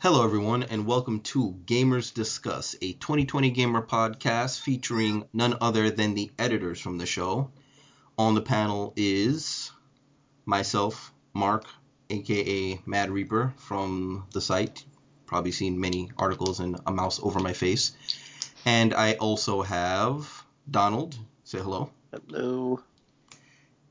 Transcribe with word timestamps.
Hello, 0.00 0.22
everyone, 0.22 0.62
and 0.62 0.86
welcome 0.86 1.18
to 1.22 1.56
Gamers 1.66 2.14
Discuss, 2.14 2.76
a 2.80 2.92
2020 2.92 3.50
gamer 3.50 3.82
podcast 3.82 4.60
featuring 4.60 5.24
none 5.32 5.56
other 5.60 5.90
than 5.90 6.14
the 6.14 6.30
editors 6.38 6.80
from 6.80 6.98
the 6.98 7.04
show. 7.04 7.50
On 8.16 8.36
the 8.36 8.40
panel 8.40 8.92
is 8.94 9.72
myself, 10.46 11.12
Mark, 11.34 11.64
aka 12.10 12.80
Mad 12.86 13.10
Reaper 13.10 13.52
from 13.56 14.24
the 14.32 14.40
site. 14.40 14.84
Probably 15.26 15.50
seen 15.50 15.80
many 15.80 16.12
articles 16.16 16.60
and 16.60 16.78
a 16.86 16.92
mouse 16.92 17.18
over 17.20 17.40
my 17.40 17.52
face. 17.52 17.90
And 18.64 18.94
I 18.94 19.14
also 19.14 19.62
have 19.62 20.44
Donald. 20.70 21.18
Say 21.42 21.58
hello. 21.58 21.90
Hello. 22.12 22.80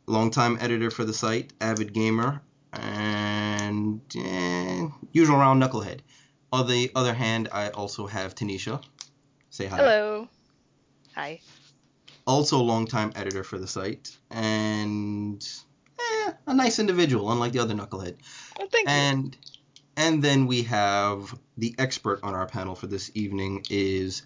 Longtime 0.06 0.58
editor 0.62 0.90
for 0.90 1.04
the 1.04 1.14
site, 1.14 1.52
avid 1.60 1.92
gamer, 1.92 2.42
and 2.80 4.02
eh, 4.16 4.88
usual 5.12 5.38
round 5.38 5.62
knucklehead. 5.62 6.00
On 6.52 6.68
the 6.68 6.92
other 6.96 7.14
hand, 7.14 7.50
I 7.52 7.70
also 7.70 8.08
have 8.08 8.36
Tanisha. 8.36 8.82
Say 9.50 9.66
hi. 9.66 9.78
Hello. 9.78 10.28
Hi. 11.16 11.42
Also, 12.26 12.60
longtime 12.60 13.14
editor 13.16 13.44
for 13.44 13.58
the 13.58 13.68
site, 13.68 14.16
and 14.30 15.48
eh, 16.00 16.32
a 16.46 16.54
nice 16.54 16.80
individual, 16.80 17.32
unlike 17.32 17.54
the 17.54 17.60
other 17.60 17.74
knucklehead. 17.74 18.16
Well, 18.58 18.68
thank 18.72 18.88
you. 18.88 18.94
And 18.94 19.38
and 19.96 20.24
then 20.24 20.46
we 20.46 20.64
have 20.64 21.38
the 21.58 21.74
expert 21.80 22.20
on 22.24 22.36
our 22.36 22.46
panel 22.46 22.76
for 22.76 22.88
this 22.88 23.10
evening 23.16 23.66
is 23.70 24.22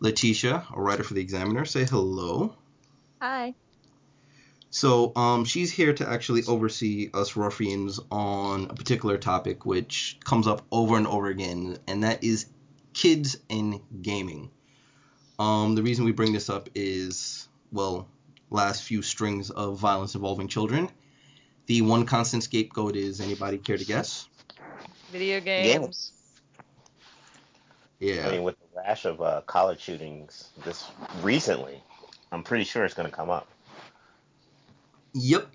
Letitia, 0.00 0.66
a 0.74 0.80
writer 0.80 1.04
for 1.04 1.14
the 1.14 1.20
Examiner. 1.20 1.64
Say 1.64 1.84
hello. 1.84 2.56
Hi. 3.22 3.54
So 4.74 5.12
um, 5.14 5.44
she's 5.44 5.70
here 5.70 5.92
to 5.92 6.10
actually 6.10 6.42
oversee 6.48 7.08
us 7.14 7.36
ruffians 7.36 8.00
on 8.10 8.64
a 8.64 8.74
particular 8.74 9.16
topic 9.16 9.64
which 9.64 10.18
comes 10.24 10.48
up 10.48 10.62
over 10.72 10.96
and 10.96 11.06
over 11.06 11.28
again, 11.28 11.78
and 11.86 12.02
that 12.02 12.24
is 12.24 12.46
kids 12.92 13.36
and 13.48 13.78
gaming. 14.02 14.50
Um, 15.38 15.76
the 15.76 15.82
reason 15.84 16.04
we 16.04 16.10
bring 16.10 16.32
this 16.32 16.50
up 16.50 16.70
is, 16.74 17.46
well, 17.70 18.08
last 18.50 18.82
few 18.82 19.00
strings 19.00 19.50
of 19.50 19.78
violence 19.78 20.16
involving 20.16 20.48
children. 20.48 20.90
The 21.66 21.82
one 21.82 22.04
constant 22.04 22.42
scapegoat 22.42 22.96
is 22.96 23.20
anybody 23.20 23.58
care 23.58 23.78
to 23.78 23.84
guess? 23.84 24.28
Video 25.12 25.38
games. 25.38 26.10
Yeah. 28.00 28.26
I 28.26 28.32
mean, 28.32 28.42
with 28.42 28.56
the 28.58 28.80
rash 28.80 29.04
of 29.04 29.22
uh, 29.22 29.42
college 29.42 29.78
shootings 29.78 30.50
this 30.64 30.84
recently, 31.22 31.80
I'm 32.32 32.42
pretty 32.42 32.64
sure 32.64 32.84
it's 32.84 32.94
going 32.94 33.08
to 33.08 33.14
come 33.14 33.30
up. 33.30 33.46
Yep. 35.14 35.48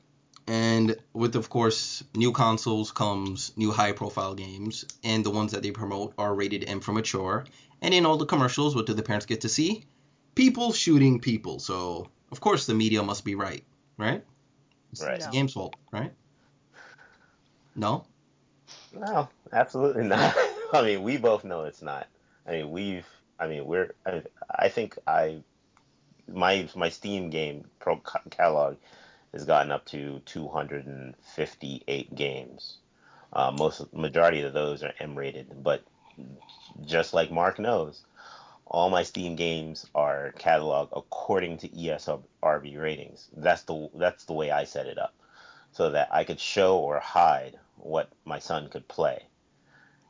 And 0.48 0.96
with, 1.14 1.36
of 1.36 1.50
course, 1.50 2.04
new 2.16 2.32
consoles 2.32 2.92
comes 2.92 3.52
new 3.56 3.72
high 3.72 3.92
profile 3.92 4.34
games, 4.34 4.84
and 5.04 5.24
the 5.24 5.30
ones 5.30 5.52
that 5.52 5.62
they 5.62 5.72
promote 5.72 6.14
are 6.18 6.34
rated 6.34 6.64
M 6.68 6.80
for 6.80 6.92
mature. 6.92 7.46
And 7.82 7.94
in 7.94 8.06
all 8.06 8.18
the 8.18 8.26
commercials, 8.26 8.76
what 8.76 8.88
do 8.88 8.94
the 8.94 9.04
parents 9.04 9.28
get 9.28 9.42
to 9.42 9.50
see? 9.50 9.86
People 10.34 10.74
shooting 10.74 11.20
people. 11.20 11.60
So, 11.60 12.10
of 12.32 12.40
course, 12.40 12.66
the 12.66 12.74
media 12.74 13.04
must 13.04 13.24
be 13.24 13.36
right, 13.36 13.64
right? 13.98 14.24
It's, 14.92 15.04
Right. 15.04 15.16
it's 15.16 15.26
the 15.26 15.32
No. 15.32 15.34
game's 15.34 15.54
fault, 15.54 15.76
right? 15.92 16.14
No? 17.76 18.06
No, 18.98 19.30
absolutely 19.54 20.04
not. 20.04 20.36
I 20.74 20.82
mean, 20.82 21.04
we 21.04 21.18
both 21.18 21.44
know 21.44 21.66
it's 21.66 21.82
not. 21.82 22.08
I 22.48 22.52
mean, 22.52 22.72
we've. 22.72 23.08
I 23.40 23.48
mean, 23.48 23.66
we're. 23.66 23.94
I, 24.06 24.24
I 24.50 24.70
think 24.70 24.98
I. 25.06 25.44
My 26.28 26.68
my 26.76 26.90
Steam 26.90 27.30
game 27.30 27.66
pro 27.80 28.02
catalog 28.30 28.78
has 29.34 29.46
gotten 29.46 29.72
up 29.72 29.86
to 29.86 30.22
258 30.26 32.16
games. 32.16 32.78
Uh, 33.32 33.52
most 33.52 33.94
majority 33.94 34.42
of 34.42 34.54
those 34.54 34.84
are 34.84 34.94
M 35.00 35.16
rated, 35.16 35.64
but 35.64 35.84
just 36.86 37.14
like 37.14 37.32
Mark 37.32 37.60
knows, 37.60 38.04
all 38.66 38.90
my 38.90 39.04
Steam 39.04 39.36
games 39.36 39.86
are 39.96 40.34
cataloged 40.38 40.90
according 40.96 41.58
to 41.60 41.70
ESRB 41.70 42.80
ratings. 42.80 43.30
That's 43.36 43.64
the 43.64 43.90
that's 43.96 44.26
the 44.26 44.34
way 44.34 44.52
I 44.52 44.64
set 44.64 44.88
it 44.88 44.98
up, 44.98 45.14
so 45.72 45.92
that 45.92 46.10
I 46.12 46.24
could 46.24 46.40
show 46.40 46.78
or 46.80 47.00
hide 47.00 47.60
what 47.78 48.10
my 48.26 48.40
son 48.40 48.70
could 48.70 48.88
play, 48.88 49.24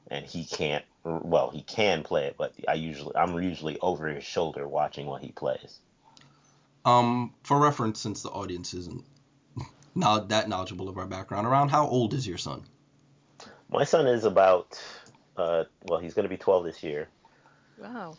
and 0.10 0.26
he 0.26 0.46
can't. 0.46 0.86
Well, 1.04 1.50
he 1.50 1.62
can 1.62 2.04
play 2.04 2.26
it, 2.26 2.36
but 2.38 2.54
I 2.68 2.74
usually 2.74 3.16
I'm 3.16 3.42
usually 3.42 3.80
over 3.80 4.08
his 4.08 4.24
shoulder 4.24 4.68
watching 4.68 5.08
what 5.08 5.22
he 5.22 5.32
plays. 5.32 5.80
Um, 6.86 7.34
for 7.44 7.60
reference, 7.60 8.00
since 8.00 8.24
the 8.24 8.30
audience 8.30 8.74
isn't 8.74 9.04
not 9.96 10.30
that 10.30 10.50
knowledgeable 10.50 10.90
of 10.90 10.98
our 10.98 11.06
background, 11.08 11.48
around 11.48 11.70
how 11.70 11.88
old 11.88 12.14
is 12.14 12.26
your 12.28 12.38
son? 12.38 12.64
My 13.70 13.84
son 13.84 14.08
is 14.08 14.24
about. 14.24 14.82
Uh, 15.38 15.66
well, 15.86 16.00
he's 16.00 16.14
going 16.14 16.24
to 16.24 16.30
be 16.30 16.38
12 16.38 16.66
this 16.66 16.84
year. 16.84 17.08
Wow. 17.78 18.18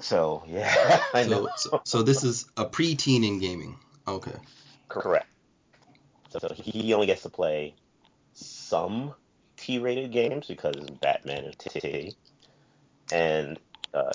So 0.00 0.44
yeah, 0.46 1.00
I 1.14 1.24
So, 1.24 1.30
know. 1.30 1.48
so, 1.56 1.80
so 1.84 2.02
this 2.02 2.22
is 2.22 2.46
a 2.56 2.66
preteen 2.66 3.26
in 3.26 3.38
gaming. 3.38 3.78
Okay. 4.06 4.34
Correct. 4.88 5.26
So, 6.30 6.38
so 6.40 6.54
he 6.54 6.92
only 6.94 7.06
gets 7.06 7.22
to 7.22 7.30
play 7.30 7.74
some 8.34 9.14
T-rated 9.56 10.12
games 10.12 10.46
because 10.46 10.76
Batman 11.00 11.44
is 11.44 11.56
T, 11.56 12.14
and 13.12 13.58
uh, 13.94 14.12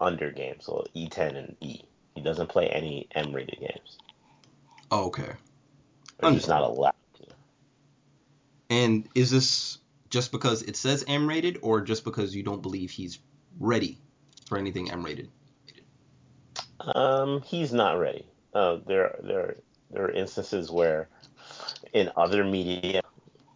under 0.00 0.30
games, 0.30 0.66
so 0.66 0.84
E10 0.94 1.36
and 1.36 1.56
E. 1.60 1.87
He 2.18 2.24
doesn't 2.24 2.48
play 2.48 2.68
any 2.68 3.06
M-rated 3.14 3.60
games. 3.60 3.96
Okay. 4.90 5.30
Or 6.20 6.32
he's 6.32 6.48
not 6.48 6.62
allowed 6.62 6.94
to. 7.14 7.26
And 8.70 9.08
is 9.14 9.30
this 9.30 9.78
just 10.10 10.32
because 10.32 10.62
it 10.62 10.76
says 10.76 11.04
M 11.06 11.28
rated 11.28 11.60
or 11.62 11.80
just 11.80 12.02
because 12.02 12.34
you 12.34 12.42
don't 12.42 12.60
believe 12.60 12.90
he's 12.90 13.20
ready 13.60 13.98
for 14.48 14.58
anything 14.58 14.90
M 14.90 15.04
rated? 15.04 15.30
Um, 16.80 17.40
he's 17.42 17.72
not 17.72 18.00
ready. 18.00 18.26
Uh, 18.52 18.78
there, 18.84 19.20
there, 19.22 19.56
there 19.92 20.06
are 20.06 20.10
instances 20.10 20.72
where, 20.72 21.08
in 21.92 22.10
other 22.16 22.42
media, 22.42 23.02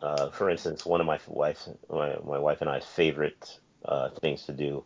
uh, 0.02 0.30
for 0.30 0.48
instance, 0.50 0.86
one 0.86 1.00
of 1.00 1.06
my 1.08 1.18
wife, 1.26 1.66
my, 1.90 2.14
my 2.24 2.38
wife 2.38 2.60
and 2.60 2.70
I's 2.70 2.84
favorite 2.84 3.58
uh, 3.84 4.10
things 4.20 4.44
to 4.44 4.52
do 4.52 4.84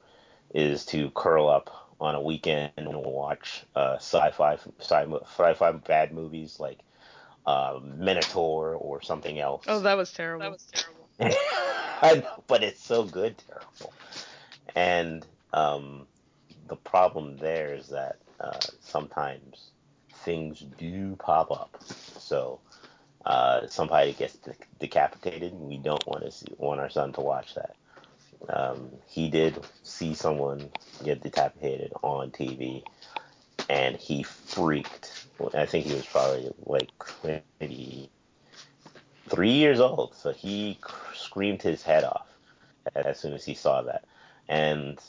is 0.54 0.86
to 0.86 1.10
curl 1.10 1.46
up 1.46 1.85
on 2.00 2.14
a 2.14 2.20
weekend 2.20 2.72
and 2.76 2.88
watch 2.88 3.64
uh, 3.74 3.96
sci-fi, 3.96 4.56
sci- 4.80 5.06
sci-fi 5.24 5.72
bad 5.72 6.12
movies 6.12 6.60
like 6.60 6.80
uh, 7.46 7.78
Minotaur 7.82 8.74
or 8.74 9.02
something 9.02 9.38
else. 9.38 9.64
Oh, 9.66 9.80
that 9.80 9.96
was 9.96 10.12
terrible. 10.12 10.44
That 10.44 10.52
was 10.52 10.66
terrible. 10.72 11.08
I 12.02 12.16
know, 12.16 12.44
but 12.46 12.62
it's 12.62 12.82
so 12.82 13.04
good, 13.04 13.36
terrible. 13.48 13.92
And 14.74 15.26
um, 15.52 16.06
the 16.68 16.76
problem 16.76 17.36
there 17.38 17.74
is 17.74 17.88
that 17.88 18.18
uh, 18.40 18.58
sometimes 18.80 19.70
things 20.24 20.60
do 20.78 21.16
pop 21.16 21.50
up. 21.50 21.76
So 22.18 22.60
uh, 23.24 23.66
somebody 23.68 24.12
gets 24.12 24.36
de- 24.36 24.54
decapitated, 24.78 25.52
and 25.52 25.62
we 25.62 25.78
don't 25.78 26.06
want 26.06 26.24
to 26.24 26.30
see, 26.30 26.46
want 26.58 26.80
our 26.80 26.90
son 26.90 27.12
to 27.14 27.20
watch 27.20 27.54
that. 27.54 27.76
Um, 28.48 28.90
he 29.08 29.28
did 29.28 29.58
see 29.82 30.14
someone 30.14 30.70
get 31.04 31.22
decapitated 31.22 31.92
on 32.02 32.30
TV, 32.30 32.82
and 33.68 33.96
he 33.96 34.22
freaked. 34.22 35.26
I 35.54 35.66
think 35.66 35.86
he 35.86 35.94
was 35.94 36.06
probably 36.06 36.52
like 36.64 36.90
maybe 37.60 38.10
three 39.28 39.52
years 39.52 39.80
old, 39.80 40.14
so 40.14 40.32
he 40.32 40.78
screamed 41.14 41.62
his 41.62 41.82
head 41.82 42.04
off 42.04 42.28
as 42.94 43.18
soon 43.18 43.32
as 43.32 43.44
he 43.44 43.54
saw 43.54 43.82
that. 43.82 44.04
And 44.48 45.00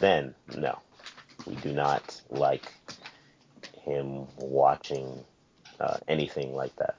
then, 0.00 0.34
no, 0.56 0.78
we 1.46 1.54
do 1.56 1.72
not 1.72 2.20
like 2.30 2.72
him 3.82 4.26
watching 4.38 5.24
uh, 5.80 5.98
anything 6.08 6.54
like 6.54 6.74
that. 6.76 6.98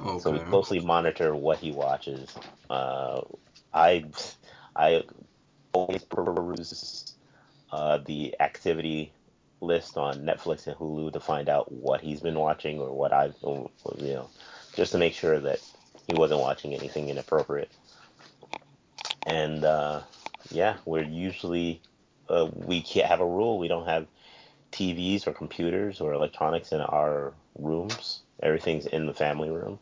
Okay. 0.00 0.18
So 0.20 0.32
we 0.32 0.38
closely 0.40 0.80
monitor 0.80 1.34
what 1.34 1.58
he 1.58 1.72
watches. 1.72 2.34
Uh, 2.70 3.22
I 3.72 4.04
I 4.74 5.04
always 5.72 6.04
peruse 6.04 7.14
uh, 7.72 7.98
the 7.98 8.34
activity 8.40 9.12
list 9.60 9.96
on 9.96 10.20
Netflix 10.20 10.66
and 10.66 10.76
Hulu 10.76 11.12
to 11.12 11.20
find 11.20 11.48
out 11.48 11.72
what 11.72 12.00
he's 12.00 12.20
been 12.20 12.38
watching 12.38 12.78
or 12.78 12.92
what 12.92 13.12
I've 13.12 13.34
you 13.42 13.70
know 14.00 14.30
just 14.74 14.92
to 14.92 14.98
make 14.98 15.14
sure 15.14 15.40
that 15.40 15.60
he 16.06 16.14
wasn't 16.14 16.40
watching 16.40 16.74
anything 16.74 17.08
inappropriate. 17.08 17.70
And 19.26 19.64
uh, 19.64 20.02
yeah, 20.50 20.76
we're 20.84 21.04
usually 21.04 21.82
uh, 22.28 22.48
we 22.54 22.82
can't 22.82 23.08
have 23.08 23.20
a 23.20 23.26
rule. 23.26 23.58
We 23.58 23.68
don't 23.68 23.86
have 23.86 24.06
TVs 24.72 25.26
or 25.26 25.32
computers 25.32 26.00
or 26.00 26.12
electronics 26.12 26.72
in 26.72 26.80
our 26.80 27.32
rooms. 27.58 28.22
Everything's 28.42 28.86
in 28.86 29.06
the 29.06 29.14
family 29.14 29.50
room. 29.50 29.78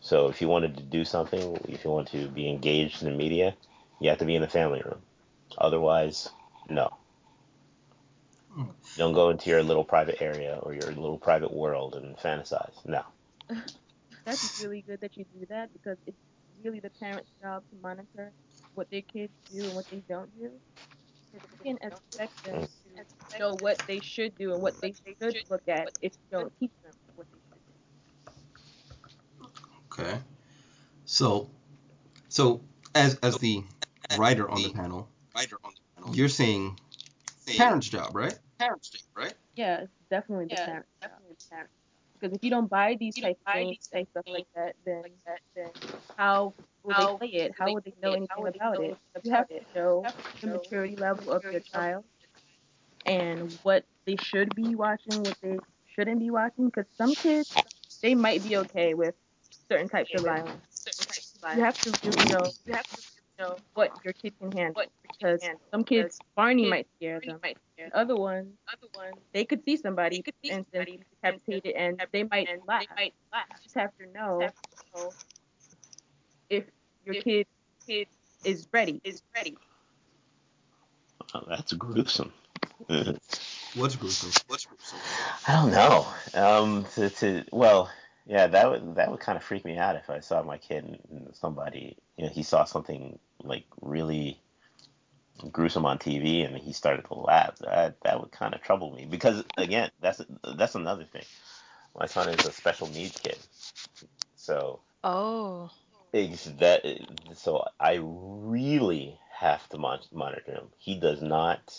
So 0.00 0.28
if 0.28 0.40
you 0.40 0.48
wanted 0.48 0.76
to 0.76 0.82
do 0.82 1.04
something, 1.04 1.58
if 1.68 1.84
you 1.84 1.90
want 1.90 2.08
to 2.08 2.28
be 2.28 2.48
engaged 2.48 3.02
in 3.02 3.10
the 3.10 3.16
media, 3.16 3.54
you 4.00 4.08
have 4.10 4.18
to 4.18 4.24
be 4.24 4.36
in 4.36 4.42
the 4.42 4.48
family 4.48 4.82
room. 4.84 5.00
Otherwise, 5.56 6.28
no. 6.68 6.92
Hmm. 8.52 8.64
Don't 8.96 9.12
go 9.12 9.30
into 9.30 9.50
your 9.50 9.62
little 9.62 9.84
private 9.84 10.22
area 10.22 10.58
or 10.62 10.72
your 10.72 10.86
little 10.86 11.18
private 11.18 11.52
world 11.52 11.94
and 11.94 12.16
fantasize. 12.16 12.74
No. 12.86 13.02
That's 14.24 14.62
really 14.62 14.82
good 14.82 15.00
that 15.00 15.16
you 15.16 15.24
do 15.38 15.46
that 15.46 15.72
because 15.72 15.96
it's 16.06 16.16
really 16.62 16.80
the 16.80 16.90
parent's 16.90 17.30
job 17.42 17.62
to 17.70 17.76
monitor 17.82 18.32
what 18.74 18.90
their 18.90 19.02
kids 19.02 19.32
do 19.52 19.64
and 19.64 19.74
what 19.74 19.88
they 19.90 20.02
don't 20.08 20.30
do. 20.38 20.50
Because 21.32 21.48
you 21.64 21.76
can 21.76 21.78
expect 21.92 22.44
them 22.44 22.62
to 22.62 23.38
show 23.38 23.56
what 23.60 23.78
they 23.86 24.00
should 24.00 24.36
do 24.36 24.52
and 24.52 24.62
what 24.62 24.80
they 24.80 24.92
should 24.92 25.36
look 25.50 25.66
at 25.68 25.90
if 26.02 26.12
you 26.12 26.38
don't 26.38 26.52
teach 26.58 26.70
them 26.82 26.92
what 27.16 27.26
they 27.32 27.38
should 27.38 27.60
do. 27.64 27.72
Okay. 29.98 30.18
So, 31.04 31.50
so 32.28 32.60
as 32.94 33.18
as 33.22 33.38
the 33.38 33.64
writer 34.16 34.48
on 34.50 34.62
the 34.62 34.70
panel, 34.70 35.08
you're 36.12 36.28
saying 36.28 36.78
parents' 37.46 37.88
job, 37.88 38.14
right? 38.14 38.38
Parents' 38.58 38.90
job, 38.90 39.00
right? 39.16 39.34
Yeah, 39.56 39.82
it's 39.82 39.92
definitely 40.10 40.46
the 40.46 40.56
parent's 40.56 40.88
job. 41.02 41.66
Because 42.20 42.36
if 42.36 42.42
you 42.44 42.50
don't 42.50 42.68
buy 42.68 42.96
these 42.98 43.14
type 43.16 43.38
of 43.46 43.52
things 43.52 43.78
and 43.92 44.06
stuff 44.10 44.24
like 44.26 44.46
that, 44.54 44.74
then 44.84 45.02
then 45.54 45.70
how 46.16 46.52
will 46.82 46.94
they 46.94 47.26
play 47.28 47.40
it? 47.42 47.54
How 47.58 47.72
will 47.72 47.80
they 47.80 47.94
know 48.02 48.14
anything 48.14 48.46
about 48.48 48.80
it? 48.80 48.96
You 49.22 49.32
have 49.32 49.48
to 49.48 49.60
show 49.74 50.04
the 50.40 50.48
maturity 50.48 50.96
level 50.96 51.32
of 51.32 51.42
your 51.44 51.60
child 51.60 52.04
and 53.06 53.58
what 53.62 53.84
they 54.06 54.16
should 54.16 54.54
be 54.54 54.74
watching, 54.74 55.22
what 55.22 55.36
they 55.42 55.58
shouldn't 55.94 56.20
be 56.20 56.30
watching. 56.30 56.66
Because 56.66 56.86
some 56.96 57.14
kids, 57.14 57.48
they 58.02 58.14
might 58.14 58.42
be 58.42 58.56
okay 58.58 58.94
with 58.94 59.14
certain 59.70 59.88
types 59.88 60.10
of 60.14 60.22
violence. 60.22 60.60
You 61.54 61.62
have 61.62 61.78
to 61.82 61.92
really 62.04 62.32
know. 62.32 62.44
You 62.66 62.74
have 62.74 62.86
to 62.86 63.02
know 63.38 63.56
what 63.74 63.92
your 64.04 64.12
kid 64.14 64.34
can 64.40 64.52
handle. 64.52 64.82
Because 65.02 65.40
some 65.70 65.84
kids, 65.84 66.18
Barney 66.36 66.68
might 66.68 66.86
scare 66.96 67.20
them. 67.20 67.40
The 67.76 67.96
other 67.96 68.16
ones, 68.16 68.54
they 69.32 69.44
could 69.44 69.64
see 69.64 69.76
somebody 69.76 70.24
and 70.50 70.64
then 70.72 70.84
be 70.84 71.00
decapitated, 71.22 71.74
and 71.74 72.02
they 72.12 72.24
might 72.24 72.48
laugh. 72.66 72.86
You 72.90 73.10
just 73.62 73.74
have 73.76 73.90
to 73.98 74.06
know 74.12 74.48
if 76.50 76.64
your 77.04 77.14
kid 77.14 77.46
is 78.44 78.66
ready. 78.72 79.00
Is 79.04 79.22
ready. 79.34 79.56
Oh, 81.34 81.42
that's 81.48 81.72
gruesome. 81.74 82.32
What's 83.74 83.96
gruesome? 83.96 84.30
What's 84.46 84.64
gruesome? 84.66 84.98
I 85.46 85.52
don't 85.54 85.70
know. 85.72 86.06
Um, 86.34 86.86
to, 86.94 87.10
to 87.10 87.44
well, 87.52 87.90
yeah, 88.28 88.46
that 88.46 88.70
would 88.70 88.96
that 88.96 89.10
would 89.10 89.20
kind 89.20 89.36
of 89.36 89.42
freak 89.42 89.64
me 89.64 89.78
out 89.78 89.96
if 89.96 90.10
I 90.10 90.20
saw 90.20 90.42
my 90.42 90.58
kid 90.58 90.84
and, 90.84 91.34
somebody, 91.34 91.96
you 92.16 92.24
know, 92.24 92.30
he 92.30 92.42
saw 92.42 92.64
something 92.64 93.18
like 93.42 93.64
really 93.80 94.38
gruesome 95.50 95.86
on 95.86 95.98
TV 95.98 96.44
and 96.46 96.56
he 96.58 96.72
started 96.72 97.06
to 97.06 97.14
laugh. 97.14 97.56
That 97.60 97.96
that 98.02 98.20
would 98.20 98.30
kind 98.30 98.54
of 98.54 98.60
trouble 98.60 98.92
me 98.92 99.06
because 99.06 99.44
again, 99.56 99.90
that's 100.00 100.20
that's 100.58 100.74
another 100.74 101.04
thing. 101.04 101.24
My 101.98 102.06
son 102.06 102.28
is 102.28 102.44
a 102.44 102.52
special 102.52 102.86
needs 102.88 103.18
kid, 103.18 103.38
so 104.36 104.80
Oh. 105.02 105.70
it's 106.12 106.44
that 106.60 106.84
so 107.34 107.64
I 107.80 107.98
really 108.02 109.18
have 109.32 109.66
to 109.70 109.78
monitor 109.78 110.52
him. 110.52 110.68
He 110.78 111.00
does 111.00 111.22
not. 111.22 111.74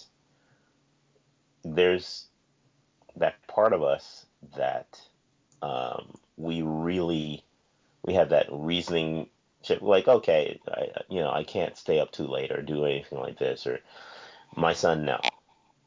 There's 1.63 2.25
that 3.18 3.36
part 3.48 3.74
of 3.74 3.84
us 3.84 4.25
that 4.57 5.00
um, 5.61 6.17
we 6.38 6.61
really 6.61 7.44
we 8.03 8.13
have 8.13 8.29
that 8.29 8.47
reasoning 8.51 9.27
chip 9.61 9.81
like 9.81 10.07
okay 10.07 10.59
I, 10.71 10.88
you 11.09 11.19
know 11.19 11.31
i 11.31 11.44
can't 11.44 11.77
stay 11.77 12.00
up 12.00 12.11
too 12.11 12.27
late 12.27 12.51
or 12.51 12.61
do 12.61 12.85
anything 12.85 13.19
like 13.19 13.38
this 13.38 13.67
or 13.67 13.79
my 14.56 14.73
son 14.73 15.06
no. 15.06 15.19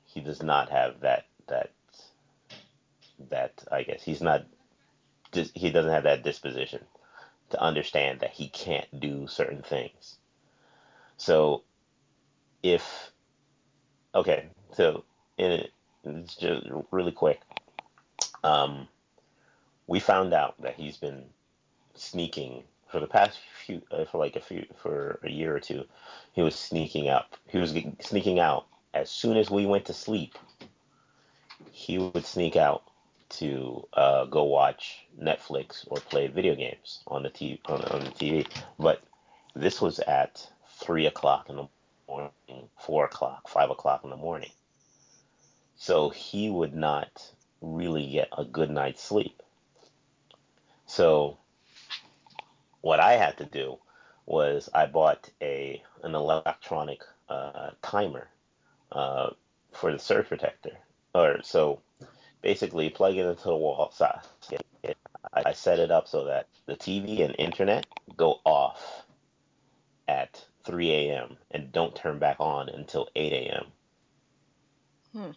He 0.05 0.21
does 0.21 0.43
not 0.43 0.69
have 0.71 1.01
that 1.01 1.25
that 1.49 1.71
that 3.31 3.65
i 3.73 3.83
guess 3.83 4.03
he's 4.03 4.21
not 4.21 4.45
he 5.55 5.71
doesn't 5.71 5.91
have 5.91 6.05
that 6.05 6.23
disposition 6.23 6.81
to 7.51 7.61
understand 7.61 8.21
that 8.21 8.33
he 8.33 8.49
can't 8.49 9.01
do 9.01 9.27
certain 9.27 9.63
things. 9.63 10.17
So 11.17 11.63
if 12.63 13.11
okay 14.15 14.47
so 14.73 15.05
in 15.39 15.67
it's 16.05 16.37
just 16.37 16.67
really 16.91 17.13
quick. 17.13 17.41
Um 18.43 18.89
we 19.87 20.01
found 20.01 20.33
out 20.33 20.61
that 20.63 20.75
he's 20.75 20.97
been 20.97 21.25
sneaking 21.95 22.63
for 22.91 23.01
the 23.01 23.07
past 23.07 23.39
few 23.65 23.83
uh, 23.91 24.05
for 24.05 24.19
like 24.19 24.37
a 24.37 24.41
few 24.41 24.67
for 24.77 25.19
a 25.23 25.31
year 25.31 25.55
or 25.55 25.61
two 25.61 25.85
he 26.33 26.43
was 26.43 26.55
sneaking 26.55 27.09
up. 27.09 27.37
He 27.49 27.59
was 27.59 27.75
sneaking 28.01 28.39
out. 28.39 28.67
As 28.95 29.11
soon 29.11 29.37
as 29.37 29.51
we 29.51 29.67
went 29.67 29.87
to 29.87 29.93
sleep 29.93 30.39
he 31.71 31.99
would 31.99 32.27
sneak 32.27 32.57
out 32.57 32.83
to 33.31 33.87
uh, 33.95 34.27
go 34.27 34.45
watch 34.45 35.07
netflix 35.21 35.87
or 35.89 35.99
play 35.99 36.27
video 36.27 36.55
games 36.55 37.01
on 37.07 37.23
the 37.23 37.31
TV, 37.31 37.59
on, 37.65 37.83
on 37.85 38.01
the 38.05 38.11
tv 38.11 38.47
but 38.79 39.03
this 39.55 39.81
was 39.81 39.99
at 40.01 40.47
three 40.79 41.07
o'clock 41.07 41.49
in 41.49 41.57
the 41.57 41.69
morning 42.09 42.69
four 42.79 43.05
o'clock 43.07 43.49
five 43.49 43.71
o'clock 43.71 44.03
in 44.05 44.11
the 44.11 44.17
morning. 44.17 44.51
So 45.77 46.11
he 46.11 46.51
would 46.51 46.75
not 46.75 47.33
really 47.61 48.11
get 48.11 48.29
a 48.37 48.45
good 48.45 48.71
night's 48.71 49.03
sleep 49.03 49.42
so 50.93 51.39
what 52.83 53.01
I 53.01 53.13
had 53.13 53.39
to 53.39 53.47
do 53.47 53.79
was 54.27 54.69
I 54.75 54.85
bought 54.85 55.31
a 55.41 55.83
an 56.03 56.15
electronic 56.15 57.01
uh, 57.31 57.71
timer 57.81 58.29
uh, 58.91 59.31
for 59.73 59.91
the 59.91 59.99
surge 59.99 60.29
protector. 60.29 60.77
Or 61.15 61.39
so 61.43 61.81
basically 62.43 62.91
plug 62.91 63.17
it 63.17 63.25
into 63.25 63.45
the 63.45 63.57
wall 63.57 63.91
socket. 63.91 64.67
I, 65.33 65.43
I 65.47 65.53
set 65.55 65.79
it 65.79 65.91
up 65.91 66.09
so 66.09 66.25
that 66.25 66.49
the 66.67 66.77
TV 66.77 67.25
and 67.25 67.35
internet 67.39 67.87
go 68.19 68.41
off 68.45 69.07
at 70.09 70.45
3 70.67 70.91
a.m. 70.91 71.39
and 71.53 71.73
don't 71.73 71.97
turn 71.97 72.19
back 72.19 72.37
on 72.39 72.69
until 72.69 73.09
8 73.17 73.33
a.m. 73.33 73.65
Hmm. 75.15 75.31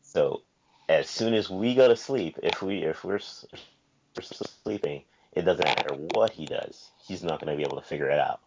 So 0.00 0.44
as 0.88 1.10
soon 1.10 1.34
as 1.34 1.50
we 1.50 1.74
go 1.74 1.88
to 1.88 1.96
sleep, 1.96 2.38
if 2.42 2.62
we 2.62 2.84
if 2.84 3.04
we're, 3.04 3.20
sleeping, 4.22 5.02
it 5.32 5.42
doesn't 5.42 5.64
matter 5.64 5.94
what 6.14 6.32
he 6.32 6.46
does, 6.46 6.90
he's 7.06 7.22
not 7.22 7.40
going 7.40 7.50
to 7.50 7.56
be 7.56 7.62
able 7.66 7.80
to 7.80 7.86
figure 7.86 8.10
it 8.10 8.18
out 8.18 8.40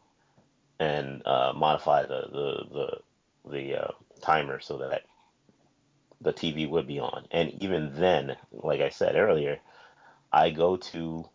and 0.80 1.22
uh, 1.26 1.54
modify 1.56 2.04
the 2.04 2.24
the 2.32 2.66
the, 2.74 3.52
the 3.52 3.82
uh, 3.84 3.92
timer 4.22 4.60
so 4.60 4.78
that 4.80 5.04
the 6.22 6.34
TV 6.34 6.70
would 6.70 6.88
be 6.88 7.00
on. 7.00 7.26
And 7.32 7.52
even 7.64 7.94
then, 7.96 8.36
like 8.52 8.82
I 8.82 8.90
said 8.90 9.16
earlier, 9.16 9.60
I 10.32 10.52
go 10.52 10.78
to 10.78 11.26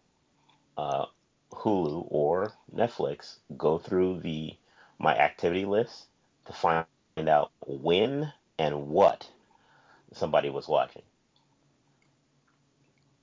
uh, 0.77 1.07
Hulu 1.53 2.07
or 2.11 2.53
Netflix, 2.75 3.39
go 3.57 3.79
through 3.79 4.21
the 4.21 4.55
my 4.99 5.17
activity 5.17 5.65
list 5.65 6.07
to 6.47 6.53
find 6.53 6.87
out 7.29 7.51
when 7.67 8.33
and 8.59 8.89
what 8.89 9.29
somebody 10.13 10.51
was 10.51 10.69
watching. 10.69 11.03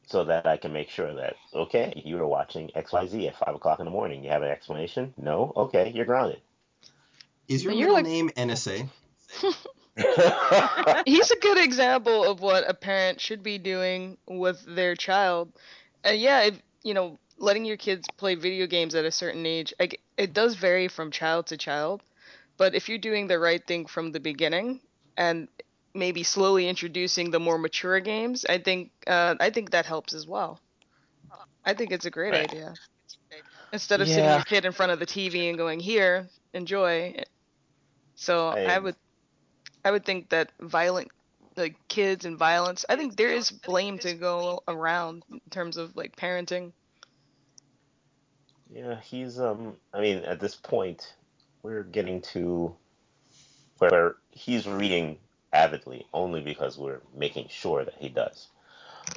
So 0.07 0.25
that 0.25 0.45
I 0.45 0.57
can 0.57 0.73
make 0.73 0.89
sure 0.89 1.13
that 1.15 1.35
okay, 1.53 2.01
you 2.05 2.17
are 2.19 2.27
watching 2.27 2.69
XYZ 2.75 3.27
at 3.27 3.37
five 3.37 3.55
o'clock 3.55 3.79
in 3.79 3.85
the 3.85 3.91
morning. 3.91 4.23
You 4.23 4.29
have 4.31 4.43
an 4.43 4.49
explanation? 4.49 5.13
No? 5.17 5.53
Okay, 5.55 5.91
you're 5.95 6.05
grounded. 6.05 6.41
Is 7.47 7.63
your 7.63 7.71
But 7.73 7.77
you're 7.77 7.87
middle 7.95 7.95
like- 7.95 8.05
name 8.05 8.29
NSA? 8.35 8.89
He's 11.05 11.29
a 11.31 11.35
good 11.39 11.57
example 11.63 12.23
of 12.23 12.41
what 12.41 12.67
a 12.67 12.73
parent 12.73 13.21
should 13.21 13.43
be 13.43 13.57
doing 13.59 14.17
with 14.27 14.63
their 14.67 14.95
child. 14.95 15.51
And 16.03 16.19
yeah, 16.19 16.41
if, 16.41 16.59
you 16.83 16.93
know, 16.95 17.19
letting 17.37 17.63
your 17.63 17.77
kids 17.77 18.07
play 18.17 18.33
video 18.35 18.65
games 18.65 18.95
at 18.95 19.05
a 19.05 19.11
certain 19.11 19.45
age, 19.45 19.73
I 19.79 19.87
g 19.87 19.99
it 20.17 20.33
does 20.33 20.55
vary 20.55 20.87
from 20.87 21.11
child 21.11 21.47
to 21.47 21.57
child. 21.57 22.01
But 22.57 22.75
if 22.75 22.89
you're 22.89 22.97
doing 22.97 23.27
the 23.27 23.39
right 23.39 23.65
thing 23.65 23.85
from 23.85 24.11
the 24.11 24.19
beginning 24.19 24.79
and 25.17 25.47
maybe 25.95 26.23
slowly 26.23 26.69
introducing 26.69 27.31
the 27.31 27.39
more 27.39 27.57
mature 27.57 27.99
games, 28.01 28.45
I 28.49 28.59
think 28.59 28.91
uh, 29.07 29.35
I 29.39 29.51
think 29.51 29.71
that 29.71 29.85
helps 29.87 30.13
as 30.13 30.27
well. 30.27 30.59
I 31.65 31.73
think 31.75 31.91
it's 31.91 32.05
a 32.05 32.11
great 32.11 32.33
Right. 32.33 32.35
idea. 32.35 32.79
Instead 33.73 34.01
of 34.01 34.09
sitting 34.09 34.33
your 34.33 34.43
kid 34.43 34.65
in 34.65 34.73
front 34.73 34.91
of 34.93 34.99
the 34.99 35.07
TV 35.07 35.49
and 35.49 35.57
going, 35.57 35.79
"Here, 35.81 36.29
enjoy." 36.53 37.15
So 38.15 38.57
I 38.65 38.79
I- 38.79 38.79
would 38.79 38.95
I 39.85 39.91
would 39.91 40.05
think 40.05 40.29
that 40.29 40.51
violent 40.61 41.09
like 41.57 41.77
kids 41.89 42.25
and 42.25 42.37
violence, 42.37 42.85
I 42.89 42.95
think 42.97 43.17
there 43.17 43.31
is 43.33 43.51
blame 43.51 43.99
to 43.99 44.13
go 44.15 44.63
around 44.67 45.23
in 45.31 45.41
terms 45.51 45.77
of 45.77 45.95
like 45.95 46.15
parenting. 46.15 46.73
Yeah, 48.69 48.99
he's 49.01 49.39
um 49.39 49.77
I 49.93 50.01
mean 50.01 50.19
at 50.25 50.39
this 50.39 50.55
point 50.55 51.15
we're 51.63 51.83
getting 51.83 52.21
to 52.33 52.75
where 53.79 54.17
he's 54.31 54.67
reading 54.67 55.19
avidly 55.53 56.07
only 56.13 56.41
because 56.41 56.77
we're 56.77 57.01
making 57.15 57.47
sure 57.49 57.85
that 57.85 57.95
he 57.99 58.09
does. 58.09 58.49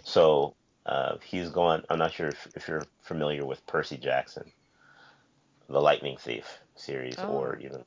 So 0.05 0.55
uh, 0.87 1.17
he's 1.25 1.51
gone. 1.51 1.85
I'm 1.91 1.99
not 1.99 2.13
sure 2.13 2.29
if, 2.29 2.49
if 2.55 2.69
you're 2.69 2.87
familiar 3.03 3.45
with 3.45 3.67
Percy 3.67 3.97
Jackson, 3.97 4.53
the 5.69 5.81
Lightning 5.81 6.17
Thief 6.19 6.61
series, 6.77 7.17
or 7.19 7.59
Oh. 7.61 7.65
even. 7.65 7.85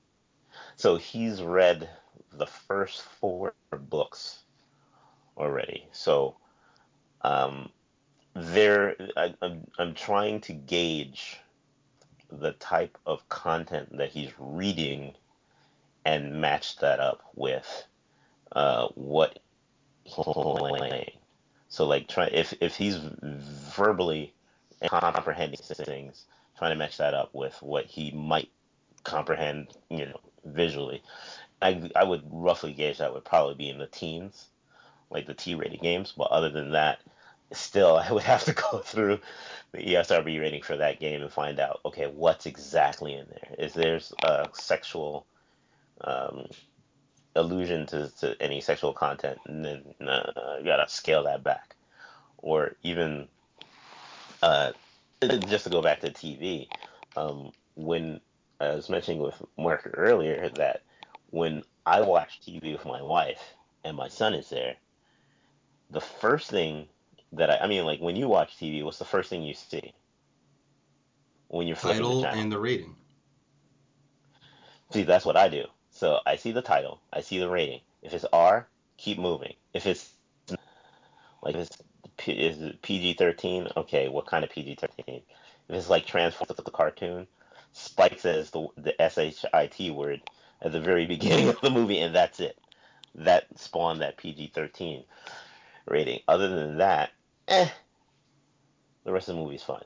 So 0.75 0.97
he's 0.97 1.41
read 1.41 1.89
the 2.33 2.47
first 2.47 3.01
four 3.03 3.53
books 3.71 4.39
already. 5.37 5.87
So 5.91 6.37
um, 7.21 7.69
there, 8.35 8.95
I, 9.17 9.33
I'm 9.41 9.67
I'm 9.77 9.93
trying 9.93 10.41
to 10.41 10.53
gauge 10.53 11.39
the 12.31 12.53
type 12.53 12.97
of 13.05 13.27
content 13.29 13.97
that 13.97 14.11
he's 14.11 14.31
reading 14.39 15.15
and 16.05 16.41
match 16.41 16.77
that 16.77 16.99
up 16.99 17.21
with 17.35 17.85
uh, 18.53 18.87
what 18.95 19.39
playing. 20.05 21.11
So 21.69 21.85
like 21.85 22.07
try 22.07 22.25
if 22.25 22.53
if 22.61 22.75
he's 22.75 22.97
verbally 22.97 24.33
comprehending 24.87 25.59
things, 25.59 26.25
trying 26.57 26.71
to 26.71 26.77
match 26.77 26.97
that 26.97 27.13
up 27.13 27.33
with 27.33 27.55
what 27.61 27.85
he 27.85 28.11
might 28.11 28.49
comprehend, 29.03 29.67
you 29.89 30.05
know, 30.07 30.19
visually. 30.45 31.03
I 31.61 31.89
I 31.95 32.03
would 32.03 32.23
roughly 32.31 32.73
gauge 32.73 32.97
that 32.97 33.13
would 33.13 33.25
probably 33.25 33.55
be 33.55 33.69
in 33.69 33.77
the 33.77 33.87
teens, 33.87 34.47
like 35.11 35.27
the 35.27 35.33
T-rated 35.33 35.81
games. 35.81 36.13
But 36.17 36.31
other 36.31 36.49
than 36.49 36.71
that, 36.71 36.99
still 37.51 37.97
I 38.03 38.11
would 38.11 38.23
have 38.23 38.45
to 38.45 38.53
go 38.53 38.79
through 38.79 39.19
the 39.71 39.79
ESRB 39.79 40.39
rating 40.39 40.63
for 40.63 40.77
that 40.77 40.99
game 40.99 41.21
and 41.21 41.31
find 41.31 41.59
out 41.59 41.81
okay 41.85 42.07
what's 42.07 42.47
exactly 42.47 43.13
in 43.13 43.27
there. 43.29 43.55
Is 43.59 43.73
there's 43.73 44.11
a 44.23 44.49
sexual 44.53 45.27
um, 46.01 46.47
allusion 47.39 47.85
to, 47.87 48.09
to 48.19 48.41
any 48.41 48.61
sexual 48.61 48.93
content, 48.93 49.39
and 49.45 49.65
then 49.65 49.83
uh, 50.07 50.57
you 50.59 50.65
gotta 50.65 50.87
scale 50.87 51.23
that 51.23 51.43
back, 51.43 51.75
or 52.37 52.75
even 52.83 53.27
uh, 54.41 54.71
just 55.47 55.65
to 55.65 55.69
go 55.69 55.81
back 55.81 56.01
to 56.01 56.11
TV, 56.11 56.67
um, 57.15 57.51
when 57.75 58.19
I 58.59 58.75
was 58.75 58.89
mentioning 58.89 59.21
with 59.21 59.41
Mark 59.57 59.89
earlier 59.95 60.49
that 60.55 60.83
when 61.29 61.63
I 61.85 62.01
watch 62.01 62.41
TV 62.41 62.73
with 62.73 62.85
my 62.85 63.01
wife 63.01 63.41
and 63.83 63.95
my 63.95 64.07
son 64.07 64.33
is 64.33 64.49
there, 64.49 64.75
the 65.89 66.01
first 66.01 66.49
thing 66.49 66.87
that 67.33 67.49
I, 67.49 67.57
I 67.57 67.67
mean, 67.67 67.85
like 67.85 67.99
when 67.99 68.15
you 68.15 68.27
watch 68.27 68.57
TV, 68.57 68.83
what's 68.83 68.99
the 68.99 69.05
first 69.05 69.29
thing 69.29 69.43
you 69.43 69.53
see 69.53 69.93
when 71.47 71.67
you're 71.67 71.75
flipping 71.75 72.01
Title 72.01 72.21
the 72.21 72.27
channel? 72.27 72.41
and 72.41 72.51
the 72.51 72.59
rating. 72.59 72.95
See, 74.91 75.03
that's 75.03 75.25
what 75.25 75.37
I 75.37 75.49
do. 75.49 75.65
So 75.99 76.21
I 76.25 76.37
see 76.37 76.53
the 76.53 76.61
title, 76.61 77.01
I 77.11 77.19
see 77.19 77.39
the 77.39 77.49
rating. 77.49 77.81
If 78.01 78.13
it's 78.13 78.23
R, 78.31 78.69
keep 78.95 79.19
moving. 79.19 79.55
If 79.73 79.85
it's 79.85 80.13
like 81.43 81.55
if 81.55 81.61
it's 81.63 81.77
P- 82.15 82.31
is 82.31 82.61
it 82.61 82.81
PG-13, 82.81 83.75
okay, 83.75 84.07
what 84.07 84.25
kind 84.25 84.45
of 84.45 84.49
PG-13? 84.49 84.87
If 85.07 85.23
it's 85.67 85.89
like 85.89 86.05
Transformers 86.05 86.55
the 86.55 86.71
cartoon, 86.71 87.27
Spike 87.73 88.17
says 88.17 88.49
the 88.51 88.69
the 88.77 89.01
S-H-I-T 89.01 89.91
word 89.91 90.21
at 90.61 90.71
the 90.71 90.79
very 90.79 91.05
beginning 91.15 91.49
of 91.49 91.59
the 91.59 91.69
movie, 91.69 91.99
and 91.99 92.15
that's 92.15 92.39
it. 92.39 92.57
That 93.15 93.47
spawned 93.59 93.99
that 93.99 94.15
PG-13 94.15 95.03
rating. 95.85 96.21
Other 96.29 96.47
than 96.47 96.77
that, 96.77 97.09
eh, 97.49 97.67
the 99.03 99.11
rest 99.11 99.27
of 99.27 99.35
the 99.35 99.41
movie's 99.41 99.63
fine. 99.63 99.83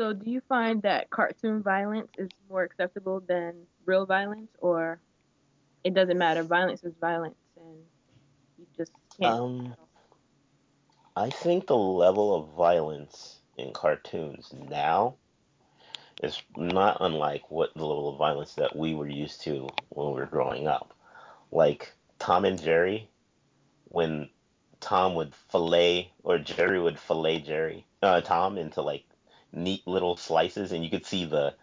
So 0.00 0.14
do 0.14 0.30
you 0.30 0.40
find 0.48 0.80
that 0.80 1.10
cartoon 1.10 1.62
violence 1.62 2.08
is 2.16 2.30
more 2.48 2.62
acceptable 2.62 3.20
than 3.28 3.54
real 3.84 4.06
violence, 4.06 4.48
or 4.58 4.98
it 5.84 5.92
doesn't 5.92 6.16
matter? 6.16 6.42
Violence 6.42 6.82
is 6.82 6.94
violence, 6.98 7.36
and 7.58 7.76
you 8.58 8.66
just 8.74 8.92
can't. 9.20 9.34
Um, 9.34 9.74
I 11.14 11.28
think 11.28 11.66
the 11.66 11.76
level 11.76 12.34
of 12.34 12.56
violence 12.56 13.40
in 13.58 13.74
cartoons 13.74 14.54
now 14.70 15.16
is 16.22 16.40
not 16.56 16.96
unlike 17.00 17.50
what 17.50 17.74
the 17.74 17.84
level 17.84 18.08
of 18.08 18.16
violence 18.16 18.54
that 18.54 18.74
we 18.74 18.94
were 18.94 19.06
used 19.06 19.42
to 19.42 19.68
when 19.90 20.06
we 20.06 20.14
were 20.14 20.24
growing 20.24 20.66
up. 20.66 20.94
Like 21.52 21.92
Tom 22.18 22.46
and 22.46 22.58
Jerry, 22.58 23.10
when 23.84 24.30
Tom 24.80 25.14
would 25.16 25.34
fillet 25.34 26.10
or 26.22 26.38
Jerry 26.38 26.80
would 26.80 26.98
fillet 26.98 27.40
Jerry, 27.40 27.84
uh, 28.02 28.22
Tom 28.22 28.56
into 28.56 28.80
like 28.80 29.04
neat 29.52 29.86
little 29.86 30.16
slices, 30.16 30.72
and 30.72 30.84
you 30.84 30.90
could 30.90 31.06
see 31.06 31.24
the 31.24 31.54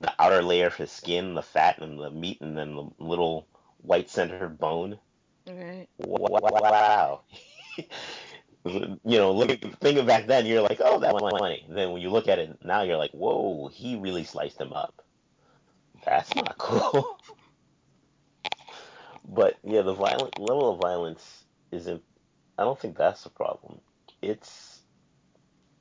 the 0.00 0.12
outer 0.18 0.42
layer 0.42 0.66
of 0.66 0.74
his 0.74 0.90
skin, 0.90 1.34
the 1.34 1.42
fat 1.42 1.78
and 1.78 1.98
the 1.98 2.10
meat, 2.10 2.40
and 2.40 2.56
then 2.58 2.74
the 2.74 2.90
little 2.98 3.46
white 3.78 4.10
centered 4.10 4.58
bone. 4.58 4.98
Right. 5.46 5.88
Wow. 5.98 7.22
you 8.64 8.98
know, 9.04 9.32
look 9.32 9.50
thinking 9.80 10.06
back 10.06 10.26
then, 10.26 10.46
you're 10.46 10.62
like, 10.62 10.80
oh, 10.82 11.00
that 11.00 11.12
was 11.12 11.30
funny. 11.38 11.66
Then 11.68 11.92
when 11.92 12.02
you 12.02 12.10
look 12.10 12.28
at 12.28 12.38
it 12.38 12.58
now, 12.64 12.82
you're 12.82 12.96
like, 12.96 13.12
whoa, 13.12 13.68
he 13.68 13.96
really 13.96 14.24
sliced 14.24 14.60
him 14.60 14.72
up. 14.72 15.02
That's 16.04 16.34
not 16.34 16.56
cool. 16.58 17.18
but 19.28 19.56
yeah, 19.62 19.82
the 19.82 19.94
violent 19.94 20.38
level 20.38 20.72
of 20.72 20.80
violence 20.80 21.44
isn't. 21.70 22.02
I 22.58 22.64
don't 22.64 22.78
think 22.78 22.96
that's 22.96 23.22
the 23.24 23.30
problem. 23.30 23.80
It's 24.22 24.73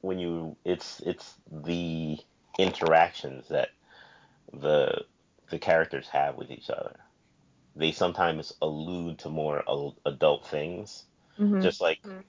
when 0.03 0.19
you 0.19 0.55
it's 0.65 1.00
it's 1.05 1.33
the 1.50 2.17
interactions 2.60 3.48
that 3.48 3.69
the 4.51 5.05
the 5.50 5.60
characters 5.60 6.07
have 6.10 6.36
with 6.36 6.51
each 6.51 6.69
other. 6.69 7.00
They 7.75 7.91
sometimes 7.91 8.53
allude 8.62 9.19
to 9.19 9.29
more 9.29 9.63
adult 10.05 10.45
things, 10.48 11.05
Mhm. 11.39 11.62
just 11.62 11.81
like, 11.81 12.00
Mhm. 12.05 12.24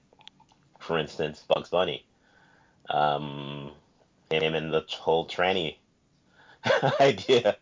for 0.79 0.97
instance, 0.97 1.43
Bugs 1.47 1.69
Bunny. 1.69 2.05
Um, 2.89 3.71
him 4.31 4.55
and 4.55 4.73
the 4.73 4.85
whole 4.89 5.27
tranny 5.27 5.77
idea, 6.99 7.57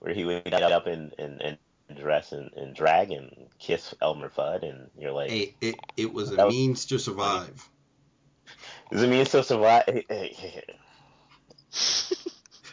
where 0.00 0.14
he 0.14 0.24
would 0.24 0.44
get 0.44 0.62
up 0.62 0.86
and, 0.86 1.14
and, 1.18 1.40
and 1.40 1.58
dress 1.98 2.32
and, 2.32 2.52
and 2.54 2.74
drag 2.74 3.10
and 3.12 3.48
kiss 3.58 3.94
Elmer 4.00 4.28
Fudd, 4.28 4.62
and 4.62 4.90
you're 4.98 5.12
like, 5.12 5.30
Hey, 5.30 5.54
it 5.60 5.76
it 5.96 6.12
was 6.12 6.30
a 6.30 6.36
That 6.36 6.46
was 6.46 6.54
means 6.54 6.86
to 6.86 6.98
survive. 6.98 7.68
Does 8.92 9.02
it 9.02 9.08
mean 9.10 9.24
still 9.26 9.42
survive? 9.42 9.84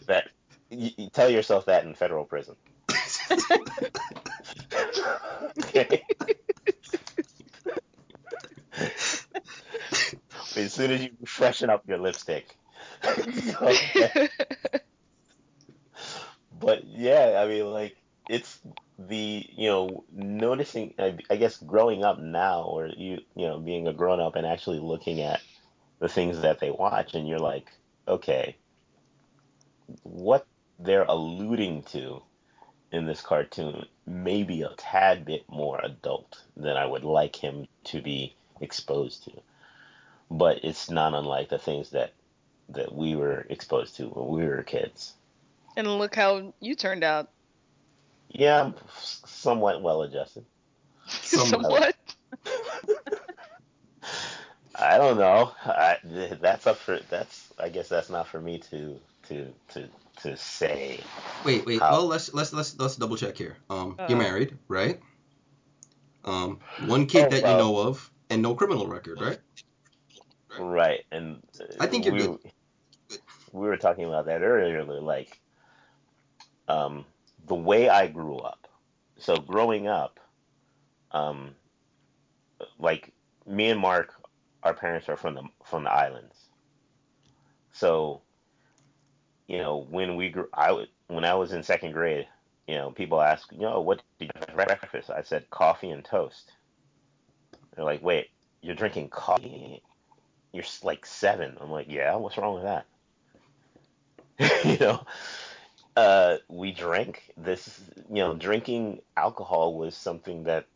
that 0.07 0.25
you, 0.69 0.91
you 0.97 1.09
tell 1.11 1.29
yourself 1.29 1.65
that 1.65 1.85
in 1.85 1.93
federal 1.95 2.25
prison. 2.25 2.55
Okay. 5.59 6.03
as 10.55 10.73
soon 10.73 10.91
as 10.91 11.03
you 11.03 11.09
freshen 11.25 11.69
up 11.69 11.83
your 11.87 11.97
lipstick. 11.99 12.55
Okay. 13.61 14.29
But 16.51 16.85
yeah, 16.85 17.41
I 17.43 17.47
mean, 17.47 17.65
like 17.67 17.95
it's 18.29 18.59
the 18.97 19.45
you 19.55 19.69
know 19.69 20.05
noticing. 20.11 20.93
I, 20.99 21.17
I 21.29 21.35
guess 21.37 21.57
growing 21.57 22.03
up 22.03 22.19
now, 22.19 22.63
or 22.63 22.87
you 22.87 23.19
you 23.35 23.47
know 23.47 23.59
being 23.59 23.87
a 23.87 23.93
grown 23.93 24.19
up 24.19 24.35
and 24.35 24.45
actually 24.45 24.79
looking 24.79 25.21
at 25.21 25.41
the 25.99 26.09
things 26.09 26.41
that 26.41 26.59
they 26.59 26.71
watch, 26.71 27.13
and 27.15 27.27
you're 27.27 27.39
like, 27.39 27.67
okay, 28.07 28.57
what 30.03 30.47
they're 30.79 31.05
alluding 31.07 31.83
to 31.83 32.21
in 32.91 33.05
this 33.05 33.21
cartoon 33.21 33.85
may 34.07 34.43
be 34.43 34.61
a 34.63 34.73
tad 34.77 35.25
bit 35.25 35.43
more 35.49 35.79
adult 35.83 36.43
than 36.57 36.77
I 36.77 36.85
would 36.85 37.03
like 37.03 37.35
him 37.35 37.67
to 37.85 38.01
be 38.01 38.35
exposed 38.61 39.25
to. 39.25 39.31
But 40.31 40.63
it's 40.63 40.89
not 40.89 41.13
unlike 41.13 41.49
the 41.49 41.59
things 41.59 41.91
that 41.91 42.13
that 42.69 42.93
we 42.93 43.15
were 43.15 43.45
exposed 43.49 43.95
to 43.97 44.05
when 44.07 44.39
we 44.39 44.47
were 44.47 44.63
kids. 44.63 45.15
and 45.75 45.87
look 45.99 46.15
how 46.15 46.53
you 46.59 46.75
turned 46.75 47.03
out. 47.03 47.29
Yeah, 48.29 48.61
I'm 48.61 48.75
somewhat 49.25 49.81
well 49.81 50.03
adjusted. 50.03 50.45
Somewhat. 51.07 51.61
Somewhat. 51.63 51.95
I 54.79 54.97
don't 54.97 55.17
know. 55.17 55.51
I, 55.65 55.97
that's 56.41 56.67
up 56.67 56.77
for 56.77 56.99
that's. 57.09 57.53
I 57.59 57.69
guess 57.69 57.89
that's 57.89 58.09
not 58.09 58.27
for 58.27 58.41
me 58.41 58.59
to 58.71 58.99
to 59.29 59.53
to 59.73 59.89
to 60.21 60.37
say. 60.37 60.99
Wait, 61.45 61.65
wait. 61.65 61.79
How? 61.79 61.91
Well, 61.91 62.07
let's 62.07 62.33
let's 62.33 62.53
let's 62.53 62.77
let's 62.79 62.95
double 62.95 63.17
check 63.17 63.37
here. 63.37 63.57
Um, 63.69 63.97
you're 64.07 64.17
Uh. 64.17 64.21
married, 64.23 64.57
right? 64.67 64.99
Um, 66.25 66.59
one 66.77 67.05
kid 67.07 67.25
Oh, 67.25 67.29
that 67.29 67.43
well. 67.43 67.51
you 67.53 67.57
know 67.57 67.77
of, 67.77 68.11
and 68.29 68.41
no 68.41 68.55
criminal 68.55 68.87
record, 68.87 69.21
right? 69.21 69.39
Right, 70.57 71.05
and 71.11 71.41
uh, 71.59 71.65
I 71.79 71.87
think 71.87 72.05
you're 72.05 72.13
we, 72.13 72.19
good. 72.19 72.39
We 73.53 73.67
were 73.67 73.77
talking 73.77 74.05
about 74.05 74.25
that 74.25 74.41
earlier, 74.41 74.83
like 74.83 75.39
um, 76.67 77.05
the 77.47 77.55
way 77.55 77.89
I 77.89 78.07
grew 78.07 78.37
up. 78.37 78.67
So 79.17 79.37
growing 79.37 79.87
up, 79.87 80.19
um, 81.11 81.55
like 82.79 83.13
me 83.47 83.69
and 83.69 83.79
Mark, 83.79 84.13
our 84.63 84.73
parents 84.73 85.09
are 85.09 85.17
from 85.17 85.35
the 85.35 85.43
from 85.63 85.83
the 85.83 85.91
islands. 85.91 86.35
So, 87.71 88.21
you 89.47 89.57
know, 89.57 89.85
when 89.89 90.15
we 90.15 90.29
grew, 90.29 90.47
I 90.53 90.85
when 91.07 91.25
I 91.25 91.35
was 91.35 91.53
in 91.53 91.63
second 91.63 91.93
grade, 91.93 92.27
you 92.67 92.75
know, 92.75 92.91
people 92.91 93.21
ask, 93.21 93.51
you 93.51 93.59
know, 93.59 93.81
what 93.81 94.01
did 94.19 94.25
you 94.25 94.31
have 94.35 94.49
for 94.49 94.55
breakfast? 94.55 95.09
I 95.09 95.21
said 95.23 95.49
coffee 95.49 95.89
and 95.89 96.03
toast. 96.03 96.51
They're 97.75 97.85
like, 97.85 98.03
wait, 98.03 98.27
you're 98.61 98.75
drinking 98.75 99.09
coffee? 99.09 99.81
You're 100.51 100.65
like 100.83 101.05
seven. 101.05 101.57
I'm 101.61 101.71
like, 101.71 101.87
yeah, 101.89 102.15
what's 102.15 102.37
wrong 102.37 102.55
with 102.55 102.63
that? 102.63 102.85
you 104.65 104.77
know, 104.77 105.05
uh, 105.95 106.37
we 106.47 106.71
drank 106.71 107.31
this, 107.37 107.81
you 108.09 108.15
know, 108.15 108.33
drinking 108.33 109.01
alcohol 109.17 109.75
was 109.75 109.95
something 109.95 110.43
that 110.43 110.67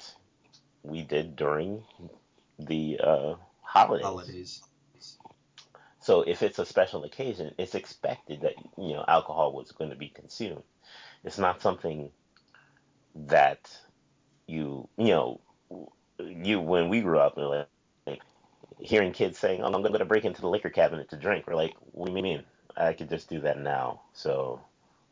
we 0.84 1.02
did 1.02 1.36
during 1.36 1.84
the 2.60 3.00
uh, 3.02 3.36
holidays. 3.74 4.04
Holidays. 4.06 4.64
So 6.02 6.22
if 6.24 6.44
it's 6.44 6.60
a 6.60 6.66
special 6.66 7.04
occasion, 7.06 7.56
it's 7.58 7.76
expected 7.76 8.42
that 8.42 8.56
you 8.78 8.94
know 8.94 9.06
alcohol 9.08 9.54
was 9.54 9.72
going 9.72 9.92
to 9.92 9.98
be 9.98 10.10
consumed. 10.10 10.64
It's 11.24 11.40
not 11.40 11.62
something 11.62 12.12
that 13.16 13.72
you 14.48 14.90
you 14.98 15.10
know 15.10 15.42
you 16.20 16.62
when 16.62 16.90
we 16.90 17.02
grew 17.02 17.20
up 17.20 17.38
like, 17.38 17.68
like 18.08 18.22
hearing 18.80 19.14
kids 19.14 19.40
saying, 19.40 19.62
"Oh, 19.64 19.68
I'm 19.68 19.82
going 19.82 19.94
to 19.94 20.06
break 20.06 20.26
into 20.26 20.42
the 20.42 20.50
liquor 20.50 20.70
cabinet 20.70 21.10
to 21.12 21.18
drink." 21.18 21.48
We're 21.48 21.56
like, 21.56 21.76
"What 21.94 22.08
do 22.08 22.14
you 22.16 22.24
mean? 22.24 22.46
I 22.78 22.94
could 22.94 23.10
just 23.10 23.30
do 23.30 23.42
that 23.42 23.60
now." 23.60 24.02
So 24.14 24.62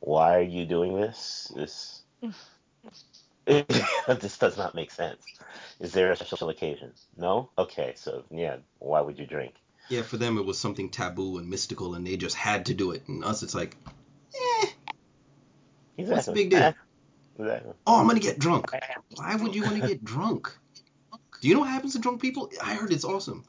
why 0.02 0.38
are 0.38 0.42
you 0.44 0.66
doing 0.66 1.00
this? 1.00 1.52
This 1.56 2.04
this 4.08 4.38
does 4.38 4.58
not 4.58 4.76
make 4.76 4.92
sense. 4.92 5.26
Is 5.80 5.92
there 5.92 6.12
a 6.12 6.16
special 6.16 6.50
occasion? 6.50 6.94
No. 7.18 7.50
Okay, 7.58 7.94
so 7.96 8.24
yeah, 8.32 8.58
why 8.80 9.02
would 9.02 9.20
you 9.20 9.26
drink? 9.26 9.56
Yeah, 9.90 10.04
for 10.04 10.18
them 10.18 10.38
it 10.38 10.46
was 10.46 10.58
something 10.58 10.90
taboo 10.90 11.38
and 11.38 11.50
mystical, 11.50 11.96
and 11.96 12.08
they 12.08 12.18
just 12.18 12.36
had 12.36 12.68
to 12.68 12.74
do 12.74 12.92
it. 12.92 13.08
And 13.08 13.26
us, 13.26 13.44
it's 13.44 13.56
like, 13.56 13.76
eh, 14.34 14.68
Exactly. 15.98 16.16
what's 16.16 16.26
the 16.28 16.34
big 16.34 16.50
deal? 16.52 16.74
Exactly. 17.40 17.74
Oh, 17.86 18.00
I'm 18.00 18.08
gonna 18.08 18.20
get 18.20 18.40
drunk. 18.40 18.72
Why 19.16 19.36
would 19.36 19.56
you 19.56 19.64
want 19.64 19.82
to 19.82 19.88
get 19.88 20.04
drunk? 20.04 20.56
Do 21.42 21.48
you 21.48 21.56
know 21.56 21.62
what 21.62 21.70
happens 21.70 21.94
to 21.94 22.00
drunk 22.00 22.22
people? 22.22 22.52
I 22.64 22.76
heard 22.76 22.94
it's 22.94 23.04
awesome. 23.04 23.44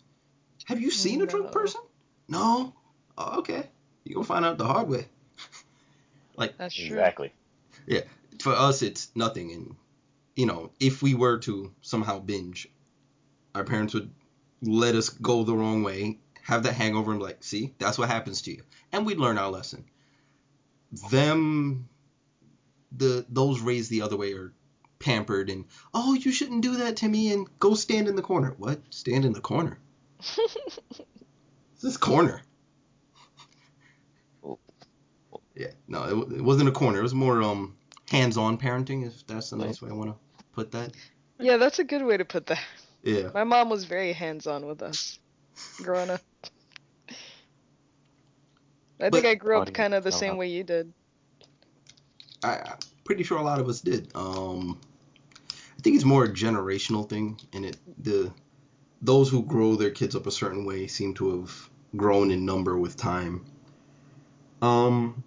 Have 0.65 0.81
you 0.81 0.91
seen 0.91 1.23
a 1.23 1.27
drunk 1.27 1.53
person? 1.53 1.81
No. 2.29 2.75
Oh, 3.19 3.39
okay. 3.39 3.69
You 4.05 4.15
gonna 4.15 4.27
find 4.27 4.45
out 4.45 4.59
the 4.59 4.65
hard 4.65 4.89
way. 4.89 5.07
That's 6.59 6.75
true. 6.75 6.87
Exactly. 6.87 7.33
Yeah. 7.87 8.01
For 8.41 8.53
us, 8.53 8.83
it's 8.83 9.11
nothing. 9.15 9.53
And 9.53 9.77
you 10.37 10.47
know, 10.47 10.73
if 10.81 11.03
we 11.03 11.15
were 11.15 11.39
to 11.39 11.73
somehow 11.81 12.19
binge, 12.19 12.69
our 13.55 13.65
parents 13.65 13.95
would 13.95 14.11
let 14.63 14.95
us 14.95 15.09
go 15.09 15.43
the 15.45 15.55
wrong 15.55 15.83
way, 15.83 16.19
have 16.43 16.63
that 16.63 16.75
hangover, 16.75 17.11
and 17.11 17.21
be 17.21 17.25
like, 17.25 17.43
see, 17.45 17.75
that's 17.79 17.99
what 17.99 18.09
happens 18.09 18.43
to 18.43 18.53
you, 18.53 18.63
and 18.93 19.05
we'd 19.05 19.19
learn 19.19 19.39
our 19.39 19.51
lesson. 19.51 19.85
Them, 21.11 21.89
the 22.97 23.27
those 23.29 23.61
raised 23.61 23.91
the 23.91 24.03
other 24.03 24.17
way 24.17 24.33
are 24.35 24.53
pampered 24.99 25.51
and 25.51 25.65
oh, 25.93 26.15
you 26.15 26.31
shouldn't 26.31 26.63
do 26.63 26.77
that 26.77 26.99
to 26.99 27.09
me, 27.09 27.33
and 27.33 27.49
go 27.59 27.75
stand 27.75 28.09
in 28.09 28.17
the 28.17 28.23
corner. 28.23 28.55
What? 28.57 28.81
Stand 28.91 29.25
in 29.25 29.33
the 29.33 29.41
corner? 29.41 29.79
This 30.21 31.85
is 31.85 31.97
corner. 31.97 32.43
Yeah, 35.55 35.73
no, 35.89 36.05
it, 36.05 36.39
it 36.39 36.43
wasn't 36.43 36.69
a 36.69 36.73
corner. 36.73 37.01
It 37.01 37.03
was 37.03 37.15
more 37.15 37.43
um 37.43 37.77
hands-on 38.11 38.59
parenting, 38.59 39.07
if 39.07 39.27
that's 39.27 39.51
the 39.51 39.57
nice 39.57 39.83
way 39.83 39.91
I 39.91 39.95
want 39.95 40.11
to 40.11 40.17
put 40.53 40.71
that. 40.73 40.93
yeah, 41.39 41.57
that's 41.57 41.79
a 41.79 41.85
good 41.85 42.03
way 42.05 42.17
to 42.17 42.25
put 42.25 42.47
that. 42.47 42.61
Yeah. 43.03 43.31
My 43.35 43.45
mom 43.45 43.69
was 43.69 43.85
very 43.85 44.13
hands-on 44.13 44.67
with 44.67 44.81
us 44.83 45.19
growing 45.79 46.11
up. 46.11 46.21
I 49.01 49.11
think 49.11 49.13
But- 49.13 49.27
I 49.27 49.35
grew 49.35 49.59
up 49.59 49.73
kind 49.75 49.95
of 49.95 50.05
the 50.05 50.13
same 50.13 50.33
how- 50.35 50.39
way 50.39 50.49
you 50.49 50.63
did. 50.63 50.93
I, 52.45 52.59
I'm 52.59 52.79
pretty 53.05 53.23
sure 53.25 53.39
a 53.39 53.43
lot 53.43 53.61
of 53.61 53.69
us 53.69 53.81
did. 53.81 54.11
Um, 54.15 54.79
I 55.51 55.81
think 55.83 55.97
it's 55.97 56.05
more 56.05 56.25
a 56.25 56.29
generational 56.29 57.09
thing, 57.09 57.41
and 57.53 57.65
it 57.65 57.77
the 58.03 58.33
those 59.01 59.29
who 59.29 59.43
grow 59.43 59.75
their 59.75 59.91
kids 59.91 60.15
up 60.15 60.27
a 60.27 60.31
certain 60.31 60.65
way 60.65 60.87
seem 60.87 61.15
to 61.15 61.41
have 61.41 61.71
grown 61.97 62.31
in 62.31 62.45
number 62.45 62.79
with 62.79 62.97
time. 62.97 63.45
Um, 64.61 65.23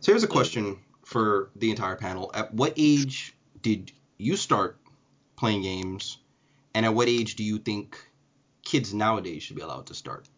so 0.00 0.12
here's 0.12 0.24
a 0.24 0.28
question 0.28 0.78
for 1.04 1.50
the 1.56 1.70
entire 1.70 1.96
panel: 1.96 2.30
At 2.34 2.52
what 2.54 2.74
age 2.76 3.34
did 3.62 3.92
you 4.22 4.36
start 4.36 4.78
playing 5.36 5.62
games, 5.62 6.18
and 6.74 6.86
at 6.86 6.94
what 6.94 7.08
age 7.08 7.34
do 7.36 7.44
you 7.44 7.58
think 7.58 7.98
kids 8.62 8.94
nowadays 8.94 9.42
should 9.42 9.56
be 9.56 9.62
allowed 9.62 9.86
to 9.86 9.94
start? 9.94 10.28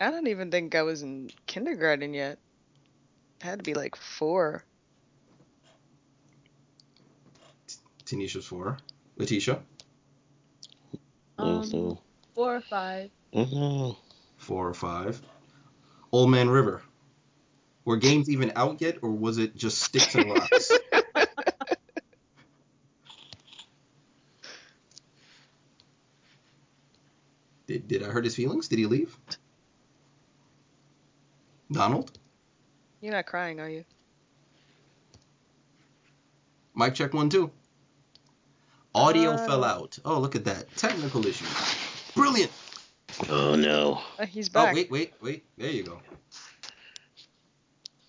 I 0.00 0.10
don't 0.10 0.26
even 0.28 0.50
think 0.50 0.74
I 0.74 0.82
was 0.82 1.02
in 1.02 1.30
kindergarten 1.46 2.14
yet. 2.14 2.38
I 3.42 3.46
had 3.46 3.58
to 3.60 3.64
be 3.64 3.74
like 3.74 3.96
four. 3.96 4.64
Tanisha's 8.04 8.46
four. 8.46 8.78
Letitia, 9.16 9.62
Um, 11.38 11.62
Mhm. 11.62 11.98
four 12.34 12.56
or 12.56 12.60
five. 12.60 13.10
mm-hmm. 13.32 13.92
four 14.38 14.68
or 14.68 14.74
five. 14.74 15.20
Old 16.10 16.30
Man 16.30 16.48
River. 16.48 16.82
Were 17.84 17.96
games 17.96 18.28
even 18.30 18.52
out 18.56 18.80
yet, 18.80 18.98
or 19.02 19.10
was 19.10 19.38
it 19.38 19.54
just 19.56 19.80
sticks 19.82 20.14
and 20.14 20.30
rocks? 20.30 20.72
did, 27.88 28.00
did 28.00 28.08
I 28.08 28.12
hurt 28.12 28.24
his 28.24 28.34
feelings? 28.36 28.68
Did 28.68 28.78
he 28.78 28.86
leave? 28.86 29.16
Donald? 31.72 32.18
You're 33.00 33.12
not 33.12 33.26
crying, 33.26 33.60
are 33.60 33.68
you? 33.68 33.84
Mic 36.74 36.94
check 36.94 37.12
one, 37.12 37.28
two. 37.28 37.50
Audio 38.94 39.32
Uh, 39.32 39.46
fell 39.46 39.64
out. 39.64 39.98
Oh, 40.04 40.18
look 40.18 40.36
at 40.36 40.44
that. 40.44 40.74
Technical 40.76 41.26
issues. 41.26 41.48
Brilliant. 42.14 42.50
Oh 43.28 43.54
no. 43.56 44.00
Uh, 44.18 44.26
he's 44.26 44.50
Oh, 44.54 44.72
wait, 44.72 44.90
wait, 44.90 45.12
wait. 45.20 45.44
There 45.56 45.70
you 45.70 45.82
go. 45.82 46.00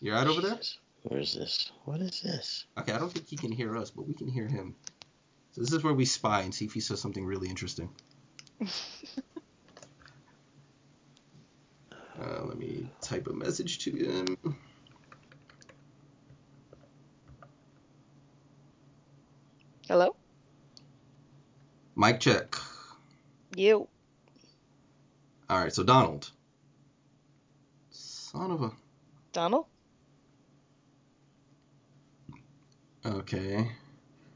You're 0.02 0.16
right 0.16 0.28
over 0.28 0.42
there? 0.42 0.60
Where's 1.04 1.34
this? 1.34 1.72
What 1.86 2.02
is 2.02 2.22
this? 2.22 2.66
Okay, 2.78 2.94
I 2.94 3.00
don't 3.00 3.12
think 3.12 3.28
he 3.28 3.36
can 3.36 3.52
hear 3.52 3.76
us, 3.76 3.90
but 3.90 4.08
we 4.08 4.14
can 4.14 4.28
hear 4.28 4.48
him. 4.48 4.76
So 5.52 5.62
this 5.62 5.74
is 5.74 5.84
where 5.84 5.94
we 5.94 6.06
spy 6.06 6.42
and 6.42 6.54
see 6.54 6.66
if 6.66 6.74
he 6.74 6.80
says 6.80 7.02
something 7.02 7.26
really 7.26 7.50
interesting. 7.50 7.90
Uh, 12.20 12.44
let 12.46 12.58
me 12.58 12.90
type 13.02 13.28
a 13.28 13.34
message 13.34 13.80
to 13.80 13.92
him. 13.92 14.56
Hello? 19.88 20.16
Mic 21.96 22.20
check. 22.20 22.56
You. 23.56 23.88
All 25.50 25.64
right, 25.64 25.74
so 25.74 25.84
Donald. 25.84 26.30
Son 27.90 28.52
of 28.52 28.62
a. 28.64 28.72
Donald? 29.32 29.66
Okay. 33.06 33.72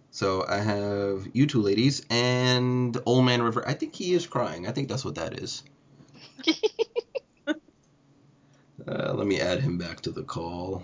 So 0.09 0.45
I 0.47 0.57
have 0.57 1.27
you 1.33 1.47
two 1.47 1.61
ladies 1.61 2.05
and 2.09 2.97
Old 3.05 3.25
Man 3.25 3.41
River. 3.41 3.67
I 3.67 3.73
think 3.73 3.95
he 3.95 4.13
is 4.13 4.25
crying. 4.25 4.67
I 4.67 4.71
think 4.71 4.87
that's 4.87 5.03
what 5.03 5.15
that 5.15 5.39
is. 5.39 5.63
Uh, 8.87 9.13
let 9.13 9.27
me 9.27 9.39
add 9.39 9.61
him 9.61 9.77
back 9.77 10.01
to 10.01 10.11
the 10.11 10.23
call. 10.23 10.83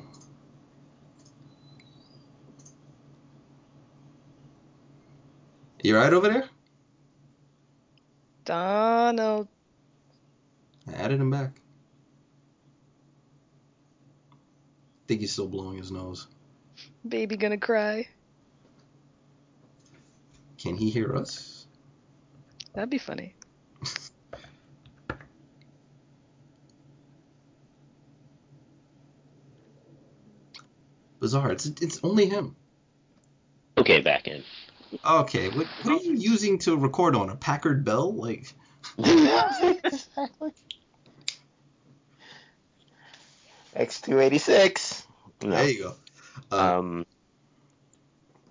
You 5.82 5.96
right 5.96 6.14
over 6.14 6.28
there? 6.28 6.50
Donald. 8.46 9.48
I 10.88 10.94
added 10.94 11.20
him 11.20 11.30
back. 11.30 11.60
think 15.10 15.22
he's 15.22 15.34
still 15.34 15.48
blowing 15.48 15.80
his 15.80 15.92
nose. 15.92 16.28
Baby 17.08 17.36
gonna 17.36 17.58
cry. 17.58 18.08
Can 20.60 20.78
he 20.78 20.92
hear 20.92 21.16
us? 21.16 21.66
That'd 22.74 22.92
be 22.92 23.00
funny. 23.00 23.34
Bizarre. 31.30 31.52
It's 31.52 31.68
it's 31.68 32.00
only 32.04 32.26
him. 32.26 32.56
Okay, 33.78 34.02
back 34.02 34.28
in. 34.28 34.44
Okay, 35.08 35.50
what 35.50 35.68
what 35.84 36.02
are 36.02 36.04
you 36.04 36.14
using 36.16 36.58
to 36.60 36.76
record 36.76 37.16
on? 37.16 37.30
A 37.30 37.36
Packard 37.36 37.86
Bell? 37.86 38.12
Like 38.12 38.52
exactly. 38.98 40.52
X286. 43.76 45.06
There 45.42 45.70
you 45.70 45.84
go. 45.84 45.96
Uh, 46.52 46.80
Um. 46.80 47.06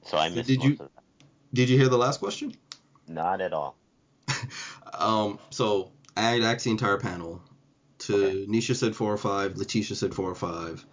So 0.04 0.16
I 0.16 0.28
Did- 0.28 0.36
missed 0.36 0.48
did 0.48 0.62
you- 0.62 0.90
did 1.52 1.68
you 1.68 1.76
hear 1.78 1.88
the 1.88 1.98
last 1.98 2.20
question? 2.20 2.54
Not 3.08 3.40
at 3.40 3.52
all. 3.52 3.76
Um, 5.00 5.38
so 5.50 5.92
I 6.16 6.22
had 6.30 6.42
asked 6.42 6.64
the 6.64 6.70
entire 6.72 6.98
panel. 6.98 7.40
To 7.98 8.14
Okay. 8.14 8.46
Nisha 8.46 8.74
said 8.74 8.96
four 8.96 9.12
or 9.12 9.16
five. 9.18 9.56
Letitia 9.56 9.94
said 9.96 10.12
four 10.14 10.28
or 10.30 10.34
five. 10.34 10.84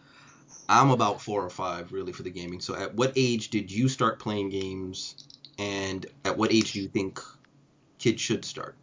I'm 0.68 0.90
about 0.92 1.22
four 1.22 1.44
or 1.44 1.50
five 1.50 1.92
really 1.92 2.12
for 2.12 2.24
the 2.24 2.30
gaming. 2.32 2.60
So 2.60 2.76
at 2.76 2.94
what 2.96 3.14
age 3.16 3.50
did 3.50 3.72
you 3.72 3.88
start 3.88 4.20
playing 4.20 4.50
games, 4.50 5.28
and 5.60 6.06
at 6.24 6.38
what 6.38 6.52
age 6.52 6.74
do 6.74 6.82
you 6.82 6.88
think 6.88 7.20
kids 8.00 8.22
should 8.22 8.44
start? 8.44 8.76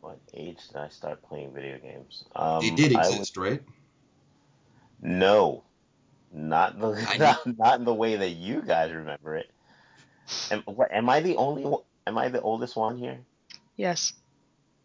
What 0.00 0.18
age 0.34 0.58
did 0.68 0.76
I 0.76 0.88
start 0.88 1.22
playing 1.22 1.52
video 1.52 1.78
games? 1.78 2.24
Um, 2.34 2.60
they 2.60 2.70
did 2.70 2.94
I 2.96 3.08
would- 3.08 3.12
exist, 3.12 3.36
right? 3.36 3.62
No, 5.02 5.62
not 6.32 6.80
the 6.80 6.92
not, 7.18 7.58
not 7.58 7.78
in 7.78 7.84
the 7.84 7.94
way 7.94 8.16
that 8.16 8.30
you 8.30 8.62
guys 8.62 8.92
remember 8.92 9.36
it. 9.36 9.50
Am, 10.50 10.62
what, 10.62 10.90
am 10.92 11.08
I 11.08 11.20
the 11.20 11.36
only? 11.36 11.64
one- 11.64 11.82
Am 12.08 12.16
I 12.16 12.28
the 12.28 12.40
oldest 12.40 12.76
one 12.76 12.96
here? 12.96 13.18
Yes. 13.74 14.12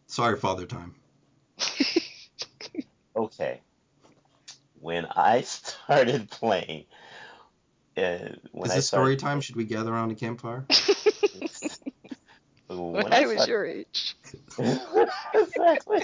Sorry, 0.08 0.36
Father 0.38 0.66
Time. 0.66 0.96
okay. 3.16 3.62
When 4.82 5.06
I 5.06 5.42
started 5.42 6.30
playing, 6.30 6.86
uh, 7.98 8.18
when 8.52 8.66
Is 8.66 8.72
I 8.72 8.76
this 8.76 8.88
story 8.88 9.16
started, 9.16 9.20
time? 9.20 9.42
Should 9.42 9.56
we 9.56 9.66
gather 9.66 9.92
around 9.94 10.10
the 10.10 10.16
campfire? 10.16 10.66
when 12.68 13.04
when 13.04 13.14
I 13.14 13.22
I 13.24 13.26
was 13.28 13.46
started, 13.46 13.52
your 13.52 13.66
age. 13.66 14.16
exactly. 15.34 16.04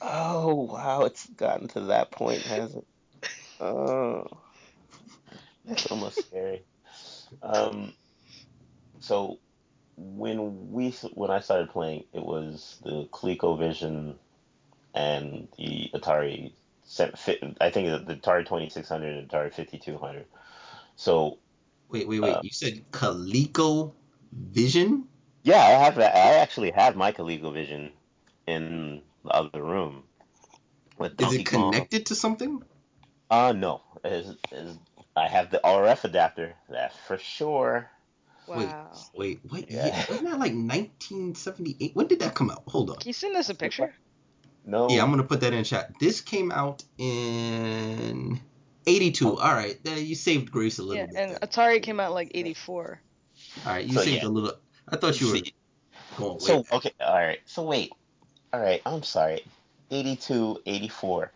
Oh 0.00 0.54
wow, 0.72 1.02
it's 1.04 1.26
gotten 1.30 1.68
to 1.68 1.80
that 1.80 2.10
point, 2.12 2.42
has 2.42 2.74
it? 2.74 2.84
Oh, 3.60 4.24
that's 5.64 5.86
almost 5.86 6.26
scary. 6.26 6.62
Um, 7.42 7.92
so 9.00 9.38
when 9.96 10.70
we 10.72 10.90
when 11.14 11.30
I 11.30 11.40
started 11.40 11.70
playing, 11.70 12.04
it 12.12 12.24
was 12.24 12.78
the 12.84 13.08
ColecoVision 13.12 14.14
and 14.94 15.48
the 15.58 15.90
Atari. 15.94 16.52
Se- 16.88 17.12
fi- 17.16 17.56
I 17.60 17.70
think 17.70 18.06
the 18.08 18.16
Atari 18.16 18.44
2600 18.46 19.16
and 19.18 19.30
Atari 19.30 19.54
5200. 19.54 20.26
So 20.96 21.38
Wait, 21.90 22.08
wait, 22.08 22.20
wait. 22.20 22.36
uh, 22.36 22.40
You 22.42 22.50
said 22.50 22.90
Coleco 22.92 23.94
Vision? 24.32 25.08
yeah, 25.44 25.62
I 25.64 25.70
have 25.84 25.96
that. 25.96 26.14
I 26.16 26.34
actually 26.36 26.72
have 26.72 26.96
my 26.96 27.12
ColecoVision 27.12 27.92
in 28.46 29.02
the 29.24 29.30
other 29.30 29.62
room 29.62 30.04
with 30.98 31.12
Is 31.18 31.18
Donkey 31.18 31.40
it 31.40 31.46
Kong. 31.46 31.72
connected 31.72 32.06
to 32.06 32.14
something? 32.14 32.62
Uh, 33.30 33.52
no. 33.52 33.82
Is 34.04 34.36
is 34.52 34.78
I 35.16 35.28
have 35.28 35.50
the 35.50 35.60
RF 35.64 36.04
adapter. 36.04 36.56
That 36.70 36.92
for 37.06 37.18
sure. 37.18 37.90
Wow. 38.46 38.90
Wait, 39.14 39.40
wait. 39.50 39.66
Yeah. 39.70 39.86
Yeah. 39.86 40.04
Wasn't 40.08 40.24
that 40.28 40.38
like 40.38 40.52
1978? 40.54 41.94
When 41.94 42.06
did 42.06 42.20
that 42.20 42.34
come 42.34 42.50
out? 42.50 42.64
Hold 42.68 42.90
on. 42.90 42.96
Can 42.96 43.10
you 43.10 43.14
send 43.14 43.36
us 43.36 43.50
a 43.50 43.54
picture? 43.54 43.94
No. 44.64 44.88
Yeah, 44.90 45.02
I'm 45.02 45.10
gonna 45.10 45.22
put 45.24 45.40
that 45.40 45.52
in 45.52 45.64
chat. 45.64 45.92
This 45.98 46.20
came 46.20 46.52
out 46.52 46.84
in 46.98 48.40
82. 48.86 49.38
All 49.38 49.54
right, 49.54 49.78
you 49.84 50.14
saved 50.14 50.50
Grace 50.50 50.78
a 50.78 50.82
little 50.82 50.96
Yeah, 50.96 51.06
bit. 51.06 51.16
and 51.16 51.30
there. 51.32 51.38
Atari 51.40 51.82
came 51.82 52.00
out 52.00 52.12
like 52.12 52.30
84. 52.34 53.00
All 53.66 53.72
right, 53.72 53.84
you 53.86 53.94
So, 53.94 54.02
saved 54.02 54.22
yeah. 54.22 54.28
a 54.28 54.30
little. 54.30 54.52
I 54.88 54.96
thought 54.96 55.20
you 55.20 55.28
were 55.28 55.36
See, 55.36 55.54
going 56.16 56.34
way 56.34 56.38
so 56.40 56.62
back. 56.64 56.72
okay, 56.74 56.92
all 57.00 57.14
right. 57.14 57.38
So 57.46 57.62
wait. 57.62 57.92
All 58.52 58.60
right, 58.60 58.82
I'm 58.86 59.02
sorry. 59.02 59.44
82, 59.90 60.60
84. 60.66 61.32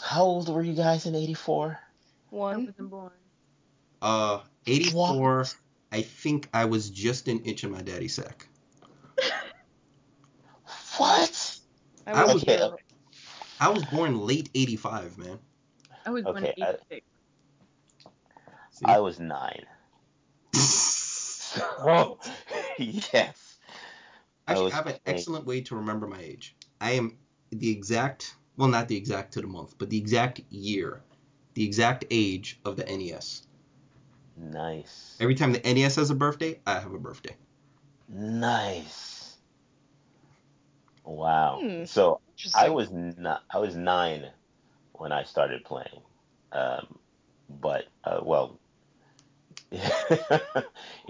How 0.00 0.22
old 0.24 0.48
were 0.48 0.62
you 0.62 0.74
guys 0.74 1.06
in 1.06 1.14
84? 1.14 1.78
I 1.80 2.34
One. 2.34 2.66
wasn't 2.66 2.90
born. 2.90 3.10
Uh, 4.00 4.40
84. 4.66 5.46
I 5.92 6.02
think 6.02 6.48
I 6.54 6.64
was 6.64 6.88
just 6.90 7.28
an 7.28 7.40
inch 7.40 7.62
in 7.64 7.70
my 7.70 7.82
daddy's 7.82 8.14
sack. 8.14 8.46
What? 10.98 11.41
I 12.06 12.12
I 12.12 12.24
was 12.24 12.44
was- 12.44 12.72
I 13.60 13.68
was 13.68 13.84
born 13.86 14.18
late 14.26 14.50
85, 14.54 15.18
man. 15.18 15.38
I 16.04 16.10
was 16.10 16.24
born 16.24 16.38
in 16.38 16.44
Okay, 16.46 16.62
I- 16.62 16.70
86. 16.70 17.06
See? 18.72 18.84
I 18.86 18.98
was 18.98 19.20
nine. 19.20 19.64
So 20.54 21.60
oh. 21.80 22.18
yes. 22.78 23.58
I 24.48 24.52
Actually, 24.52 24.64
was 24.64 24.72
I 24.72 24.76
have 24.76 24.86
an 24.86 24.92
playing- 25.04 25.18
excellent 25.18 25.46
way 25.46 25.60
to 25.60 25.76
remember 25.76 26.06
my 26.06 26.20
age. 26.20 26.56
I 26.80 26.92
am 26.92 27.18
the 27.50 27.70
exact, 27.70 28.34
well, 28.56 28.68
not 28.68 28.88
the 28.88 28.96
exact 28.96 29.34
to 29.34 29.40
the 29.42 29.46
month, 29.46 29.74
but 29.78 29.90
the 29.90 29.98
exact 29.98 30.40
year, 30.50 31.02
the 31.54 31.64
exact 31.64 32.04
age 32.10 32.58
of 32.64 32.76
the 32.76 32.84
NES. 32.84 33.46
Nice. 34.36 35.16
Every 35.20 35.34
time 35.34 35.52
the 35.52 35.60
NES 35.60 35.96
has 35.96 36.10
a 36.10 36.14
birthday, 36.14 36.58
I 36.66 36.80
have 36.80 36.92
a 36.94 36.98
birthday. 36.98 37.36
Nice. 38.08 39.11
Wow. 41.04 41.60
Hmm. 41.60 41.84
So 41.84 42.20
I 42.54 42.70
was 42.70 42.90
not. 42.90 43.42
I 43.52 43.58
was 43.58 43.76
nine 43.76 44.30
when 44.92 45.12
I 45.12 45.24
started 45.24 45.64
playing. 45.64 46.02
Um, 46.52 46.98
but 47.48 47.86
uh, 48.04 48.20
well, 48.22 48.60
I 49.72 50.64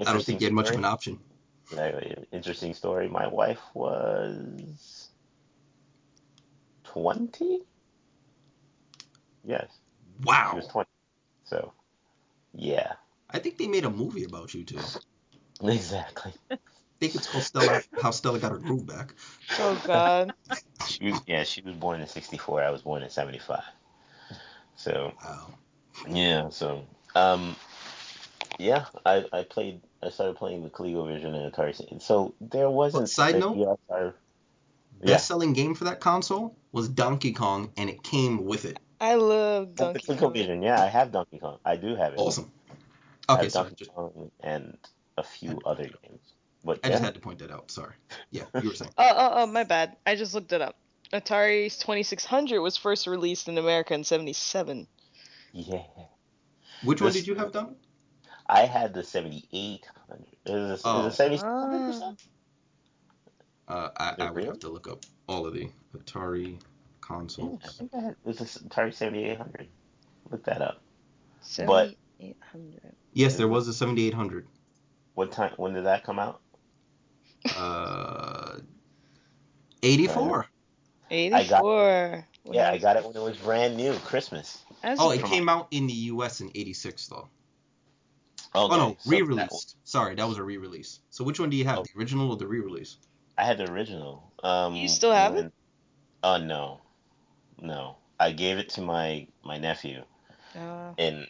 don't 0.04 0.24
think 0.24 0.40
you 0.40 0.46
had 0.46 0.54
much 0.54 0.70
of 0.70 0.76
an 0.76 0.84
option. 0.84 1.18
an 1.76 2.26
interesting 2.32 2.74
story. 2.74 3.08
My 3.08 3.26
wife 3.28 3.60
was 3.74 5.10
twenty. 6.84 7.60
Yes, 9.44 9.68
Wow. 10.24 10.50
she 10.50 10.56
Wow. 10.56 10.56
was 10.56 10.66
twenty. 10.68 10.88
So, 11.44 11.72
yeah, 12.54 12.94
I 13.30 13.38
think 13.38 13.58
they 13.58 13.68
made 13.68 13.84
a 13.84 13.90
movie 13.90 14.24
about 14.24 14.54
you 14.54 14.64
too. 14.64 14.80
exactly. 15.62 16.32
I 17.02 17.06
think 17.06 17.16
it's 17.16 17.26
called 17.26 17.42
Stella. 17.42 17.82
How 18.00 18.12
Stella 18.12 18.38
got 18.38 18.52
her 18.52 18.58
groove 18.58 18.86
back. 18.86 19.14
Oh 19.58 19.80
God. 19.84 20.32
She 20.86 21.10
was, 21.10 21.20
yeah, 21.26 21.42
she 21.42 21.60
was 21.62 21.74
born 21.74 22.00
in 22.00 22.06
'64. 22.06 22.62
I 22.62 22.70
was 22.70 22.82
born 22.82 23.02
in 23.02 23.10
'75. 23.10 23.60
So, 24.76 25.12
Wow. 25.24 25.54
Yeah, 26.08 26.50
so 26.50 26.84
um 27.16 27.56
yeah, 28.58 28.84
I 29.04 29.24
I 29.32 29.42
played 29.42 29.80
I 30.00 30.10
started 30.10 30.36
playing 30.36 30.62
the 30.62 30.70
ColecoVision 30.70 31.34
and 31.34 31.52
Atari. 31.52 32.00
So 32.02 32.34
there 32.40 32.70
wasn't 32.70 33.08
side 33.08 33.40
note? 33.40 33.56
ESR 33.56 34.14
Yeah. 35.00 35.14
Best-selling 35.14 35.54
game 35.54 35.74
for 35.74 35.84
that 35.84 35.98
console 35.98 36.56
was 36.70 36.88
Donkey 36.88 37.32
Kong, 37.32 37.72
and 37.76 37.90
it 37.90 38.04
came 38.04 38.44
with 38.44 38.64
it. 38.64 38.78
I 39.00 39.16
love 39.16 39.74
Donkey 39.74 40.06
Kong. 40.06 40.32
ColecoVision. 40.32 40.62
Yeah, 40.62 40.80
I 40.80 40.86
have 40.86 41.10
Donkey 41.10 41.38
Kong. 41.40 41.58
I 41.64 41.76
do 41.76 41.96
have 41.96 42.12
it. 42.12 42.18
Awesome. 42.18 42.52
I 43.28 43.34
Okay, 43.34 43.42
have 43.44 43.52
sorry. 43.52 43.64
Donkey 43.70 43.84
Just, 43.86 43.92
Kong 43.92 44.30
and 44.40 44.78
a 45.16 45.22
few 45.22 45.60
other 45.64 45.84
games. 45.84 46.20
But 46.64 46.80
I 46.84 46.88
yeah, 46.88 46.94
just 46.94 47.04
had 47.04 47.14
to 47.14 47.20
point 47.20 47.40
that 47.40 47.50
out. 47.50 47.70
Sorry. 47.70 47.94
Yeah, 48.30 48.44
you 48.58 48.68
were 48.68 48.74
saying. 48.74 48.92
Oh, 48.98 49.14
oh, 49.16 49.30
oh, 49.42 49.46
my 49.46 49.64
bad. 49.64 49.96
I 50.06 50.16
just 50.16 50.34
looked 50.34 50.52
it 50.52 50.62
up. 50.62 50.76
Atari's 51.12 51.78
2600 51.78 52.60
was 52.60 52.76
first 52.76 53.06
released 53.06 53.48
in 53.48 53.58
America 53.58 53.94
in 53.94 54.04
77. 54.04 54.88
yeah. 55.52 55.82
Which 56.82 57.00
one 57.02 57.12
did 57.12 57.26
you 57.26 57.34
have 57.36 57.52
done? 57.52 57.76
I 58.46 58.62
had 58.66 58.94
the 58.94 59.04
7800. 59.04 60.26
Is 60.46 60.80
it, 60.82 60.84
Oh. 60.84 61.00
is 61.00 61.14
it 61.14 61.16
7700 61.16 62.18
Uh, 63.68 63.90
I, 63.98 64.16
I 64.20 64.30
would 64.30 64.36
real? 64.36 64.52
have 64.52 64.58
to 64.60 64.68
look 64.68 64.88
up 64.88 65.04
all 65.28 65.46
of 65.46 65.54
the 65.54 65.70
Atari 65.96 66.60
Yeah, 67.38 67.56
I 67.64 67.68
consoles. 67.68 67.78
think 67.78 67.92
I 67.94 68.00
had 68.00 68.12
it 68.12 68.18
was 68.24 68.40
a 68.40 68.44
Atari 68.44 68.94
7800. 68.94 69.68
Look 70.30 70.44
that 70.44 70.62
up. 70.62 70.82
7800. 71.40 72.96
Yes, 73.12 73.36
there 73.36 73.48
was 73.48 73.68
a 73.68 73.74
7800. 73.74 74.46
What 75.14 75.32
time? 75.32 75.52
When 75.56 75.74
did 75.74 75.86
that 75.86 76.04
come 76.04 76.18
out? 76.18 76.42
Uh, 77.56 78.58
84. 79.82 80.46
84. 81.10 82.26
When 82.44 82.54
Yeah, 82.54 82.70
I 82.70 82.78
got 82.78 82.96
it 82.96 83.04
when 83.04 83.14
it 83.16 83.22
was 83.22 83.36
brand 83.36 83.76
new, 83.76 83.94
Christmas. 83.98 84.58
I 84.82 84.96
Oh, 84.98 85.10
it 85.10 85.24
came 85.24 85.48
out 85.48 85.68
in 85.70 85.86
the 85.86 85.92
US 85.92 86.40
in 86.40 86.50
86 86.54 87.06
though. 87.08 87.28
Okay, 88.54 88.74
Oh 88.74 88.76
no, 88.76 88.96
so 89.00 89.10
re-released. 89.10 89.76
Sorry, 89.84 90.14
that 90.14 90.28
was 90.28 90.36
a 90.38 90.42
re-release. 90.42 91.00
So 91.10 91.24
which 91.24 91.40
one 91.40 91.48
do 91.50 91.56
you 91.56 91.64
have, 91.64 91.78
Oh. 91.78 91.82
the 91.84 91.98
original 91.98 92.30
or 92.30 92.36
the 92.36 92.46
re-release? 92.46 92.96
I 93.38 93.44
had 93.44 93.56
the 93.58 93.70
original. 93.70 94.32
Um, 94.42 94.74
You 94.74 94.88
still 94.88 95.12
have 95.12 95.34
when- 95.34 95.52
Oh 96.22 96.36
no, 96.38 96.80
no. 97.60 97.96
I 98.20 98.30
gave 98.32 98.58
it 98.58 98.68
to 98.70 98.80
my 98.82 99.26
my 99.42 99.58
nephew, 99.58 100.04
Uh, 100.54 100.92
and 100.98 101.26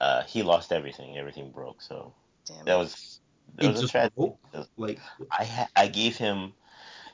uh, 0.00 0.22
he 0.24 0.42
lost 0.42 0.70
everything. 0.70 1.16
Everything 1.18 1.50
broke. 1.50 1.82
So 1.82 2.14
damn 2.46 2.64
that 2.66 2.74
it. 2.76 2.78
was 2.78 3.09
It 3.58 3.66
was 3.66 3.78
a 3.78 3.84
tragedy. 3.84 4.34
Like, 4.78 5.00
I 5.30 5.44
ha- 5.44 5.70
I 5.76 5.88
gave 5.88 6.16
him. 6.16 6.54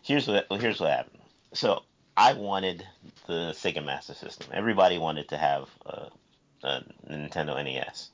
Here's 0.02 0.28
what 0.28 0.46
here's 0.52 0.80
what 0.80 0.90
happened. 0.90 1.22
So 1.54 1.80
I 2.16 2.34
wanted 2.34 2.86
the 3.26 3.52
Sega 3.54 3.84
Master 3.84 4.14
System. 4.14 4.48
Everybody 4.52 4.98
wanted 4.98 5.28
to 5.30 5.38
have 5.38 5.68
a, 5.86 6.08
a 6.64 6.82
Nintendo 7.10 7.62
NES, 7.64 8.10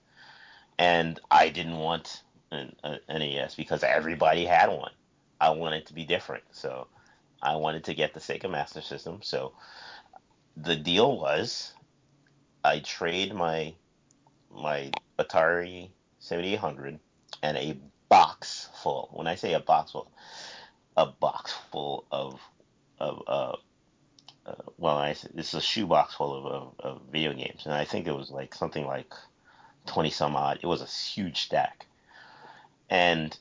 and 0.79 1.21
I 1.31 1.51
didn't 1.51 1.79
want 1.79 2.23
an, 2.53 2.75
a, 2.85 2.99
an 3.09 3.21
NES 3.21 3.57
because 3.57 3.85
everybody 3.85 4.47
had 4.47 4.69
one. 4.71 4.93
I 5.41 5.51
wanted 5.51 5.87
to 5.87 5.95
be 5.95 6.05
different, 6.05 6.45
so 6.53 6.89
I 7.43 7.57
wanted 7.57 7.85
to 7.85 7.95
get 7.95 8.15
the 8.15 8.21
Sega 8.21 8.51
Master 8.51 8.83
System. 8.83 9.21
So 9.23 9.55
the 10.57 10.77
deal 10.77 11.19
was, 11.19 11.75
I 12.65 12.81
trade 12.81 13.35
my 13.35 13.75
my 14.51 14.93
Atari 15.21 15.93
7800 16.21 17.01
and 17.43 17.57
a 17.59 17.81
box 18.13 18.69
full. 18.83 19.09
When 19.15 19.27
I 19.27 19.37
say 19.37 19.55
a 19.55 19.61
box 19.61 19.93
full, 19.93 20.13
a 20.99 21.07
box 21.07 21.55
full 21.71 22.05
of 22.13 22.39
of 23.01 23.23
uh, 23.27 23.57
uh 24.45 24.63
well, 24.77 24.99
I 24.99 25.15
this 25.33 25.49
is 25.49 25.55
a 25.55 25.61
shoebox 25.63 26.15
full 26.17 26.35
of, 26.35 26.45
of 26.45 26.75
of 26.81 27.03
video 27.11 27.33
games, 27.33 27.63
and 27.65 27.73
I 27.73 27.87
think 27.87 28.07
it 28.07 28.15
was 28.15 28.31
like 28.31 28.55
something 28.55 28.85
like 28.85 29.15
twenty 29.87 30.11
some 30.11 30.37
odd. 30.37 30.59
It 30.63 30.67
was 30.67 30.83
a 30.83 30.87
huge 31.15 31.41
stack, 31.41 31.87
and 32.91 33.35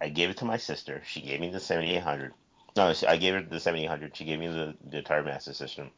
I 0.00 0.08
gave 0.08 0.30
it 0.30 0.38
to 0.38 0.44
my 0.44 0.56
sister. 0.56 1.02
She 1.06 1.20
gave 1.20 1.38
me 1.38 1.50
the 1.50 1.60
seventy 1.60 1.94
eight 1.94 2.02
hundred. 2.02 2.34
No, 2.76 2.92
I 3.06 3.16
gave 3.16 3.34
her 3.34 3.40
the 3.40 3.60
seventy 3.60 3.84
eight 3.84 3.88
hundred. 3.88 4.16
She 4.16 4.24
gave 4.24 4.40
me 4.40 4.48
the 4.48 4.74
the 4.84 5.00
Atari 5.00 5.24
Master 5.24 5.54
System, 5.54 5.92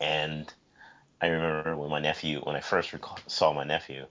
and 0.00 0.52
I 1.22 1.28
remember 1.28 1.76
when 1.76 1.88
my 1.88 2.00
nephew, 2.00 2.40
when 2.40 2.56
I 2.56 2.60
first 2.60 2.92
saw 3.28 3.52
my 3.52 3.64
nephew, 3.64 4.06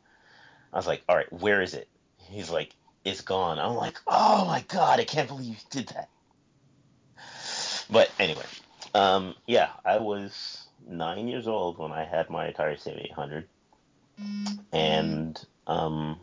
I 0.71 0.77
was 0.77 0.87
like, 0.87 1.03
"All 1.09 1.17
right, 1.17 1.33
where 1.33 1.61
is 1.61 1.73
it?" 1.73 1.89
He's 2.29 2.49
like, 2.49 2.73
"It's 3.05 3.21
gone." 3.21 3.59
I'm 3.59 3.75
like, 3.75 3.99
"Oh 4.07 4.45
my 4.47 4.63
god, 4.69 4.99
I 5.01 5.05
can't 5.05 5.29
believe 5.29 5.49
you 5.49 5.63
did 5.71 5.89
that." 5.89 6.09
But 7.89 8.11
anyway, 8.19 8.45
Um, 8.93 9.35
yeah, 9.47 9.69
I 9.85 9.97
was 9.99 10.67
nine 10.85 11.27
years 11.27 11.47
old 11.47 11.77
when 11.77 11.91
I 11.93 12.05
had 12.05 12.29
my 12.29 12.51
Atari 12.51 12.79
7800, 12.79 13.47
and 14.73 15.43
um, 15.67 16.19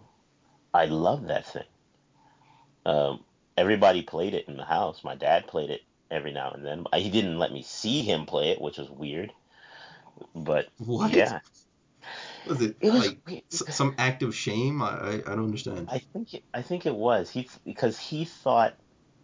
I 0.74 0.86
loved 0.86 1.28
that 1.28 1.46
thing. 1.46 1.64
Um, 2.86 3.24
everybody 3.56 4.02
played 4.02 4.34
it 4.34 4.48
in 4.48 4.56
the 4.56 4.64
house. 4.64 5.04
My 5.04 5.16
dad 5.16 5.46
played 5.48 5.70
it 5.70 5.82
every 6.10 6.32
now 6.32 6.50
and 6.52 6.64
then. 6.64 6.84
He 6.94 7.10
didn't 7.10 7.38
let 7.38 7.52
me 7.52 7.62
see 7.62 8.02
him 8.02 8.26
play 8.26 8.50
it, 8.50 8.60
which 8.60 8.78
was 8.78 8.90
weird. 8.90 9.32
But 10.34 10.66
What? 10.78 11.12
yeah, 11.12 11.40
Was 12.46 12.60
it, 12.62 12.76
it 12.80 12.92
was 12.92 13.08
like 13.08 13.44
some 13.50 13.94
act 13.98 14.22
of 14.22 14.34
shame? 14.34 14.82
I, 14.82 14.88
I, 14.88 15.12
I 15.14 15.18
don't 15.18 15.44
understand. 15.44 15.88
I 15.88 15.98
think 15.98 16.34
it, 16.34 16.44
I 16.54 16.62
think 16.62 16.86
it 16.86 16.94
was 16.94 17.30
he 17.30 17.48
because 17.64 17.98
he 17.98 18.24
thought 18.24 18.74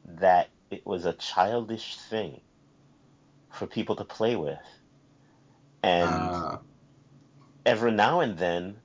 that 0.05 0.51
it 0.71 0.87
was 0.87 1.05
a 1.07 1.13
childish 1.15 1.97
thing 1.97 2.41
for 3.53 3.67
people 3.67 3.97
to 3.97 4.05
play 4.05 4.37
with, 4.37 4.59
and 5.83 6.05
Ah, 6.05 6.61
every 7.67 7.93
now 7.93 8.21
and 8.21 8.39
then 8.39 8.77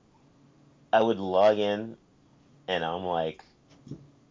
I 0.92 1.02
would 1.02 1.18
log 1.18 1.58
in 1.58 1.96
and 2.68 2.84
I'm 2.84 3.04
like, 3.04 3.44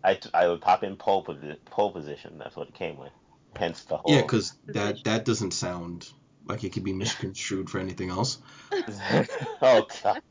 I, 0.04 0.20
I 0.34 0.48
would 0.48 0.62
pop 0.62 0.84
in 0.84 0.96
pole, 0.98 1.24
pole 1.66 1.92
position. 1.92 2.38
That's 2.38 2.56
what 2.56 2.70
it 2.70 2.74
came 2.74 2.98
with. 2.98 3.12
Hence 3.58 3.84
the 3.84 3.98
whole. 3.98 4.14
yeah, 4.14 4.22
because 4.22 4.54
that 4.68 5.04
that 5.04 5.26
doesn't 5.26 5.52
sound 5.52 6.08
like 6.46 6.64
it 6.64 6.74
could 6.74 6.84
be 6.84 6.94
misconstrued 6.94 7.70
for 7.70 7.80
anything 7.80 8.10
else. 8.10 8.40
oh 9.62 9.88
god. 10.04 10.22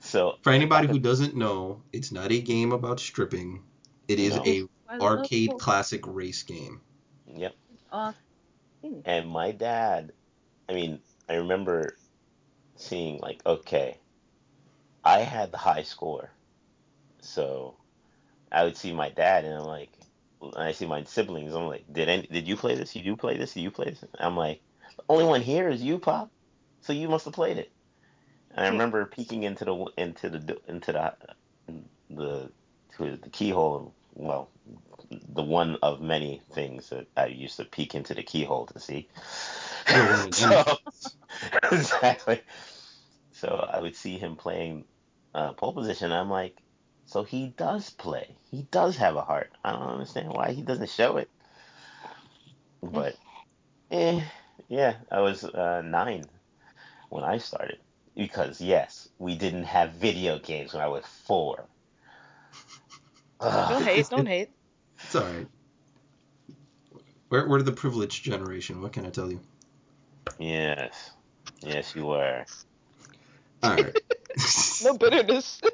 So 0.00 0.38
For 0.42 0.52
anybody 0.52 0.86
who 0.88 0.98
doesn't 0.98 1.34
know, 1.36 1.82
it's 1.92 2.12
not 2.12 2.30
a 2.32 2.40
game 2.40 2.72
about 2.72 3.00
stripping. 3.00 3.62
It 4.08 4.18
is 4.18 4.36
No. 4.36 4.42
a 4.46 4.64
I 4.88 4.98
arcade 5.00 5.50
Pokemon. 5.50 5.58
classic 5.58 6.06
race 6.06 6.42
game. 6.42 6.80
yep. 7.26 7.54
Awesome. 7.90 8.20
And 9.04 9.28
my 9.28 9.52
dad, 9.52 10.12
I 10.68 10.74
mean, 10.74 11.00
I 11.28 11.34
remember 11.36 11.96
seeing 12.76 13.18
like, 13.18 13.44
okay, 13.44 13.98
I 15.04 15.20
had 15.20 15.50
the 15.52 15.58
high 15.58 15.82
score, 15.82 16.30
so 17.20 17.76
I 18.52 18.64
would 18.64 18.76
see 18.76 18.92
my 18.92 19.10
dad, 19.10 19.44
and 19.44 19.54
I'm 19.54 19.64
like, 19.64 19.90
and 20.40 20.56
I 20.56 20.72
see 20.72 20.86
my 20.86 21.02
siblings. 21.04 21.54
I'm 21.54 21.66
like, 21.66 21.84
did 21.92 22.08
any, 22.08 22.26
did 22.26 22.46
you 22.48 22.56
play 22.56 22.74
this? 22.74 22.94
You 22.94 23.02
do 23.02 23.16
play 23.16 23.36
this? 23.36 23.54
Did 23.54 23.62
you 23.62 23.70
play 23.70 23.86
this? 23.90 24.04
I'm 24.18 24.36
like, 24.36 24.60
the 24.60 24.65
only 25.08 25.24
one 25.24 25.42
here 25.42 25.68
is 25.68 25.82
you, 25.82 25.98
Pop. 25.98 26.30
So 26.80 26.92
you 26.92 27.08
must 27.08 27.24
have 27.24 27.34
played 27.34 27.58
it. 27.58 27.70
And 28.50 28.64
I 28.64 28.68
remember 28.68 29.04
peeking 29.06 29.42
into 29.42 29.64
the 29.64 29.86
into 29.96 30.30
the 30.30 30.58
into 30.68 30.92
the 30.92 31.14
the 32.10 32.50
to 32.96 33.16
the 33.16 33.30
keyhole. 33.30 33.94
Well, 34.14 34.50
the 35.10 35.42
one 35.42 35.76
of 35.82 36.00
many 36.00 36.42
things 36.54 36.88
that 36.90 37.06
I 37.16 37.26
used 37.26 37.56
to 37.58 37.64
peek 37.64 37.94
into 37.94 38.14
the 38.14 38.22
keyhole 38.22 38.66
to 38.66 38.80
see. 38.80 39.08
You're 39.88 40.06
one 40.06 40.20
of 40.20 40.34
so, 40.34 40.76
exactly. 41.72 42.40
So 43.32 43.48
I 43.48 43.80
would 43.80 43.96
see 43.96 44.18
him 44.18 44.36
playing 44.36 44.84
uh, 45.34 45.52
pole 45.52 45.74
position. 45.74 46.12
I'm 46.12 46.30
like, 46.30 46.56
so 47.04 47.22
he 47.22 47.48
does 47.56 47.90
play. 47.90 48.36
He 48.50 48.66
does 48.70 48.96
have 48.96 49.16
a 49.16 49.22
heart. 49.22 49.52
I 49.62 49.72
don't 49.72 49.82
understand 49.82 50.30
why 50.30 50.52
he 50.52 50.62
doesn't 50.62 50.88
show 50.90 51.18
it. 51.18 51.30
But, 52.82 53.16
eh, 53.90 54.22
yeah, 54.68 54.96
I 55.10 55.20
was 55.20 55.44
uh, 55.44 55.82
nine 55.84 56.24
when 57.08 57.24
I 57.24 57.38
started. 57.38 57.78
Because, 58.16 58.60
yes, 58.60 59.08
we 59.18 59.36
didn't 59.36 59.64
have 59.64 59.92
video 59.92 60.38
games 60.38 60.72
when 60.72 60.82
I 60.82 60.88
was 60.88 61.04
four. 61.26 61.64
Ugh. 63.40 63.68
Don't 63.68 63.84
hate, 63.84 64.08
don't 64.08 64.26
hate. 64.26 64.48
It's 65.04 65.14
all 65.14 65.22
right. 65.22 65.46
We're, 67.28 67.46
we're 67.48 67.62
the 67.62 67.72
privileged 67.72 68.24
generation. 68.24 68.80
What 68.80 68.92
can 68.92 69.04
I 69.04 69.10
tell 69.10 69.30
you? 69.30 69.40
Yes. 70.38 71.10
Yes, 71.60 71.94
you 71.94 72.06
were. 72.06 72.44
All 73.62 73.74
right. 73.74 73.98
No 74.82 74.96
bitterness. 74.96 75.60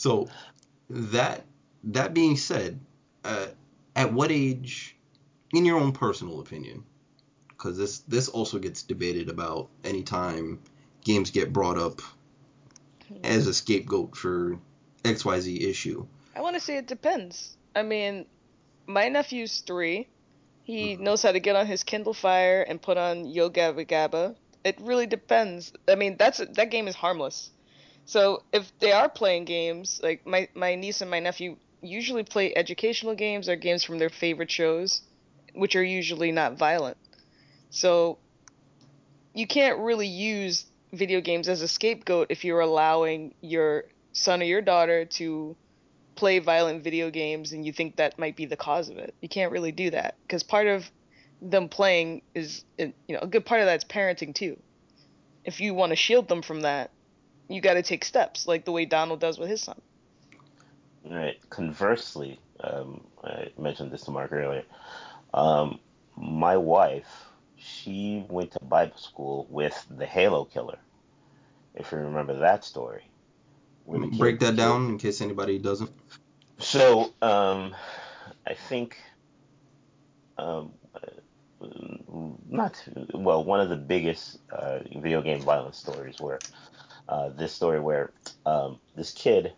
So 0.00 0.30
that 0.88 1.44
that 1.84 2.14
being 2.14 2.38
said, 2.38 2.80
uh, 3.22 3.48
at 3.94 4.10
what 4.10 4.32
age, 4.32 4.96
in 5.52 5.66
your 5.66 5.78
own 5.78 5.92
personal 5.92 6.40
opinion, 6.40 6.84
because 7.60 7.76
this 7.76 7.98
this 8.00 8.28
also 8.28 8.58
gets 8.58 8.82
debated 8.82 9.28
about 9.28 9.68
anytime 9.84 10.58
games 11.04 11.30
get 11.30 11.52
brought 11.52 11.78
up 11.78 12.00
as 13.22 13.46
a 13.46 13.52
scapegoat 13.54 14.16
for 14.16 14.58
X 15.04 15.24
Y 15.24 15.40
Z 15.40 15.68
issue. 15.68 16.06
I 16.34 16.40
want 16.40 16.54
to 16.56 16.60
say 16.60 16.78
it 16.78 16.86
depends. 16.86 17.56
I 17.74 17.82
mean, 17.82 18.26
my 18.86 19.08
nephew's 19.08 19.60
three. 19.60 20.08
He 20.62 20.96
Mhm. 20.96 21.00
knows 21.00 21.22
how 21.22 21.32
to 21.32 21.40
get 21.40 21.56
on 21.56 21.66
his 21.66 21.82
Kindle 21.84 22.14
Fire 22.14 22.62
and 22.62 22.80
put 22.80 22.96
on 22.96 23.26
Yo 23.26 23.50
Gabba 23.50 23.86
Gabba. 23.86 24.36
It 24.64 24.80
really 24.80 25.06
depends. 25.06 25.72
I 25.88 25.96
mean, 25.96 26.16
that's 26.16 26.38
that 26.38 26.70
game 26.70 26.88
is 26.88 26.94
harmless. 26.94 27.50
So 28.06 28.42
if 28.52 28.72
they 28.78 28.92
are 28.92 29.08
playing 29.08 29.44
games, 29.44 30.00
like 30.02 30.26
my 30.26 30.48
my 30.54 30.76
niece 30.76 31.00
and 31.02 31.10
my 31.10 31.20
nephew 31.20 31.56
usually 31.82 32.24
play 32.24 32.54
educational 32.54 33.14
games 33.14 33.48
or 33.48 33.56
games 33.56 33.84
from 33.84 33.98
their 33.98 34.10
favorite 34.10 34.50
shows, 34.50 35.02
which 35.54 35.76
are 35.76 35.84
usually 35.84 36.32
not 36.32 36.56
violent. 36.56 36.96
So 37.70 38.18
you 39.34 39.46
can't 39.46 39.78
really 39.78 40.08
use 40.08 40.66
video 40.92 41.20
games 41.20 41.48
as 41.48 41.62
a 41.62 41.68
scapegoat 41.68 42.26
if 42.30 42.44
you're 42.44 42.60
allowing 42.60 43.34
your 43.40 43.84
son 44.12 44.42
or 44.42 44.44
your 44.44 44.60
daughter 44.60 45.04
to 45.04 45.56
play 46.16 46.38
violent 46.40 46.82
video 46.82 47.10
games 47.10 47.52
and 47.52 47.64
you 47.64 47.72
think 47.72 47.96
that 47.96 48.18
might 48.18 48.36
be 48.36 48.44
the 48.44 48.56
cause 48.56 48.88
of 48.88 48.98
it. 48.98 49.14
You 49.20 49.28
can't 49.28 49.52
really 49.52 49.72
do 49.72 49.90
that 49.90 50.16
because 50.22 50.42
part 50.42 50.66
of 50.66 50.90
them 51.40 51.68
playing 51.68 52.22
is, 52.34 52.64
you 52.76 52.92
know, 53.08 53.20
a 53.20 53.26
good 53.26 53.46
part 53.46 53.60
of 53.60 53.66
that's 53.66 53.84
parenting 53.84 54.34
too. 54.34 54.58
If 55.44 55.60
you 55.60 55.72
want 55.72 55.90
to 55.90 55.96
shield 55.96 56.28
them 56.28 56.42
from 56.42 56.62
that, 56.62 56.90
you 57.48 57.60
got 57.60 57.74
to 57.74 57.82
take 57.82 58.04
steps 58.04 58.46
like 58.46 58.64
the 58.64 58.72
way 58.72 58.84
Donald 58.84 59.20
does 59.20 59.38
with 59.38 59.48
his 59.48 59.62
son. 59.62 59.80
Right. 61.08 61.38
Conversely, 61.48 62.38
um, 62.60 63.00
I 63.24 63.48
mentioned 63.58 63.90
this 63.90 64.02
to 64.02 64.10
Mark 64.10 64.32
earlier. 64.32 64.64
Um, 65.32 65.78
my 66.16 66.56
wife, 66.56 67.29
she 67.60 68.24
went 68.28 68.52
to 68.52 68.58
Bible 68.60 68.96
school 68.96 69.46
with 69.50 69.86
the 69.90 70.06
Halo 70.06 70.44
Killer. 70.44 70.78
If 71.74 71.92
you 71.92 71.98
remember 71.98 72.38
that 72.38 72.64
story. 72.64 73.04
kid 73.86 74.18
Break 74.18 74.40
that 74.40 74.56
down 74.56 74.88
in 74.88 74.98
case 74.98 75.20
anybody 75.20 75.58
doesn't. 75.58 75.90
So, 76.58 77.12
um, 77.22 77.74
I 78.46 78.54
think, 78.54 78.96
um, 80.38 80.72
uh, 80.94 81.66
not 82.48 82.82
well. 83.14 83.44
One 83.44 83.60
of 83.60 83.68
the 83.68 83.76
biggest 83.76 84.38
uh, 84.50 84.80
video 84.96 85.22
game 85.22 85.40
violence 85.40 85.76
stories 85.78 86.20
were 86.20 86.38
uh, 87.08 87.30
this 87.30 87.52
story 87.52 87.80
where 87.80 88.12
um, 88.46 88.78
this 88.94 89.12
kid 89.12 89.52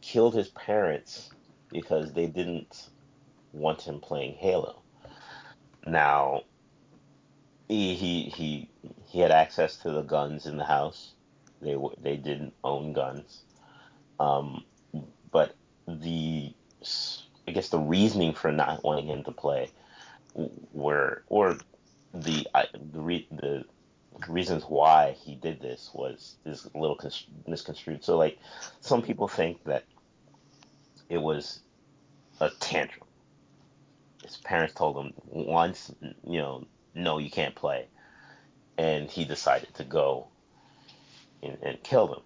killed 0.00 0.34
his 0.34 0.48
parents 0.48 1.30
because 1.70 2.12
they 2.12 2.26
didn't 2.26 2.88
want 3.52 3.82
him 3.82 4.00
playing 4.00 4.34
Halo. 4.34 4.82
Now, 5.86 6.42
he 7.72 8.28
he 8.30 8.68
he, 9.06 9.20
had 9.20 9.30
access 9.30 9.76
to 9.78 9.90
the 9.90 10.02
guns 10.02 10.46
in 10.46 10.56
the 10.56 10.64
house. 10.64 11.12
They 11.60 11.76
they 12.00 12.16
didn't 12.16 12.54
own 12.62 12.92
guns. 12.92 13.42
Um, 14.20 14.64
but 15.30 15.56
the 15.86 16.52
I 17.48 17.52
guess 17.52 17.70
the 17.70 17.78
reasoning 17.78 18.34
for 18.34 18.52
not 18.52 18.84
wanting 18.84 19.08
him 19.08 19.24
to 19.24 19.32
play 19.32 19.70
were 20.72 21.24
or 21.28 21.58
the 22.14 22.46
the 22.92 23.00
re, 23.00 23.26
the 23.30 23.64
reasons 24.28 24.64
why 24.64 25.16
he 25.24 25.34
did 25.34 25.60
this 25.60 25.90
was 25.94 26.36
is 26.44 26.68
a 26.74 26.78
little 26.78 26.96
cons- 26.96 27.26
misconstrued. 27.46 28.04
So 28.04 28.18
like 28.18 28.38
some 28.80 29.02
people 29.02 29.28
think 29.28 29.64
that 29.64 29.84
it 31.08 31.18
was 31.18 31.60
a 32.40 32.50
tantrum. 32.60 33.08
His 34.22 34.36
parents 34.38 34.74
told 34.74 34.96
him 34.96 35.12
once, 35.26 35.90
you 36.24 36.38
know, 36.38 36.66
no, 36.94 37.18
you 37.18 37.30
can't 37.30 37.54
play, 37.54 37.86
and 38.78 39.10
he 39.10 39.24
decided 39.24 39.74
to 39.74 39.84
go 39.84 40.28
and, 41.42 41.56
and 41.62 41.82
kill 41.82 42.06
them. 42.08 42.20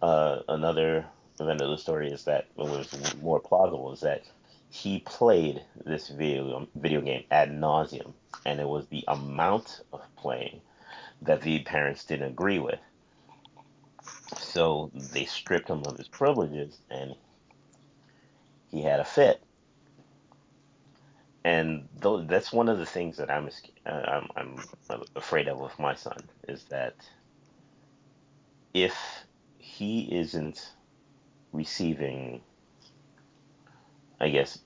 Uh, 0.00 0.40
another 0.48 1.06
event 1.40 1.60
of 1.60 1.70
the 1.70 1.78
story 1.78 2.10
is 2.10 2.24
that 2.24 2.46
what 2.54 2.68
was 2.68 3.14
more 3.22 3.40
plausible 3.40 3.92
is 3.92 4.00
that 4.00 4.24
he 4.70 5.00
played 5.00 5.62
this 5.84 6.08
video 6.08 6.66
video 6.74 7.00
game 7.00 7.24
ad 7.30 7.50
nauseum, 7.50 8.12
and 8.46 8.60
it 8.60 8.68
was 8.68 8.86
the 8.86 9.04
amount 9.06 9.82
of 9.92 10.00
playing 10.16 10.60
that 11.20 11.42
the 11.42 11.60
parents 11.60 12.04
didn't 12.04 12.28
agree 12.28 12.58
with. 12.58 12.80
So 14.38 14.90
they 14.94 15.26
stripped 15.26 15.68
him 15.68 15.82
of 15.86 15.98
his 15.98 16.08
privileges, 16.08 16.78
and 16.90 17.14
he 18.70 18.82
had 18.82 19.00
a 19.00 19.04
fit. 19.04 19.42
And 21.44 21.88
th- 22.02 22.28
that's 22.28 22.52
one 22.52 22.68
of 22.68 22.78
the 22.78 22.86
things 22.86 23.18
that 23.18 23.30
I'm, 23.30 23.50
uh, 23.86 23.90
I'm 23.90 24.28
I'm 24.36 25.02
afraid 25.16 25.48
of 25.48 25.58
with 25.58 25.78
my 25.78 25.94
son 25.94 26.28
is 26.48 26.64
that 26.70 26.96
if 28.74 28.96
he 29.58 30.02
isn't 30.16 30.72
receiving, 31.52 32.42
I 34.20 34.30
guess, 34.30 34.58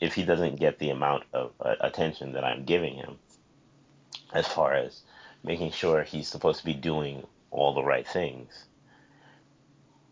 if 0.00 0.14
he 0.14 0.24
doesn't 0.24 0.60
get 0.60 0.78
the 0.78 0.90
amount 0.90 1.24
of 1.32 1.52
uh, 1.60 1.76
attention 1.80 2.32
that 2.34 2.44
I'm 2.44 2.64
giving 2.64 2.96
him, 2.96 3.18
as 4.34 4.46
far 4.48 4.74
as 4.74 5.02
making 5.44 5.72
sure 5.72 6.04
he's 6.04 6.28
supposed 6.28 6.60
to 6.60 6.66
be 6.66 6.74
doing 6.74 7.26
all 7.50 7.74
the 7.74 7.84
right 7.84 8.06
things, 8.08 8.66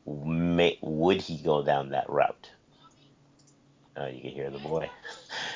may, 0.06 0.78
would 0.82 1.22
he 1.22 1.38
go 1.42 1.64
down 1.64 1.90
that 1.90 2.10
route? 2.10 2.50
Uh, 3.98 4.06
you 4.06 4.22
can 4.22 4.30
hear 4.32 4.50
the 4.50 4.58
boy. 4.60 4.90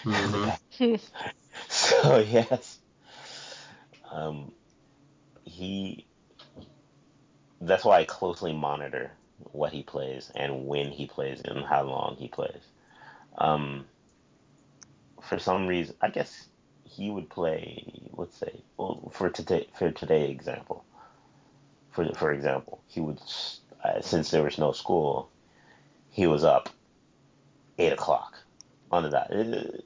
Mm-hmm. 0.05 0.95
so 1.69 2.19
yes, 2.19 2.79
um, 4.11 4.53
he. 5.45 6.07
That's 7.61 7.85
why 7.85 8.01
I 8.01 8.05
closely 8.05 8.53
monitor 8.53 9.13
what 9.53 9.73
he 9.73 9.83
plays 9.83 10.31
and 10.35 10.67
when 10.67 10.91
he 10.91 11.07
plays 11.07 11.41
and 11.41 11.65
how 11.65 11.83
long 11.85 12.17
he 12.19 12.29
plays. 12.29 12.61
Um, 13.39 13.87
for 15.23 15.39
some 15.39 15.67
reason, 15.67 15.95
I 16.01 16.11
guess 16.11 16.47
he 16.85 17.11
would 17.11 17.29
play. 17.29 17.85
Let's 18.13 18.37
say, 18.37 18.53
well, 18.77 19.11
for 19.13 19.31
today, 19.31 19.69
for 19.79 19.91
today 19.91 20.31
example, 20.31 20.85
for 21.91 22.13
for 22.15 22.33
example, 22.33 22.83
he 22.89 23.01
would 23.01 23.21
uh, 23.83 24.01
since 24.01 24.31
there 24.31 24.43
was 24.43 24.59
no 24.59 24.73
school, 24.73 25.31
he 26.11 26.27
was 26.27 26.45
up 26.45 26.69
eight 27.79 27.93
o'clock 27.93 28.39
on 28.91 29.03
the 29.03 29.11
dot. 29.11 29.31
Uh, 29.31 29.79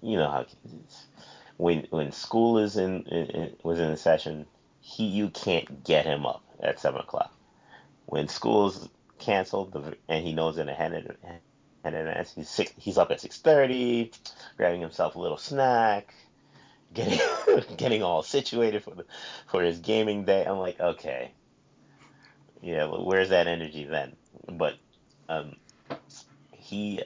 you 0.00 0.16
know 0.16 0.30
how 0.30 0.46
when 1.56 1.86
when 1.90 2.12
school 2.12 2.58
is 2.58 2.76
in, 2.76 3.02
in, 3.04 3.56
was 3.62 3.80
in 3.80 3.96
session, 3.96 4.46
he 4.80 5.04
you 5.04 5.28
can't 5.28 5.84
get 5.84 6.06
him 6.06 6.24
up 6.24 6.42
at 6.60 6.80
seven 6.80 7.00
o'clock. 7.00 7.34
When 8.06 8.28
school's 8.28 8.88
canceled 9.18 9.96
and 10.08 10.24
he 10.24 10.32
knows 10.32 10.58
in 10.58 10.68
ahead 10.68 10.92
in 11.84 11.94
advance, 11.94 12.32
he's 12.34 12.48
six, 12.48 12.72
he's 12.78 12.98
up 12.98 13.10
at 13.10 13.20
six 13.20 13.38
thirty, 13.38 14.12
grabbing 14.56 14.80
himself 14.80 15.16
a 15.16 15.20
little 15.20 15.36
snack, 15.36 16.14
getting 16.94 17.18
getting 17.76 18.02
all 18.02 18.22
situated 18.22 18.84
for 18.84 18.94
the 18.94 19.04
for 19.46 19.62
his 19.62 19.80
gaming 19.80 20.24
day. 20.24 20.44
I'm 20.44 20.58
like, 20.58 20.78
okay, 20.80 21.32
yeah, 22.62 22.86
where's 22.86 23.30
that 23.30 23.46
energy 23.46 23.84
then? 23.84 24.16
But 24.50 24.74
um, 25.28 25.56
he 26.52 27.02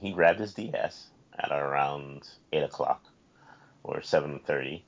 he 0.00 0.12
grabbed 0.12 0.40
his 0.40 0.54
DS 0.54 1.08
at 1.38 1.52
around 1.52 2.28
eight 2.52 2.62
o'clock 2.62 3.04
or 3.82 4.02
seven 4.02 4.40
thirty 4.46 4.84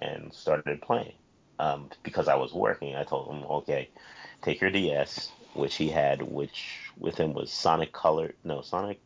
and 0.00 0.32
started 0.32 0.82
playing. 0.82 1.14
Um, 1.58 1.90
because 2.02 2.28
I 2.28 2.34
was 2.34 2.52
working, 2.52 2.96
I 2.96 3.04
told 3.04 3.32
him, 3.32 3.44
okay, 3.44 3.88
take 4.42 4.60
your 4.60 4.70
DS, 4.70 5.30
which 5.54 5.76
he 5.76 5.88
had, 5.88 6.20
which 6.22 6.90
with 6.98 7.16
him 7.16 7.32
was 7.32 7.52
Sonic 7.52 7.92
Color, 7.92 8.34
no 8.42 8.60
Sonic, 8.60 9.00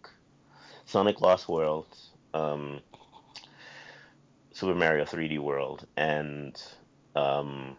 Sonic 0.86 1.20
Lost 1.20 1.48
World, 1.48 1.86
um, 2.32 2.80
Super 4.52 4.74
Mario 4.74 5.04
3D 5.04 5.38
World, 5.38 5.86
and 5.96 6.60
um, 7.14 7.76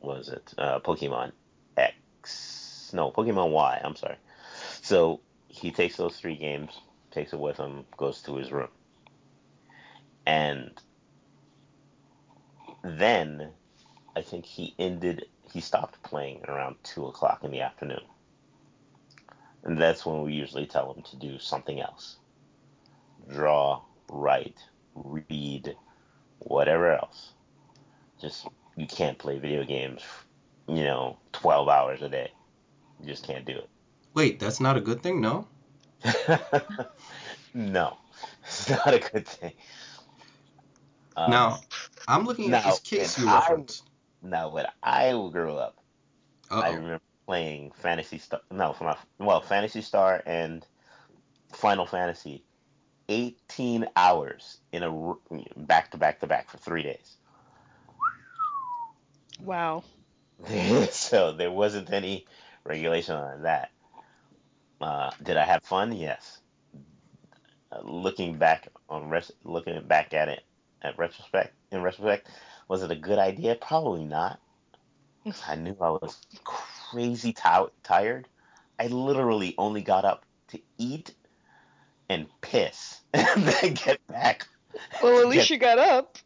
was 0.00 0.28
it 0.28 0.54
uh, 0.56 0.80
Pokemon 0.80 1.32
X? 1.76 2.90
No, 2.94 3.10
Pokemon 3.10 3.50
Y. 3.50 3.80
I'm 3.84 3.96
sorry. 3.96 4.16
So 4.82 5.20
he 5.48 5.70
takes 5.70 5.96
those 5.96 6.16
three 6.16 6.36
games, 6.36 6.80
takes 7.10 7.32
it 7.32 7.40
with 7.40 7.56
him, 7.56 7.84
goes 7.96 8.22
to 8.22 8.36
his 8.36 8.52
room, 8.52 8.68
and 10.26 10.70
then 12.84 13.50
I 14.14 14.22
think 14.22 14.44
he 14.44 14.74
ended. 14.78 15.26
He 15.52 15.60
stopped 15.60 16.02
playing 16.02 16.44
around 16.46 16.76
two 16.82 17.06
o'clock 17.06 17.42
in 17.42 17.50
the 17.50 17.62
afternoon, 17.62 18.02
and 19.64 19.80
that's 19.80 20.04
when 20.04 20.22
we 20.22 20.34
usually 20.34 20.66
tell 20.66 20.92
him 20.92 21.02
to 21.04 21.16
do 21.16 21.38
something 21.38 21.80
else: 21.80 22.16
draw, 23.28 23.80
write, 24.10 24.58
read, 24.94 25.74
whatever 26.40 26.92
else. 26.92 27.32
Just 28.20 28.46
you 28.76 28.86
can't 28.86 29.18
play 29.18 29.38
video 29.38 29.64
games, 29.64 30.02
you 30.68 30.84
know, 30.84 31.16
12 31.32 31.68
hours 31.68 32.02
a 32.02 32.08
day. 32.08 32.30
You 33.00 33.06
just 33.06 33.26
can't 33.26 33.44
do 33.44 33.52
it. 33.52 33.68
Wait, 34.18 34.40
that's 34.40 34.58
not 34.58 34.76
a 34.76 34.80
good 34.80 35.00
thing, 35.00 35.20
no? 35.20 35.46
no, 37.54 37.96
it's 38.42 38.68
not 38.68 38.92
a 38.92 38.98
good 38.98 39.28
thing. 39.28 39.52
Um, 41.16 41.30
now, 41.30 41.60
I'm 42.08 42.24
looking 42.24 42.52
at 42.52 42.64
this 42.64 42.80
case 42.80 43.16
you 43.16 43.26
referenced. 43.26 43.84
Now, 44.20 44.48
when 44.48 44.66
I 44.82 45.12
grew 45.12 45.54
up, 45.54 45.78
Uh-oh. 46.50 46.60
I 46.60 46.70
remember 46.70 47.00
playing 47.26 47.70
Phantasy 47.76 48.18
Star. 48.18 48.40
No, 48.50 48.72
from 48.72 48.92
well, 49.20 49.40
Phantasy 49.40 49.82
Star 49.82 50.20
and 50.26 50.66
Final 51.52 51.86
Fantasy, 51.86 52.42
18 53.08 53.86
hours 53.94 54.58
in 54.72 54.82
a 54.82 55.14
back 55.56 55.92
to 55.92 55.96
back 55.96 56.18
to 56.22 56.26
back 56.26 56.50
for 56.50 56.58
three 56.58 56.82
days. 56.82 57.18
Wow. 59.40 59.84
so 60.90 61.30
there 61.30 61.52
wasn't 61.52 61.92
any 61.92 62.26
regulation 62.64 63.14
on 63.14 63.42
that. 63.42 63.70
Uh, 64.80 65.10
did 65.22 65.36
I 65.36 65.44
have 65.44 65.64
fun? 65.64 65.92
Yes. 65.92 66.40
Uh, 67.70 67.80
looking 67.82 68.38
back 68.38 68.68
on 68.88 69.08
res- 69.10 69.32
looking 69.44 69.80
back 69.86 70.14
at 70.14 70.28
it 70.28 70.42
at 70.82 70.98
retrospect 70.98 71.54
in 71.70 71.82
retrospect, 71.82 72.28
was 72.68 72.82
it 72.82 72.90
a 72.90 72.96
good 72.96 73.18
idea? 73.18 73.54
Probably 73.54 74.04
not. 74.04 74.40
I 75.46 75.56
knew 75.56 75.76
I 75.80 75.90
was 75.90 76.16
crazy 76.44 77.32
t- 77.32 77.42
tired. 77.82 78.28
I 78.78 78.86
literally 78.86 79.54
only 79.58 79.82
got 79.82 80.04
up 80.04 80.24
to 80.48 80.60
eat 80.78 81.14
and 82.08 82.26
piss 82.40 83.00
and 83.14 83.42
then 83.42 83.74
get 83.74 84.06
back. 84.06 84.46
Well, 85.02 85.20
at 85.20 85.28
least 85.28 85.48
get... 85.48 85.54
you 85.54 85.58
got 85.58 85.78
up. 85.78 86.18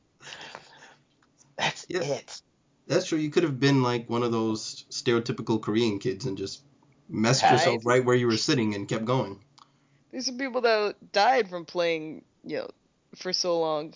That's 1.56 1.86
yeah. 1.88 2.02
it. 2.02 2.42
That's 2.86 3.06
true. 3.06 3.18
You 3.18 3.30
could 3.30 3.44
have 3.44 3.58
been 3.58 3.82
like 3.82 4.10
one 4.10 4.22
of 4.22 4.32
those 4.32 4.84
stereotypical 4.90 5.60
Korean 5.60 5.98
kids 5.98 6.26
and 6.26 6.36
just 6.36 6.62
messed 7.12 7.42
right. 7.42 7.52
yourself 7.52 7.84
right 7.84 8.04
where 8.04 8.16
you 8.16 8.26
were 8.26 8.36
sitting 8.36 8.74
and 8.74 8.88
kept 8.88 9.04
going. 9.04 9.38
There's 10.10 10.26
some 10.26 10.38
people 10.38 10.60
that 10.62 11.12
died 11.12 11.48
from 11.48 11.64
playing, 11.64 12.24
you 12.44 12.58
know, 12.58 12.68
for 13.16 13.32
so 13.32 13.60
long, 13.60 13.94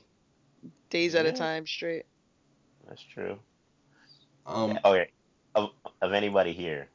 days 0.90 1.14
yeah. 1.14 1.20
at 1.20 1.26
a 1.26 1.32
time 1.32 1.66
straight. 1.66 2.04
That's 2.88 3.02
true. 3.02 3.38
Um. 4.46 4.78
Okay. 4.84 5.10
Of, 5.54 5.70
of 6.02 6.12
anybody 6.12 6.52
here, 6.52 6.88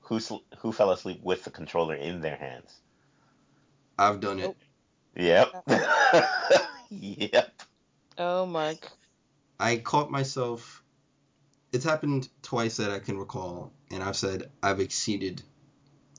who 0.00 0.18
who 0.58 0.72
fell 0.72 0.90
asleep 0.90 1.20
with 1.22 1.44
the 1.44 1.50
controller 1.50 1.94
in 1.94 2.20
their 2.20 2.36
hands? 2.36 2.72
I've 3.98 4.20
done 4.20 4.40
it. 4.40 4.56
Yep. 5.14 5.64
yep. 6.90 7.62
Oh, 8.18 8.46
Mark. 8.46 8.90
I 9.58 9.76
caught 9.76 10.10
myself 10.10 10.82
it's 11.72 11.84
happened 11.84 12.28
twice 12.42 12.78
that 12.78 12.90
I 12.90 12.98
can 12.98 13.18
recall, 13.18 13.72
and 13.90 14.02
I've 14.02 14.16
said 14.16 14.50
I've 14.62 14.80
exceeded 14.80 15.42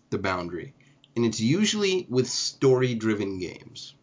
the 0.10 0.18
boundary. 0.18 0.74
And 1.16 1.26
it's 1.26 1.40
usually 1.40 2.06
with 2.10 2.30
story 2.30 2.94
driven 2.96 3.40
games. 3.40 3.96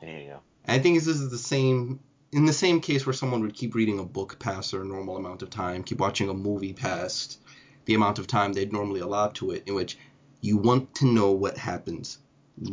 There 0.00 0.20
you 0.20 0.28
go. 0.28 0.40
I 0.66 0.78
think 0.78 0.98
this 0.98 1.06
is 1.06 1.30
the 1.30 1.38
same 1.38 2.00
in 2.34 2.46
the 2.46 2.52
same 2.52 2.80
case 2.80 3.06
where 3.06 3.12
someone 3.12 3.42
would 3.42 3.54
keep 3.54 3.76
reading 3.76 4.00
a 4.00 4.04
book 4.04 4.40
past 4.40 4.72
their 4.72 4.82
normal 4.82 5.16
amount 5.16 5.42
of 5.42 5.50
time, 5.50 5.84
keep 5.84 6.00
watching 6.00 6.28
a 6.28 6.34
movie 6.34 6.72
past 6.72 7.38
the 7.84 7.94
amount 7.94 8.18
of 8.18 8.26
time 8.26 8.52
they'd 8.52 8.72
normally 8.72 9.00
allow 9.00 9.28
to 9.28 9.52
it, 9.52 9.62
in 9.66 9.74
which 9.74 9.96
you 10.40 10.56
want 10.56 10.96
to 10.96 11.06
know 11.06 11.30
what 11.30 11.56
happens. 11.56 12.18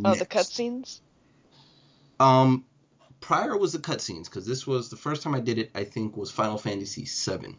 Oh, 0.04 0.16
the 0.16 0.26
cutscenes. 0.26 1.02
Um, 2.20 2.66
prior 3.20 3.56
was 3.56 3.74
the 3.74 3.80
cutscenes 3.80 4.26
because 4.26 4.48
this 4.48 4.66
was 4.66 4.90
the 4.90 4.96
first 4.96 5.22
time 5.22 5.36
I 5.36 5.40
did 5.40 5.60
it. 5.60 5.72
I 5.76 5.84
think 5.84 6.18
was 6.18 6.32
Final 6.32 6.58
Fantasy 6.58 7.06
VII. 7.06 7.56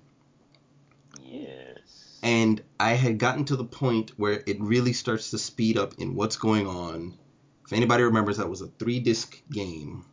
Yes. 1.23 2.02
And 2.23 2.63
I 2.79 2.93
had 2.93 3.19
gotten 3.19 3.45
to 3.47 3.57
the 3.57 3.65
point 3.65 4.13
where 4.17 4.43
it 4.47 4.61
really 4.61 4.93
starts 4.93 5.31
to 5.31 5.39
speed 5.39 5.77
up 5.77 5.95
in 5.99 6.15
what's 6.15 6.37
going 6.37 6.67
on. 6.69 7.19
If 7.67 7.73
anybody 7.73 8.05
remembers, 8.05 8.37
that 8.37 8.49
was 8.49 8.61
a 8.61 8.69
three 8.69 9.01
disc 9.01 9.43
game. 9.51 10.05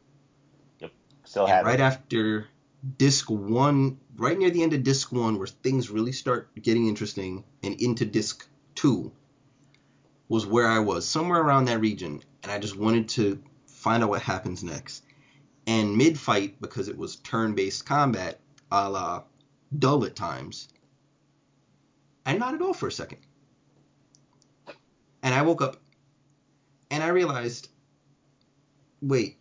Yep. 0.80 0.92
Still 1.26 1.46
have 1.46 1.66
Right 1.66 1.80
after 1.80 2.48
disc 2.98 3.30
one, 3.30 4.00
right 4.16 4.38
near 4.38 4.50
the 4.50 4.64
end 4.64 4.74
of 4.74 4.84
disc 4.84 5.12
one, 5.12 5.38
where 5.38 5.48
things 5.48 5.90
really 5.90 6.12
start 6.12 6.50
getting 6.60 6.88
interesting, 6.88 7.44
and 7.62 7.80
into 7.80 8.06
disc 8.06 8.48
two, 8.74 9.12
was 10.30 10.46
where 10.46 10.68
I 10.68 10.80
was, 10.80 11.08
somewhere 11.08 11.42
around 11.42 11.66
that 11.66 11.80
region. 11.80 12.22
And 12.42 12.52
I 12.52 12.58
just 12.58 12.78
wanted 12.78 13.10
to 13.10 13.42
find 13.68 14.04
out 14.04 14.10
what 14.10 14.22
happens 14.22 14.64
next. 14.64 15.04
And 15.68 15.96
mid 15.96 16.18
fight, 16.18 16.60
because 16.60 16.88
it 16.88 16.98
was 16.98 17.18
turn 17.18 17.54
based 17.54 17.86
combat, 17.86 18.40
a 18.72 18.90
la 18.90 19.24
dull 19.78 20.06
at 20.06 20.16
times, 20.16 20.70
I 22.30 22.54
at 22.54 22.62
all 22.62 22.74
for 22.74 22.88
a 22.88 22.92
second. 22.92 23.20
And 25.22 25.34
I 25.34 25.42
woke 25.42 25.62
up 25.62 25.78
and 26.92 27.04
I 27.04 27.08
realized 27.10 27.70
wait, 29.02 29.38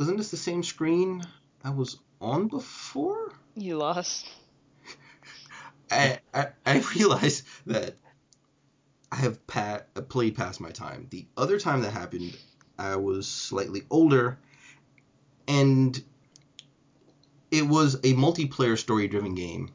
isn't 0.00 0.16
this 0.16 0.30
the 0.30 0.36
same 0.36 0.62
screen 0.62 1.24
I 1.62 1.70
was 1.70 1.98
on 2.20 2.48
before? 2.48 3.32
You 3.54 3.76
lost. 3.76 4.26
I, 5.90 6.18
I, 6.32 6.48
I 6.66 6.78
realized 6.96 7.44
that 7.66 7.94
I 9.12 9.16
have 9.16 9.46
pa- 9.46 9.82
uh, 9.94 10.00
played 10.02 10.36
past 10.36 10.60
my 10.60 10.70
time. 10.70 11.06
The 11.10 11.26
other 11.36 11.60
time 11.60 11.82
that 11.82 11.92
happened, 11.92 12.36
I 12.78 12.96
was 12.96 13.28
slightly 13.28 13.82
older, 13.88 14.38
and 15.46 16.02
it 17.52 17.66
was 17.66 17.94
a 17.96 18.14
multiplayer 18.14 18.76
story-driven 18.76 19.36
game. 19.36 19.70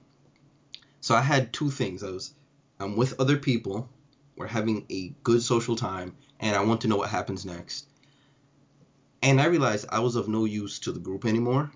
So 1.01 1.15
I 1.15 1.21
had 1.21 1.53
two 1.53 1.69
things. 1.69 2.03
I 2.03 2.11
was 2.11 2.33
I'm 2.79 2.95
with 2.95 3.19
other 3.19 3.37
people, 3.37 3.89
we're 4.37 4.47
having 4.47 4.85
a 4.89 5.13
good 5.23 5.43
social 5.43 5.75
time, 5.75 6.15
and 6.39 6.55
I 6.55 6.63
want 6.63 6.81
to 6.81 6.87
know 6.87 6.95
what 6.95 7.09
happens 7.09 7.45
next. 7.45 7.87
And 9.21 9.41
I 9.41 9.47
realized 9.47 9.85
I 9.89 9.99
was 9.99 10.15
of 10.15 10.29
no 10.29 10.45
use 10.45 10.79
to 10.79 10.93
the 10.93 10.99
group 10.99 11.25
anymore. 11.25 11.71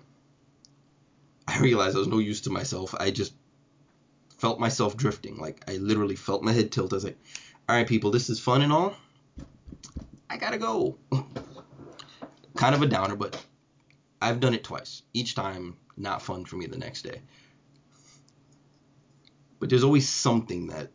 I 1.46 1.58
realized 1.58 1.94
I 1.94 1.98
was 1.98 2.08
no 2.08 2.18
use 2.18 2.40
to 2.42 2.50
myself. 2.50 2.94
I 2.98 3.10
just 3.10 3.34
felt 4.38 4.58
myself 4.58 4.96
drifting. 4.96 5.36
Like 5.36 5.62
I 5.68 5.76
literally 5.76 6.16
felt 6.16 6.42
my 6.42 6.52
head 6.52 6.72
tilt. 6.72 6.94
I 6.94 6.96
was 6.96 7.04
like, 7.04 7.18
all 7.68 7.76
right, 7.76 7.86
people, 7.86 8.10
this 8.10 8.30
is 8.30 8.40
fun 8.40 8.62
and 8.62 8.72
all. 8.72 8.94
I 10.30 10.38
gotta 10.38 10.58
go. 10.58 10.96
kind 12.56 12.74
of 12.74 12.80
a 12.80 12.86
downer, 12.86 13.14
but 13.14 13.44
I've 14.22 14.40
done 14.40 14.54
it 14.54 14.64
twice. 14.64 15.02
Each 15.12 15.34
time, 15.34 15.76
not 15.98 16.22
fun 16.22 16.46
for 16.46 16.56
me 16.56 16.66
the 16.66 16.78
next 16.78 17.02
day. 17.02 17.20
But 19.58 19.70
there's 19.70 19.84
always 19.84 20.08
something 20.08 20.68
that 20.68 20.90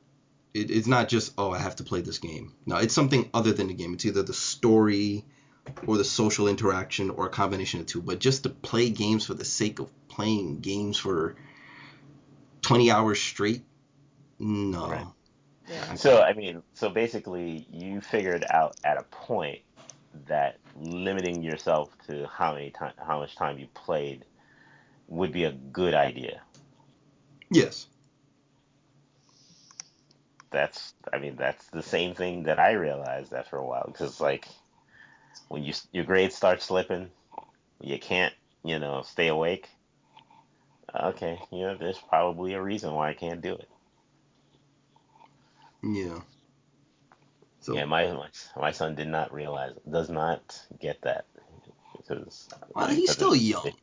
it, 0.53 0.71
it's 0.71 0.87
not 0.87 1.09
just 1.09 1.33
oh 1.37 1.51
I 1.51 1.59
have 1.59 1.75
to 1.77 1.83
play 1.83 2.01
this 2.01 2.19
game. 2.19 2.53
No, 2.65 2.77
it's 2.77 2.93
something 2.93 3.29
other 3.33 3.51
than 3.51 3.67
the 3.67 3.73
game. 3.73 3.93
It's 3.93 4.05
either 4.05 4.23
the 4.23 4.33
story 4.33 5.25
or 5.87 5.97
the 5.97 6.03
social 6.03 6.47
interaction 6.47 7.09
or 7.09 7.27
a 7.27 7.29
combination 7.29 7.79
of 7.79 7.85
two. 7.85 8.01
But 8.01 8.19
just 8.19 8.43
to 8.43 8.49
play 8.49 8.89
games 8.89 9.25
for 9.25 9.33
the 9.33 9.45
sake 9.45 9.79
of 9.79 9.89
playing 10.07 10.59
games 10.59 10.97
for 10.97 11.35
20 12.61 12.91
hours 12.91 13.21
straight, 13.21 13.63
no. 14.39 14.89
Right. 14.89 15.05
Yeah. 15.69 15.93
So 15.95 16.21
I 16.21 16.33
mean, 16.33 16.63
so 16.73 16.89
basically, 16.89 17.67
you 17.71 18.01
figured 18.01 18.43
out 18.49 18.75
at 18.83 18.97
a 18.97 19.03
point 19.03 19.59
that 20.27 20.57
limiting 20.75 21.43
yourself 21.43 21.89
to 22.07 22.27
how 22.27 22.53
many 22.53 22.71
time, 22.71 22.93
how 22.97 23.19
much 23.19 23.35
time 23.35 23.59
you 23.59 23.67
played, 23.73 24.25
would 25.07 25.31
be 25.31 25.43
a 25.43 25.51
good 25.51 25.93
idea. 25.93 26.41
Yes. 27.51 27.87
That's, 30.51 30.93
I 31.13 31.19
mean, 31.19 31.35
that's 31.37 31.65
the 31.67 31.83
same 31.83 32.15
thing 32.15 32.43
that 32.43 32.59
I 32.59 32.73
realized 32.73 33.33
after 33.33 33.57
a 33.57 33.65
while, 33.65 33.85
because 33.87 34.19
like, 34.21 34.47
when 35.49 35.63
you 35.63 35.73
your 35.91 36.05
grades 36.05 36.35
start 36.35 36.61
slipping, 36.61 37.09
you 37.81 37.99
can't, 37.99 38.33
you 38.63 38.79
know, 38.79 39.03
stay 39.03 39.27
awake. 39.27 39.69
Okay, 40.95 41.39
you 41.51 41.61
know, 41.61 41.77
there's 41.77 41.99
probably 41.99 42.53
a 42.53 42.61
reason 42.61 42.93
why 42.93 43.09
I 43.09 43.13
can't 43.13 43.41
do 43.41 43.53
it. 43.53 43.69
Yeah. 45.83 46.19
So 47.61 47.75
Yeah, 47.75 47.85
my, 47.85 48.11
my 48.13 48.29
my 48.57 48.71
son 48.71 48.95
did 48.95 49.07
not 49.07 49.33
realize, 49.33 49.73
does 49.89 50.09
not 50.09 50.59
get 50.79 51.01
that 51.03 51.25
because 51.97 52.49
well, 52.75 52.87
he's 52.87 53.01
because 53.07 53.15
still 53.15 53.35
young. 53.35 53.73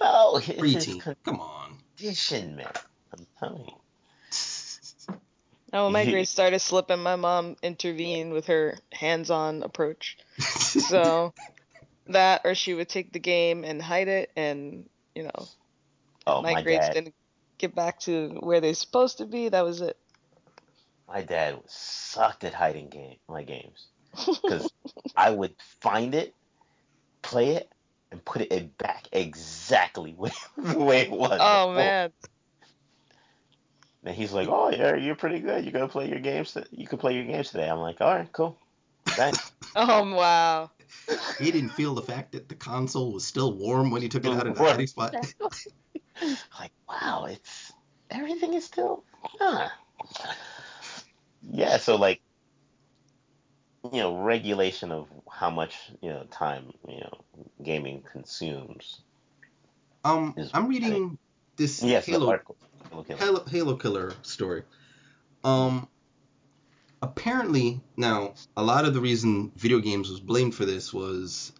Well, 0.00 0.36
it's 0.46 0.72
his 0.72 0.84
Preteen. 0.84 1.02
Come 1.24 1.40
on. 1.40 1.78
condition, 1.96 2.56
man. 2.56 2.72
I'm 3.12 3.26
telling 3.38 3.64
you. 3.68 3.79
When 5.70 5.92
my 5.92 6.04
grades 6.10 6.30
started 6.30 6.60
slipping, 6.60 7.02
my 7.02 7.16
mom 7.16 7.56
intervened 7.62 8.32
with 8.32 8.46
her 8.46 8.78
hands-on 8.92 9.62
approach. 9.62 10.18
So 10.38 11.32
that, 12.06 12.42
or 12.44 12.54
she 12.54 12.74
would 12.74 12.88
take 12.88 13.12
the 13.12 13.18
game 13.18 13.64
and 13.64 13.80
hide 13.80 14.08
it, 14.08 14.30
and 14.36 14.88
you 15.14 15.24
know, 15.24 15.48
Oh, 16.26 16.42
my, 16.42 16.54
my 16.54 16.62
grades 16.62 16.86
dad, 16.86 16.94
didn't 16.94 17.14
get 17.58 17.74
back 17.74 18.00
to 18.00 18.38
where 18.40 18.60
they're 18.60 18.74
supposed 18.74 19.18
to 19.18 19.26
be. 19.26 19.48
That 19.48 19.64
was 19.64 19.80
it. 19.80 19.96
my 21.08 21.22
dad 21.22 21.60
sucked 21.66 22.44
at 22.44 22.54
hiding 22.54 22.88
game 22.88 23.16
my 23.28 23.42
games 23.42 23.86
because 24.42 24.72
I 25.16 25.30
would 25.30 25.54
find 25.80 26.14
it, 26.14 26.34
play 27.22 27.50
it, 27.56 27.70
and 28.12 28.24
put 28.24 28.42
it 28.42 28.78
back 28.78 29.08
exactly 29.12 30.12
where, 30.16 30.32
the 30.56 30.78
way 30.78 31.00
it 31.00 31.10
was. 31.10 31.40
Oh 31.40 31.68
before. 31.68 31.72
Oh, 31.72 31.74
man. 31.74 32.12
And 34.04 34.14
he's 34.14 34.32
like, 34.32 34.48
"Oh, 34.48 34.70
yeah, 34.70 34.96
you're 34.96 35.14
pretty 35.14 35.40
good. 35.40 35.64
You 35.64 35.72
gonna 35.72 35.88
play 35.88 36.08
your 36.08 36.20
games? 36.20 36.54
t- 36.54 36.62
You 36.70 36.86
can 36.86 36.98
play 36.98 37.14
your 37.14 37.24
games 37.24 37.50
today." 37.50 37.68
I'm 37.68 37.78
like, 37.78 38.00
"All 38.00 38.14
right, 38.14 38.30
cool, 38.32 38.58
thanks." 39.06 39.52
Oh 39.76 40.14
wow. 40.16 40.70
he 41.38 41.52
didn't 41.52 41.70
feel 41.70 41.94
the 41.94 42.02
fact 42.02 42.32
that 42.32 42.48
the 42.48 42.56
console 42.56 43.12
was 43.12 43.24
still 43.24 43.56
warm 43.56 43.92
when 43.92 44.02
he 44.02 44.08
took 44.08 44.24
it 44.24 44.32
out 44.32 44.48
of 44.48 44.54
the 44.54 44.60
Warm. 44.60 44.72
hiding 44.72 44.86
spot. 44.88 45.14
like, 46.58 46.72
wow, 46.88 47.26
it's 47.30 47.72
everything 48.10 48.54
is 48.54 48.64
still, 48.64 49.04
huh. 49.38 49.68
Yeah, 51.42 51.76
so 51.76 51.94
like, 51.94 52.20
you 53.92 54.00
know, 54.00 54.22
regulation 54.22 54.90
of 54.90 55.08
how 55.30 55.50
much 55.50 55.76
you 56.02 56.10
know 56.10 56.24
time 56.30 56.72
you 56.88 56.98
know 57.00 57.24
gaming 57.62 58.02
consumes. 58.02 59.02
Um, 60.04 60.34
Is- 60.36 60.50
I'm 60.52 60.66
reading 60.66 61.18
this 61.60 61.82
Yes, 61.82 62.06
Halo 62.06 62.28
article. 62.28 62.56
Okay. 62.92 63.14
Halo, 63.16 63.44
Halo 63.44 63.76
Killer 63.76 64.14
story. 64.22 64.62
Um, 65.44 65.86
apparently, 67.02 67.80
now 67.96 68.34
a 68.56 68.62
lot 68.62 68.86
of 68.86 68.94
the 68.94 69.00
reason 69.00 69.52
video 69.56 69.78
games 69.78 70.08
was 70.08 70.20
blamed 70.20 70.54
for 70.54 70.64
this 70.64 70.92
was, 70.92 71.52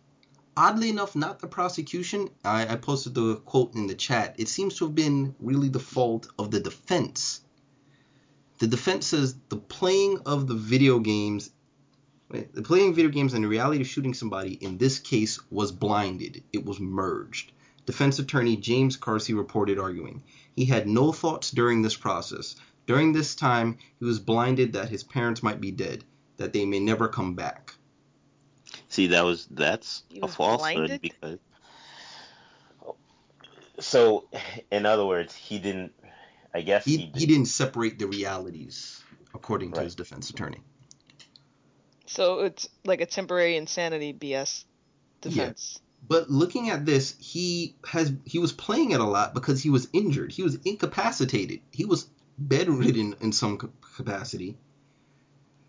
oddly 0.56 0.88
enough, 0.88 1.14
not 1.14 1.38
the 1.38 1.46
prosecution. 1.46 2.30
I, 2.44 2.66
I 2.66 2.76
posted 2.76 3.14
the 3.14 3.36
quote 3.36 3.74
in 3.74 3.86
the 3.86 3.94
chat. 3.94 4.36
It 4.38 4.48
seems 4.48 4.76
to 4.78 4.86
have 4.86 4.94
been 4.94 5.34
really 5.38 5.68
the 5.68 5.78
fault 5.78 6.28
of 6.38 6.50
the 6.50 6.60
defense. 6.60 7.42
The 8.58 8.66
defense 8.66 9.06
says 9.06 9.36
the 9.50 9.56
playing 9.56 10.20
of 10.24 10.46
the 10.46 10.54
video 10.54 10.98
games, 10.98 11.50
the 12.30 12.62
playing 12.62 12.94
video 12.94 13.10
games 13.10 13.34
and 13.34 13.44
the 13.44 13.48
reality 13.48 13.82
of 13.82 13.86
shooting 13.86 14.14
somebody 14.14 14.54
in 14.54 14.78
this 14.78 14.98
case 14.98 15.40
was 15.50 15.72
blinded. 15.72 16.42
It 16.52 16.64
was 16.64 16.80
merged. 16.80 17.52
Defense 17.90 18.20
attorney 18.20 18.56
James 18.56 18.96
Kersey 18.96 19.34
reported 19.34 19.76
arguing. 19.76 20.22
He 20.54 20.64
had 20.64 20.86
no 20.86 21.10
thoughts 21.10 21.50
during 21.50 21.82
this 21.82 21.96
process. 21.96 22.54
During 22.86 23.12
this 23.12 23.34
time, 23.34 23.78
he 23.98 24.04
was 24.04 24.20
blinded 24.20 24.74
that 24.74 24.88
his 24.88 25.02
parents 25.02 25.42
might 25.42 25.60
be 25.60 25.72
dead, 25.72 26.04
that 26.36 26.52
they 26.52 26.64
may 26.64 26.78
never 26.78 27.08
come 27.08 27.34
back. 27.34 27.74
See, 28.90 29.08
that 29.08 29.24
was 29.24 29.48
that's 29.50 30.04
He 30.08 30.20
a 30.20 30.26
was 30.26 30.36
falsehood 30.36 30.76
blinded? 30.76 31.00
because. 31.00 31.38
So, 33.80 34.28
in 34.70 34.86
other 34.86 35.04
words, 35.04 35.34
he 35.34 35.58
didn't. 35.58 35.92
I 36.54 36.60
guess 36.60 36.84
He, 36.84 36.96
he, 36.96 37.12
he 37.16 37.26
didn't 37.26 37.46
separate 37.46 37.98
the 37.98 38.06
realities, 38.06 39.02
according 39.34 39.72
to 39.72 39.82
his 39.82 39.96
defense 39.96 40.30
attorney. 40.30 40.60
So 42.06 42.42
it's 42.42 42.68
like 42.84 43.00
a 43.00 43.06
temporary 43.06 43.56
insanity 43.56 44.12
BS 44.12 44.64
defense. 45.20 45.80
But 46.08 46.30
looking 46.30 46.70
at 46.70 46.86
this, 46.86 47.14
he 47.18 47.76
has 47.86 48.12
he 48.24 48.38
was 48.38 48.52
playing 48.52 48.90
it 48.90 49.00
a 49.00 49.04
lot 49.04 49.34
because 49.34 49.62
he 49.62 49.70
was 49.70 49.88
injured. 49.92 50.32
He 50.32 50.42
was 50.42 50.56
incapacitated. 50.64 51.60
He 51.70 51.84
was 51.84 52.08
bedridden 52.38 53.16
in 53.20 53.32
some 53.32 53.58
capacity. 53.96 54.56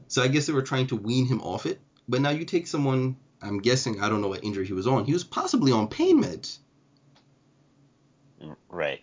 So 0.08 0.24
I 0.24 0.28
guess 0.28 0.48
they 0.48 0.54
were 0.54 0.62
trying 0.62 0.88
to 0.88 0.96
wean 0.96 1.26
him 1.26 1.42
off 1.42 1.66
it. 1.66 1.80
But 2.08 2.22
now 2.22 2.32
you 2.32 2.44
take 2.44 2.68
someone, 2.68 3.18
I'm 3.42 3.60
guessing, 3.60 4.02
I 4.02 4.10
don't 4.10 4.22
know 4.22 4.30
what 4.30 4.44
injury 4.44 4.66
he 4.66 4.74
was 4.74 4.88
on. 4.88 5.06
He 5.06 5.14
was 5.14 5.24
possibly 5.24 5.72
on 5.72 5.88
pain 5.88 6.22
meds. 6.22 6.58
Mm, 8.42 8.56
right. 8.70 9.02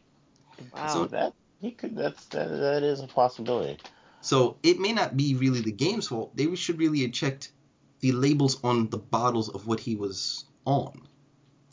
Wow. 0.74 0.86
So 0.88 1.06
that 1.06 1.34
he 1.60 1.70
could. 1.70 1.96
That's 1.96 2.24
that. 2.26 2.48
That 2.48 2.82
is 2.82 3.00
a 3.00 3.06
possibility. 3.06 3.78
So 4.20 4.56
it 4.62 4.80
may 4.80 4.92
not 4.92 5.16
be 5.16 5.34
really 5.34 5.60
the 5.60 5.72
game's 5.72 6.08
fault. 6.08 6.36
They 6.36 6.52
should 6.56 6.78
really 6.78 7.02
have 7.02 7.12
checked 7.12 7.52
the 8.00 8.12
labels 8.12 8.62
on 8.64 8.90
the 8.90 8.98
bottles 8.98 9.48
of 9.48 9.66
what 9.66 9.80
he 9.80 9.94
was 9.94 10.44
on. 10.64 11.08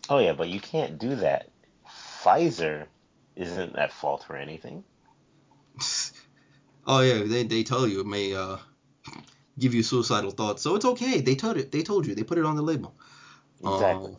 Oh 0.10 0.20
yeah, 0.20 0.34
but 0.34 0.50
you 0.50 0.60
can't 0.60 1.00
do 1.00 1.16
that. 1.18 1.50
Pfizer 1.88 2.86
isn't 3.36 3.76
at 3.76 3.92
fault 3.92 4.24
for 4.24 4.36
anything. 4.36 4.84
oh 6.88 7.02
yeah, 7.02 7.24
they, 7.24 7.44
they 7.44 7.64
tell 7.64 7.88
you 7.88 8.02
it 8.02 8.06
may 8.06 8.34
uh, 8.34 8.58
give 9.58 9.74
you 9.74 9.84
suicidal 9.84 10.32
thoughts. 10.32 10.62
So 10.62 10.76
it's 10.76 10.86
okay. 10.86 11.22
They 11.22 11.36
told 11.36 11.58
it. 11.58 11.72
They 11.72 11.82
told 11.84 12.06
you. 12.06 12.16
They 12.16 12.24
put 12.24 12.38
it 12.38 12.46
on 12.46 12.56
the 12.56 12.62
label. 12.62 12.94
Exactly. 13.64 14.12
Um, 14.12 14.18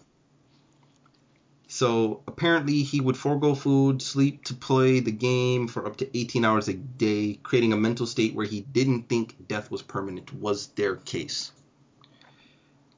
so 1.68 2.22
apparently 2.28 2.82
he 2.82 3.00
would 3.00 3.16
forego 3.16 3.54
food, 3.54 4.00
sleep 4.00 4.44
to 4.44 4.54
play 4.54 5.00
the 5.00 5.10
game 5.10 5.66
for 5.66 5.84
up 5.86 5.96
to 5.96 6.18
18 6.18 6.44
hours 6.44 6.68
a 6.68 6.74
day, 6.74 7.38
creating 7.42 7.72
a 7.72 7.76
mental 7.76 8.06
state 8.06 8.34
where 8.34 8.46
he 8.46 8.60
didn't 8.60 9.08
think 9.08 9.48
death 9.48 9.70
was 9.70 9.82
permanent. 9.82 10.32
Was 10.32 10.68
their 10.68 10.96
case? 10.96 11.52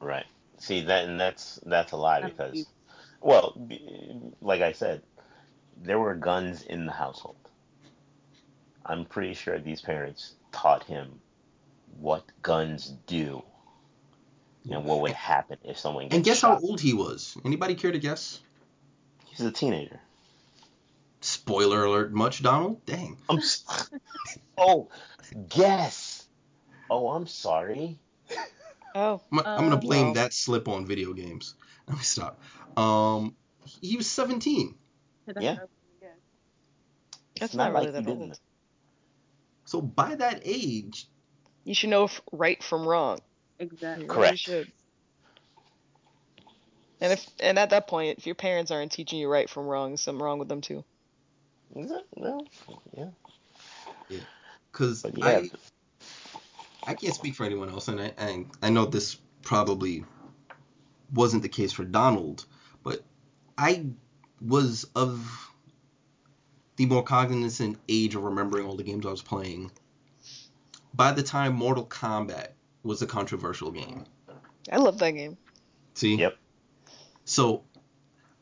Right. 0.01 0.27
See 0.59 0.83
that, 0.83 1.09
and 1.09 1.19
that's 1.19 1.59
that's 1.65 1.93
a 1.93 1.97
lie 1.97 2.21
because, 2.21 2.55
you- 2.55 2.65
well, 3.21 3.55
like 4.41 4.63
I 4.63 4.73
said, 4.73 5.03
there 5.77 5.99
were 5.99 6.15
guns 6.15 6.63
in 6.63 6.87
the 6.87 6.93
household. 6.93 7.37
I'm 8.85 9.05
pretty 9.05 9.35
sure 9.35 9.59
these 9.59 9.81
parents 9.81 10.35
taught 10.53 10.85
him 10.85 11.21
what 12.01 12.25
guns 12.43 12.95
do 13.07 13.43
and 14.71 14.85
what 14.85 15.01
would 15.01 15.13
happen 15.13 15.59
if 15.65 15.79
someone 15.79 16.05
gets 16.05 16.15
And 16.15 16.25
guess 16.25 16.39
shot. 16.41 16.61
how 16.63 16.67
old 16.67 16.81
he 16.81 16.93
was? 16.95 17.37
Anybody 17.45 17.75
care 17.75 17.93
to 17.93 17.99
guess? 17.99 18.41
He's 19.27 19.41
a 19.41 19.51
teenager. 19.51 20.01
Spoiler 21.21 21.85
alert, 21.85 22.13
much 22.13 22.43
Donald? 22.43 22.85
Dang. 22.87 23.19
I'm 23.29 23.39
s- 23.39 23.91
oh, 24.59 24.89
guess. 25.49 26.27
Oh, 26.91 27.09
I'm 27.11 27.27
sorry. 27.27 27.99
Oh, 28.95 29.21
I'm, 29.33 29.41
I'm 29.41 29.45
gonna 29.65 29.75
Um, 29.75 29.81
blame 29.81 30.07
Wow. 30.09 30.13
that 30.15 30.33
slip 30.33 30.69
on 30.69 30.87
video 30.87 31.13
games. 31.13 31.55
Let 31.89 31.97
me 31.97 32.05
stop. 32.05 32.41
Um, 32.77 33.35
he 33.65 33.97
was 33.97 34.07
17. 34.11 34.75
Yeah. 35.41 35.57
It's 37.41 37.41
That's 37.41 37.55
not, 37.55 37.73
not 37.73 37.81
really 37.81 37.93
like 37.93 38.05
that 38.05 38.11
old. 38.11 38.41
So 39.65 39.81
by 39.81 40.15
that 40.17 40.43
age, 40.45 41.07
you 41.65 41.75
should 41.75 41.91
know 41.91 42.05
f- 42.05 42.23
right 42.33 42.63
from 42.63 42.87
wrong. 42.87 43.21
Exactly. 43.59 44.07
Correct. 44.07 44.39
should. 44.39 44.73
And 47.01 47.13
if 47.13 47.27
and 47.39 47.59
at 47.59 47.71
that 47.71 47.87
point, 47.87 48.19
if 48.19 48.27
your 48.27 48.35
parents 48.35 48.71
aren't 48.71 48.91
teaching 48.91 49.19
you 49.19 49.29
right 49.29 49.49
from 49.49 49.67
wrong, 49.67 49.91
there's 49.91 50.01
something 50.01 50.23
wrong 50.23 50.39
with 50.39 50.49
them 50.49 50.61
too. 50.61 50.85
Is 51.77 51.91
it? 51.91 52.07
No. 52.17 52.45
Yeah. 52.97 53.11
Yeah. 54.09 54.19
because 54.73 55.05
yeah. 55.15 55.27
I 55.27 55.51
I 56.87 56.95
can't 56.95 57.15
speak 57.15 57.35
for 57.35 57.45
anyone 57.45 57.69
else, 57.69 57.89
and 57.89 58.01
I, 58.01 58.13
I 58.19 58.47
I 58.63 58.71
know 58.71 58.87
this 58.87 59.19
probably 59.43 60.05
wasn't 61.13 61.43
the 61.43 61.49
case 61.49 61.73
for 61.73 61.85
Donald, 61.85 62.45
but 62.83 63.03
I 63.57 63.87
was 64.41 64.85
of 64.95 65.51
the 66.77 66.87
more 66.87 67.03
cognizant 67.03 67.79
age 67.89 68.15
of 68.15 68.23
remembering 68.23 68.67
all 68.67 68.77
the 68.77 68.85
games 68.85 69.05
I 69.05 69.11
was 69.11 69.23
playing. 69.23 69.71
By 70.95 71.13
the 71.13 71.23
time 71.23 71.55
Mortal 71.55 71.85
Kombat 71.85 72.49
was 72.83 73.03
a 73.03 73.07
controversial 73.07 73.71
game, 73.71 74.05
I 74.71 74.77
love 74.77 74.99
that 74.99 75.13
game. 75.13 75.37
see? 75.95 76.17
Yep. 76.17 76.37
So 77.25 77.65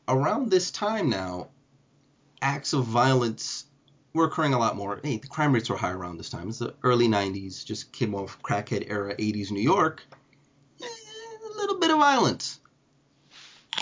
around 0.07 0.49
this 0.49 0.71
time 0.71 1.09
now, 1.09 1.49
acts 2.41 2.73
of 2.73 2.85
violence 2.85 3.65
were 4.13 4.25
occurring 4.25 4.53
a 4.53 4.59
lot 4.59 4.75
more. 4.75 4.99
Hey, 5.03 5.17
the 5.17 5.27
crime 5.27 5.53
rates 5.53 5.69
were 5.69 5.77
high 5.77 5.91
around 5.91 6.17
this 6.17 6.29
time. 6.29 6.49
It's 6.49 6.59
the 6.59 6.73
early 6.83 7.07
90s, 7.07 7.65
just 7.65 7.91
came 7.91 8.15
off 8.15 8.41
crackhead 8.41 8.89
era 8.89 9.15
80s 9.15 9.51
New 9.51 9.61
York. 9.61 10.03
Eh, 10.81 10.85
a 10.85 11.57
little 11.57 11.79
bit 11.79 11.91
of 11.91 11.99
violence. 11.99 12.56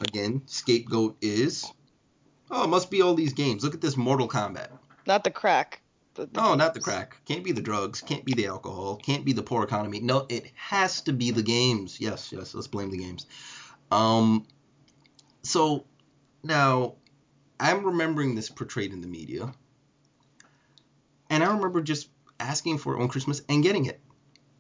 Again, 0.01 0.41
scapegoat 0.45 1.17
is, 1.21 1.71
oh, 2.51 2.65
it 2.65 2.67
must 2.67 2.91
be 2.91 3.01
all 3.01 3.13
these 3.13 3.33
games. 3.33 3.63
Look 3.63 3.73
at 3.73 3.81
this 3.81 3.95
Mortal 3.95 4.27
Kombat. 4.27 4.69
Not 5.07 5.23
the 5.23 5.31
crack. 5.31 5.81
The, 6.15 6.25
the 6.25 6.41
No, 6.41 6.55
not 6.55 6.73
the 6.73 6.79
crack. 6.79 7.17
Can't 7.25 7.43
be 7.43 7.51
the 7.51 7.61
drugs. 7.61 8.01
Can't 8.01 8.25
be 8.25 8.33
the 8.33 8.47
alcohol. 8.47 8.97
Can't 8.97 9.25
be 9.25 9.33
the 9.33 9.43
poor 9.43 9.63
economy. 9.63 9.99
No, 9.99 10.25
it 10.29 10.51
has 10.55 11.01
to 11.01 11.13
be 11.13 11.31
the 11.31 11.43
games. 11.43 11.99
Yes, 11.99 12.31
yes. 12.31 12.53
Let's 12.53 12.67
blame 12.67 12.89
the 12.89 12.97
games. 12.97 13.25
Um, 13.91 14.45
so 15.43 15.85
now 16.43 16.95
I'm 17.59 17.85
remembering 17.85 18.35
this 18.35 18.49
portrayed 18.49 18.91
in 18.91 19.01
the 19.01 19.07
media, 19.07 19.53
and 21.29 21.43
I 21.43 21.53
remember 21.53 21.81
just 21.81 22.09
asking 22.39 22.79
for 22.79 22.95
it 22.97 23.01
on 23.01 23.07
Christmas 23.07 23.41
and 23.47 23.63
getting 23.63 23.85
it, 23.85 24.01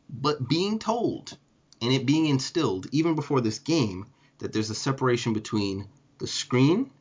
but 0.09 0.47
being 0.47 0.79
told 0.79 1.37
and 1.81 1.91
it 1.91 2.05
being 2.05 2.27
instilled 2.27 2.87
even 2.91 3.15
before 3.15 3.41
this 3.41 3.59
game 3.59 4.05
that 4.39 4.53
there's 4.53 4.69
a 4.69 4.75
separation 4.75 5.33
between 5.33 5.87
the 6.17 6.27
screen 6.27 6.91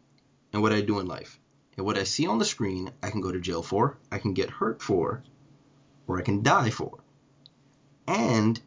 and 0.53 0.63
what 0.63 0.73
I 0.73 0.81
do 0.81 0.99
in 1.01 1.07
life. 1.07 1.39
And 1.77 1.85
what 1.85 1.99
I 1.99 2.05
see 2.05 2.27
on 2.27 2.39
the 2.39 2.45
screen, 2.45 2.93
I 3.03 3.11
can 3.11 3.21
go 3.21 3.33
to 3.33 3.41
jail 3.41 3.63
for, 3.63 3.99
I 4.13 4.19
can 4.19 4.33
get 4.33 4.51
hurt 4.51 4.81
for, 4.81 5.23
or 6.07 6.19
I 6.19 6.23
can 6.23 6.43
die 6.43 6.71
for. 6.71 6.99
And 8.07 8.61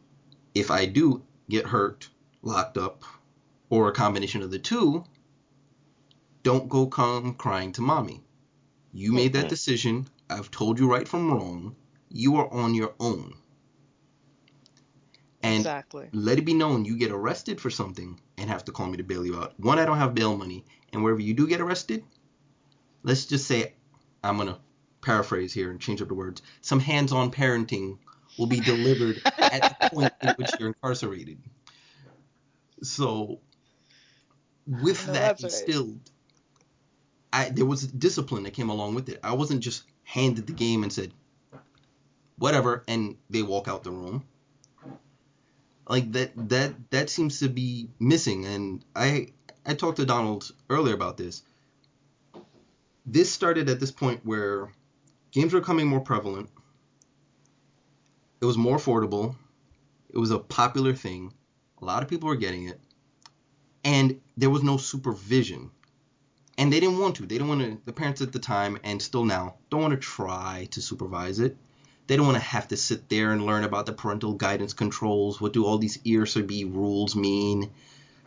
if 0.53 0.71
I 0.71 0.85
do 0.85 1.23
get 1.49 1.67
hurt, 1.67 2.09
locked 2.41 2.77
up, 2.77 3.03
or 3.69 3.87
a 3.87 3.93
combination 3.93 4.41
of 4.41 4.51
the 4.51 4.59
two, 4.59 5.05
don't 6.43 6.69
go 6.69 6.87
come 6.87 7.33
crying 7.35 7.71
to 7.73 7.81
mommy. 7.81 8.21
You 8.93 9.13
made 9.13 9.33
that 9.33 9.49
decision. 9.49 10.07
I've 10.29 10.51
told 10.51 10.79
you 10.79 10.89
right 10.89 11.07
from 11.07 11.31
wrong. 11.31 11.75
You 12.09 12.37
are 12.37 12.51
on 12.51 12.73
your 12.73 12.93
own. 12.99 13.35
And 15.43 15.59
exactly. 15.59 16.09
let 16.11 16.39
it 16.39 16.45
be 16.45 16.53
known 16.53 16.83
you 16.83 16.97
get 16.97 17.11
arrested 17.11 17.61
for 17.61 17.69
something 17.69 18.19
and 18.47 18.53
have 18.53 18.65
to 18.65 18.71
call 18.71 18.87
me 18.87 18.95
to 18.97 19.03
bail 19.03 19.25
you 19.25 19.37
out. 19.37 19.53
One, 19.59 19.77
I 19.77 19.85
don't 19.85 19.97
have 19.97 20.15
bail 20.15 20.37
money, 20.37 20.63
and 20.93 21.03
wherever 21.03 21.19
you 21.19 21.33
do 21.33 21.47
get 21.47 21.59
arrested, 21.59 22.03
let's 23.03 23.25
just 23.25 23.45
say 23.45 23.73
I'm 24.23 24.37
gonna 24.37 24.57
paraphrase 25.01 25.53
here 25.53 25.69
and 25.69 25.81
change 25.81 26.01
up 26.01 26.07
the 26.07 26.13
words. 26.13 26.41
Some 26.61 26.79
hands-on 26.79 27.31
parenting 27.31 27.97
will 28.39 28.47
be 28.47 28.61
delivered 28.61 29.21
at 29.25 29.77
the 29.81 29.89
point 29.89 30.13
in 30.21 30.29
which 30.35 30.51
you're 30.57 30.69
incarcerated. 30.69 31.39
So, 32.83 33.41
with 34.65 35.05
that 35.07 35.15
all 35.15 35.21
right. 35.21 35.43
instilled, 35.43 35.99
I 37.33 37.49
there 37.49 37.65
was 37.65 37.85
discipline 37.85 38.43
that 38.43 38.53
came 38.53 38.69
along 38.69 38.95
with 38.95 39.09
it. 39.09 39.19
I 39.23 39.33
wasn't 39.33 39.59
just 39.59 39.83
handed 40.03 40.47
the 40.47 40.53
game 40.53 40.83
and 40.83 40.93
said, 40.93 41.11
whatever, 42.37 42.85
and 42.87 43.17
they 43.29 43.41
walk 43.41 43.67
out 43.67 43.83
the 43.83 43.91
room. 43.91 44.23
Like 45.89 46.11
that 46.13 46.49
that 46.49 46.91
that 46.91 47.09
seems 47.09 47.39
to 47.39 47.49
be 47.49 47.89
missing, 47.99 48.45
and 48.45 48.83
I 48.95 49.29
I 49.65 49.73
talked 49.73 49.97
to 49.97 50.05
Donald 50.05 50.51
earlier 50.69 50.93
about 50.93 51.17
this. 51.17 51.43
This 53.05 53.31
started 53.31 53.69
at 53.69 53.79
this 53.79 53.91
point 53.91 54.25
where 54.25 54.69
games 55.31 55.53
were 55.53 55.61
becoming 55.61 55.87
more 55.87 56.01
prevalent. 56.01 56.49
It 58.41 58.45
was 58.45 58.57
more 58.57 58.77
affordable. 58.77 59.35
It 60.09 60.17
was 60.17 60.31
a 60.31 60.39
popular 60.39 60.93
thing. 60.93 61.33
A 61.81 61.85
lot 61.85 62.03
of 62.03 62.09
people 62.09 62.27
were 62.27 62.35
getting 62.35 62.67
it. 62.67 62.79
And 63.83 64.19
there 64.35 64.49
was 64.49 64.63
no 64.63 64.77
supervision. 64.77 65.71
And 66.57 66.73
they 66.73 66.79
didn't 66.79 66.99
want 66.99 67.15
to. 67.17 67.21
They 67.21 67.35
didn't 67.35 67.47
want 67.47 67.61
to, 67.61 67.81
the 67.85 67.93
parents 67.93 68.21
at 68.21 68.31
the 68.31 68.39
time 68.39 68.77
and 68.83 69.01
still 69.01 69.23
now 69.23 69.55
don't 69.69 69.81
want 69.81 69.93
to 69.93 69.99
try 69.99 70.67
to 70.71 70.81
supervise 70.81 71.39
it. 71.39 71.55
They 72.07 72.15
don't 72.15 72.25
want 72.25 72.37
to 72.37 72.43
have 72.43 72.69
to 72.69 72.77
sit 72.77 73.09
there 73.09 73.31
and 73.31 73.45
learn 73.45 73.65
about 73.65 73.85
the 73.85 73.93
parental 73.93 74.33
guidance 74.33 74.73
controls. 74.73 75.41
What 75.41 75.53
do 75.53 75.65
all 75.65 75.77
these 75.77 75.97
ERSB 75.97 76.73
rules 76.73 77.15
mean? 77.15 77.71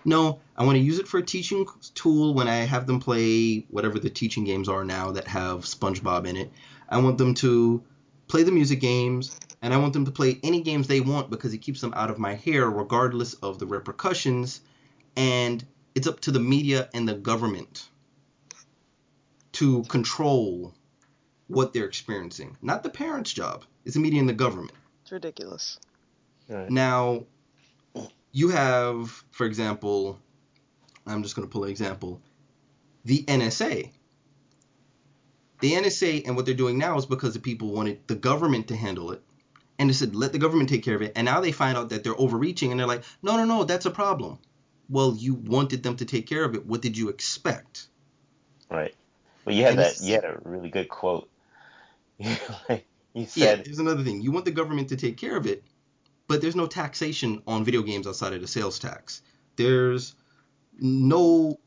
No, 0.04 0.40
I 0.56 0.64
want 0.64 0.76
to 0.76 0.82
use 0.82 0.98
it 0.98 1.08
for 1.08 1.18
a 1.18 1.22
teaching 1.22 1.66
tool 1.94 2.34
when 2.34 2.48
I 2.48 2.56
have 2.56 2.86
them 2.86 3.00
play 3.00 3.66
whatever 3.70 3.98
the 3.98 4.10
teaching 4.10 4.44
games 4.44 4.68
are 4.68 4.84
now 4.84 5.12
that 5.12 5.28
have 5.28 5.60
SpongeBob 5.60 6.26
in 6.26 6.36
it. 6.36 6.52
I 6.88 6.98
want 6.98 7.18
them 7.18 7.34
to 7.36 7.82
play 8.28 8.42
the 8.42 8.52
music 8.52 8.80
games, 8.80 9.38
and 9.62 9.74
I 9.74 9.78
want 9.78 9.92
them 9.92 10.04
to 10.06 10.10
play 10.10 10.38
any 10.42 10.62
games 10.62 10.86
they 10.86 11.00
want 11.00 11.30
because 11.30 11.52
it 11.52 11.58
keeps 11.58 11.80
them 11.80 11.92
out 11.94 12.10
of 12.10 12.18
my 12.18 12.34
hair, 12.34 12.68
regardless 12.68 13.34
of 13.34 13.58
the 13.58 13.66
repercussions. 13.66 14.60
And 15.16 15.64
it's 15.94 16.06
up 16.06 16.20
to 16.20 16.30
the 16.30 16.40
media 16.40 16.88
and 16.94 17.08
the 17.08 17.14
government 17.14 17.88
to 19.52 19.82
control 19.84 20.74
what 21.48 21.72
they're 21.72 21.84
experiencing. 21.84 22.56
Not 22.62 22.82
the 22.82 22.90
parents' 22.90 23.32
job. 23.32 23.64
It's 23.84 23.96
a 23.96 24.00
media 24.00 24.20
in 24.20 24.26
the 24.26 24.32
government. 24.32 24.72
It's 25.02 25.12
ridiculous. 25.12 25.78
Right. 26.48 26.70
Now, 26.70 27.24
you 28.32 28.50
have, 28.50 29.10
for 29.30 29.46
example, 29.46 30.18
I'm 31.06 31.22
just 31.22 31.36
going 31.36 31.46
to 31.46 31.52
pull 31.52 31.64
an 31.64 31.70
example, 31.70 32.20
the 33.04 33.22
NSA. 33.24 33.90
The 35.60 35.72
NSA 35.72 36.26
and 36.26 36.36
what 36.36 36.46
they're 36.46 36.54
doing 36.54 36.78
now 36.78 36.96
is 36.96 37.06
because 37.06 37.34
the 37.34 37.40
people 37.40 37.72
wanted 37.72 38.06
the 38.06 38.14
government 38.14 38.68
to 38.68 38.76
handle 38.76 39.12
it. 39.12 39.22
And 39.78 39.88
they 39.88 39.94
said, 39.94 40.14
let 40.14 40.32
the 40.32 40.38
government 40.38 40.68
take 40.68 40.82
care 40.84 40.94
of 40.94 41.02
it. 41.02 41.12
And 41.16 41.24
now 41.24 41.40
they 41.40 41.52
find 41.52 41.76
out 41.76 41.88
that 41.90 42.04
they're 42.04 42.18
overreaching 42.18 42.70
and 42.70 42.78
they're 42.78 42.86
like, 42.86 43.04
no, 43.22 43.36
no, 43.36 43.44
no, 43.44 43.64
that's 43.64 43.86
a 43.86 43.90
problem. 43.90 44.38
Well, 44.88 45.14
you 45.16 45.34
wanted 45.34 45.82
them 45.82 45.96
to 45.96 46.04
take 46.04 46.26
care 46.26 46.44
of 46.44 46.54
it. 46.54 46.66
What 46.66 46.82
did 46.82 46.96
you 46.96 47.08
expect? 47.08 47.86
Right. 48.70 48.94
Well, 49.44 49.54
you 49.54 49.62
had 49.62 49.72
And 49.72 49.80
that. 49.80 50.00
You 50.00 50.14
had 50.14 50.24
a 50.24 50.38
really 50.44 50.68
good 50.68 50.88
quote. 50.88 51.28
like 52.68 52.86
Yeah, 53.14 53.26
said, 53.26 53.66
here's 53.66 53.78
another 53.78 54.04
thing. 54.04 54.20
You 54.20 54.30
want 54.30 54.44
the 54.44 54.50
government 54.50 54.88
to 54.90 54.96
take 54.96 55.16
care 55.16 55.36
of 55.36 55.46
it, 55.46 55.64
but 56.28 56.40
there's 56.40 56.56
no 56.56 56.66
taxation 56.66 57.42
on 57.46 57.64
video 57.64 57.82
games 57.82 58.06
outside 58.06 58.32
of 58.32 58.40
the 58.40 58.46
sales 58.46 58.78
tax. 58.78 59.22
There's 59.56 60.14
no 60.78 61.58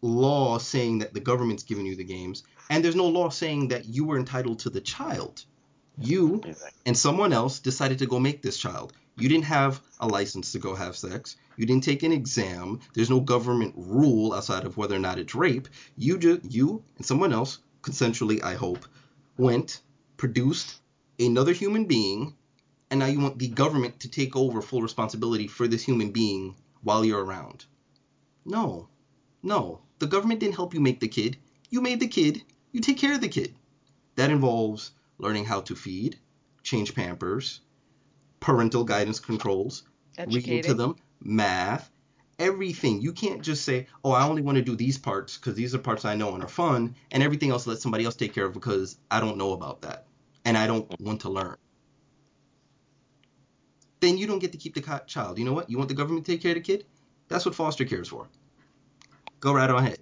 law 0.00 0.58
saying 0.58 0.98
that 1.00 1.14
the 1.14 1.20
government's 1.20 1.62
giving 1.62 1.86
you 1.86 1.96
the 1.96 2.04
games, 2.04 2.42
and 2.70 2.82
there's 2.82 2.96
no 2.96 3.06
law 3.06 3.28
saying 3.28 3.68
that 3.68 3.86
you 3.86 4.04
were 4.04 4.18
entitled 4.18 4.60
to 4.60 4.70
the 4.70 4.80
child. 4.80 5.44
You 5.98 6.42
and 6.84 6.96
someone 6.96 7.32
else 7.32 7.58
decided 7.58 7.98
to 8.00 8.06
go 8.06 8.18
make 8.18 8.42
this 8.42 8.58
child. 8.58 8.92
You 9.18 9.30
didn't 9.30 9.44
have 9.44 9.80
a 9.98 10.06
license 10.06 10.52
to 10.52 10.58
go 10.58 10.74
have 10.74 10.94
sex. 10.94 11.36
You 11.56 11.64
didn't 11.64 11.84
take 11.84 12.02
an 12.02 12.12
exam. 12.12 12.80
There's 12.92 13.08
no 13.08 13.20
government 13.20 13.74
rule 13.76 14.34
outside 14.34 14.66
of 14.66 14.76
whether 14.76 14.94
or 14.94 14.98
not 14.98 15.18
it's 15.18 15.34
rape. 15.34 15.68
You 15.96 16.18
just 16.18 16.52
you 16.52 16.82
and 16.98 17.06
someone 17.06 17.32
else 17.32 17.58
consensually, 17.82 18.42
I 18.42 18.54
hope, 18.54 18.86
went 19.38 19.80
produced 20.16 20.80
another 21.18 21.52
human 21.52 21.86
being, 21.86 22.34
and 22.90 23.00
now 23.00 23.06
you 23.06 23.20
want 23.20 23.38
the 23.38 23.48
government 23.48 24.00
to 24.00 24.10
take 24.10 24.36
over 24.36 24.62
full 24.62 24.82
responsibility 24.82 25.46
for 25.46 25.66
this 25.68 25.82
human 25.82 26.10
being 26.10 26.54
while 26.82 27.04
you're 27.04 27.24
around. 27.24 27.64
No, 28.44 28.88
no. 29.42 29.80
The 29.98 30.06
government 30.06 30.40
didn't 30.40 30.56
help 30.56 30.74
you 30.74 30.80
make 30.80 31.00
the 31.00 31.08
kid. 31.08 31.36
You 31.70 31.80
made 31.80 32.00
the 32.00 32.08
kid. 32.08 32.42
You 32.72 32.80
take 32.80 32.98
care 32.98 33.14
of 33.14 33.20
the 33.20 33.28
kid. 33.28 33.54
That 34.16 34.30
involves 34.30 34.92
learning 35.18 35.46
how 35.46 35.62
to 35.62 35.74
feed, 35.74 36.18
change 36.62 36.94
pampers, 36.94 37.60
parental 38.40 38.84
guidance 38.84 39.18
controls, 39.18 39.84
reading 40.26 40.62
to 40.62 40.74
them, 40.74 40.96
math, 41.20 41.90
everything. 42.38 43.00
You 43.00 43.12
can't 43.12 43.42
just 43.42 43.64
say, 43.64 43.86
"Oh, 44.04 44.12
I 44.12 44.26
only 44.26 44.42
want 44.42 44.56
to 44.56 44.62
do 44.62 44.76
these 44.76 44.98
parts 44.98 45.36
because 45.36 45.54
these 45.54 45.74
are 45.74 45.78
parts 45.78 46.04
I 46.04 46.16
know 46.16 46.34
and 46.34 46.42
are 46.42 46.48
fun, 46.48 46.94
and 47.10 47.22
everything 47.22 47.50
else 47.50 47.66
let 47.66 47.78
somebody 47.78 48.04
else 48.04 48.16
take 48.16 48.34
care 48.34 48.46
of 48.46 48.52
because 48.52 48.98
I 49.10 49.20
don't 49.20 49.38
know 49.38 49.52
about 49.52 49.82
that 49.82 50.06
and 50.44 50.56
I 50.56 50.66
don't 50.66 50.88
want 51.00 51.22
to 51.22 51.30
learn." 51.30 51.56
then 54.00 54.18
you 54.18 54.26
don't 54.26 54.38
get 54.38 54.52
to 54.52 54.58
keep 54.58 54.74
the 54.74 55.02
child. 55.06 55.38
You 55.38 55.44
know 55.44 55.52
what? 55.52 55.70
You 55.70 55.78
want 55.78 55.88
the 55.88 55.94
government 55.94 56.26
to 56.26 56.32
take 56.32 56.42
care 56.42 56.52
of 56.52 56.56
the 56.56 56.60
kid? 56.60 56.84
That's 57.28 57.44
what 57.44 57.54
foster 57.54 57.84
care 57.84 58.00
is 58.00 58.08
for. 58.08 58.28
Go 59.40 59.52
right 59.52 59.68
on 59.68 59.82
ahead. 59.82 59.98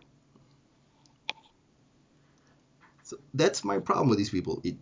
So 3.02 3.18
that's 3.34 3.64
my 3.64 3.78
problem 3.78 4.08
with 4.08 4.18
these 4.18 4.30
people. 4.30 4.60
It, 4.64 4.76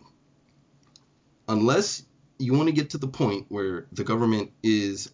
unless 1.47 2.03
you 2.39 2.53
want 2.53 2.67
to 2.67 2.73
get 2.73 2.91
to 2.91 2.97
the 2.97 3.07
point 3.07 3.45
where 3.49 3.87
the 3.91 4.03
government 4.03 4.51
is, 4.61 5.11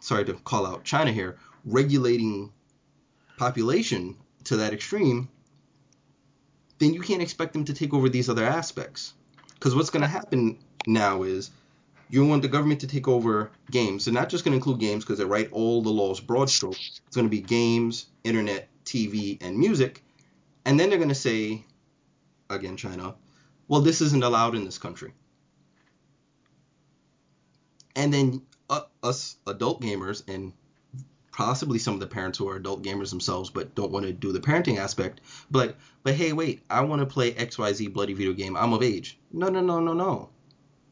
sorry 0.00 0.24
to 0.24 0.34
call 0.34 0.66
out 0.66 0.84
China 0.84 1.12
here, 1.12 1.38
regulating 1.64 2.52
population 3.36 4.16
to 4.44 4.56
that 4.56 4.72
extreme, 4.72 5.28
then 6.78 6.94
you 6.94 7.00
can't 7.00 7.22
expect 7.22 7.52
them 7.52 7.64
to 7.64 7.74
take 7.74 7.92
over 7.92 8.08
these 8.08 8.28
other 8.28 8.44
aspects. 8.44 9.14
Because 9.54 9.74
what's 9.74 9.90
going 9.90 10.02
to 10.02 10.08
happen 10.08 10.58
now 10.86 11.24
is 11.24 11.50
you 12.10 12.24
want 12.24 12.42
the 12.42 12.48
government 12.48 12.80
to 12.80 12.86
take 12.86 13.08
over 13.08 13.50
games. 13.70 14.04
They're 14.04 14.14
not 14.14 14.28
just 14.28 14.44
going 14.44 14.52
to 14.52 14.56
include 14.56 14.80
games 14.80 15.04
because 15.04 15.18
they 15.18 15.24
write 15.24 15.52
all 15.52 15.82
the 15.82 15.90
laws 15.90 16.20
broad 16.20 16.48
stroke. 16.48 16.78
It's 17.06 17.14
going 17.14 17.26
to 17.26 17.30
be 17.30 17.40
games, 17.40 18.06
internet, 18.24 18.68
TV, 18.84 19.42
and 19.42 19.58
music. 19.58 20.02
And 20.64 20.78
then 20.78 20.88
they're 20.88 20.98
going 20.98 21.10
to 21.10 21.14
say, 21.14 21.64
again, 22.48 22.76
China, 22.76 23.14
well, 23.66 23.80
this 23.80 24.00
isn't 24.00 24.24
allowed 24.24 24.54
in 24.54 24.64
this 24.64 24.78
country. 24.78 25.12
And 27.94 28.14
then 28.14 28.42
uh, 28.70 28.82
us 29.02 29.36
adult 29.46 29.82
gamers 29.82 30.22
and 30.28 30.52
possibly 31.38 31.78
some 31.78 31.94
of 31.94 32.00
the 32.00 32.06
parents 32.08 32.36
who 32.36 32.48
are 32.48 32.56
adult 32.56 32.82
gamers 32.82 33.10
themselves 33.10 33.48
but 33.48 33.72
don't 33.76 33.92
want 33.92 34.04
to 34.04 34.12
do 34.12 34.32
the 34.32 34.40
parenting 34.40 34.76
aspect, 34.76 35.20
but 35.52 35.76
but 36.02 36.14
hey, 36.14 36.32
wait, 36.32 36.64
I 36.68 36.80
want 36.80 36.98
to 37.00 37.06
play 37.06 37.32
XYZ 37.32 37.92
bloody 37.92 38.12
video 38.12 38.32
game. 38.32 38.56
I'm 38.56 38.72
of 38.72 38.82
age. 38.82 39.20
No, 39.32 39.48
no, 39.48 39.60
no, 39.60 39.78
no, 39.78 39.92
no. 39.92 40.30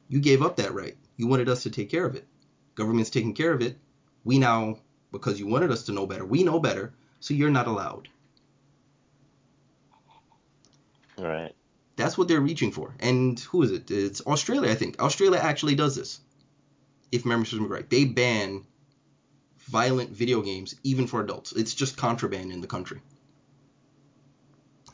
You 0.09 0.21
gave 0.21 0.43
up 0.43 0.55
that 0.59 0.73
right. 0.73 0.97
You 1.17 1.27
wanted 1.27 1.49
us 1.49 1.65
to 1.65 1.71
take 1.71 1.91
care 1.91 2.07
of 2.07 2.15
it. 2.15 2.29
Government's 2.77 3.11
taking 3.11 3.35
care 3.35 3.53
of 3.53 3.61
it. 3.61 3.77
We 4.23 4.39
now, 4.39 4.79
because 5.11 5.41
you 5.41 5.49
wanted 5.49 5.73
us 5.73 5.83
to 5.87 5.93
know 5.93 6.07
better, 6.07 6.25
we 6.25 6.45
know 6.45 6.61
better, 6.61 6.95
so 7.19 7.35
you're 7.35 7.51
not 7.51 7.67
allowed. 7.67 8.07
All 11.19 11.25
right. 11.25 11.57
That's 11.97 12.17
what 12.17 12.29
they're 12.29 12.41
reaching 12.41 12.71
for. 12.71 12.95
And 13.01 13.41
who 13.41 13.65
is 13.65 13.73
it? 13.73 13.91
It's 13.91 14.21
Australia, 14.21 14.71
I 14.71 14.77
think. 14.77 15.01
Australia 15.03 15.41
actually 15.43 15.75
does 15.75 15.97
this. 15.97 16.21
If 17.11 17.27
memory 17.27 17.47
serves 17.47 17.63
me 17.63 17.67
right, 17.67 17.91
they 17.91 18.05
ban 18.05 18.65
violent 19.67 20.11
video 20.11 20.43
games 20.43 20.75
even 20.85 21.07
for 21.07 21.21
adults. 21.21 21.53
It's 21.53 21.75
just 21.75 21.97
contraband 21.97 22.53
in 22.53 22.61
the 22.61 22.67
country. 22.67 23.01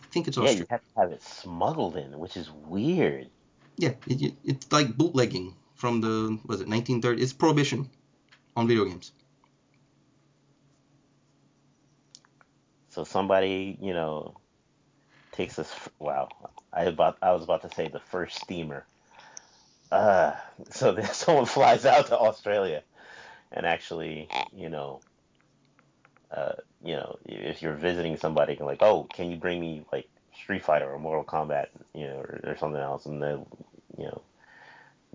I 0.03 0.07
think 0.12 0.29
it's 0.29 0.39
Australia. 0.39 0.57
Yeah, 0.57 0.61
you 0.61 0.66
have 0.70 0.81
to 0.81 1.01
have 1.01 1.12
it 1.12 1.23
smuggled 1.23 1.97
in, 1.97 2.18
which 2.18 2.37
is 2.37 2.51
weird. 2.51 3.31
Yeah, 3.77 3.95
it, 4.07 4.23
it- 4.23 4.37
it's 4.45 4.73
like 4.73 4.97
bootlegging 4.97 5.57
from 5.75 6.01
the 6.01 6.39
was 6.47 6.61
it 6.61 6.68
1930? 6.68 7.23
It's 7.23 7.33
prohibition 7.33 7.91
on 8.57 8.68
video 8.68 8.85
games. 8.85 9.12
So 12.91 13.05
somebody, 13.05 13.79
you 13.81 13.95
know, 13.95 14.37
takes 15.33 15.57
this. 15.57 15.73
Wow, 15.99 16.29
I 16.73 16.85
about 16.85 17.18
I 17.23 17.33
was 17.33 17.45
about 17.45 17.62
to 17.62 17.70
say 17.70 17.89
the 17.89 18.01
first 18.01 18.39
steamer. 18.39 18.87
Uh, 19.91 20.35
so 20.70 20.93
then 20.93 21.07
someone 21.07 21.47
flies 21.47 21.85
out 21.87 22.07
to 22.09 22.18
Australia, 22.18 22.83
and 23.53 23.67
actually, 23.67 24.29
you 24.55 24.69
know, 24.69 25.01
uh, 26.31 26.53
you 26.83 26.95
know, 26.95 27.19
if 27.27 27.63
you're 27.63 27.75
visiting 27.75 28.17
somebody, 28.17 28.55
you're 28.59 28.67
like, 28.67 28.83
oh, 28.83 29.05
can 29.13 29.31
you 29.31 29.37
bring 29.37 29.61
me 29.61 29.85
like 29.93 30.09
Street 30.35 30.65
Fighter 30.65 30.91
or 30.91 30.99
Mortal 30.99 31.25
Kombat, 31.25 31.67
you 31.95 32.07
know, 32.07 32.17
or, 32.17 32.41
or 32.45 32.57
something 32.57 32.81
else, 32.81 33.07
and 33.07 33.23
then, 33.23 33.45
you 33.99 34.05
know, 34.05 34.23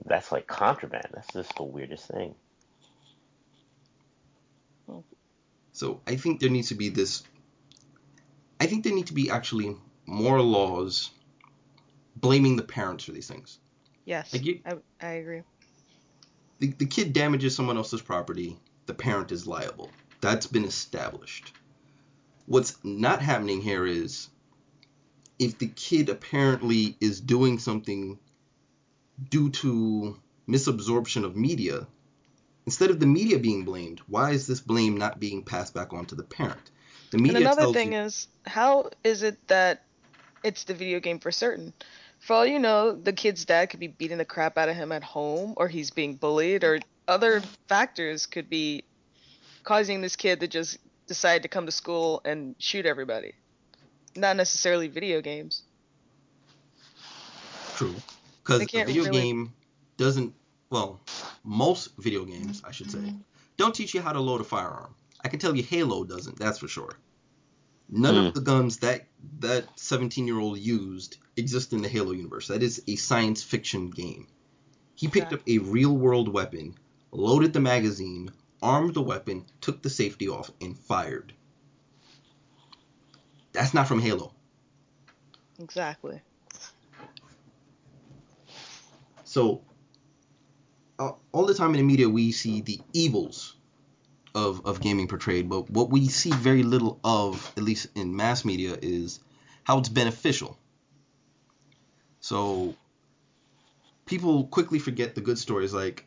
that's 0.05 0.31
like 0.31 0.47
contraband. 0.47 1.07
That's 1.13 1.33
just 1.33 1.55
the 1.55 1.63
weirdest 1.63 2.07
thing. 2.07 2.35
So 5.73 6.01
I 6.07 6.15
think 6.15 6.39
there 6.39 6.49
needs 6.49 6.69
to 6.69 6.75
be 6.75 6.89
this. 6.89 7.23
I 8.59 8.65
think 8.65 8.83
there 8.83 8.93
need 8.93 9.07
to 9.07 9.13
be 9.13 9.29
actually 9.29 9.75
more 10.07 10.41
laws 10.41 11.11
blaming 12.15 12.55
the 12.55 12.63
parents 12.63 13.03
for 13.03 13.11
these 13.11 13.27
things. 13.27 13.59
Yes, 14.05 14.33
Like 14.33 14.45
you- 14.45 14.61
I, 14.65 14.75
I 14.99 15.09
agree. 15.13 15.41
The, 16.59 16.67
the 16.77 16.85
kid 16.85 17.13
damages 17.13 17.55
someone 17.55 17.77
else's 17.77 18.01
property, 18.01 18.57
the 18.85 18.93
parent 18.93 19.31
is 19.31 19.45
liable. 19.45 19.91
That's 20.21 20.47
been 20.47 20.65
established. 20.65 21.53
What's 22.45 22.77
not 22.83 23.21
happening 23.21 23.61
here 23.61 23.85
is 23.85 24.29
if 25.37 25.57
the 25.59 25.67
kid 25.67 26.09
apparently 26.09 26.95
is 26.99 27.21
doing 27.21 27.59
something 27.59 28.17
due 29.29 29.49
to 29.49 30.17
misabsorption 30.47 31.23
of 31.23 31.35
media, 31.35 31.85
instead 32.65 32.89
of 32.89 32.99
the 32.99 33.05
media 33.05 33.37
being 33.37 33.65
blamed, 33.65 33.99
why 34.07 34.31
is 34.31 34.47
this 34.47 34.61
blame 34.61 34.97
not 34.97 35.19
being 35.19 35.43
passed 35.43 35.73
back 35.73 35.93
on 35.93 36.05
to 36.05 36.15
the 36.15 36.23
parent? 36.23 36.71
The 37.11 37.17
media 37.17 37.37
and 37.37 37.45
another 37.45 37.73
thing 37.73 37.93
you, 37.93 37.99
is, 37.99 38.27
how 38.45 38.89
is 39.03 39.23
it 39.23 39.37
that 39.47 39.83
it's 40.43 40.63
the 40.63 40.73
video 40.73 40.99
game 40.99 41.19
for 41.19 41.31
certain? 41.31 41.73
For 42.19 42.33
all 42.33 42.45
you 42.45 42.59
know, 42.59 42.93
the 42.93 43.13
kid's 43.13 43.45
dad 43.45 43.69
could 43.69 43.79
be 43.79 43.87
beating 43.87 44.17
the 44.17 44.25
crap 44.25 44.57
out 44.57 44.69
of 44.69 44.75
him 44.75 44.91
at 44.91 45.03
home, 45.03 45.53
or 45.57 45.67
he's 45.67 45.91
being 45.91 46.15
bullied, 46.15 46.63
or 46.63 46.79
other 47.07 47.41
factors 47.67 48.25
could 48.25 48.49
be 48.49 48.83
causing 49.63 50.01
this 50.01 50.15
kid 50.15 50.39
to 50.41 50.47
just 50.47 50.77
decide 51.07 51.43
to 51.43 51.47
come 51.47 51.65
to 51.65 51.71
school 51.71 52.21
and 52.25 52.55
shoot 52.59 52.85
everybody. 52.85 53.33
Not 54.15 54.35
necessarily 54.35 54.87
video 54.87 55.21
games. 55.21 55.63
True. 57.75 57.95
Because 58.43 58.61
a 58.61 58.65
video 58.65 59.03
really- 59.03 59.19
game 59.19 59.53
doesn't, 59.97 60.33
well, 60.69 60.99
most 61.43 61.95
video 61.97 62.25
games, 62.25 62.61
I 62.65 62.71
should 62.71 62.91
say, 62.91 62.99
mm-hmm. 62.99 63.17
don't 63.57 63.73
teach 63.73 63.93
you 63.93 64.01
how 64.01 64.13
to 64.13 64.19
load 64.19 64.41
a 64.41 64.43
firearm. 64.43 64.93
I 65.23 65.29
can 65.29 65.39
tell 65.39 65.55
you 65.55 65.63
Halo 65.63 66.03
doesn't, 66.03 66.37
that's 66.37 66.59
for 66.59 66.67
sure. 66.67 66.91
None 67.89 68.15
Hmm. 68.15 68.29
of 68.29 68.33
the 68.33 68.41
guns 68.41 68.77
that 68.77 69.09
that 69.39 69.77
17 69.77 70.25
year 70.27 70.39
old 70.39 70.57
used 70.57 71.17
exist 71.35 71.73
in 71.73 71.81
the 71.81 71.89
Halo 71.89 72.11
universe. 72.13 72.47
That 72.47 72.63
is 72.63 72.81
a 72.87 72.95
science 72.95 73.43
fiction 73.43 73.89
game. 73.89 74.27
He 74.95 75.07
picked 75.07 75.33
up 75.33 75.41
a 75.47 75.59
real 75.59 75.97
world 75.97 76.29
weapon, 76.29 76.77
loaded 77.11 77.53
the 77.53 77.59
magazine, 77.61 78.31
armed 78.61 78.95
the 78.95 79.01
weapon, 79.03 79.45
took 79.61 79.83
the 79.83 79.89
safety 79.89 80.29
off, 80.29 80.51
and 80.61 80.77
fired. 80.77 81.33
That's 83.53 83.73
not 83.73 83.87
from 83.87 83.99
Halo. 84.01 84.33
Exactly. 85.59 86.23
So, 89.23 89.63
uh, 90.99 91.13
all 91.31 91.45
the 91.45 91.53
time 91.55 91.71
in 91.71 91.77
the 91.77 91.83
media, 91.83 92.09
we 92.09 92.31
see 92.31 92.61
the 92.61 92.81
evils 92.93 93.56
of, 94.37 94.65
of 94.65 94.79
gaming 94.81 95.07
portrayed, 95.07 95.49
but 95.49 95.69
what 95.69 95.89
we 95.89 96.07
see 96.07 96.31
very 96.31 96.63
little 96.63 96.99
of, 97.03 97.51
at 97.57 97.63
least 97.63 97.87
in 97.95 98.15
mass 98.15 98.45
media, 98.45 98.77
is 98.81 99.19
how 99.63 99.79
it's 99.79 99.89
beneficial. 99.89 100.57
So, 102.19 102.75
people 104.05 104.45
quickly 104.47 104.79
forget 104.79 105.15
the 105.15 105.21
good 105.21 105.39
stories 105.39 105.73
like 105.73 106.05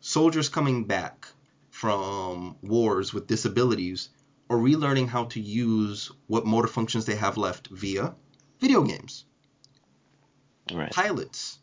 soldiers 0.00 0.48
coming 0.48 0.84
back 0.84 1.26
from 1.70 2.56
wars 2.62 3.12
with 3.12 3.26
disabilities 3.26 4.08
or 4.48 4.58
relearning 4.58 5.08
how 5.08 5.24
to 5.24 5.40
use 5.40 6.10
what 6.26 6.46
motor 6.46 6.68
functions 6.68 7.04
they 7.04 7.16
have 7.16 7.36
left 7.36 7.68
via 7.68 8.14
video 8.60 8.82
games 8.82 9.24
Right. 10.72 10.92
pilots 10.92 11.58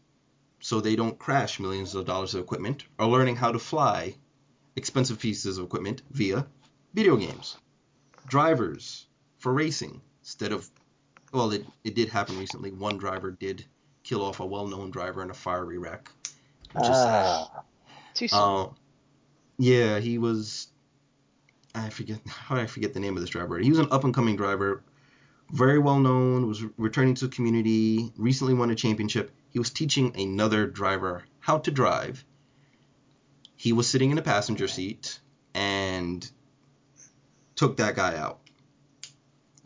so 0.59 0.81
they 0.81 0.95
don't 0.95 1.17
crash 1.17 1.59
millions 1.59 1.95
of 1.95 2.05
dollars 2.05 2.35
of 2.35 2.41
equipment 2.43 2.85
are 2.99 3.07
learning 3.07 3.37
how 3.37 3.51
to 3.51 3.59
fly 3.59 4.15
expensive 4.79 5.19
pieces 5.19 5.57
of 5.57 5.65
equipment 5.65 6.01
via 6.11 6.45
video 6.93 7.15
games 7.15 7.57
drivers 8.27 9.05
for 9.37 9.53
racing 9.53 10.01
instead 10.21 10.51
of 10.51 10.67
well 11.31 11.51
it, 11.51 11.65
it 11.83 11.93
did 11.93 12.09
happen 12.09 12.37
recently 12.39 12.71
one 12.71 12.97
driver 12.97 13.29
did 13.31 13.65
kill 14.03 14.23
off 14.23 14.39
a 14.39 14.45
well-known 14.45 14.89
driver 14.89 15.21
in 15.21 15.29
a 15.29 15.33
fiery 15.33 15.77
wreck 15.77 16.09
which 16.73 16.83
is 16.83 16.95
sad. 16.95 17.25
Ah, 17.25 17.63
Too 18.13 18.27
soon. 18.27 18.39
Uh, 18.39 18.67
yeah, 19.57 19.99
he 19.99 20.17
was. 20.17 20.67
I 21.75 21.89
forget 21.89 22.19
how 22.27 22.55
did 22.55 22.63
I 22.63 22.67
forget 22.67 22.93
the 22.93 22.99
name 22.99 23.15
of 23.15 23.21
this 23.21 23.29
driver. 23.29 23.57
He 23.57 23.69
was 23.69 23.79
an 23.79 23.87
up 23.91 24.03
and 24.03 24.13
coming 24.13 24.35
driver, 24.35 24.83
very 25.51 25.79
well 25.79 25.99
known. 25.99 26.47
Was 26.47 26.63
returning 26.77 27.15
to 27.15 27.27
the 27.27 27.35
community. 27.35 28.13
Recently 28.17 28.53
won 28.53 28.69
a 28.69 28.75
championship. 28.75 29.31
He 29.49 29.59
was 29.59 29.71
teaching 29.71 30.15
another 30.15 30.67
driver 30.67 31.23
how 31.39 31.57
to 31.59 31.71
drive. 31.71 32.23
He 33.59 33.73
was 33.73 33.89
sitting 33.89 34.11
in 34.11 34.17
a 34.17 34.21
passenger 34.21 34.69
seat 34.69 35.19
and 35.53 36.25
took 37.57 37.75
that 37.75 37.93
guy 37.93 38.15
out. 38.15 38.39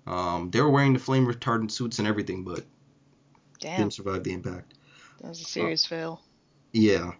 Um, 0.08 0.50
they 0.50 0.62
were 0.62 0.72
wearing 0.72 0.94
the 0.94 1.00
flame 1.00 1.28
retardant 1.28 1.70
suits 1.70 2.00
and 2.00 2.08
everything, 2.08 2.44
but 2.44 2.66
Damn, 3.60 3.78
didn't 3.78 3.94
survive 3.94 4.24
the 4.24 4.34
impact. 4.34 4.74
that 5.22 5.30
was 5.30 5.42
a 5.42 5.44
serious 5.44 5.86
fail. 5.86 6.24
Yeah. 6.72 7.12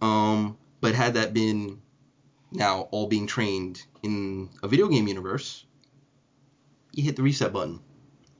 Um, 0.00 0.56
but 0.80 0.94
had 0.94 1.14
that 1.14 1.34
been 1.34 1.82
now 2.52 2.82
all 2.92 3.08
being 3.08 3.26
trained 3.26 3.82
in 4.04 4.48
a 4.62 4.68
video 4.68 4.86
game 4.86 5.08
universe, 5.08 5.66
you 6.92 7.02
hit 7.02 7.16
the 7.16 7.24
reset 7.24 7.52
button. 7.52 7.80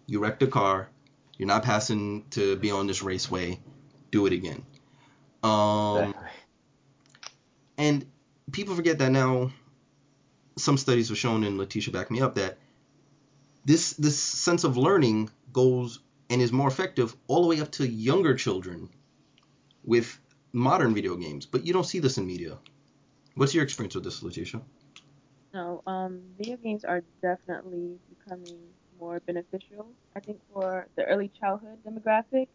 You 0.06 0.20
wrecked 0.20 0.44
a 0.44 0.46
car. 0.46 0.88
You're 1.36 1.48
not 1.48 1.64
passing 1.64 2.26
to 2.30 2.54
be 2.54 2.70
on 2.70 2.86
this 2.86 3.02
raceway. 3.02 3.58
Do 4.12 4.26
it 4.26 4.32
again. 4.32 4.64
Um, 5.42 5.98
exactly. 5.98 6.30
And 7.78 8.06
people 8.50 8.74
forget 8.74 8.98
that 8.98 9.10
now. 9.10 9.52
Some 10.56 10.76
studies 10.76 11.08
have 11.08 11.18
shown, 11.18 11.44
and 11.44 11.56
Letitia 11.56 11.92
backed 11.92 12.10
me 12.10 12.20
up, 12.20 12.34
that 12.34 12.58
this 13.64 13.94
this 13.94 14.18
sense 14.18 14.64
of 14.64 14.76
learning 14.76 15.30
goes 15.52 16.00
and 16.28 16.42
is 16.42 16.52
more 16.52 16.68
effective 16.68 17.16
all 17.26 17.42
the 17.42 17.48
way 17.48 17.60
up 17.60 17.70
to 17.72 17.88
younger 17.88 18.34
children 18.34 18.90
with 19.84 20.18
modern 20.52 20.94
video 20.94 21.16
games. 21.16 21.46
But 21.46 21.64
you 21.64 21.72
don't 21.72 21.84
see 21.84 22.00
this 22.00 22.18
in 22.18 22.26
media. 22.26 22.58
What's 23.34 23.54
your 23.54 23.64
experience 23.64 23.94
with 23.94 24.04
this, 24.04 24.22
Letitia? 24.22 24.60
No, 25.54 25.82
um, 25.86 26.20
video 26.38 26.56
games 26.56 26.84
are 26.84 27.02
definitely 27.22 27.98
becoming 28.18 28.58
more 28.98 29.20
beneficial. 29.20 29.86
I 30.14 30.20
think 30.20 30.40
for 30.52 30.86
the 30.96 31.04
early 31.04 31.30
childhood 31.40 31.78
demographic 31.86 32.48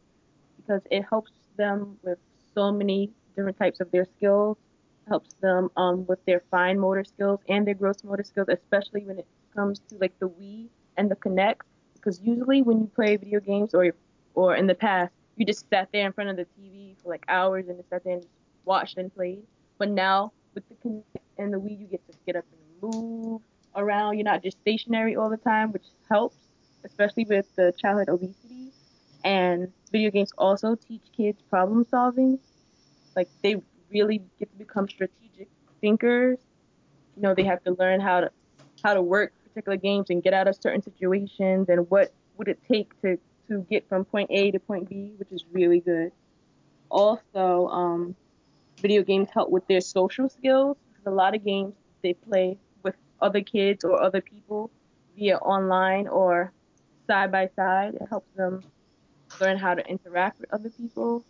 because 0.57 0.81
it 0.89 1.03
helps 1.09 1.31
them 1.57 1.97
with 2.03 2.17
so 2.53 2.71
many 2.71 3.11
different 3.35 3.57
types 3.57 3.79
of 3.79 3.91
their 3.91 4.05
skills. 4.17 4.57
Helps 5.07 5.33
them 5.35 5.69
um, 5.77 6.05
with 6.05 6.23
their 6.25 6.43
fine 6.51 6.79
motor 6.79 7.03
skills 7.03 7.39
and 7.47 7.65
their 7.65 7.73
gross 7.73 8.03
motor 8.03 8.23
skills, 8.23 8.47
especially 8.49 9.05
when 9.05 9.19
it 9.19 9.27
comes 9.55 9.79
to 9.89 9.97
like 9.97 10.17
the 10.19 10.27
Wii 10.27 10.67
and 10.97 11.09
the 11.09 11.15
Kinect. 11.15 11.61
Because 11.93 12.19
usually 12.21 12.61
when 12.61 12.79
you 12.81 12.91
play 12.93 13.15
video 13.15 13.39
games 13.39 13.73
or 13.73 13.91
or 14.33 14.55
in 14.55 14.67
the 14.67 14.75
past, 14.75 15.13
you 15.35 15.45
just 15.45 15.69
sat 15.69 15.89
there 15.93 16.05
in 16.05 16.13
front 16.13 16.29
of 16.29 16.35
the 16.35 16.45
TV 16.59 16.95
for 17.01 17.09
like 17.09 17.23
hours 17.27 17.67
and 17.67 17.77
just 17.77 17.89
sat 17.89 18.03
there 18.03 18.13
and 18.13 18.21
just 18.23 18.33
watched 18.65 18.97
and 18.97 19.13
played. 19.13 19.43
But 19.77 19.89
now 19.89 20.33
with 20.53 20.63
the 20.69 20.75
Kinect 20.75 21.21
and 21.37 21.53
the 21.53 21.57
Wii, 21.57 21.79
you 21.79 21.87
get 21.87 22.05
to 22.11 22.17
get 22.25 22.35
up 22.35 22.45
and 22.51 22.93
move 22.93 23.41
around. 23.75 24.17
You're 24.17 24.25
not 24.25 24.43
just 24.43 24.59
stationary 24.59 25.15
all 25.15 25.29
the 25.29 25.37
time, 25.37 25.71
which 25.71 25.85
helps, 26.09 26.37
especially 26.83 27.25
with 27.25 27.45
the 27.55 27.73
childhood 27.79 28.09
obesity. 28.09 28.71
And 29.23 29.71
video 29.91 30.11
games 30.11 30.31
also 30.37 30.75
teach 30.75 31.03
kids 31.15 31.41
problem 31.49 31.85
solving. 31.89 32.39
Like 33.15 33.29
they 33.41 33.61
really 33.91 34.21
get 34.39 34.51
to 34.51 34.57
become 34.57 34.87
strategic 34.87 35.47
thinkers. 35.81 36.37
You 37.15 37.23
know, 37.23 37.33
they 37.33 37.43
have 37.43 37.63
to 37.63 37.71
learn 37.71 37.99
how 37.99 38.21
to 38.21 38.31
how 38.83 38.93
to 38.93 39.01
work 39.01 39.33
particular 39.43 39.77
games 39.77 40.09
and 40.09 40.21
get 40.21 40.33
out 40.33 40.47
of 40.47 40.55
certain 40.61 40.83
situations 40.83 41.67
and 41.69 41.89
what 41.89 42.13
would 42.37 42.47
it 42.47 42.59
take 42.69 42.99
to 43.01 43.17
to 43.47 43.65
get 43.69 43.87
from 43.87 44.05
point 44.05 44.29
A 44.31 44.51
to 44.51 44.59
point 44.59 44.89
B, 44.89 45.13
which 45.17 45.31
is 45.31 45.45
really 45.51 45.79
good. 45.79 46.11
Also, 46.89 47.67
um, 47.67 48.15
video 48.81 49.03
games 49.03 49.29
help 49.33 49.49
with 49.49 49.65
their 49.67 49.81
social 49.81 50.29
skills 50.29 50.77
because 50.89 51.11
a 51.11 51.15
lot 51.15 51.35
of 51.35 51.43
games 51.43 51.73
they 52.03 52.13
play 52.13 52.57
with 52.83 52.95
other 53.21 53.41
kids 53.41 53.83
or 53.83 54.01
other 54.01 54.21
people 54.21 54.69
via 55.17 55.37
online 55.37 56.07
or 56.07 56.51
side 57.07 57.31
by 57.31 57.49
side. 57.55 57.95
It 57.95 58.07
helps 58.09 58.29
them 58.35 58.63
learn 59.41 59.57
how 59.57 59.73
to 59.73 59.85
interact 59.87 60.39
with 60.39 60.53
other 60.53 60.69
people. 60.69 61.25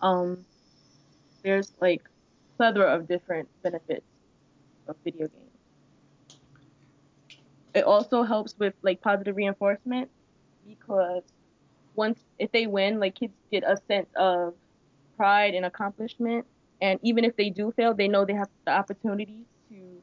Um, 0.00 0.44
there's 1.42 1.72
like 1.80 2.02
plethora 2.56 2.94
of 2.94 3.08
different 3.08 3.48
benefits 3.62 4.06
of 4.88 4.96
video 5.04 5.28
games. 5.28 5.50
It 7.74 7.84
also 7.84 8.22
helps 8.22 8.54
with 8.58 8.74
like 8.82 9.00
positive 9.02 9.36
reinforcement 9.36 10.10
because 10.66 11.22
once 11.94 12.20
if 12.38 12.50
they 12.52 12.66
win, 12.66 13.00
like 13.00 13.14
kids 13.14 13.34
get 13.50 13.64
a 13.64 13.76
sense 13.88 14.08
of 14.16 14.54
pride 15.16 15.54
and 15.54 15.66
accomplishment. 15.66 16.46
And 16.80 17.00
even 17.02 17.24
if 17.24 17.36
they 17.36 17.50
do 17.50 17.72
fail, 17.76 17.94
they 17.94 18.08
know 18.08 18.24
they 18.24 18.34
have 18.34 18.48
the 18.66 18.72
opportunity 18.72 19.46
to 19.70 20.02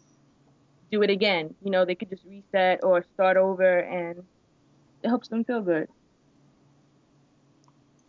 do 0.91 1.01
it 1.03 1.09
again. 1.09 1.55
You 1.63 1.71
know, 1.71 1.85
they 1.85 1.95
could 1.95 2.09
just 2.09 2.25
reset 2.25 2.83
or 2.83 3.03
start 3.13 3.37
over, 3.37 3.79
and 3.79 4.23
it 5.03 5.07
helps 5.09 5.27
them 5.29 5.43
feel 5.43 5.61
good. 5.61 5.87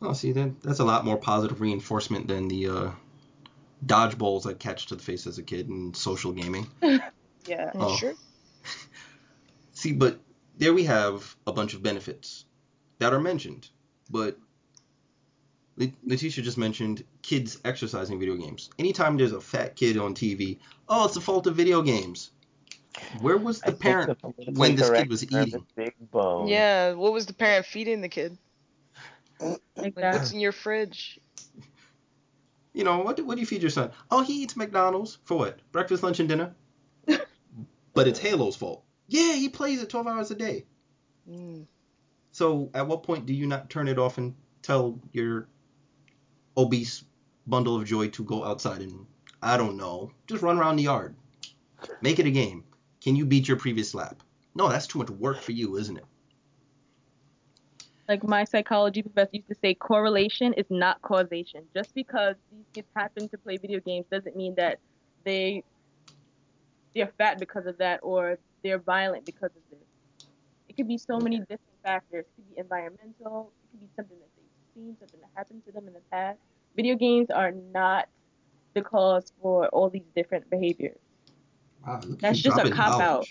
Oh, 0.03 0.13
see, 0.13 0.33
that 0.33 0.63
that's 0.63 0.81
a 0.81 0.85
lot 0.85 1.05
more 1.05 1.17
positive 1.17 1.61
reinforcement 1.61 2.29
than 2.29 2.49
the 2.49 2.69
uh, 2.69 2.91
dodgeballs 3.85 4.47
I 4.47 4.55
catch 4.55 4.87
to 4.87 4.97
the 4.97 5.03
face 5.03 5.27
as 5.27 5.39
a 5.39 5.43
kid 5.43 5.69
in 5.69 5.95
social 5.95 6.33
gaming. 6.33 6.67
Yeah. 7.47 7.73
Oh. 7.75 7.95
Sure. 7.95 8.15
See, 9.75 9.93
but 9.93 10.19
there 10.57 10.73
we 10.73 10.85
have 10.85 11.37
a 11.47 11.53
bunch 11.53 11.75
of 11.75 11.83
benefits 11.83 12.47
that 13.01 13.13
are 13.13 13.21
mentioned, 13.21 13.69
but 14.09 14.39
Le- 15.77 15.93
Letitia 16.07 16.43
just 16.43 16.57
mentioned 16.57 17.05
kids 17.23 17.59
exercising 17.65 18.19
video 18.19 18.37
games. 18.37 18.71
Anytime 18.79 19.17
there's 19.17 19.33
a 19.33 19.41
fat 19.41 19.77
kid 19.77 19.99
on 19.99 20.15
TV, 20.15 20.59
oh, 20.89 21.05
it's 21.05 21.15
the 21.15 21.21
fault 21.21 21.47
of 21.47 21.57
video 21.57 21.83
games. 21.83 22.31
Where 23.21 23.37
was 23.37 23.61
the 23.61 23.73
think 23.73 23.81
parent 23.81 24.19
politically 24.21 24.55
when 24.55 24.77
this 24.77 24.89
kid 24.89 25.11
was 25.11 25.25
eating? 25.25 25.67
Big 25.75 25.95
bone. 26.11 26.47
Yeah. 26.47 26.93
What 26.93 27.13
was 27.13 27.27
the 27.27 27.35
parent 27.35 27.67
feeding 27.67 28.01
the 28.01 28.09
kid? 28.09 28.39
Like, 29.77 29.97
what's 29.97 30.33
in 30.33 30.41
your 30.41 30.53
fridge? 30.53 31.19
You 32.75 32.85
know, 32.85 32.99
what 32.99 33.17
do, 33.17 33.25
what 33.25 33.37
do 33.37 33.41
you 33.41 33.47
feed 33.47 33.63
your 33.63 33.71
son? 33.71 33.93
Oh, 34.11 34.23
he 34.23 34.43
eats 34.43 34.57
McDonald's 34.57 35.19
for 35.25 35.39
what? 35.39 35.61
Breakfast, 35.73 36.03
lunch, 36.03 36.21
and 36.21 36.29
dinner. 36.29 36.55
but 37.95 38.09
it's 38.09 38.19
Halo's 38.19 38.57
fault. 38.57 38.85
Yeah, 39.07 39.35
he 39.35 39.49
plays 39.49 39.81
it 39.81 39.89
12 39.89 40.07
hours 40.07 40.31
a 40.33 40.35
day. 40.35 40.67
Mm. 41.31 41.67
So 42.33 42.71
at 42.75 42.89
what 42.89 43.05
point 43.05 43.27
do 43.27 43.33
you 43.33 43.47
not 43.47 43.71
turn 43.71 43.87
it 43.87 43.99
off 43.99 44.19
and 44.19 44.35
tell 44.63 44.99
your 45.13 45.49
obese 46.57 47.05
bundle 47.47 47.77
of 47.77 47.85
joy 47.85 48.09
to 48.09 48.25
go 48.25 48.45
outside 48.45 48.81
and 48.81 49.07
I 49.41 49.57
don't 49.57 49.77
know, 49.77 50.11
just 50.27 50.43
run 50.43 50.59
around 50.59 50.77
the 50.77 50.85
yard. 50.85 51.15
Make 52.01 52.19
it 52.19 52.27
a 52.27 52.31
game. 52.31 52.65
Can 53.03 53.15
you 53.15 53.27
beat 53.27 53.47
your 53.47 53.59
previous 53.59 53.95
lap? 53.95 54.23
No, 54.55 54.69
that's 54.69 54.87
too 54.87 54.99
much 54.99 55.11
work 55.11 55.41
for 55.43 55.53
you, 55.53 55.77
isn't 55.77 55.99
it? 55.99 56.05
Like 58.09 58.23
my 58.25 58.45
psychology 58.45 59.03
professor 59.03 59.31
used 59.33 59.49
to 59.49 59.55
say, 59.55 59.75
correlation 59.75 60.53
is 60.55 60.67
not 60.71 61.01
causation. 61.03 61.63
Just 61.75 61.95
because 61.95 62.37
these 62.53 62.67
kids 62.75 62.89
happen 62.95 63.29
to 63.29 63.39
play 63.39 63.57
video 63.57 63.81
games 63.81 64.07
doesn't 64.11 64.37
mean 64.37 64.55
that 64.57 64.79
they 65.25 65.65
they're 66.95 67.11
fat 67.19 67.39
because 67.41 67.67
of 67.67 67.79
that 67.79 68.01
or 68.03 68.39
they're 68.63 68.79
violent 68.79 69.25
because 69.25 69.51
of 69.57 69.63
this. 69.71 70.29
It 70.69 70.77
could 70.77 70.89
be 70.89 70.99
so 70.99 71.19
many 71.19 71.39
different 71.41 71.61
factors. 71.83 72.25
It 72.25 72.31
could 72.37 72.55
be 72.55 72.61
environmental. 72.61 73.53
It 73.65 73.71
could 73.71 73.81
be 73.81 73.89
something 73.97 74.17
that 74.19 74.29
they've 74.37 74.75
seen, 74.75 74.97
something 75.01 75.21
that 75.21 75.31
happened 75.35 75.63
to 75.67 75.73
them 75.73 75.87
in 75.87 75.95
the 75.95 76.01
past. 76.11 76.39
Video 76.77 76.97
games 76.97 77.31
are 77.31 77.53
not 77.53 78.09
the 78.75 78.83
cause 78.83 79.33
for 79.41 79.69
all 79.69 79.89
these 79.89 80.07
different 80.15 80.49
behaviors. 80.51 80.99
Wow, 81.87 82.01
That's 82.21 82.41
just 82.41 82.59
a 82.59 82.69
dropping 82.69 82.73
cop-out. 82.73 83.27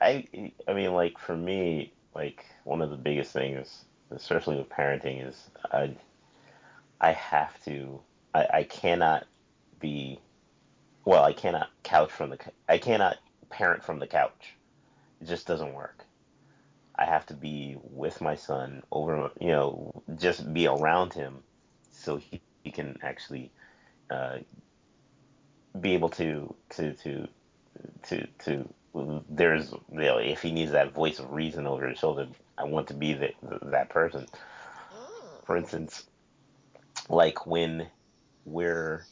I 0.00 0.52
I 0.68 0.74
mean 0.74 0.92
like 0.92 1.18
for 1.18 1.36
me 1.36 1.92
like 2.14 2.44
one 2.64 2.82
of 2.82 2.90
the 2.90 2.96
biggest 2.96 3.32
things 3.32 3.84
especially 4.10 4.56
with 4.56 4.68
parenting 4.68 5.26
is 5.26 5.50
I 5.72 5.96
I 7.00 7.12
have 7.12 7.62
to 7.64 8.00
I, 8.34 8.46
I 8.54 8.64
cannot 8.64 9.26
be 9.80 10.20
well 11.04 11.24
I 11.24 11.32
cannot 11.32 11.68
couch 11.84 12.10
from 12.12 12.30
the 12.30 12.38
I 12.68 12.78
cannot 12.78 13.18
parent 13.50 13.84
from 13.84 13.98
the 13.98 14.06
couch. 14.06 14.56
It 15.20 15.28
just 15.28 15.46
doesn't 15.46 15.74
work. 15.74 16.04
I 16.96 17.06
have 17.06 17.26
to 17.26 17.34
be 17.34 17.76
with 17.82 18.20
my 18.20 18.36
son 18.36 18.82
over 18.92 19.30
you 19.40 19.48
know 19.48 20.02
just 20.16 20.52
be 20.52 20.66
around 20.66 21.14
him 21.14 21.42
so 21.90 22.16
he, 22.16 22.42
he 22.64 22.70
can 22.70 22.96
actually 23.02 23.52
uh, 24.10 24.38
be 25.80 25.94
able 25.94 26.10
to 26.10 26.54
to 26.70 26.94
to 26.94 27.28
to 28.04 28.26
to 28.40 28.68
there's 29.28 29.72
you 29.92 30.00
know 30.00 30.18
if 30.18 30.42
he 30.42 30.52
needs 30.52 30.72
that 30.72 30.92
voice 30.92 31.18
of 31.18 31.32
reason 31.32 31.66
over 31.66 31.86
his 31.86 31.98
shoulder 31.98 32.26
i 32.58 32.64
want 32.64 32.88
to 32.88 32.94
be 32.94 33.12
the, 33.12 33.30
that 33.62 33.88
person. 33.88 34.26
For 35.46 35.56
instance 35.56 36.04
like 37.08 37.46
when 37.46 37.88
we're 38.44 39.06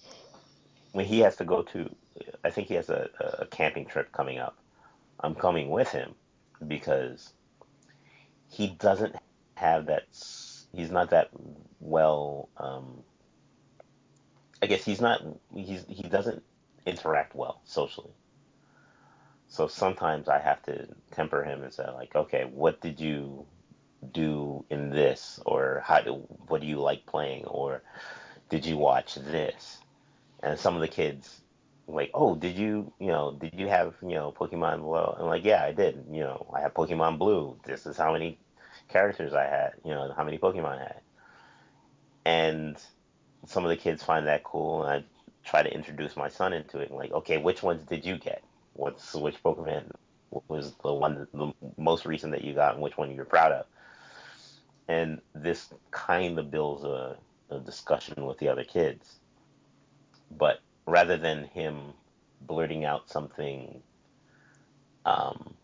when 0.92 1.06
he 1.06 1.20
has 1.20 1.36
to 1.36 1.44
go 1.44 1.62
to 1.62 1.94
i 2.44 2.50
think 2.50 2.68
he 2.68 2.74
has 2.74 2.88
a, 2.90 3.08
a 3.40 3.46
camping 3.46 3.86
trip 3.86 4.12
coming 4.12 4.38
up. 4.38 4.56
I'm 5.20 5.34
coming 5.34 5.70
with 5.70 5.90
him 5.90 6.14
because 6.66 7.32
he 8.48 8.68
doesn't 8.68 9.16
have 9.56 9.86
that 9.86 10.04
he's 10.72 10.90
not 10.90 11.10
that 11.10 11.30
well 11.80 12.48
um 12.56 13.02
i 14.62 14.66
guess 14.66 14.84
he's 14.84 15.00
not 15.00 15.22
he's 15.54 15.84
he 15.88 16.04
doesn't 16.04 16.42
interact 16.86 17.34
well 17.34 17.60
socially 17.64 18.12
So 19.48 19.66
sometimes 19.66 20.28
I 20.28 20.38
have 20.38 20.62
to 20.64 20.86
temper 21.12 21.42
him 21.42 21.62
and 21.62 21.72
say 21.72 21.88
like, 21.90 22.14
okay, 22.14 22.44
what 22.44 22.80
did 22.80 23.00
you 23.00 23.46
do 24.12 24.64
in 24.70 24.90
this, 24.90 25.40
or 25.44 25.82
how 25.84 26.00
do 26.00 26.12
what 26.46 26.60
do 26.60 26.66
you 26.66 26.80
like 26.80 27.06
playing, 27.06 27.44
or 27.46 27.82
did 28.48 28.64
you 28.66 28.76
watch 28.76 29.16
this? 29.16 29.78
And 30.42 30.58
some 30.58 30.74
of 30.74 30.80
the 30.80 30.88
kids 30.88 31.40
like, 31.88 32.10
oh, 32.14 32.34
did 32.36 32.56
you, 32.56 32.92
you 33.00 33.08
know, 33.08 33.32
did 33.32 33.54
you 33.54 33.66
have, 33.68 33.94
you 34.02 34.14
know, 34.14 34.30
Pokemon 34.30 34.82
Blue? 34.82 35.14
And 35.18 35.26
like, 35.26 35.44
yeah, 35.44 35.64
I 35.64 35.72
did. 35.72 36.04
You 36.10 36.20
know, 36.20 36.46
I 36.54 36.60
have 36.60 36.74
Pokemon 36.74 37.18
Blue. 37.18 37.58
This 37.64 37.86
is 37.86 37.96
how 37.96 38.12
many 38.12 38.38
characters 38.88 39.32
I 39.32 39.44
had. 39.44 39.72
You 39.84 39.92
know, 39.92 40.12
how 40.14 40.24
many 40.24 40.38
Pokemon 40.38 40.78
I 40.78 40.82
had. 40.82 41.00
And 42.26 42.76
some 43.46 43.64
of 43.64 43.70
the 43.70 43.76
kids 43.76 44.02
find 44.02 44.26
that 44.26 44.44
cool, 44.44 44.84
and 44.84 45.02
I 45.02 45.48
try 45.48 45.62
to 45.62 45.72
introduce 45.72 46.14
my 46.14 46.28
son 46.28 46.52
into 46.52 46.78
it. 46.78 46.90
Like, 46.90 47.10
okay, 47.12 47.38
which 47.38 47.62
ones 47.62 47.86
did 47.88 48.04
you 48.04 48.18
get? 48.18 48.42
What's 48.78 49.14
which 49.14 49.42
Pokemon 49.44 49.92
was 50.48 50.74
the 50.84 50.94
one 50.94 51.28
the 51.34 51.52
most 51.78 52.06
recent 52.06 52.32
that 52.32 52.44
you 52.44 52.54
got, 52.54 52.74
and 52.76 52.82
which 52.84 52.98
one 52.98 53.14
you're 53.14 53.26
proud 53.26 53.52
of? 53.52 53.66
And 54.88 55.22
this 55.34 55.68
kind 55.92 56.38
of 56.38 56.50
builds 56.50 56.84
a, 56.84 57.18
a 57.50 57.60
discussion 57.60 58.26
with 58.26 58.38
the 58.38 58.48
other 58.50 58.64
kids. 58.64 59.08
but 60.30 60.60
rather 60.86 61.18
than 61.18 61.44
him 61.46 61.94
blurting 62.40 62.84
out 62.86 63.10
something, 63.10 63.82
um, 65.06 65.54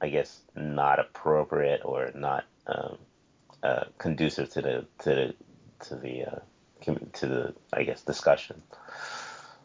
I 0.00 0.10
guess 0.10 0.42
not 0.56 1.00
appropriate 1.00 1.82
or 1.84 2.12
not 2.14 2.44
um, 2.66 2.98
uh, 3.62 3.84
conducive 3.98 4.50
to 4.52 4.62
the 4.62 4.86
to 5.00 5.10
the 5.10 5.36
to 5.86 5.96
the 5.96 6.24
uh, 6.24 6.40
to 7.14 7.26
the 7.26 7.54
I 7.72 7.84
guess 7.84 8.02
discussion. 8.02 8.62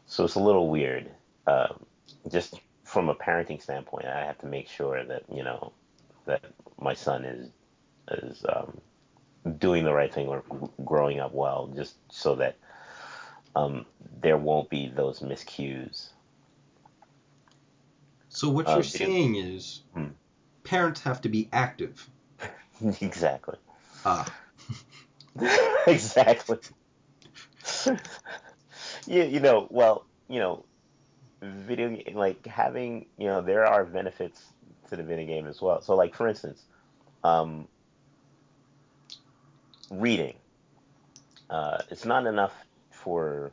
So 0.07 0.25
it's 0.25 0.35
a 0.35 0.41
little 0.41 0.69
weird. 0.69 1.11
Um, 1.47 1.85
just 2.31 2.55
from 2.87 3.09
a 3.09 3.15
parenting 3.15 3.61
standpoint, 3.61 4.05
I 4.05 4.25
have 4.25 4.39
to 4.39 4.45
make 4.47 4.69
sure 4.69 5.03
that 5.03 5.23
you 5.31 5.43
know 5.43 5.73
that 6.25 6.41
my 6.79 6.93
son 6.93 7.25
is 7.25 7.49
is 8.23 8.45
um, 8.47 8.79
doing 9.59 9.83
the 9.83 9.93
right 9.93 10.13
thing 10.13 10.27
or 10.27 10.43
growing 10.85 11.19
up 11.19 11.33
well, 11.33 11.67
just 11.75 11.95
so 12.09 12.35
that 12.35 12.57
um, 13.55 13.85
there 14.21 14.37
won't 14.37 14.69
be 14.69 14.87
those 14.87 15.19
miscues. 15.19 16.09
So 18.29 18.49
what 18.49 18.67
Uh, 18.67 18.75
you're 18.75 18.83
video- 18.83 19.07
saying 19.07 19.35
is 19.35 19.81
Hmm. 19.93 20.07
parents 20.63 21.01
have 21.01 21.21
to 21.21 21.29
be 21.29 21.49
active. 21.51 22.09
exactly. 23.01 23.57
Ah, 24.05 24.31
exactly. 25.87 26.57
you, 29.07 29.23
you 29.23 29.39
know, 29.41 29.67
well, 29.69 30.05
you 30.29 30.39
know, 30.39 30.63
video 31.41 31.97
like 32.13 32.45
having, 32.47 33.05
you 33.17 33.27
know, 33.27 33.41
there 33.41 33.65
are 33.65 33.85
benefits 33.85 34.43
to 34.89 34.95
the 34.95 35.03
video 35.03 35.25
game 35.25 35.47
as 35.47 35.61
well. 35.61 35.81
So, 35.81 35.95
like 35.95 36.15
for 36.15 36.27
instance, 36.27 36.63
um, 37.23 37.67
reading. 39.89 40.35
Uh, 41.49 41.79
it's 41.89 42.05
not 42.05 42.25
enough 42.25 42.53
for, 42.91 43.51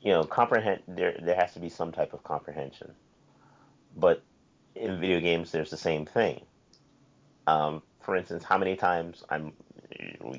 you 0.00 0.10
know, 0.12 0.24
comprehend. 0.24 0.82
There, 0.88 1.16
there 1.22 1.36
has 1.36 1.52
to 1.54 1.60
be 1.60 1.68
some 1.68 1.92
type 1.92 2.12
of 2.12 2.24
comprehension. 2.24 2.92
But 3.96 4.22
in 4.74 4.98
video 5.00 5.20
games, 5.20 5.52
there's 5.52 5.70
the 5.70 5.76
same 5.76 6.06
thing. 6.06 6.40
Um, 7.46 7.82
for 8.00 8.16
instance, 8.16 8.44
how 8.44 8.58
many 8.58 8.76
times 8.76 9.24
I'm 9.28 9.52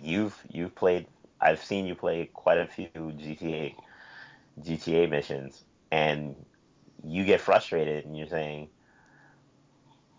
you've 0.02 0.38
you've 0.50 0.74
played 0.76 1.08
I've 1.40 1.64
seen 1.64 1.86
you 1.86 1.96
play 1.96 2.30
quite 2.34 2.58
a 2.58 2.68
few 2.68 2.88
GTA 2.96 3.76
GTA 4.62 5.10
missions 5.10 5.64
and 5.92 6.46
you 7.04 7.26
get 7.26 7.42
frustrated 7.42 8.06
and 8.06 8.18
you're 8.18 8.28
saying 8.28 8.70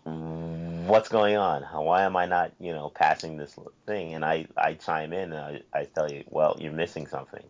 what's 0.05 1.09
going 1.09 1.37
on 1.37 1.63
why 1.85 2.03
am 2.03 2.15
I 2.17 2.25
not 2.27 2.53
you 2.59 2.73
know 2.73 2.89
passing 2.89 3.37
this 3.37 3.57
thing 3.87 4.13
and 4.15 4.25
I 4.25 4.47
I 4.57 4.75
chime 4.75 5.13
in 5.13 5.33
and 5.33 5.61
I, 5.73 5.79
I 5.79 5.85
tell 5.85 6.11
you 6.11 6.23
well 6.29 6.57
you're 6.59 6.73
missing 6.73 7.07
something 7.07 7.49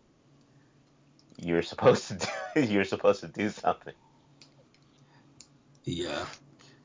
you're 1.38 1.62
supposed 1.62 2.08
to 2.08 2.16
do, 2.54 2.62
you're 2.62 2.84
supposed 2.84 3.20
to 3.22 3.28
do 3.28 3.50
something 3.50 3.94
yeah. 5.84 6.26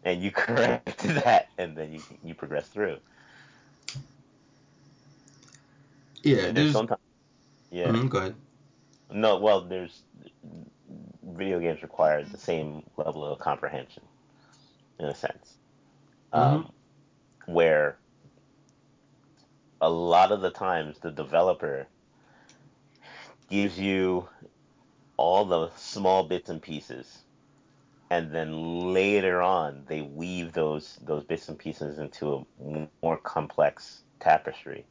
and 0.04 0.22
you 0.24 0.32
correct 0.34 1.00
that 1.04 1.50
and 1.58 1.78
then 1.78 1.92
you 1.94 2.04
you 2.24 2.36
progress 2.36 2.70
through 2.70 3.00
Yeah, 6.24 6.50
And 6.50 6.58
there's 6.58 6.70
there's. 6.70 6.72
sometimes 6.72 7.02
yeah 7.72 7.94
Mhm, 7.94 8.10
go 8.10 8.20
ahead. 8.20 8.36
No, 9.12 9.40
well, 9.40 9.62
there's 9.70 10.04
video 11.36 11.60
games 11.60 11.82
require 11.82 12.24
the 12.24 12.38
same 12.38 12.84
level 12.98 13.26
of 13.26 13.40
comprehension, 13.40 14.04
in 15.00 15.06
a 15.06 15.16
sense, 15.16 15.58
um, 16.34 16.72
where 17.46 17.98
a 19.82 19.90
lot 19.90 20.32
of 20.32 20.42
the 20.42 20.52
times 20.52 21.00
the 21.00 21.12
developer 21.12 21.88
gives 23.50 23.80
you 23.80 24.28
all 25.18 25.46
the 25.46 25.70
small 25.76 26.24
bits 26.24 26.50
and 26.50 26.62
pieces, 26.62 27.20
and 28.10 28.32
then 28.32 28.94
later 28.94 29.42
on 29.42 29.84
they 29.88 30.02
weave 30.02 30.54
those 30.54 31.00
those 31.04 31.24
bits 31.24 31.50
and 31.50 31.58
pieces 31.58 32.00
into 32.00 32.46
a 32.64 32.88
more 33.02 33.18
complex 33.18 34.04
tapestry, 34.20 34.86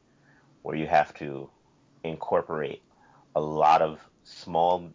where 0.62 0.76
you 0.76 0.86
have 0.86 1.14
to 1.14 1.50
incorporate 2.04 2.82
a 3.36 3.40
lot 3.40 3.82
of 3.82 3.98
small 4.24 4.90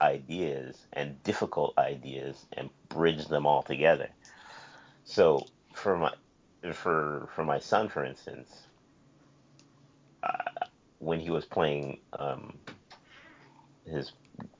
ideas 0.00 0.86
and 0.92 1.22
difficult 1.22 1.74
ideas 1.78 2.46
and 2.52 2.70
bridge 2.88 3.26
them 3.26 3.46
all 3.46 3.62
together. 3.62 4.08
So 5.04 5.46
for 5.74 5.96
my 5.96 6.12
for 6.72 7.28
for 7.34 7.44
my 7.44 7.58
son, 7.58 7.88
for 7.88 8.04
instance, 8.04 8.66
uh, 10.22 10.66
when 10.98 11.20
he 11.20 11.30
was 11.30 11.44
playing 11.44 12.00
um, 12.18 12.58
his 13.86 14.12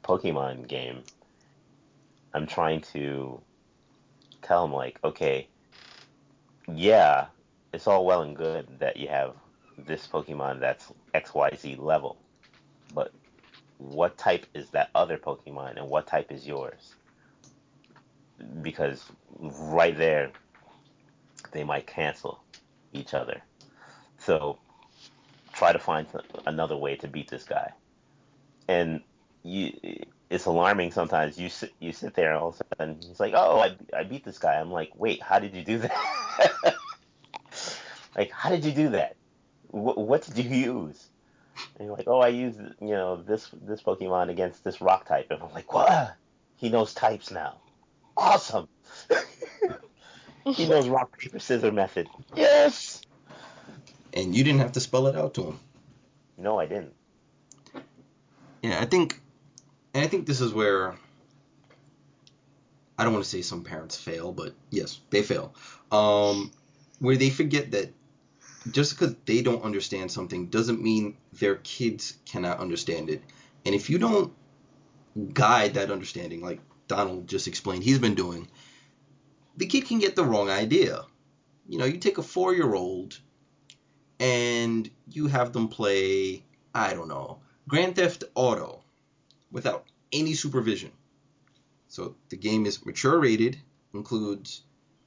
Pokemon 0.04 0.68
game, 0.68 1.02
I'm 2.32 2.46
trying 2.46 2.82
to 2.92 3.40
tell 4.42 4.64
him 4.64 4.72
like, 4.72 4.98
okay, 5.02 5.48
yeah, 6.72 7.26
it's 7.72 7.86
all 7.86 8.06
well 8.06 8.22
and 8.22 8.36
good 8.36 8.66
that 8.78 8.96
you 8.96 9.08
have 9.08 9.34
this 9.78 10.06
Pokemon 10.06 10.60
that's 10.60 10.92
X 11.12 11.34
Y 11.34 11.50
Z 11.56 11.76
level, 11.78 12.16
but 12.94 13.12
what 13.78 14.16
type 14.16 14.46
is 14.54 14.70
that 14.70 14.90
other 14.94 15.18
Pokemon 15.18 15.76
and 15.76 15.88
what 15.88 16.06
type 16.06 16.32
is 16.32 16.46
yours? 16.46 16.94
Because 18.62 19.04
right 19.38 19.96
there, 19.96 20.32
they 21.52 21.64
might 21.64 21.86
cancel 21.86 22.42
each 22.92 23.14
other. 23.14 23.42
So 24.18 24.58
try 25.52 25.72
to 25.72 25.78
find 25.78 26.06
another 26.46 26.76
way 26.76 26.96
to 26.96 27.08
beat 27.08 27.30
this 27.30 27.44
guy. 27.44 27.72
And 28.68 29.02
you, 29.42 29.72
it's 30.30 30.46
alarming 30.46 30.92
sometimes. 30.92 31.38
You 31.38 31.48
sit, 31.48 31.72
you 31.78 31.92
sit 31.92 32.14
there 32.14 32.30
and 32.32 32.38
all 32.38 32.48
of 32.48 32.54
a 32.54 32.76
sudden 32.76 32.98
he's 33.00 33.20
like, 33.20 33.34
"Oh, 33.36 33.60
I, 33.60 33.76
I 33.96 34.02
beat 34.04 34.24
this 34.24 34.38
guy." 34.38 34.54
I'm 34.54 34.72
like, 34.72 34.90
"Wait, 34.96 35.22
how 35.22 35.38
did 35.38 35.54
you 35.54 35.62
do 35.62 35.78
that? 35.78 36.76
like, 38.16 38.30
how 38.32 38.50
did 38.50 38.64
you 38.64 38.72
do 38.72 38.90
that? 38.90 39.16
What, 39.68 39.98
what 39.98 40.26
did 40.26 40.44
you 40.44 40.50
use?" 40.50 41.08
And 41.76 41.86
you're 41.86 41.96
like, 41.96 42.08
oh, 42.08 42.20
I 42.20 42.28
used 42.28 42.58
you 42.80 42.88
know 42.88 43.22
this 43.22 43.50
this 43.62 43.82
Pokemon 43.82 44.30
against 44.30 44.64
this 44.64 44.80
rock 44.80 45.06
type, 45.06 45.26
and 45.30 45.42
I'm 45.42 45.52
like, 45.52 45.72
what? 45.72 46.16
He 46.56 46.70
knows 46.70 46.94
types 46.94 47.30
now. 47.30 47.58
Awesome. 48.16 48.68
he 50.44 50.66
knows 50.66 50.88
rock 50.88 51.18
paper 51.18 51.38
scissors 51.38 51.72
method. 51.72 52.08
Yes. 52.34 53.02
And 54.14 54.34
you 54.34 54.42
didn't 54.42 54.60
have 54.60 54.72
to 54.72 54.80
spell 54.80 55.06
it 55.08 55.16
out 55.16 55.34
to 55.34 55.42
him. 55.42 55.60
No, 56.38 56.58
I 56.58 56.64
didn't. 56.64 56.94
Yeah, 58.62 58.80
I 58.80 58.86
think, 58.86 59.20
and 59.92 60.02
I 60.02 60.08
think 60.08 60.26
this 60.26 60.40
is 60.40 60.54
where 60.54 60.96
I 62.98 63.04
don't 63.04 63.12
want 63.12 63.24
to 63.24 63.30
say 63.30 63.42
some 63.42 63.62
parents 63.62 63.96
fail, 63.96 64.32
but 64.32 64.54
yes, 64.70 65.00
they 65.10 65.22
fail. 65.22 65.54
Um, 65.92 66.50
where 66.98 67.16
they 67.16 67.28
forget 67.28 67.70
that 67.72 67.92
just 68.70 68.98
because 68.98 69.14
they 69.26 69.42
don't 69.42 69.62
understand 69.62 70.10
something 70.10 70.46
doesn't 70.46 70.82
mean 70.82 71.16
their 71.32 71.56
kids 71.56 72.16
cannot 72.24 72.58
understand 72.58 73.10
it. 73.10 73.22
And 73.64 73.74
if 73.74 73.90
you 73.90 73.98
don't 73.98 74.32
guide 75.32 75.74
that 75.74 75.90
understanding, 75.90 76.40
like 76.40 76.60
Donald 76.88 77.28
just 77.28 77.48
explained, 77.48 77.82
he's 77.84 77.98
been 77.98 78.14
doing, 78.14 78.48
the 79.56 79.66
kid 79.66 79.86
can 79.86 79.98
get 79.98 80.16
the 80.16 80.24
wrong 80.24 80.50
idea. 80.50 81.04
You 81.68 81.78
know, 81.78 81.84
you 81.84 81.98
take 81.98 82.18
a 82.18 82.22
four 82.22 82.54
year 82.54 82.74
old 82.74 83.18
and 84.20 84.88
you 85.08 85.26
have 85.26 85.52
them 85.52 85.68
play, 85.68 86.44
I 86.74 86.94
don't 86.94 87.08
know, 87.08 87.40
Grand 87.68 87.96
Theft 87.96 88.24
Auto 88.34 88.82
without 89.50 89.84
any 90.12 90.34
supervision. 90.34 90.92
So 91.88 92.16
the 92.28 92.36
game 92.36 92.66
is 92.66 92.84
mature 92.84 93.18
rated, 93.18 93.58
includes 93.94 94.62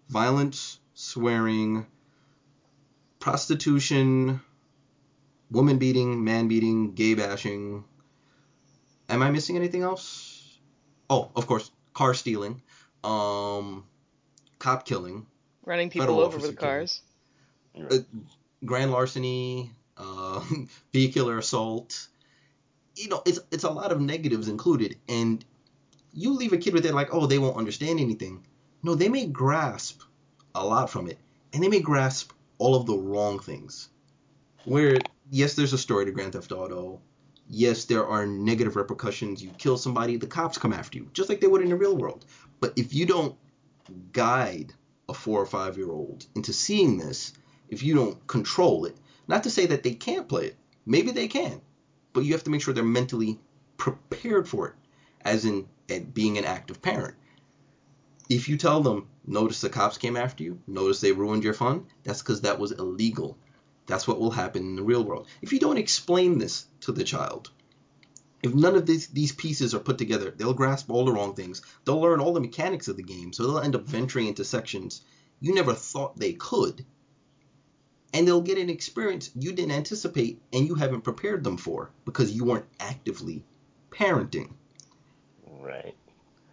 violence, 0.09 0.79
swearing, 0.93 1.85
prostitution, 3.19 4.41
woman 5.51 5.77
beating, 5.77 6.23
man 6.23 6.47
beating, 6.47 6.93
gay 6.93 7.13
bashing. 7.13 7.83
Am 9.09 9.21
I 9.21 9.31
missing 9.31 9.55
anything 9.55 9.83
else? 9.83 10.59
Oh, 11.09 11.31
of 11.35 11.47
course, 11.47 11.71
car 11.93 12.13
stealing, 12.13 12.61
um, 13.03 13.83
cop 14.59 14.85
killing, 14.85 15.25
Running 15.65 15.89
people 15.89 16.19
over 16.19 16.37
with 16.37 16.57
cars. 16.57 17.01
Right. 17.77 18.05
grand 18.65 18.91
larceny, 18.91 19.71
uh, 19.97 20.43
vehicular 20.93 21.37
assault. 21.37 22.07
You 22.95 23.09
know, 23.09 23.21
it's 23.25 23.39
it's 23.51 23.63
a 23.63 23.69
lot 23.69 23.91
of 23.91 24.01
negatives 24.01 24.47
included, 24.47 24.97
and 25.07 25.43
you 26.13 26.33
leave 26.33 26.53
a 26.53 26.57
kid 26.57 26.73
with 26.73 26.85
it 26.85 26.93
like, 26.93 27.09
oh, 27.13 27.25
they 27.25 27.37
won't 27.37 27.57
understand 27.57 27.99
anything. 27.99 28.45
No, 28.83 28.95
they 28.95 29.09
may 29.09 29.25
grasp 29.25 30.01
a 30.55 30.65
lot 30.65 30.89
from 30.89 31.07
it, 31.07 31.17
and 31.53 31.63
they 31.63 31.67
may 31.67 31.81
grasp 31.81 32.31
all 32.59 32.75
of 32.75 32.85
the 32.85 32.97
wrong 32.97 33.39
things. 33.39 33.89
Where 34.65 35.05
yes, 35.31 35.55
there's 35.55 35.73
a 35.73 35.77
story 35.77 36.05
to 36.05 36.11
Grand 36.11 36.33
Theft 36.33 36.51
Auto. 36.51 37.01
Yes, 37.49 37.85
there 37.85 38.05
are 38.05 38.27
negative 38.27 38.75
repercussions. 38.75 39.41
You 39.43 39.49
kill 39.57 39.77
somebody, 39.77 40.17
the 40.17 40.27
cops 40.27 40.59
come 40.59 40.73
after 40.73 40.99
you, 40.99 41.09
just 41.13 41.29
like 41.29 41.41
they 41.41 41.47
would 41.47 41.63
in 41.63 41.69
the 41.69 41.75
real 41.75 41.97
world. 41.97 42.25
But 42.59 42.73
if 42.75 42.93
you 42.93 43.07
don't 43.07 43.35
guide 44.11 44.73
a 45.07 45.13
four 45.15 45.41
or 45.41 45.47
five 45.47 45.77
year 45.77 45.89
old 45.89 46.27
into 46.35 46.53
seeing 46.53 46.99
this, 46.99 47.33
if 47.69 47.81
you 47.81 47.95
don't 47.95 48.27
control 48.27 48.85
it, 48.85 48.95
not 49.27 49.43
to 49.43 49.49
say 49.49 49.65
that 49.67 49.81
they 49.81 49.93
can't 49.93 50.29
play 50.29 50.45
it, 50.47 50.57
maybe 50.85 51.11
they 51.11 51.27
can, 51.27 51.61
but 52.13 52.23
you 52.23 52.33
have 52.33 52.43
to 52.43 52.51
make 52.51 52.61
sure 52.61 52.73
they're 52.73 52.83
mentally 52.83 53.39
prepared 53.77 54.47
for 54.47 54.67
it, 54.67 54.73
as 55.21 55.45
in 55.45 55.67
being 56.13 56.37
an 56.37 56.45
active 56.45 56.81
parent. 56.81 57.15
If 58.29 58.47
you 58.47 58.57
tell 58.57 58.81
them, 58.81 59.07
notice 59.25 59.59
the 59.59 59.69
cops 59.69 59.97
came 59.97 60.15
after 60.15 60.43
you, 60.43 60.59
notice 60.67 61.01
they 61.01 61.11
ruined 61.11 61.43
your 61.43 61.55
fun, 61.55 61.87
that's 62.03 62.21
because 62.21 62.41
that 62.41 62.59
was 62.59 62.71
illegal. 62.71 63.37
That's 63.87 64.07
what 64.07 64.19
will 64.19 64.31
happen 64.31 64.61
in 64.61 64.75
the 64.75 64.83
real 64.83 65.03
world. 65.03 65.27
If 65.41 65.51
you 65.51 65.59
don't 65.59 65.79
explain 65.79 66.37
this 66.37 66.67
to 66.81 66.91
the 66.91 67.03
child, 67.03 67.49
if 68.43 68.53
none 68.53 68.75
of 68.75 68.85
these, 68.85 69.07
these 69.07 69.31
pieces 69.31 69.73
are 69.73 69.79
put 69.79 69.97
together, 69.97 70.31
they'll 70.31 70.53
grasp 70.53 70.91
all 70.91 71.05
the 71.05 71.11
wrong 71.11 71.33
things. 71.33 71.61
They'll 71.83 71.99
learn 71.99 72.19
all 72.19 72.33
the 72.33 72.39
mechanics 72.39 72.87
of 72.87 72.97
the 72.97 73.03
game, 73.03 73.33
so 73.33 73.43
they'll 73.43 73.59
end 73.59 73.75
up 73.75 73.87
venturing 73.87 74.27
into 74.27 74.45
sections 74.45 75.01
you 75.41 75.53
never 75.53 75.73
thought 75.73 76.17
they 76.17 76.33
could. 76.33 76.85
And 78.13 78.27
they'll 78.27 78.41
get 78.41 78.57
an 78.57 78.69
experience 78.69 79.31
you 79.35 79.51
didn't 79.51 79.71
anticipate 79.71 80.41
and 80.51 80.67
you 80.67 80.75
haven't 80.75 81.01
prepared 81.01 81.43
them 81.43 81.57
for 81.57 81.91
because 82.05 82.31
you 82.31 82.43
weren't 82.43 82.65
actively 82.79 83.43
parenting. 83.91 84.51
Right. 85.47 85.95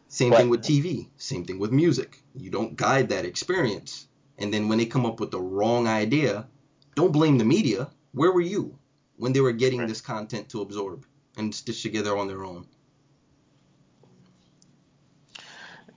Same 0.09 0.31
But- 0.31 0.39
thing 0.39 0.49
with 0.49 0.63
TV, 0.63 1.09
same 1.17 1.45
thing 1.45 1.59
with 1.59 1.73
music. 1.73 2.23
You 2.35 2.51
don't 2.51 2.77
guide 2.77 3.09
that 3.11 3.25
experience. 3.25 4.07
And 4.39 4.53
then 4.53 4.69
when 4.69 4.79
they 4.79 4.87
come 4.87 5.07
up 5.07 5.19
with 5.21 5.31
the 5.31 5.41
wrong 5.41 5.89
idea, 5.89 6.47
don't 6.95 7.13
blame 7.13 7.39
the 7.39 7.45
media. 7.45 7.91
Where 8.13 8.33
were 8.33 8.41
you 8.41 8.79
when 9.17 9.33
they 9.33 9.41
were 9.41 9.53
getting 9.53 9.81
Right. 9.81 9.89
this 9.89 10.01
content 10.01 10.49
to 10.51 10.61
absorb 10.63 11.07
and 11.37 11.55
stitch 11.55 11.83
together 11.83 12.17
on 12.17 12.29
their 12.29 12.45
own? 12.45 12.67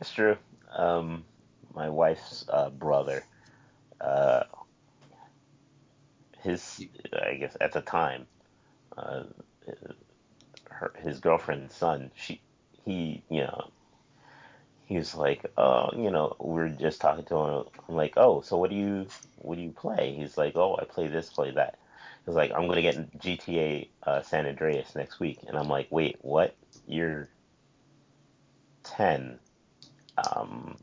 It's 0.02 0.12
true. 0.12 0.38
Um, 0.76 1.24
my 1.74 1.90
wife's 1.90 2.46
uh, 2.50 2.70
brother, 2.70 3.26
uh, 4.00 4.44
his, 6.40 6.86
I 7.14 7.36
guess 7.36 7.56
at 7.60 7.74
the 7.74 7.82
time, 7.82 8.26
uh, 8.98 9.24
her, 10.70 10.94
his 11.04 11.20
girlfriend's 11.20 11.76
son, 11.76 12.12
she, 12.16 12.40
he, 12.86 13.24
you 13.30 13.42
know, 13.42 13.72
he 14.90 14.98
was 14.98 15.14
like, 15.14 15.46
oh, 15.56 15.92
you 15.96 16.10
know, 16.10 16.36
we 16.40 16.62
are 16.62 16.68
just 16.70 17.00
talking 17.00 17.24
to 17.26 17.36
him. 17.36 17.64
I'm 17.88 17.96
like, 17.96 18.14
oh, 18.18 18.42
so 18.42 18.58
what 18.58 18.72
do 18.72 18.76
you, 18.76 19.06
what 19.38 19.56
do 19.56 19.62
you 19.62 19.70
play? 19.70 20.16
He's 20.18 20.36
like, 20.36 20.56
oh, 20.56 20.78
I 20.82 20.86
play 20.86 21.06
this, 21.06 21.30
play 21.30 21.52
that. 21.52 21.78
He's 22.26 22.34
like, 22.34 22.52
I'm 22.52 22.68
gonna 22.68 22.82
get 22.82 23.20
GTA 23.20 23.88
uh, 24.02 24.24
San 24.24 24.48
Andreas 24.48 24.96
next 24.96 25.20
week, 25.20 25.42
and 25.48 25.56
I'm 25.56 25.68
like, 25.68 25.88
wait, 25.92 26.18
what? 26.22 26.56
You're 26.88 27.30
ten. 28.84 29.38
Um, 30.18 30.76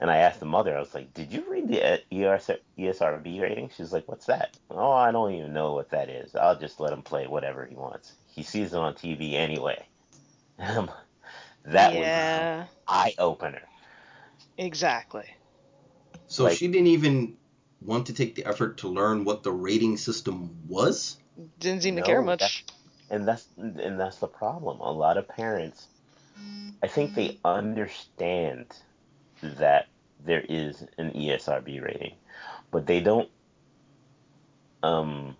and 0.00 0.10
I 0.10 0.16
asked 0.16 0.40
the 0.40 0.46
mother, 0.46 0.76
I 0.76 0.80
was 0.80 0.92
like, 0.92 1.14
did 1.14 1.32
you 1.32 1.44
read 1.48 1.68
the 1.68 1.84
uh, 1.84 1.98
ESRB 2.10 3.40
rating? 3.40 3.70
She's 3.76 3.92
like, 3.92 4.08
what's 4.08 4.26
that? 4.26 4.56
Oh, 4.72 4.90
I 4.90 5.12
don't 5.12 5.34
even 5.34 5.52
know 5.52 5.74
what 5.74 5.90
that 5.90 6.08
is. 6.08 6.34
I'll 6.34 6.58
just 6.58 6.80
let 6.80 6.92
him 6.92 7.02
play 7.02 7.28
whatever 7.28 7.64
he 7.64 7.76
wants. 7.76 8.12
He 8.26 8.42
sees 8.42 8.74
it 8.74 8.78
on 8.78 8.94
TV 8.94 9.34
anyway. 9.34 9.86
that 11.64 11.92
was 11.92 12.00
yeah, 12.00 12.60
an 12.62 12.68
eye 12.88 13.14
opener. 13.18 13.62
exactly. 14.58 15.26
So 16.26 16.44
Like- 16.44 16.56
she 16.58 16.68
didn't 16.68 16.88
even 16.88 17.36
want 17.82 18.06
to 18.06 18.12
take 18.12 18.34
the 18.34 18.44
effort 18.44 18.78
to 18.78 18.88
learn 18.88 19.24
what 19.24 19.42
the 19.42 19.52
rating 19.52 19.96
system 19.96 20.56
was? 20.68 21.16
Didn't 21.58 21.82
seem 21.82 21.94
to 21.96 22.00
No, 22.02 22.06
care 22.06 22.20
that- 22.20 22.26
much. 22.26 22.64
and 23.10 23.26
that's 23.26 23.46
and 23.56 23.98
that's 23.98 24.18
the 24.18 24.26
problem. 24.28 24.80
A 24.80 24.92
lot 24.92 25.16
of 25.16 25.26
parents, 25.28 25.86
I 26.82 26.86
think 26.88 27.14
they 27.14 27.38
understand 27.44 28.66
that 29.42 29.88
there 30.24 30.44
is 30.48 30.84
an 30.98 31.12
ESRB 31.12 31.80
rating, 31.82 32.14
but 32.70 32.86
they 32.86 33.00
don't 33.00 33.30
um 34.82 35.36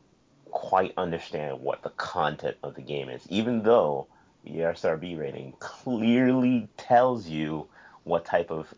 quite 0.51 0.93
understand 0.97 1.61
what 1.61 1.83
the 1.83 1.91
content 1.91 2.57
of 2.63 2.75
the 2.75 2.83
game 2.83 3.09
is. 3.09 3.23
Even 3.29 3.63
though 3.63 4.07
ESRB 4.47 5.19
rating 5.19 5.55
clearly 5.59 6.69
tells 6.77 7.27
you 7.27 7.67
what 8.05 8.25
type 8.25 8.51
of 8.51 8.73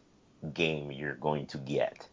game 0.54 0.90
you're 0.90 1.14
going 1.14 1.46
to 1.46 1.58
get. 1.58 2.08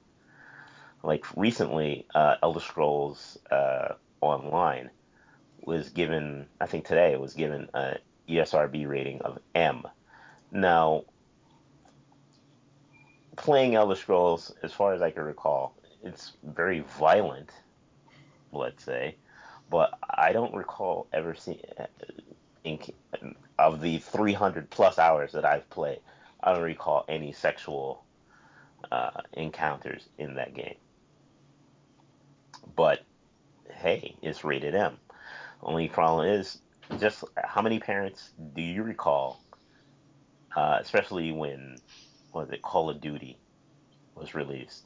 Like 1.03 1.25
recently, 1.35 2.05
uh, 2.13 2.35
Elder 2.43 2.59
Scrolls 2.59 3.37
uh, 3.49 3.93
Online 4.21 4.89
was 5.61 5.89
given, 5.89 6.45
I 6.59 6.65
think 6.65 6.85
today 6.85 7.13
it 7.13 7.19
was 7.19 7.33
given 7.33 7.69
a 7.73 7.97
ESRB 8.27 8.87
rating 8.87 9.21
of 9.21 9.39
M. 9.55 9.83
Now, 10.51 11.05
playing 13.35 13.75
Elder 13.75 13.95
Scrolls, 13.95 14.53
as 14.61 14.73
far 14.73 14.93
as 14.93 15.01
I 15.01 15.11
can 15.11 15.23
recall, 15.23 15.75
it's 16.03 16.33
very 16.43 16.81
violent, 16.99 17.49
let's 18.51 18.83
say, 18.83 19.15
but 19.69 19.97
I 20.09 20.33
don't 20.33 20.53
recall 20.53 21.07
ever 21.13 21.35
seeing, 21.35 21.59
in, 22.70 23.36
of 23.57 23.82
the 23.82 23.99
300 23.99 24.70
plus 24.70 24.99
hours 24.99 25.32
that 25.34 25.45
I've 25.45 25.70
played, 25.70 25.99
I 26.41 26.53
don't 26.53 26.63
recall 26.63 27.05
any 27.09 27.34
sexual 27.34 28.03
uh, 28.91 29.22
encounters 29.34 30.07
in 30.17 30.36
that 30.36 30.53
game. 30.53 30.76
But 32.76 33.01
hey, 33.70 34.15
it's 34.22 34.43
rated 34.43 34.76
M. 34.76 34.97
Only 35.61 35.89
problem 35.89 36.28
is 36.28 36.59
just 36.99 37.24
how 37.43 37.61
many 37.61 37.80
parents 37.80 38.32
do 38.55 38.61
you 38.61 38.84
recall, 38.84 39.43
uh, 40.55 40.78
especially 40.82 41.32
when 41.32 41.78
was 42.34 42.49
it 42.51 42.61
Call 42.61 42.89
of 42.89 43.01
Duty 43.01 43.38
was 44.15 44.34
released? 44.34 44.86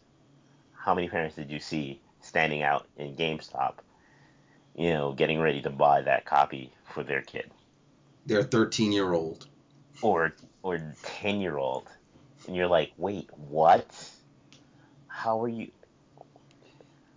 How 0.74 0.94
many 0.94 1.08
parents 1.10 1.36
did 1.36 1.52
you 1.52 1.60
see 1.60 2.02
standing 2.22 2.64
out 2.64 2.88
in 2.98 3.16
GameStop, 3.16 3.76
you 4.76 4.90
know, 4.90 5.14
getting 5.14 5.40
ready 5.40 5.62
to 5.62 5.70
buy 5.70 6.02
that 6.02 6.26
copy 6.26 6.74
for 6.94 7.04
their 7.04 7.22
kid 7.22 7.52
Their 8.26 8.44
13 8.44 8.92
year 8.92 9.14
old. 9.14 9.48
or 10.02 10.34
or 10.62 10.96
ten 11.04 11.40
year 11.42 11.58
old, 11.58 11.88
and 12.48 12.56
you're 12.56 12.68
like, 12.68 12.92
wait, 12.98 13.30
what? 13.36 13.86
How 15.08 15.42
are 15.44 15.48
you? 15.50 15.72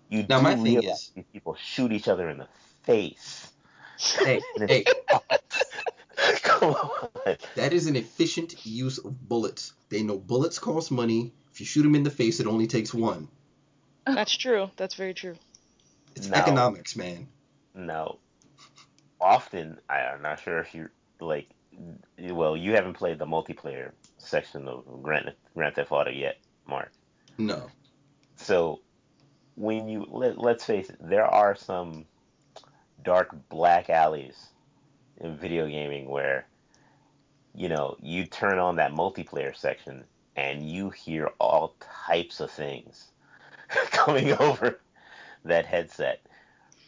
You 0.08 0.24
Now, 0.28 0.38
do 0.38 0.42
my 0.44 0.54
thing 0.54 0.64
realize 0.80 0.84
is- 1.00 1.12
these 1.14 1.24
people 1.32 1.54
shoot 1.56 1.92
each 1.92 2.08
other 2.08 2.28
in 2.28 2.38
the 2.38 2.48
face. 2.84 3.50
Hey, 3.98 4.40
hey, 4.58 4.84
Come 6.42 6.72
on. 6.74 7.08
that 7.54 7.72
is 7.72 7.86
an 7.86 7.96
efficient 7.96 8.64
use 8.66 8.98
of 8.98 9.28
bullets. 9.28 9.72
They 9.88 10.02
know 10.02 10.18
bullets 10.18 10.58
cost 10.58 10.90
money. 10.90 11.32
If 11.52 11.60
you 11.60 11.66
shoot 11.66 11.82
them 11.82 11.94
in 11.94 12.02
the 12.02 12.10
face, 12.10 12.40
it 12.40 12.46
only 12.46 12.66
takes 12.66 12.92
one. 12.92 13.28
That's 14.06 14.36
true. 14.36 14.70
That's 14.76 14.94
very 14.94 15.14
true. 15.14 15.36
It's 16.14 16.28
No. 16.28 16.36
economics, 16.36 16.96
man. 16.96 17.28
No. 17.74 18.18
Often, 19.20 19.78
I, 19.88 20.00
I'm 20.00 20.22
not 20.22 20.40
sure 20.40 20.58
if 20.58 20.74
you 20.74 20.88
like. 21.20 21.48
Well, 22.18 22.56
you 22.56 22.72
haven't 22.72 22.94
played 22.94 23.18
the 23.18 23.26
multiplayer 23.26 23.90
section 24.16 24.66
of 24.66 25.02
Grand, 25.02 25.34
Grand 25.54 25.74
Theft 25.74 25.92
Auto 25.92 26.10
yet, 26.10 26.38
Mark. 26.66 26.90
No. 27.36 27.66
So, 28.36 28.80
when 29.56 29.86
you 29.86 30.06
let, 30.08 30.38
let's 30.38 30.64
face 30.64 30.88
it, 30.88 30.96
there 31.00 31.26
are 31.26 31.54
some 31.54 32.06
dark 33.02 33.36
black 33.48 33.90
alleys 33.90 34.48
in 35.18 35.36
video 35.36 35.66
gaming 35.66 36.08
where 36.08 36.46
you 37.54 37.68
know 37.68 37.96
you 38.02 38.26
turn 38.26 38.58
on 38.58 38.76
that 38.76 38.92
multiplayer 38.92 39.56
section 39.56 40.04
and 40.34 40.68
you 40.68 40.90
hear 40.90 41.30
all 41.38 41.74
types 42.06 42.40
of 42.40 42.50
things 42.50 43.08
coming 43.90 44.32
over 44.34 44.80
that 45.44 45.64
headset 45.66 46.20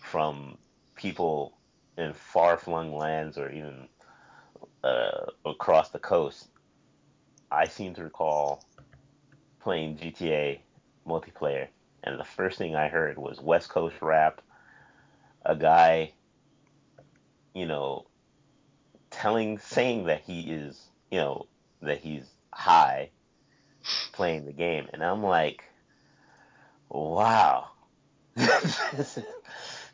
from 0.03 0.59
people 0.97 1.57
in 1.97 2.13
far-flung 2.13 2.95
lands 2.95 3.39
or 3.39 3.51
even 3.51 3.89
uh, 4.85 5.27
across 5.45 5.91
the 5.91 5.99
coast. 5.99 6.49
I 7.51 7.67
seem 7.67 7.95
to 7.95 8.05
recall 8.05 8.65
playing 9.61 9.97
GTA 9.97 10.61
multiplayer, 11.07 11.69
and 12.05 12.19
the 12.19 12.25
first 12.25 12.59
thing 12.59 12.77
I 12.77 12.89
heard 12.89 13.19
was 13.19 13.41
West 13.41 13.71
Coast 13.71 13.97
rap, 14.01 14.41
a 15.45 15.57
guy, 15.57 16.13
you 17.55 17.67
know, 17.67 18.07
telling, 19.11 19.59
saying 19.59 20.05
that 20.05 20.23
he 20.23 20.41
is, 20.41 20.81
you 21.11 21.19
know, 21.19 21.47
that 21.83 21.99
he's 21.99 22.25
high 22.53 23.11
playing 24.13 24.45
the 24.45 24.53
game, 24.53 24.87
and 24.93 25.03
I'm 25.03 25.23
like, 25.23 25.65
wow. 26.89 27.69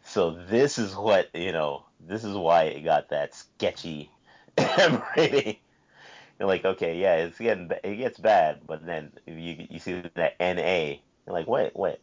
so 0.04 0.30
this 0.48 0.78
is 0.78 0.94
what 0.94 1.28
you 1.34 1.52
know. 1.52 1.86
This 2.00 2.24
is 2.24 2.36
why 2.36 2.64
it 2.64 2.84
got 2.84 3.08
that 3.10 3.34
sketchy 3.34 4.10
Rating. 5.16 5.56
You're 6.38 6.48
like, 6.48 6.64
okay, 6.64 6.98
yeah, 6.98 7.16
it's 7.16 7.38
getting 7.38 7.70
it 7.82 7.96
gets 7.96 8.18
bad, 8.18 8.60
but 8.66 8.84
then 8.84 9.12
you 9.26 9.66
you 9.70 9.78
see 9.78 10.02
that 10.14 10.34
NA. 10.40 10.96
You're 11.26 11.34
like, 11.34 11.46
wait, 11.46 11.76
wait, 11.76 11.98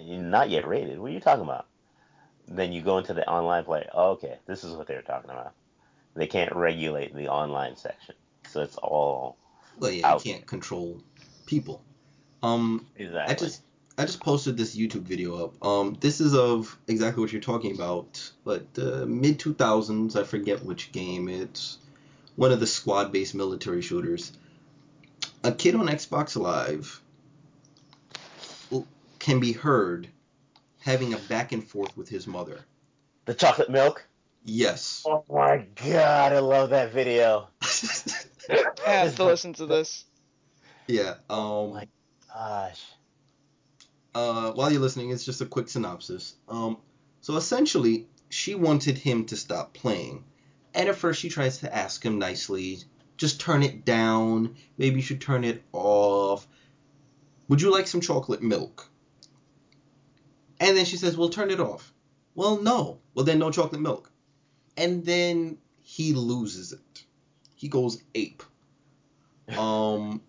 you're 0.00 0.20
not 0.20 0.50
yet 0.50 0.66
rated. 0.66 0.98
What 0.98 1.10
are 1.10 1.14
you 1.14 1.20
talking 1.20 1.44
about? 1.44 1.66
Then 2.48 2.72
you 2.72 2.82
go 2.82 2.98
into 2.98 3.14
the 3.14 3.26
online 3.28 3.64
play. 3.64 3.88
Oh, 3.94 4.10
okay, 4.12 4.38
this 4.46 4.64
is 4.64 4.72
what 4.72 4.86
they're 4.86 5.02
talking 5.02 5.30
about. 5.30 5.52
They 6.14 6.26
can't 6.26 6.54
regulate 6.54 7.14
the 7.14 7.28
online 7.28 7.76
section, 7.76 8.14
so 8.48 8.60
it's 8.60 8.76
all 8.76 9.36
Well, 9.78 9.90
yeah, 9.90 10.14
you 10.14 10.20
can't 10.20 10.46
control 10.46 11.00
people. 11.46 11.82
Um, 12.42 12.86
exactly. 12.96 13.32
I 13.32 13.38
just 13.38 13.62
I 13.96 14.04
just 14.06 14.20
posted 14.20 14.56
this 14.56 14.76
YouTube 14.76 15.02
video 15.02 15.44
up. 15.44 15.64
Um, 15.64 15.96
this 16.00 16.20
is 16.20 16.34
of 16.34 16.76
exactly 16.88 17.22
what 17.22 17.32
you're 17.32 17.40
talking 17.40 17.74
about, 17.74 18.30
but 18.44 18.66
uh, 18.76 19.04
mid 19.06 19.38
2000s. 19.38 20.16
I 20.16 20.24
forget 20.24 20.64
which 20.64 20.90
game. 20.90 21.28
It's 21.28 21.78
one 22.34 22.50
of 22.50 22.58
the 22.58 22.66
squad-based 22.66 23.34
military 23.34 23.82
shooters. 23.82 24.32
A 25.44 25.52
kid 25.52 25.76
on 25.76 25.86
Xbox 25.86 26.36
Live 26.36 27.00
can 29.24 29.40
be 29.40 29.52
heard 29.52 30.08
having 30.80 31.14
a 31.14 31.16
back 31.16 31.52
and 31.52 31.64
forth 31.64 31.96
with 31.96 32.08
his 32.08 32.26
mother. 32.26 32.60
The 33.24 33.34
chocolate 33.34 33.70
milk. 33.70 34.06
Yes. 34.44 35.02
Oh 35.06 35.24
my 35.30 35.64
god, 35.76 36.34
I 36.34 36.40
love 36.40 36.70
that 36.70 36.92
video. 36.92 37.48
I 38.50 38.90
have 38.90 39.16
to 39.16 39.24
listen 39.24 39.54
to 39.54 39.66
this. 39.66 40.04
Yeah. 40.86 41.14
Um, 41.30 41.38
oh 41.38 41.72
my 41.72 41.88
gosh. 42.28 42.84
Uh, 44.14 44.52
while 44.52 44.70
you're 44.70 44.80
listening, 44.80 45.10
it's 45.10 45.24
just 45.24 45.40
a 45.40 45.46
quick 45.46 45.68
synopsis. 45.68 46.36
Um, 46.48 46.76
so 47.20 47.36
essentially, 47.36 48.06
she 48.28 48.54
wanted 48.54 48.98
him 48.98 49.24
to 49.26 49.36
stop 49.36 49.74
playing, 49.74 50.24
and 50.74 50.88
at 50.88 50.96
first 50.96 51.20
she 51.20 51.28
tries 51.28 51.58
to 51.58 51.74
ask 51.74 52.04
him 52.04 52.18
nicely, 52.18 52.78
just 53.16 53.40
turn 53.40 53.62
it 53.62 53.84
down. 53.84 54.56
Maybe 54.78 54.96
you 54.96 55.02
should 55.02 55.20
turn 55.20 55.44
it 55.44 55.62
off. 55.72 56.46
Would 57.48 57.60
you 57.60 57.70
like 57.70 57.86
some 57.86 58.00
chocolate 58.00 58.42
milk? 58.42 58.88
And 60.60 60.76
then 60.76 60.84
she 60.84 60.96
says, 60.96 61.16
well, 61.16 61.28
turn 61.28 61.50
it 61.50 61.60
off. 61.60 61.92
Well, 62.34 62.60
no. 62.60 62.98
Well, 63.14 63.24
then 63.24 63.38
no 63.38 63.50
chocolate 63.50 63.80
milk. 63.80 64.10
And 64.76 65.04
then 65.04 65.58
he 65.82 66.12
loses 66.14 66.72
it. 66.72 67.04
He 67.54 67.68
goes 67.68 68.02
ape. 68.14 68.42
Um, 69.58 70.22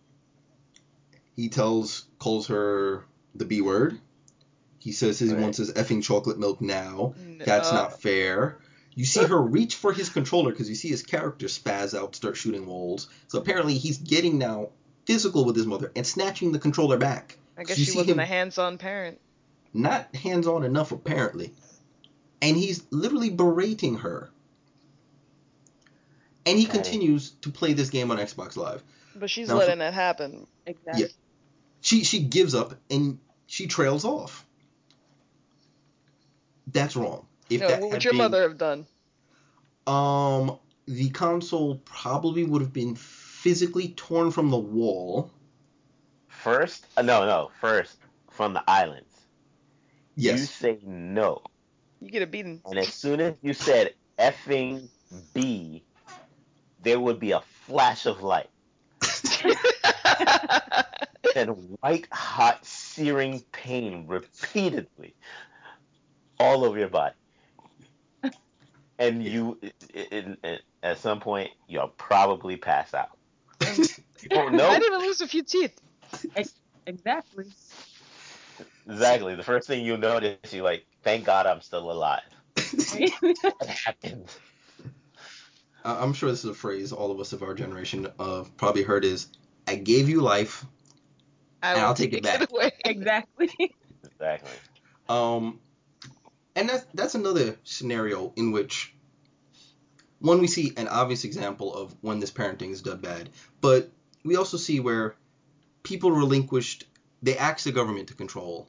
he 1.38 1.48
tells, 1.48 2.06
calls 2.20 2.48
her 2.48 3.06
the 3.36 3.46
B 3.46 3.62
word. 3.62 4.00
He 4.80 4.92
says 4.92 5.20
he 5.20 5.30
Right. 5.32 5.40
wants 5.42 5.58
his 5.58 5.72
effing 5.74 6.04
chocolate 6.04 6.40
milk 6.40 6.62
now. 6.62 7.16
N- 7.20 7.42
That's 7.46 7.70
uh, 7.70 7.74
not 7.74 8.02
fair. 8.02 8.60
You 8.94 9.04
see 9.06 9.24
her 9.26 9.42
reach 9.42 9.76
for 9.76 9.92
his 9.92 10.10
controller 10.10 10.52
because 10.52 10.70
you 10.70 10.76
see 10.76 10.88
his 10.88 11.04
character 11.04 11.48
spaz 11.48 11.98
out, 11.98 12.16
start 12.16 12.38
shooting 12.38 12.66
walls. 12.66 13.10
So 13.28 13.40
apparently 13.40 13.78
he's 13.78 13.98
getting 13.98 14.38
now 14.38 14.70
physical 15.06 15.44
with 15.44 15.56
his 15.56 15.66
mother 15.66 15.92
and 15.96 16.06
snatching 16.08 16.52
the 16.52 16.60
controller 16.60 16.98
back. 16.98 17.38
I 17.58 17.64
guess 17.64 17.78
you 17.78 17.86
she 17.86 17.92
see 17.92 17.98
wasn't 17.98 18.14
him- 18.16 18.20
a 18.20 18.26
hands-on 18.26 18.78
parent. 18.78 19.20
Not 19.74 20.16
hands 20.16 20.48
on 20.48 20.64
enough, 20.64 20.92
apparently. 20.94 21.54
And 22.42 22.56
he's 22.56 22.84
literally 22.92 23.30
berating 23.32 23.96
her. 23.98 24.30
And 26.46 26.58
he 26.58 26.66
Dang. 26.66 26.74
continues 26.76 27.32
to 27.42 27.50
play 27.50 27.74
this 27.74 27.90
game 27.90 28.12
on 28.12 28.18
Xbox 28.18 28.56
Live. 28.56 28.84
But 29.16 29.30
she's 29.30 29.48
Now, 29.50 29.58
letting 29.58 29.82
it 29.82 29.94
happen. 29.94 30.48
Exactly. 30.66 31.04
Yeah. 31.04 31.08
She 31.82 32.04
she 32.04 32.20
gives 32.20 32.56
up 32.56 32.76
and 32.90 33.20
she 33.48 33.68
trails 33.68 34.06
off. 34.06 34.46
That's 36.68 36.96
wrong. 36.96 37.26
If 37.50 37.62
No, 37.62 37.68
that 37.68 37.82
what 37.82 37.92
would 37.92 38.04
your 38.04 38.14
been- 38.14 38.18
mother 38.18 38.42
have 38.44 38.58
done? 38.58 38.88
Um, 39.88 40.58
the 40.88 41.10
console 41.12 41.76
probably 41.86 42.44
would 42.44 42.62
have 42.62 42.74
been 42.74 42.96
physically 42.96 43.90
torn 43.90 44.32
from 44.32 44.50
the 44.50 44.58
wall. 44.58 45.32
First, 46.28 46.86
uh, 46.98 47.02
no, 47.04 47.26
no. 47.26 47.52
First, 47.62 47.98
from 48.32 48.54
the 48.54 48.64
islands. 48.68 49.14
Yes. 50.16 50.40
You 50.40 50.46
say 50.46 50.80
no, 50.84 51.42
You 52.02 52.10
get 52.10 52.22
a 52.24 52.28
beating. 52.28 52.62
and 52.66 52.80
as 52.80 52.94
soon 52.94 53.20
as 53.20 53.36
you 53.42 53.54
said 53.54 53.94
effing 54.18 54.88
B, 55.34 55.84
there 56.82 57.00
would 57.00 57.20
be 57.20 57.32
a 57.32 57.42
flash 57.66 58.06
of 58.06 58.22
light 58.24 58.50
and 61.36 61.78
white 61.82 62.08
hot 62.12 62.66
searing 62.66 63.44
pain 63.52 64.08
repeatedly 64.08 65.16
all 66.40 66.64
over 66.64 66.78
your 66.80 66.90
body. 66.90 67.16
And 68.98 69.22
you, 69.22 69.60
i- 69.94 70.08
i- 70.14 70.38
i- 70.46 70.60
at 70.82 71.00
some 71.00 71.20
point, 71.20 71.50
you'll 71.68 71.90
probably 71.90 72.56
pass 72.56 72.94
out. 72.94 73.10
You 73.62 74.30
won't 74.32 74.54
know 74.56 74.70
Might 74.70 74.84
even 74.84 75.00
lose 75.02 75.20
a 75.20 75.28
few 75.28 75.44
teeth. 75.44 75.78
Exactly. 76.88 77.46
exactly. 78.88 79.36
The 79.36 79.44
first 79.44 79.68
thing 79.68 79.84
you'll 79.84 79.98
notice, 79.98 80.38
you're 80.54 80.64
like, 80.64 80.86
"Thank 81.04 81.26
God 81.26 81.46
I'm 81.46 81.60
still 81.60 81.92
alive." 81.92 82.22
What 83.42 83.68
happened? 83.68 84.30
I- 85.84 86.02
I'm 86.02 86.14
sure 86.14 86.30
this 86.30 86.46
is 86.46 86.52
a 86.52 86.54
phrase 86.54 86.94
all 86.94 87.12
of 87.12 87.20
us 87.20 87.34
of 87.34 87.44
our 87.44 87.54
generation 87.54 88.08
have 88.18 88.56
probably 88.56 88.84
heard 88.84 89.04
is, 89.04 89.28
I 89.68 89.76
gave 89.76 90.08
you 90.08 90.22
life. 90.22 90.66
I 91.66 91.72
And 91.72 91.82
will 91.82 91.88
I'll 91.88 91.94
take 91.96 92.14
it 92.14 92.22
back. 92.24 92.50
away. 92.52 92.72
exactly. 92.86 93.50
Exactly. 94.04 94.52
Um, 95.10 95.60
and 96.56 96.70
that's, 96.70 96.86
that's 96.94 97.16
another 97.16 97.58
scenario 97.64 98.32
in 98.36 98.52
which, 98.52 98.94
one, 100.20 100.40
we 100.40 100.48
see 100.48 100.74
an 100.78 100.88
obvious 100.88 101.24
example 101.24 101.74
of 101.74 101.96
when 102.02 102.20
this 102.20 102.32
parenting 102.32 102.72
is 102.72 102.82
done 102.82 103.00
bad, 103.00 103.30
but 103.62 103.90
we 104.24 104.36
also 104.36 104.58
see 104.58 104.80
where 104.80 105.16
people 105.84 106.12
relinquished, 106.12 106.86
they 107.24 107.38
ask 107.38 107.64
the 107.64 107.72
government 107.72 108.10
to 108.10 108.14
control, 108.14 108.68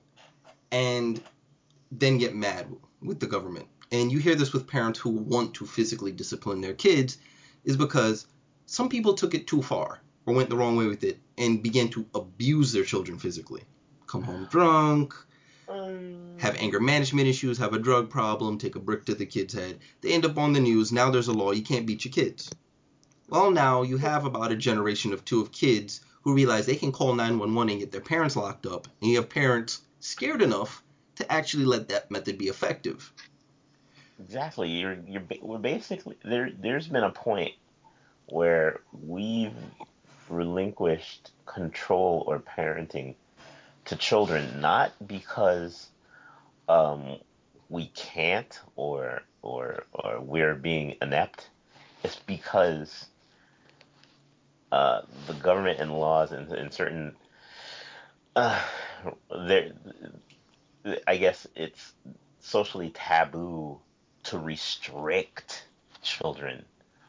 and 0.72 1.20
then 1.92 2.18
get 2.18 2.34
mad 2.34 2.66
with 3.02 3.20
the 3.20 3.26
government. 3.26 3.66
And 3.92 4.10
you 4.10 4.18
hear 4.18 4.34
this 4.34 4.52
with 4.52 4.66
parents 4.66 4.98
who 4.98 5.10
want 5.10 5.54
to 5.54 5.66
physically 5.66 6.12
discipline 6.12 6.60
their 6.62 6.74
kids, 6.74 7.18
is 7.64 7.76
because 7.76 8.26
some 8.64 8.88
people 8.88 9.14
took 9.14 9.34
it 9.34 9.46
too 9.46 9.62
far 9.62 10.00
or 10.26 10.34
went 10.34 10.50
the 10.50 10.56
wrong 10.56 10.76
way 10.76 10.86
with 10.86 11.04
it 11.04 11.18
and 11.38 11.62
began 11.62 11.88
to 11.88 12.04
abuse 12.14 12.72
their 12.72 12.84
children 12.84 13.18
physically. 13.18 13.62
Come 14.06 14.22
home 14.22 14.46
drunk, 14.50 15.14
Um, 15.68 16.36
have 16.38 16.56
anger 16.56 16.78
management 16.78 17.26
issues, 17.26 17.58
have 17.58 17.72
a 17.72 17.78
drug 17.78 18.08
problem, 18.10 18.58
take 18.58 18.76
a 18.76 18.80
brick 18.80 19.04
to 19.06 19.14
the 19.14 19.26
kid's 19.26 19.54
head. 19.54 19.80
They 20.00 20.12
end 20.12 20.24
up 20.24 20.38
on 20.38 20.52
the 20.52 20.60
news. 20.60 20.92
Now 20.92 21.10
there's 21.10 21.28
a 21.28 21.32
law 21.32 21.52
you 21.52 21.62
can't 21.62 21.86
beat 21.86 22.04
your 22.04 22.12
kids. 22.12 22.50
Well, 23.28 23.50
now 23.50 23.82
you 23.82 23.96
have 23.96 24.24
about 24.24 24.52
a 24.52 24.56
generation 24.56 25.12
of 25.12 25.24
two 25.24 25.40
of 25.40 25.50
kids 25.50 26.02
who 26.22 26.34
realize 26.34 26.66
they 26.66 26.76
can 26.76 26.92
call 26.92 27.14
911 27.14 27.70
and 27.70 27.80
get 27.80 27.90
their 27.90 28.00
parents 28.00 28.36
locked 28.36 28.66
up, 28.66 28.86
and 29.00 29.10
you 29.10 29.16
have 29.16 29.28
parents 29.28 29.82
scared 29.98 30.42
enough 30.42 30.82
to 31.16 31.32
actually 31.32 31.64
let 31.64 31.88
that 31.88 32.10
method 32.10 32.38
be 32.38 32.46
effective. 32.46 33.12
Exactly. 34.20 34.68
You're 34.70 34.98
you're 35.06 35.22
we're 35.42 35.58
basically 35.58 36.16
there. 36.24 36.50
There's 36.56 36.88
been 36.88 37.04
a 37.04 37.10
point 37.10 37.52
where 38.26 38.80
we've 38.92 39.52
relinquished 40.28 41.30
control 41.44 42.24
or 42.26 42.38
parenting 42.38 43.14
to 43.86 43.96
children, 43.96 44.60
not 44.60 44.92
because 45.06 45.88
um, 46.68 47.18
we 47.68 47.86
can't 47.94 48.58
or 48.74 49.22
or 49.42 49.84
or 49.92 50.20
we're 50.20 50.54
being 50.54 50.96
inept. 51.00 51.48
It's 52.02 52.16
because 52.16 53.06
uh, 54.72 55.02
the 55.26 55.34
government 55.34 55.80
and 55.80 55.92
laws 55.98 56.32
and, 56.32 56.50
and 56.52 56.72
certain 56.72 57.14
uh, 58.34 58.60
there. 59.30 59.72
I 61.06 61.16
guess 61.16 61.46
it's 61.56 61.92
socially 62.40 62.90
taboo 62.90 63.80
to 64.24 64.38
restrict 64.38 65.66
children 66.02 66.64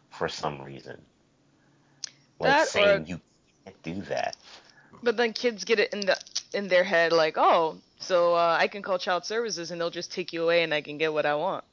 for 0.09 0.27
some 0.27 0.61
reason. 0.61 0.99
Like 2.39 2.51
That 2.51 2.63
or- 2.63 2.65
saying 2.69 3.05
you 3.07 3.21
can't 3.65 3.83
do 3.83 4.01
that. 4.03 4.35
But 5.03 5.17
then 5.17 5.33
kids 5.33 5.63
get 5.63 5.79
it 5.79 5.93
in 5.93 6.01
the 6.01 6.17
in 6.53 6.67
their 6.67 6.83
head 6.83 7.11
like, 7.11 7.35
oh, 7.37 7.77
so 7.99 8.33
uh, 8.35 8.57
I 8.59 8.67
can 8.67 8.81
call 8.81 8.97
child 8.97 9.25
services 9.25 9.71
and 9.71 9.79
they'll 9.79 9.89
just 9.89 10.11
take 10.11 10.33
you 10.33 10.43
away 10.43 10.63
and 10.63 10.73
I 10.73 10.81
can 10.81 10.97
get 10.97 11.13
what 11.13 11.25
I 11.25 11.35
want. 11.35 11.63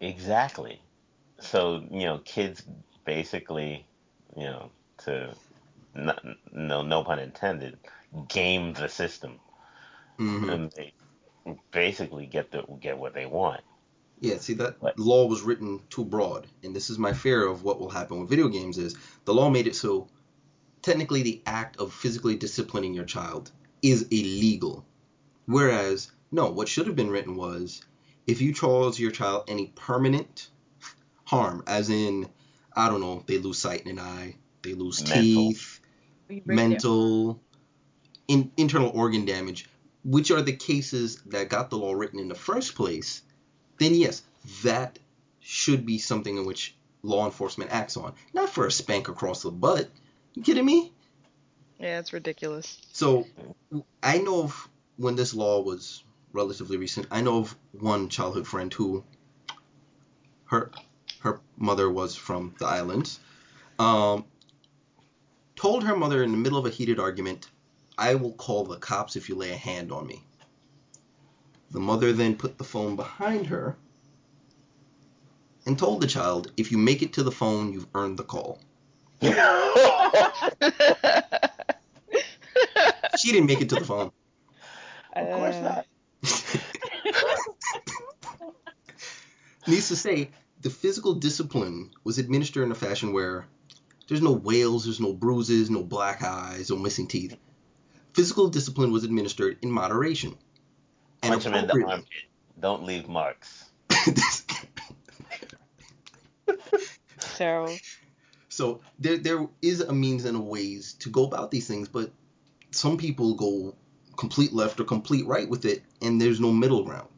Exactly. 0.00 0.80
So, 1.40 1.82
you 1.90 2.04
know, 2.04 2.18
kids 2.18 2.62
basically, 3.04 3.86
you 4.36 4.44
know, 4.44 4.70
to 5.04 5.34
no 5.94 6.82
no 6.82 7.04
pun 7.04 7.18
intended, 7.18 7.78
game 8.28 8.72
the 8.74 8.88
system 8.88 9.38
hmm 10.18 10.48
and 10.50 10.70
they 10.72 10.92
basically 11.70 12.26
get 12.26 12.50
the 12.50 12.62
get 12.80 12.98
what 12.98 13.14
they 13.14 13.26
want. 13.26 13.62
Yeah, 14.22 14.38
see 14.38 14.54
that 14.54 14.76
Right. 14.80 14.96
law 14.96 15.26
was 15.26 15.42
written 15.42 15.80
too 15.90 16.04
broad, 16.04 16.46
and 16.62 16.74
this 16.76 16.90
is 16.90 16.98
my 16.98 17.12
fear 17.12 17.44
of 17.44 17.64
what 17.64 17.80
will 17.80 17.90
happen 17.90 18.20
with 18.20 18.30
video 18.30 18.46
games 18.48 18.78
is 18.78 18.94
the 19.24 19.34
law 19.34 19.50
made 19.50 19.66
it 19.66 19.74
so 19.74 20.06
technically 20.80 21.22
the 21.22 21.42
act 21.44 21.76
of 21.78 21.92
physically 21.92 22.36
disciplining 22.36 22.94
your 22.94 23.04
child 23.04 23.50
is 23.82 24.02
illegal. 24.10 24.86
Whereas 25.46 26.12
no, 26.30 26.50
what 26.50 26.68
should 26.68 26.86
have 26.86 26.94
been 26.94 27.10
written 27.10 27.34
was 27.34 27.82
if 28.28 28.40
you 28.40 28.54
cause 28.54 28.98
your 28.98 29.10
child 29.10 29.44
any 29.48 29.72
permanent 29.74 30.48
harm, 31.24 31.64
as 31.66 31.90
in 31.90 32.28
I 32.76 32.88
don't 32.88 33.00
know, 33.00 33.24
they 33.26 33.38
lose 33.38 33.58
sight 33.58 33.82
in 33.82 33.98
an 33.98 33.98
eye, 33.98 34.36
they 34.62 34.74
lose 34.74 35.00
Mental. 35.00 35.14
teeth, 35.14 35.80
We 36.28 36.40
break 36.40 36.46
their 36.46 36.56
mental, 36.56 37.42
in, 38.28 38.52
internal 38.56 38.90
organ 38.94 39.24
damage, 39.24 39.68
which 40.04 40.30
are 40.30 40.42
the 40.42 40.52
cases 40.52 41.16
that 41.26 41.48
got 41.48 41.70
the 41.70 41.76
law 41.76 41.92
written 41.92 42.20
in 42.20 42.28
the 42.28 42.36
first 42.36 42.76
place, 42.76 43.22
then 43.82 43.94
yes, 43.94 44.22
that 44.62 44.98
should 45.40 45.84
be 45.84 45.98
something 45.98 46.36
in 46.36 46.44
which 46.44 46.74
law 47.02 47.24
enforcement 47.24 47.70
acts 47.72 47.96
on. 47.96 48.14
Not 48.32 48.48
for 48.48 48.66
a 48.66 48.72
spank 48.72 49.08
across 49.08 49.42
the 49.42 49.50
butt. 49.50 49.90
You 50.34 50.42
kidding 50.42 50.64
me? 50.64 50.92
Yeah, 51.78 51.98
it's 51.98 52.12
ridiculous. 52.12 52.80
So 52.92 53.26
I 54.02 54.18
know 54.18 54.44
of 54.44 54.68
when 54.96 55.16
this 55.16 55.34
law 55.34 55.60
was 55.62 56.04
relatively 56.32 56.76
recent, 56.76 57.06
I 57.10 57.20
know 57.22 57.38
of 57.38 57.56
one 57.72 58.08
childhood 58.08 58.46
friend 58.46 58.72
who 58.72 59.04
her 60.44 60.70
her 61.20 61.40
mother 61.56 61.90
was 61.90 62.14
from 62.14 62.54
the 62.58 62.66
islands. 62.66 63.18
Um, 63.78 64.24
told 65.56 65.84
her 65.84 65.96
mother 65.96 66.22
in 66.22 66.30
the 66.30 66.36
middle 66.36 66.58
of 66.58 66.66
a 66.66 66.70
heated 66.70 67.00
argument, 67.00 67.48
"I 67.98 68.14
will 68.14 68.32
call 68.32 68.64
the 68.64 68.76
cops 68.76 69.16
if 69.16 69.28
you 69.28 69.34
lay 69.34 69.50
a 69.50 69.56
hand 69.56 69.90
on 69.92 70.06
me." 70.06 70.24
The 71.72 71.80
mother 71.80 72.12
then 72.12 72.36
put 72.36 72.58
the 72.58 72.64
phone 72.64 72.96
behind 72.96 73.46
her 73.46 73.76
and 75.66 75.78
told 75.78 76.00
the 76.00 76.06
child, 76.06 76.52
"If 76.56 76.70
you 76.70 76.78
make 76.78 77.02
it 77.02 77.14
to 77.14 77.22
the 77.22 77.32
phone, 77.32 77.72
you've 77.72 77.88
earned 77.94 78.18
the 78.18 78.24
call." 78.24 78.60
She 83.18 83.30
didn't 83.30 83.46
make 83.46 83.60
it 83.60 83.68
to 83.68 83.76
the 83.76 83.84
phone. 83.84 84.10
Of 85.14 85.28
course 85.28 85.56
not. 85.56 85.86
Needs 89.66 89.88
to 89.88 89.96
say, 89.96 90.30
the 90.60 90.70
physical 90.70 91.14
discipline 91.14 91.90
was 92.04 92.18
administered 92.18 92.64
in 92.64 92.72
a 92.72 92.74
fashion 92.74 93.12
where 93.12 93.46
there's 94.08 94.22
no 94.22 94.32
wails, 94.32 94.84
there's 94.84 94.98
no 94.98 95.12
bruises, 95.12 95.70
no 95.70 95.82
black 95.82 96.22
eyes, 96.22 96.70
no 96.70 96.76
missing 96.76 97.06
teeth. 97.06 97.36
Physical 98.12 98.48
discipline 98.48 98.90
was 98.90 99.04
administered 99.04 99.58
in 99.62 99.70
moderation. 99.70 100.36
And 101.22 101.30
Punch 101.32 101.44
him 101.46 101.54
in 101.54 101.66
the 101.66 101.72
appropriately. 101.72 101.92
armpit. 101.92 102.08
Don't 102.60 102.84
leave 102.84 103.08
marks. 103.08 103.70
terrible. 107.20 107.76
so 108.48 108.80
there 108.98 109.16
there 109.18 109.46
is 109.60 109.80
a 109.80 109.92
means 109.92 110.24
and 110.24 110.36
a 110.36 110.40
ways 110.40 110.94
to 111.00 111.08
go 111.10 111.24
about 111.24 111.50
these 111.50 111.66
things, 111.66 111.88
but 111.88 112.10
some 112.70 112.96
people 112.96 113.34
go 113.34 113.74
complete 114.16 114.52
left 114.52 114.80
or 114.80 114.84
complete 114.84 115.26
right 115.26 115.48
with 115.48 115.64
it, 115.64 115.82
and 116.00 116.20
there's 116.20 116.40
no 116.40 116.52
middle 116.52 116.84
ground. 116.84 117.08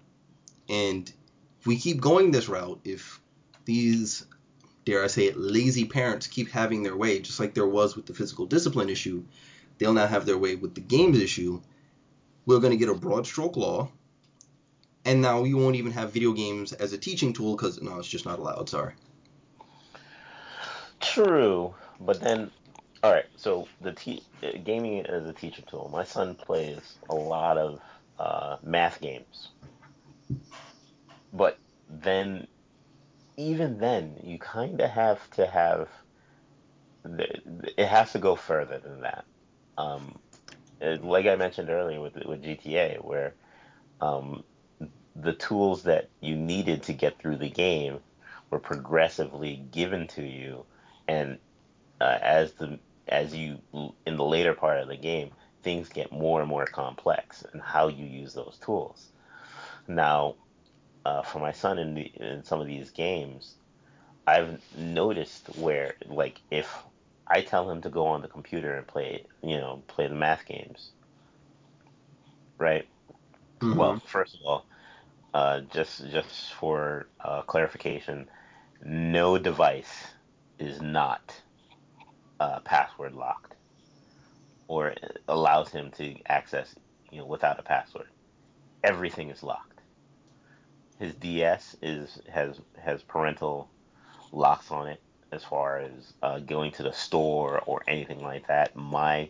And 0.68 1.10
if 1.60 1.66
we 1.66 1.76
keep 1.76 2.00
going 2.00 2.30
this 2.30 2.48
route, 2.48 2.80
if 2.84 3.20
these 3.64 4.26
dare 4.84 5.02
I 5.02 5.06
say 5.06 5.26
it, 5.26 5.36
lazy 5.38 5.84
parents 5.86 6.26
keep 6.26 6.50
having 6.50 6.82
their 6.82 6.96
way, 6.96 7.18
just 7.20 7.40
like 7.40 7.54
there 7.54 7.66
was 7.66 7.96
with 7.96 8.06
the 8.06 8.14
physical 8.14 8.46
discipline 8.46 8.90
issue, 8.90 9.24
they'll 9.78 9.94
now 9.94 10.06
have 10.06 10.26
their 10.26 10.38
way 10.38 10.56
with 10.56 10.74
the 10.74 10.80
games 10.82 11.18
issue. 11.18 11.60
We're 12.46 12.60
going 12.60 12.72
to 12.72 12.76
get 12.76 12.88
a 12.88 12.94
broad 12.94 13.26
stroke 13.26 13.56
law, 13.56 13.90
and 15.04 15.20
now 15.22 15.40
we 15.40 15.54
won't 15.54 15.76
even 15.76 15.92
have 15.92 16.12
video 16.12 16.32
games 16.32 16.72
as 16.72 16.92
a 16.92 16.98
teaching 16.98 17.32
tool 17.32 17.56
because 17.56 17.80
no, 17.80 17.98
it's 17.98 18.08
just 18.08 18.26
not 18.26 18.38
allowed. 18.38 18.68
Sorry. 18.68 18.94
True, 21.00 21.74
but 22.00 22.20
then, 22.20 22.50
all 23.02 23.12
right. 23.12 23.26
So 23.36 23.68
the 23.80 23.92
te- 23.92 24.24
gaming 24.64 25.04
as 25.06 25.26
a 25.28 25.32
teaching 25.32 25.64
tool. 25.68 25.88
My 25.92 26.04
son 26.04 26.34
plays 26.34 26.98
a 27.08 27.14
lot 27.14 27.58
of 27.58 27.80
uh, 28.18 28.56
math 28.62 29.00
games, 29.00 29.48
but 31.32 31.58
then, 31.88 32.46
even 33.36 33.78
then, 33.78 34.20
you 34.22 34.38
kind 34.38 34.80
of 34.80 34.90
have 34.90 35.30
to 35.32 35.46
have. 35.46 35.88
the- 37.04 37.72
It 37.76 37.86
has 37.86 38.12
to 38.12 38.18
go 38.18 38.36
further 38.36 38.78
than 38.78 39.02
that. 39.02 39.24
Um, 39.76 40.18
like 40.80 41.26
I 41.26 41.36
mentioned 41.36 41.70
earlier 41.70 42.00
with 42.00 42.16
with 42.24 42.42
GTA, 42.42 43.04
where 43.04 43.34
um, 44.00 44.44
the 45.16 45.32
tools 45.32 45.84
that 45.84 46.10
you 46.20 46.36
needed 46.36 46.82
to 46.84 46.92
get 46.92 47.18
through 47.18 47.36
the 47.36 47.50
game 47.50 48.00
were 48.50 48.58
progressively 48.58 49.56
given 49.70 50.06
to 50.08 50.22
you, 50.22 50.64
and 51.08 51.38
uh, 52.00 52.18
as 52.20 52.52
the 52.54 52.78
as 53.08 53.34
you 53.34 53.58
in 54.06 54.16
the 54.16 54.24
later 54.24 54.54
part 54.54 54.78
of 54.80 54.88
the 54.88 54.96
game, 54.96 55.30
things 55.62 55.88
get 55.88 56.12
more 56.12 56.40
and 56.40 56.48
more 56.48 56.66
complex 56.66 57.44
and 57.52 57.60
how 57.60 57.88
you 57.88 58.04
use 58.04 58.34
those 58.34 58.58
tools. 58.62 59.08
Now, 59.86 60.36
uh, 61.04 61.22
for 61.22 61.38
my 61.38 61.52
son 61.52 61.78
in 61.78 61.94
the 61.94 62.02
in 62.02 62.44
some 62.44 62.60
of 62.60 62.66
these 62.66 62.90
games, 62.90 63.54
I've 64.26 64.60
noticed 64.76 65.48
where 65.56 65.94
like 66.06 66.40
if 66.50 66.84
I 67.28 67.42
tell 67.42 67.70
him 67.70 67.82
to 67.82 67.90
go 67.90 68.06
on 68.06 68.22
the 68.22 68.28
computer 68.28 68.76
and 68.76 68.86
play, 68.86 69.26
you 69.42 69.58
know, 69.58 69.84
play 69.88 70.08
the 70.08 70.14
math 70.14 70.46
games, 70.46 70.92
right? 72.58 72.86
Mhm. 73.62 73.72
Well, 73.72 74.00
first 74.06 74.34
of 74.34 74.40
all, 74.46 74.66
uh, 75.34 75.62
just 75.72 76.08
just 76.10 76.52
for 76.54 77.10
uh, 77.24 77.42
clarification, 77.42 78.28
no 78.82 79.38
device 79.38 80.14
is 80.58 80.80
not 80.82 81.42
uh, 82.40 82.60
password 82.60 83.14
locked 83.14 83.54
or 84.68 84.94
allows 85.28 85.70
him 85.72 85.90
to 85.92 86.16
access 86.28 86.74
you 87.12 87.18
know 87.20 87.26
without 87.26 87.60
a 87.60 87.64
password. 87.64 88.08
Everything 88.84 89.30
is 89.30 89.42
locked. 89.42 89.82
His 90.98 91.14
DS 91.16 91.76
is 91.82 92.20
has 92.32 92.60
has 92.82 93.04
parental 93.04 93.72
locks 94.32 94.72
on 94.72 94.88
it 94.88 95.03
as 95.34 95.44
far 95.44 95.78
as 95.78 96.12
uh, 96.22 96.38
going 96.38 96.72
to 96.72 96.82
the 96.82 96.92
store 96.92 97.62
or 97.66 97.82
anything 97.88 98.22
like 98.22 98.46
that. 98.46 98.74
My 98.76 99.28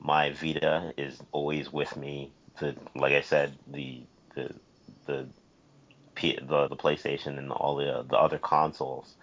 my 0.00 0.32
Vita 0.32 0.92
is 0.96 1.20
always 1.32 1.72
with 1.72 1.96
me. 1.96 2.30
The 2.58 2.74
like 2.94 3.12
I 3.12 3.20
said, 3.20 3.52
the 3.66 4.02
the 4.34 4.54
the 5.06 5.26
the, 6.16 6.68
the 6.68 6.76
PlayStation 6.76 7.38
and 7.38 7.52
all 7.52 7.76
the 7.76 8.04
the 8.08 8.16
other 8.18 8.38
consoles, 8.38 9.14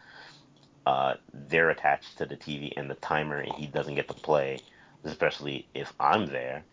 uh, 0.85 1.15
they're 1.33 1.69
attached 1.69 2.17
to 2.17 2.25
the 2.25 2.37
TV 2.37 2.73
and 2.77 2.89
the 2.89 2.95
timer, 2.95 3.37
and 3.37 3.53
he 3.53 3.67
doesn't 3.67 3.95
get 3.95 4.07
to 4.07 4.13
play, 4.13 4.59
especially 5.03 5.67
if 5.73 5.93
I'm 5.99 6.27
there. 6.27 6.63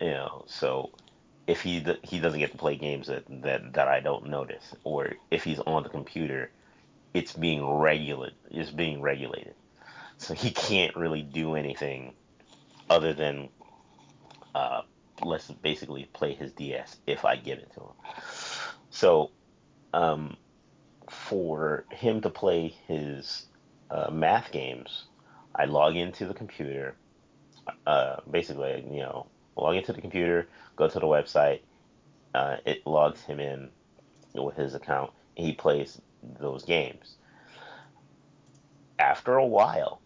You 0.00 0.10
know, 0.10 0.44
so 0.46 0.90
if 1.46 1.62
he 1.62 1.84
he 2.02 2.20
doesn't 2.20 2.38
get 2.40 2.52
to 2.52 2.58
play 2.58 2.76
games 2.76 3.08
that, 3.08 3.24
that 3.42 3.72
that 3.74 3.88
I 3.88 4.00
don't 4.00 4.28
notice, 4.28 4.74
or 4.84 5.14
if 5.30 5.44
he's 5.44 5.60
on 5.60 5.82
the 5.82 5.88
computer, 5.88 6.50
it's 7.14 7.32
being 7.32 7.66
regulated. 7.66 8.36
It's 8.50 8.70
being 8.70 9.00
regulated, 9.00 9.54
so 10.18 10.34
he 10.34 10.50
can't 10.50 10.94
really 10.96 11.22
do 11.22 11.54
anything 11.54 12.14
other 12.88 13.12
than 13.12 13.48
uh, 14.54 14.82
let's 15.24 15.50
basically 15.50 16.08
play 16.12 16.34
his 16.34 16.52
DS 16.52 16.96
if 17.06 17.24
I 17.24 17.36
give 17.36 17.58
it 17.58 17.72
to 17.74 17.80
him. 17.80 17.92
So 18.90 19.30
um, 19.92 20.36
for 21.08 21.84
him 21.90 22.20
to 22.22 22.30
play 22.30 22.74
his 22.86 23.46
uh, 23.90 24.10
math 24.10 24.52
games, 24.52 25.04
I 25.54 25.64
log 25.64 25.96
into 25.96 26.26
the 26.26 26.34
computer. 26.34 26.94
Uh, 27.86 28.16
basically, 28.30 28.84
you 28.90 29.00
know, 29.00 29.26
log 29.56 29.76
into 29.76 29.92
the 29.92 30.00
computer, 30.00 30.48
go 30.76 30.88
to 30.88 30.98
the 30.98 31.06
website. 31.06 31.60
Uh, 32.34 32.56
it 32.64 32.86
logs 32.86 33.22
him 33.22 33.40
in 33.40 33.68
with 34.34 34.56
his 34.56 34.74
account. 34.74 35.10
He 35.34 35.52
plays 35.52 36.00
those 36.38 36.64
games. 36.64 37.16
After 38.98 39.36
a 39.36 39.46
while, 39.46 40.00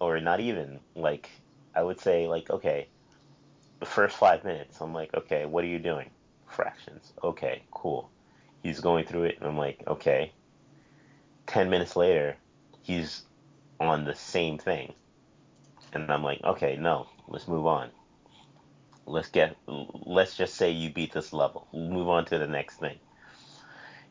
or 0.00 0.20
not 0.20 0.40
even 0.40 0.80
like 0.94 1.30
I 1.74 1.82
would 1.82 2.00
say, 2.00 2.28
like 2.28 2.50
okay, 2.50 2.88
the 3.80 3.86
first 3.86 4.16
five 4.16 4.44
minutes, 4.44 4.80
I'm 4.80 4.92
like, 4.94 5.12
okay, 5.14 5.46
what 5.46 5.64
are 5.64 5.68
you 5.68 5.78
doing? 5.78 6.10
Fractions. 6.46 7.12
Okay, 7.22 7.62
cool. 7.70 8.10
He's 8.62 8.80
going 8.80 9.04
through 9.04 9.24
it, 9.24 9.36
and 9.38 9.48
I'm 9.48 9.58
like, 9.58 9.82
okay. 9.86 10.32
Ten 11.46 11.70
minutes 11.70 11.96
later, 11.96 12.36
he's 12.82 13.22
on 13.78 14.04
the 14.04 14.14
same 14.14 14.58
thing, 14.58 14.94
and 15.92 16.10
I'm 16.10 16.24
like, 16.24 16.42
okay, 16.42 16.76
no, 16.76 17.08
let's 17.28 17.46
move 17.46 17.66
on. 17.66 17.90
Let's 19.06 19.28
get, 19.28 19.56
let's 19.66 20.36
just 20.36 20.54
say 20.54 20.72
you 20.72 20.90
beat 20.90 21.12
this 21.12 21.32
level. 21.32 21.68
Move 21.72 22.08
on 22.08 22.24
to 22.26 22.38
the 22.38 22.48
next 22.48 22.78
thing. 22.80 22.98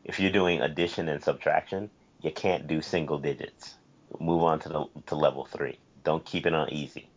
If 0.06 0.20
you're 0.20 0.32
doing 0.32 0.62
addition 0.62 1.08
and 1.10 1.24
subtraction, 1.24 1.92
you 2.22 2.32
can't 2.32 2.68
do 2.68 2.82
single 2.82 3.20
digits. 3.20 3.76
Move 4.20 4.44
on 4.44 4.60
to 4.60 4.70
the 4.70 4.86
to 5.08 5.16
level 5.16 5.46
three. 5.46 5.80
Don't 6.04 6.26
keep 6.26 6.46
it 6.46 6.54
on 6.54 6.72
easy. 6.72 7.12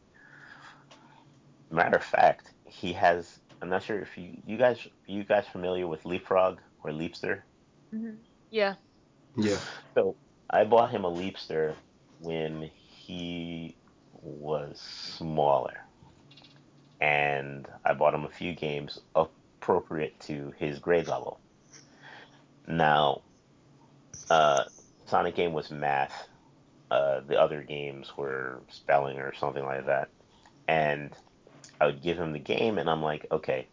Matter 1.71 1.97
of 1.97 2.05
fact, 2.05 2.53
he 2.65 2.93
has. 2.93 3.39
I'm 3.61 3.69
not 3.69 3.83
sure 3.83 3.99
if 3.99 4.17
you 4.17 4.41
you 4.45 4.57
guys 4.57 4.87
you 5.07 5.25
guys 5.25 5.47
familiar 5.47 5.87
with 5.87 6.05
Leapfrog 6.05 6.59
or 6.83 6.91
Leapster. 6.91 7.43
hmm 7.93 8.15
Yeah. 8.51 8.75
Yeah. 9.37 9.59
So 9.97 10.17
I 10.49 10.65
bought 10.65 10.91
him 10.91 11.05
a 11.05 11.11
Leapster 11.11 11.77
when 12.19 12.71
he 13.05 13.77
was 14.13 14.81
smaller, 14.81 15.77
and 17.01 17.67
I 17.85 17.93
bought 17.93 18.15
him 18.15 18.25
a 18.25 18.29
few 18.31 18.55
games 18.55 18.99
appropriate 19.15 20.19
to 20.21 20.53
his 20.59 20.79
grade 20.79 21.07
level. 21.07 21.41
Now, 22.69 23.23
uh, 24.29 24.63
Sonic 25.07 25.35
game 25.35 25.53
was 25.53 25.71
math. 25.71 26.27
Uh, 26.91 27.21
the 27.27 27.39
other 27.39 27.63
games 27.63 28.11
were 28.15 28.61
spelling 28.69 29.17
or 29.17 29.33
something 29.33 29.65
like 29.65 29.87
that, 29.87 30.09
and 30.67 31.11
I 31.81 31.87
would 31.87 32.01
give 32.01 32.17
him 32.17 32.31
the 32.31 32.39
game, 32.39 32.77
and 32.77 32.89
I'm 32.89 33.01
like, 33.01 33.25
okay. 33.31 33.67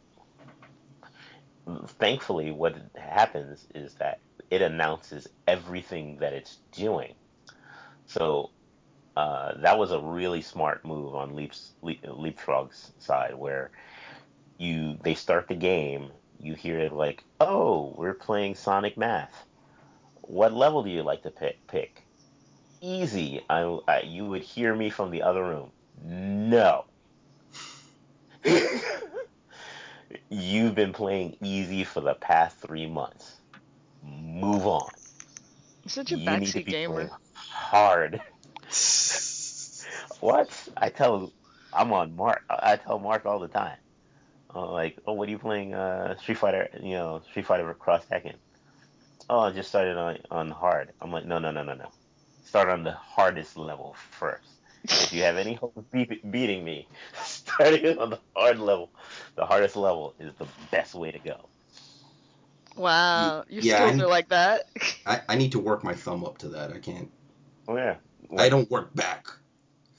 Thankfully, 1.99 2.53
what 2.53 2.77
happens 2.97 3.67
is 3.75 3.95
that 3.95 4.21
it 4.51 4.63
announces 4.63 5.27
everything 5.47 6.19
that 6.21 6.33
it's 6.33 6.59
doing. 6.73 7.15
So 8.07 8.51
uh, 9.17 9.55
that 9.63 9.79
was 9.79 9.91
a 9.91 10.01
really 10.01 10.43
smart 10.43 10.85
move 10.85 11.15
on 11.15 11.35
Leaps, 11.35 11.73
Leap, 11.83 12.03
Leapfrog's 12.05 12.93
side, 12.99 13.35
where 13.35 13.71
you 14.59 14.97
they 15.03 15.15
start 15.15 15.49
the 15.49 15.55
game, 15.55 16.11
you 16.41 16.55
hear 16.55 16.79
it 16.79 16.93
like, 16.93 17.25
"Oh, 17.41 17.95
we're 17.97 18.15
playing 18.15 18.55
Sonic 18.55 18.97
Math. 18.97 19.47
What 20.23 20.53
level 20.53 20.83
do 20.83 20.91
you 20.91 21.03
like 21.03 21.23
to 21.23 21.31
pick?" 21.31 21.67
pick? 21.67 22.03
Easy. 22.81 23.43
I, 23.49 23.79
I 23.89 24.01
you 24.03 24.27
would 24.27 24.43
hear 24.43 24.75
me 24.75 24.91
from 24.91 25.11
the 25.11 25.23
other 25.23 25.43
room. 25.43 25.73
No. 26.05 26.85
You've 30.31 30.75
been 30.75 30.93
playing 30.93 31.37
easy 31.43 31.85
for 31.85 32.01
the 32.01 32.15
past 32.15 32.59
three 32.59 32.87
months. 32.87 33.41
Move 34.03 34.67
on. 34.67 34.91
Such 35.87 36.13
a 36.13 36.17
You 36.17 36.31
need 36.31 36.55
to 36.55 36.61
backseat 36.61 36.67
be 36.67 36.73
gamer. 36.73 36.95
playing 36.95 37.11
hard. 37.35 38.21
What? 40.21 40.51
I 40.77 40.89
tell 40.91 41.33
I'm 41.73 41.93
on 41.93 42.17
Mark. 42.17 42.43
I 42.49 42.77
tell 42.77 42.99
Mark 42.99 43.27
all 43.27 43.39
the 43.39 43.49
time. 43.49 43.77
Uh, 44.55 44.71
like, 44.71 44.99
oh, 45.07 45.13
what 45.15 45.29
are 45.29 45.31
you 45.31 45.39
playing? 45.39 45.75
Uh, 45.75 46.17
Street 46.19 46.39
Fighter. 46.39 46.69
You 46.83 46.93
know, 46.93 47.21
Street 47.31 47.47
Fighter 47.47 47.73
Cross 47.75 48.07
Tekken. 48.11 48.35
Oh, 49.29 49.41
I 49.41 49.53
just 49.53 49.69
started 49.69 49.97
on 49.97 50.19
on 50.31 50.51
hard. 50.51 50.93
I'm 51.01 51.13
like, 51.13 51.25
no, 51.27 51.39
no, 51.39 51.51
no, 51.51 51.63
no, 51.63 51.75
no. 51.75 51.91
Start 52.45 52.69
on 52.69 52.85
the 52.85 52.93
hardest 52.93 53.57
level 53.57 53.97
first. 54.19 54.49
If 54.85 55.13
you 55.13 55.23
have 55.23 55.37
any 55.37 55.55
hope 55.63 55.77
of 55.77 55.91
be- 55.91 56.21
beating 56.31 56.65
me, 56.65 56.89
starting 57.25 57.99
on 57.99 58.11
the 58.11 58.21
hard 58.37 58.59
level, 58.59 58.91
the 59.37 59.45
hardest 59.47 59.77
level 59.77 60.15
is 60.19 60.33
the 60.39 60.47
best 60.71 60.95
way 60.95 61.11
to 61.13 61.19
go. 61.19 61.49
Wow, 62.77 63.45
your 63.49 63.63
yeah, 63.63 63.77
skills 63.77 64.01
I- 64.01 64.03
are 64.05 64.09
like 64.09 64.29
that. 64.29 64.69
I, 65.07 65.23
I 65.29 65.37
need 65.37 65.53
to 65.53 65.59
work 65.59 65.83
my 65.85 65.95
thumb 65.95 66.25
up 66.25 66.39
to 66.39 66.49
that. 66.51 66.73
I 66.73 66.79
can't. 66.79 67.11
Oh 67.69 67.77
yeah. 67.77 67.97
I 68.37 68.49
don't 68.49 68.71
work 68.71 68.95
back. 68.95 69.27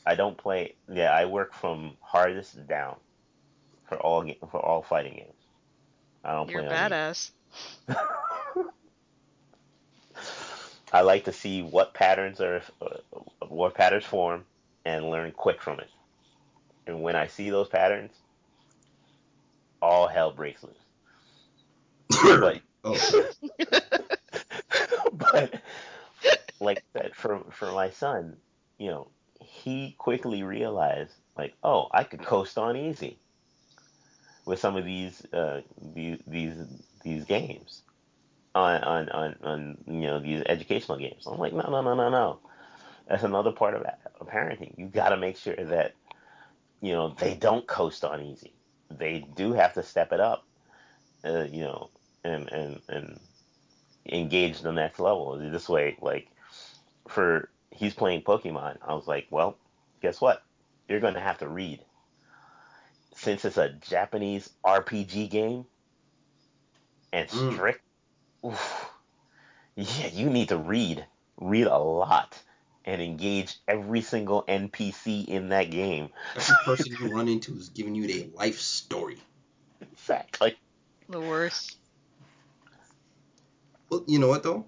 I 0.05 0.15
don't 0.15 0.37
play. 0.37 0.75
Yeah, 0.91 1.11
I 1.11 1.25
work 1.25 1.53
from 1.53 1.97
hardest 2.01 2.65
down 2.67 2.97
for 3.87 3.97
all 3.97 4.25
for 4.51 4.59
all 4.59 4.81
fighting 4.81 5.13
games. 5.13 5.33
I 6.23 6.33
don't 6.33 6.49
You're 6.49 6.63
play 6.63 6.75
on 6.75 6.91
badass. 6.91 7.31
I 10.93 11.01
like 11.01 11.25
to 11.25 11.33
see 11.33 11.61
what 11.61 11.93
patterns 11.93 12.39
are 12.41 12.61
uh, 12.81 12.97
what 13.47 13.75
patterns 13.75 14.05
form 14.05 14.45
and 14.85 15.09
learn 15.09 15.31
quick 15.31 15.61
from 15.61 15.79
it. 15.79 15.89
And 16.85 17.01
when 17.01 17.15
I 17.15 17.27
see 17.27 17.49
those 17.49 17.67
patterns, 17.67 18.11
all 19.81 20.07
hell 20.07 20.31
breaks 20.31 20.63
loose. 20.63 20.75
But 22.39 22.61
oh, 22.83 23.31
but 25.13 25.61
like 26.59 26.83
that 26.93 27.15
for 27.15 27.41
for 27.51 27.71
my 27.71 27.89
son, 27.89 28.37
you 28.77 28.89
know, 28.89 29.07
he 29.41 29.95
quickly 29.97 30.43
realized 30.43 31.13
like, 31.37 31.53
oh, 31.63 31.87
I 31.91 32.03
could 32.03 32.23
coast 32.23 32.57
on 32.57 32.77
easy 32.77 33.17
with 34.47 34.59
some 34.59 34.77
of 34.77 34.85
these 34.85 35.25
uh 35.33 35.61
these 35.95 36.19
these 36.27 36.55
these 37.03 37.25
games 37.25 37.83
on 38.55 38.83
on 38.83 39.09
on, 39.09 39.35
on 39.43 39.77
you 39.87 40.07
know 40.07 40.19
these 40.21 40.43
educational 40.47 40.97
games. 40.97 41.27
I'm 41.27 41.39
like, 41.39 41.53
no 41.53 41.69
no 41.69 41.81
no 41.81 41.95
no 41.95 42.09
no. 42.09 42.39
That's 43.07 43.23
another 43.23 43.51
part 43.53 43.75
of, 43.75 43.83
parenting. 44.27 44.77
You 44.77 44.87
got 44.87 45.09
to 45.09 45.17
make 45.17 45.37
sure 45.37 45.55
that 45.55 45.93
you 46.81 46.93
know 46.93 47.15
they 47.19 47.35
don't 47.35 47.67
coast 47.67 48.05
on 48.05 48.23
easy. 48.23 48.53
They 48.91 49.19
do 49.35 49.53
have 49.53 49.73
to 49.75 49.83
step 49.83 50.13
it 50.13 50.21
up, 50.21 50.45
uh, 51.25 51.45
you 51.51 51.63
know, 51.63 51.91
and 52.23 52.51
and 52.51 52.81
and 52.89 53.19
engage 54.11 54.61
the 54.61 54.73
next 54.73 54.99
level. 54.99 55.37
This 55.39 55.69
way, 55.69 55.97
like 56.01 56.29
for 57.09 57.49
he's 57.71 57.93
playing 57.95 58.23
Pokemon, 58.23 58.77
I 58.87 58.93
was 58.95 59.07
like, 59.07 59.27
well, 59.31 59.59
guess 60.01 60.21
what? 60.21 60.43
You're 60.89 61.01
going 61.01 61.15
to 61.15 61.21
have 61.21 61.39
to 61.39 61.49
read. 61.49 61.83
Since 63.17 63.45
it's 63.45 63.57
a 63.57 63.69
Japanese 63.69 64.49
RPG 64.63 65.29
game 65.29 65.65
and 67.11 67.27
Mm. 67.29 67.53
strict, 67.53 67.81
oof, 68.45 68.89
yeah, 69.75 70.07
you 70.07 70.29
need 70.29 70.49
to 70.49 70.57
read, 70.57 71.05
read 71.37 71.67
a 71.67 71.77
lot, 71.77 72.41
and 72.85 73.01
engage 73.01 73.57
every 73.67 74.01
single 74.01 74.43
NPC 74.47 75.21
in 75.21 75.49
that 75.49 75.71
game. 75.71 76.09
every 76.35 76.55
person 76.65 76.95
you 76.99 77.13
run 77.13 77.27
into 77.27 77.55
is 77.55 77.69
giving 77.69 77.95
you 77.95 78.07
a 78.07 78.29
life 78.37 78.59
story. 78.59 79.17
Exactly. 79.81 80.55
The 81.09 81.19
worst. 81.19 81.77
Well, 83.89 84.03
you 84.07 84.19
know 84.19 84.27
what 84.27 84.43
though? 84.43 84.65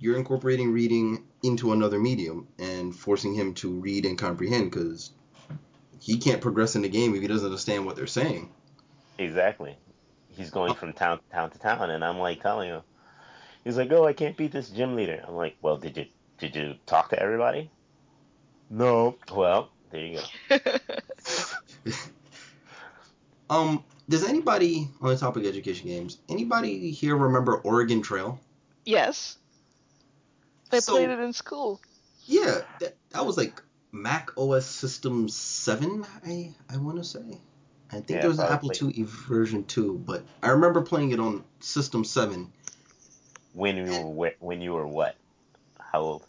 You're 0.00 0.16
incorporating 0.16 0.72
reading 0.72 1.28
into 1.42 1.72
another 1.72 1.98
medium 2.00 2.48
and 2.58 2.94
forcing 2.94 3.34
him 3.34 3.54
to 3.54 3.70
read 3.70 4.06
and 4.06 4.18
comprehend 4.18 4.70
because 4.72 5.12
he 6.02 6.18
can't 6.18 6.40
progress 6.40 6.74
in 6.74 6.82
the 6.82 6.88
game 6.88 7.14
if 7.14 7.22
he 7.22 7.28
doesn't 7.28 7.46
understand 7.46 7.86
what 7.86 7.94
they're 7.94 8.08
saying. 8.08 8.50
Exactly. 9.18 9.76
He's 10.30 10.50
going 10.50 10.74
from 10.74 10.92
town 10.92 11.18
to 11.18 11.24
town 11.30 11.50
to 11.50 11.58
town, 11.58 11.90
and 11.90 12.04
I'm 12.04 12.18
like 12.18 12.42
telling 12.42 12.70
him, 12.70 12.82
he's 13.62 13.76
like, 13.76 13.92
"Oh, 13.92 14.04
I 14.04 14.12
can't 14.12 14.36
beat 14.36 14.50
this 14.50 14.68
gym 14.70 14.96
leader." 14.96 15.22
I'm 15.26 15.34
like, 15.36 15.56
"Well, 15.62 15.76
did 15.76 15.96
you 15.96 16.06
did 16.38 16.56
you 16.56 16.74
talk 16.86 17.10
to 17.10 17.18
everybody?" 17.22 17.70
No. 18.68 19.16
Well, 19.30 19.70
there 19.90 20.04
you 20.06 20.20
go. 20.48 20.58
um, 23.50 23.84
does 24.08 24.24
anybody 24.24 24.88
on 25.00 25.10
the 25.10 25.16
topic 25.16 25.44
of 25.44 25.48
education 25.50 25.86
games, 25.88 26.18
anybody 26.28 26.90
here 26.90 27.16
remember 27.16 27.56
Oregon 27.58 28.02
Trail? 28.02 28.40
yes. 28.84 29.36
I 30.72 30.78
So- 30.80 30.92
played 30.94 31.10
it 31.10 31.18
in 31.20 31.34
school. 31.34 31.80
Yeah, 32.24 32.62
that, 32.80 32.96
that 33.10 33.26
was 33.26 33.36
like 33.36 33.62
Mac 33.92 34.30
OS 34.36 34.66
System 34.66 35.28
7, 35.28 36.04
I 36.26 36.54
I 36.70 36.78
want 36.78 36.96
to 36.98 37.04
say. 37.04 37.38
I 37.90 37.96
think 37.96 38.10
Yeah, 38.10 38.20
there 38.20 38.30
was 38.30 38.38
an. 38.38 38.46
Apple 38.46 38.70
IIe 38.70 39.04
version 39.04 39.64
2, 39.64 40.02
but 40.06 40.24
I 40.42 40.48
remember 40.48 40.80
playing 40.80 41.12
it 41.12 41.20
on 41.20 41.44
System 41.60 42.04
7. 42.04 42.50
When 43.52 43.76
you 43.76 43.84
were 43.92 44.30
wh- 44.30 44.42
when 44.42 44.62
you 44.62 44.72
were 44.72 44.86
what? 44.86 45.14
How 45.78 46.00
old? 46.00 46.26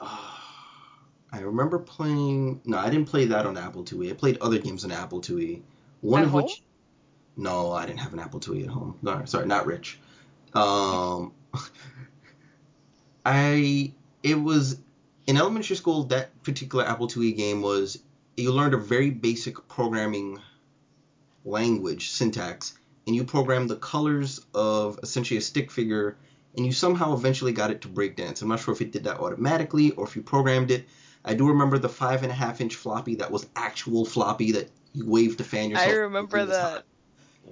I 0.00 1.40
remember 1.40 1.78
playing. 1.78 2.60
No, 2.64 2.78
I 2.78 2.90
didn't 2.90 3.08
play 3.08 3.26
that 3.26 3.46
on 3.46 3.56
Apple 3.56 3.84
IIe. 3.84 4.10
I 4.10 4.14
played 4.14 4.38
other 4.38 4.58
games 4.58 4.84
on 4.84 4.90
Apple 4.90 5.20
IIe. 5.20 5.62
One 6.00 6.22
At 6.22 6.26
of 6.26 6.30
home? 6.32 6.42
which. 6.42 6.62
No, 7.36 7.72
I 7.72 7.86
didn't 7.86 8.00
have 8.00 8.12
an 8.12 8.18
Apple 8.18 8.40
IIe 8.40 8.64
at 8.64 8.70
home. 8.70 8.98
No, 9.02 9.24
sorry, 9.24 9.46
not 9.46 9.66
rich. 9.66 9.98
Um, 10.52 11.32
I. 13.24 13.92
It 14.22 14.40
was 14.40 14.78
in 15.26 15.36
elementary 15.36 15.76
school. 15.76 16.04
That 16.04 16.42
particular 16.42 16.86
Apple 16.86 17.08
IIe 17.08 17.36
game 17.36 17.62
was 17.62 17.98
you 18.36 18.52
learned 18.52 18.74
a 18.74 18.78
very 18.78 19.10
basic 19.10 19.68
programming 19.68 20.38
language 21.44 22.10
syntax, 22.10 22.74
and 23.06 23.16
you 23.16 23.24
programmed 23.24 23.70
the 23.70 23.76
colors 23.76 24.40
of 24.54 24.98
essentially 25.02 25.38
a 25.38 25.42
stick 25.42 25.70
figure 25.70 26.16
and 26.56 26.66
you 26.66 26.72
somehow 26.72 27.14
eventually 27.14 27.52
got 27.52 27.70
it 27.70 27.80
to 27.82 27.88
breakdance. 27.88 28.42
I'm 28.42 28.48
not 28.48 28.60
sure 28.60 28.74
if 28.74 28.80
it 28.80 28.92
did 28.92 29.04
that 29.04 29.20
automatically 29.20 29.92
or 29.92 30.04
if 30.04 30.16
you 30.16 30.22
programmed 30.22 30.70
it. 30.70 30.86
I 31.24 31.34
do 31.34 31.48
remember 31.48 31.78
the 31.78 31.88
five 31.88 32.22
and 32.22 32.32
a 32.32 32.34
half 32.34 32.60
inch 32.60 32.74
floppy 32.74 33.16
that 33.16 33.30
was 33.30 33.46
actual 33.56 34.04
floppy 34.04 34.52
that 34.52 34.70
you 34.92 35.08
waved 35.08 35.38
to 35.38 35.44
fan 35.44 35.70
yourself. 35.70 35.88
I 35.88 35.94
remember 35.94 36.44
that. 36.44 36.60
hot, 36.62 36.84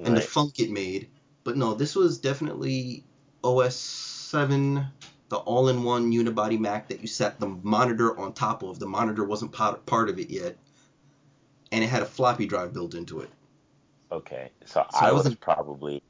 And 0.02 0.16
the 0.16 0.20
funk 0.20 0.58
it 0.58 0.70
made. 0.70 1.08
But 1.44 1.56
no, 1.56 1.74
this 1.74 1.94
was 1.94 2.18
definitely 2.18 3.04
OS 3.42 3.76
7, 3.76 4.84
the 5.30 5.36
all 5.36 5.68
in 5.68 5.82
one 5.84 6.12
unibody 6.12 6.58
Mac 6.58 6.88
that 6.88 7.00
you 7.00 7.06
set 7.06 7.40
the 7.40 7.46
monitor 7.48 8.18
on 8.18 8.32
top 8.34 8.62
of. 8.62 8.78
The 8.78 8.86
monitor 8.86 9.24
wasn't 9.24 9.52
part, 9.52 9.86
part 9.86 10.10
of 10.10 10.18
it 10.18 10.28
yet. 10.28 10.56
And 11.72 11.82
it 11.82 11.86
had 11.88 12.02
a 12.02 12.06
floppy 12.06 12.46
drive 12.46 12.72
built 12.74 12.94
into 12.94 13.20
it. 13.20 13.30
Okay, 14.12 14.50
so, 14.66 14.84
So 14.92 14.98
I 14.98 15.08
I 15.08 15.12
was 15.12 15.20
wasn't- 15.20 15.40
probably 15.40 16.02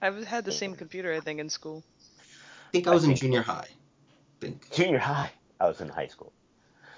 I've 0.00 0.24
had 0.24 0.44
the 0.44 0.52
same 0.52 0.74
computer, 0.76 1.12
I 1.14 1.20
think, 1.20 1.40
in 1.40 1.48
school. 1.48 1.82
I 2.20 2.70
think 2.72 2.86
I 2.86 2.90
I 2.90 2.94
was 2.94 3.04
in 3.04 3.16
junior 3.16 3.40
high. 3.42 3.66
I 3.66 4.36
think. 4.40 4.70
junior 4.70 4.98
high. 4.98 5.32
I 5.58 5.68
was 5.68 5.80
in 5.80 5.88
high 5.88 6.08
school. 6.08 6.32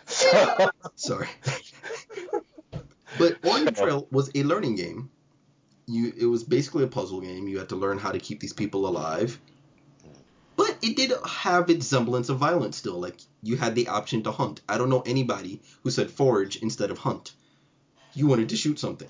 Sorry. 0.96 1.28
but 3.18 3.38
Oregon 3.44 3.74
Trail 3.74 4.08
was 4.10 4.30
a 4.34 4.42
learning 4.42 4.74
game. 4.74 5.10
You 5.86 6.12
it 6.18 6.26
was 6.26 6.42
basically 6.42 6.82
a 6.84 6.88
puzzle 6.88 7.20
game. 7.20 7.46
You 7.46 7.58
had 7.58 7.68
to 7.68 7.76
learn 7.76 7.98
how 7.98 8.10
to 8.10 8.18
keep 8.18 8.40
these 8.40 8.52
people 8.52 8.86
alive. 8.88 9.38
But 10.80 10.88
it 10.88 10.96
did 10.96 11.12
have 11.26 11.70
its 11.70 11.86
semblance 11.86 12.28
of 12.28 12.38
violence 12.38 12.76
still. 12.76 13.00
Like 13.00 13.16
you 13.42 13.56
had 13.56 13.74
the 13.74 13.88
option 13.88 14.22
to 14.24 14.30
hunt. 14.32 14.60
I 14.68 14.78
don't 14.78 14.90
know 14.90 15.02
anybody 15.06 15.60
who 15.82 15.90
said 15.90 16.10
forage 16.10 16.56
instead 16.56 16.90
of 16.90 16.98
hunt. 16.98 17.32
You 18.14 18.26
wanted 18.26 18.48
to 18.50 18.56
shoot 18.56 18.78
something. 18.78 19.08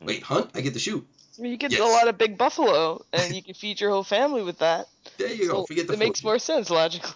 Hmm. 0.00 0.06
Wait, 0.06 0.22
hunt? 0.22 0.50
I 0.54 0.60
get 0.60 0.74
to 0.74 0.78
shoot. 0.80 1.06
You 1.38 1.56
get 1.56 1.72
Yes. 1.72 1.80
a 1.80 1.84
lot 1.84 2.08
of 2.08 2.18
big 2.18 2.36
buffalo, 2.36 3.04
and 3.12 3.34
you 3.34 3.42
can 3.42 3.54
feed 3.54 3.80
your 3.80 3.90
whole 3.90 4.04
family 4.04 4.42
with 4.42 4.58
that. 4.58 4.86
There 5.18 5.32
you 5.32 5.48
go. 5.48 5.64
Forget 5.64 5.86
the 5.86 5.94
it 5.94 5.98
makes 5.98 6.20
foraging. 6.20 6.28
more 6.28 6.38
sense 6.38 6.70
logically. 6.70 7.14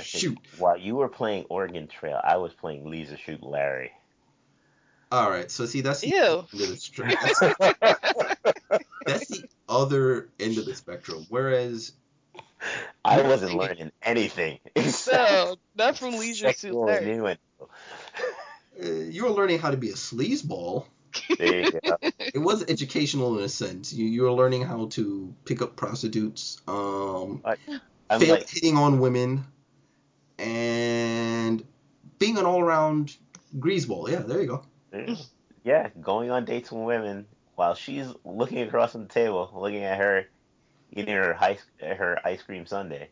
Shoot. 0.00 0.38
While 0.58 0.76
you 0.78 0.96
were 0.96 1.08
playing 1.08 1.46
Oregon 1.48 1.86
Trail, 1.88 2.20
I 2.22 2.36
was 2.36 2.52
playing 2.52 2.88
Leisure 2.90 3.18
Suit 3.26 3.42
Larry. 3.42 3.90
All 5.12 5.30
right. 5.30 5.50
So 5.50 5.66
see, 5.66 5.80
that's 5.82 6.00
the 6.00 6.08
Ew. 6.08 6.16
end 6.16 6.38
of 6.38 6.50
the 6.52 6.76
str- 6.76 7.04
that's, 7.10 7.40
that's 9.06 9.26
the 9.28 9.44
other 9.68 10.28
end 10.40 10.58
of 10.58 10.64
the 10.66 10.74
spectrum. 10.74 11.26
Whereas 11.28 11.92
I 13.04 13.22
wasn't 13.22 13.54
learning 13.54 13.92
anything 14.02 14.58
except 14.76 15.16
No, 15.32 15.56
not 15.76 15.98
from 15.98 16.18
Leisure 16.18 16.48
Suit 16.48 16.60
sexual 16.60 16.86
Larry. 16.86 17.10
innuendo. 17.12 17.38
uh, 17.60 18.86
you 18.86 19.24
were 19.24 19.30
learning 19.30 19.58
how 19.58 19.70
to 19.70 19.76
be 19.76 19.90
a 19.90 19.94
sleazeball. 19.94 20.86
There 21.38 21.60
you 21.60 21.70
go. 21.72 21.96
It 22.18 22.38
was 22.38 22.64
educational 22.68 23.38
in 23.38 23.44
a 23.44 23.48
sense. 23.48 23.92
You 23.92 24.06
you 24.06 24.22
were 24.22 24.32
learning 24.32 24.62
how 24.62 24.86
to 24.90 25.32
pick 25.44 25.62
up 25.62 25.76
prostitutes, 25.76 26.60
um, 26.66 27.42
I'm 28.10 28.20
fail- 28.20 28.34
like, 28.34 28.48
hitting 28.48 28.76
on 28.76 28.98
women, 28.98 29.44
and 30.38 31.64
being 32.18 32.36
an 32.38 32.46
all 32.46 32.60
around 32.60 33.16
greaseball. 33.58 34.10
Yeah, 34.10 34.20
there 34.20 34.40
you 34.42 34.46
go. 34.92 35.16
yeah, 35.64 35.88
going 36.00 36.30
on 36.30 36.44
dates 36.44 36.70
with 36.72 36.82
women 36.82 37.26
while 37.54 37.74
she's 37.74 38.08
looking 38.24 38.58
across 38.62 38.92
from 38.92 39.02
the 39.02 39.08
table, 39.12 39.50
looking 39.54 39.82
at 39.84 39.98
her 39.98 40.26
eating 40.94 41.14
her 41.14 41.36
ice 41.40 41.64
her 41.80 42.18
ice 42.24 42.42
cream 42.42 42.66
sundae. 42.66 43.08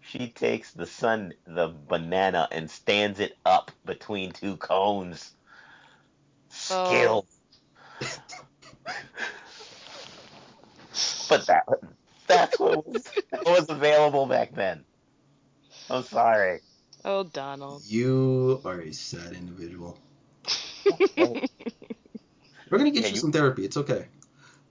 She 0.00 0.28
takes 0.28 0.72
the 0.72 0.86
sun 0.86 1.34
the 1.46 1.68
banana 1.88 2.48
and 2.52 2.70
stands 2.70 3.20
it 3.20 3.36
up 3.44 3.70
between 3.84 4.32
two 4.32 4.56
cones. 4.56 5.32
Skill. 6.48 7.26
Oh. 8.00 8.06
but 11.28 11.46
that 11.46 11.64
that's 12.26 12.58
what 12.58 12.86
was, 12.86 13.04
what 13.30 13.46
was 13.46 13.68
available 13.70 14.26
back 14.26 14.54
then. 14.54 14.84
I'm 15.90 16.04
sorry. 16.04 16.60
Oh, 17.04 17.24
Donald. 17.24 17.82
You 17.86 18.60
are 18.64 18.80
a 18.80 18.92
sad 18.92 19.32
individual. 19.32 19.98
We're 21.16 22.78
gonna 22.78 22.90
get 22.90 23.02
Yeah, 23.02 23.08
you 23.08 23.14
you- 23.14 23.20
some 23.20 23.32
therapy. 23.32 23.64
It's 23.64 23.76
okay. 23.76 24.06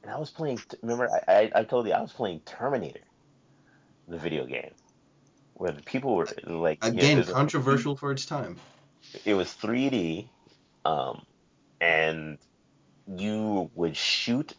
And 0.03 0.11
I 0.11 0.19
was 0.19 0.29
playing. 0.29 0.59
Remember, 0.81 1.09
I, 1.27 1.33
I 1.33 1.51
I 1.61 1.63
told 1.63 1.87
you 1.87 1.93
I 1.93 2.01
was 2.01 2.11
playing 2.11 2.41
Terminator, 2.45 2.99
the 4.07 4.17
video 4.17 4.45
game, 4.45 4.71
where 5.53 5.71
the 5.71 5.81
people 5.81 6.15
were 6.15 6.27
like 6.47 6.83
you 6.83 6.91
know, 6.91 6.99
Again, 6.99 7.15
there's 7.15 7.29
a- 7.29 7.33
controversial 7.33 7.95
for 7.95 8.11
its 8.11 8.25
time. 8.25 8.57
it 9.25 9.33
was 9.33 9.53
3D, 9.53 10.27
um, 10.85 11.23
and 11.79 12.37
you 13.07 13.71
would 13.75 13.95
shoot 13.95 14.53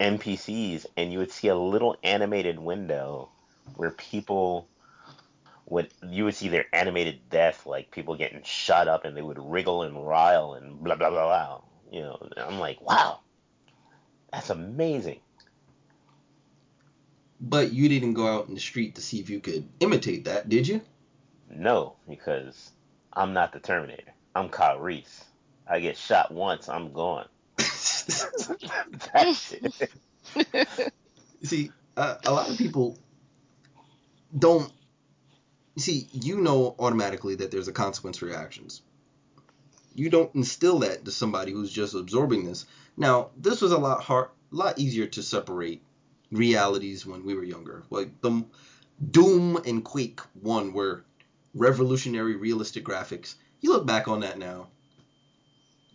NPCs, 0.00 0.86
and 0.96 1.12
you 1.12 1.18
would 1.18 1.32
see 1.32 1.48
a 1.48 1.56
little 1.56 1.96
animated 2.04 2.58
window 2.60 3.30
where 3.76 3.90
people 3.90 4.68
would 5.66 5.92
you 6.08 6.24
would 6.24 6.34
see 6.34 6.48
their 6.48 6.66
animated 6.72 7.28
death, 7.28 7.66
like 7.66 7.90
people 7.90 8.16
getting 8.16 8.42
shot 8.44 8.88
up, 8.88 9.04
and 9.04 9.16
they 9.16 9.22
would 9.22 9.38
wriggle 9.40 9.82
and 9.82 10.06
rile 10.06 10.54
and 10.54 10.78
blah 10.82 10.94
blah 10.94 11.10
blah 11.10 11.24
blah. 11.26 11.60
You 11.90 12.02
know, 12.02 12.28
I'm 12.36 12.58
like, 12.60 12.80
wow, 12.80 13.20
that's 14.36 14.50
amazing. 14.50 15.20
But 17.40 17.72
you 17.72 17.88
didn't 17.88 18.12
go 18.12 18.26
out 18.26 18.48
in 18.48 18.54
the 18.54 18.60
street 18.60 18.96
to 18.96 19.00
see 19.00 19.18
if 19.18 19.30
you 19.30 19.40
could 19.40 19.66
imitate 19.80 20.26
that, 20.26 20.46
did 20.46 20.68
you? 20.68 20.82
No, 21.48 21.96
because 22.06 22.70
I'm 23.14 23.32
not 23.32 23.54
the 23.54 23.60
Terminator. 23.60 24.12
I'm 24.34 24.50
Kyle 24.50 24.78
Reese. 24.78 25.24
I 25.66 25.80
get 25.80 25.96
shot 25.96 26.32
once, 26.32 26.68
I'm 26.68 26.92
gone. 26.92 27.26
That's 27.56 29.54
it. 29.54 29.90
see, 31.42 31.70
uh, 31.96 32.16
a 32.26 32.30
lot 32.30 32.50
of 32.50 32.58
people 32.58 32.98
don't. 34.38 34.70
See, 35.78 36.08
you 36.12 36.42
know 36.42 36.74
automatically 36.78 37.36
that 37.36 37.50
there's 37.50 37.68
a 37.68 37.72
consequence 37.72 38.18
for 38.18 38.26
your 38.26 38.36
actions. 38.36 38.82
You 39.94 40.10
don't 40.10 40.34
instill 40.34 40.80
that 40.80 41.06
to 41.06 41.10
somebody 41.10 41.52
who's 41.52 41.72
just 41.72 41.94
absorbing 41.94 42.44
this. 42.44 42.66
Now, 42.96 43.30
this 43.36 43.60
was 43.60 43.72
a 43.72 43.78
lot 43.78 44.02
hard, 44.02 44.28
a 44.52 44.56
lot 44.56 44.78
easier 44.78 45.06
to 45.06 45.22
separate 45.22 45.82
realities 46.30 47.04
when 47.06 47.24
we 47.24 47.34
were 47.34 47.44
younger. 47.44 47.82
Like 47.90 48.20
the 48.20 48.44
Doom 49.10 49.56
and 49.66 49.84
Quake 49.84 50.20
one 50.40 50.72
were 50.72 51.04
revolutionary, 51.54 52.36
realistic 52.36 52.84
graphics. 52.84 53.34
You 53.60 53.72
look 53.72 53.86
back 53.86 54.08
on 54.08 54.20
that 54.20 54.38
now. 54.38 54.68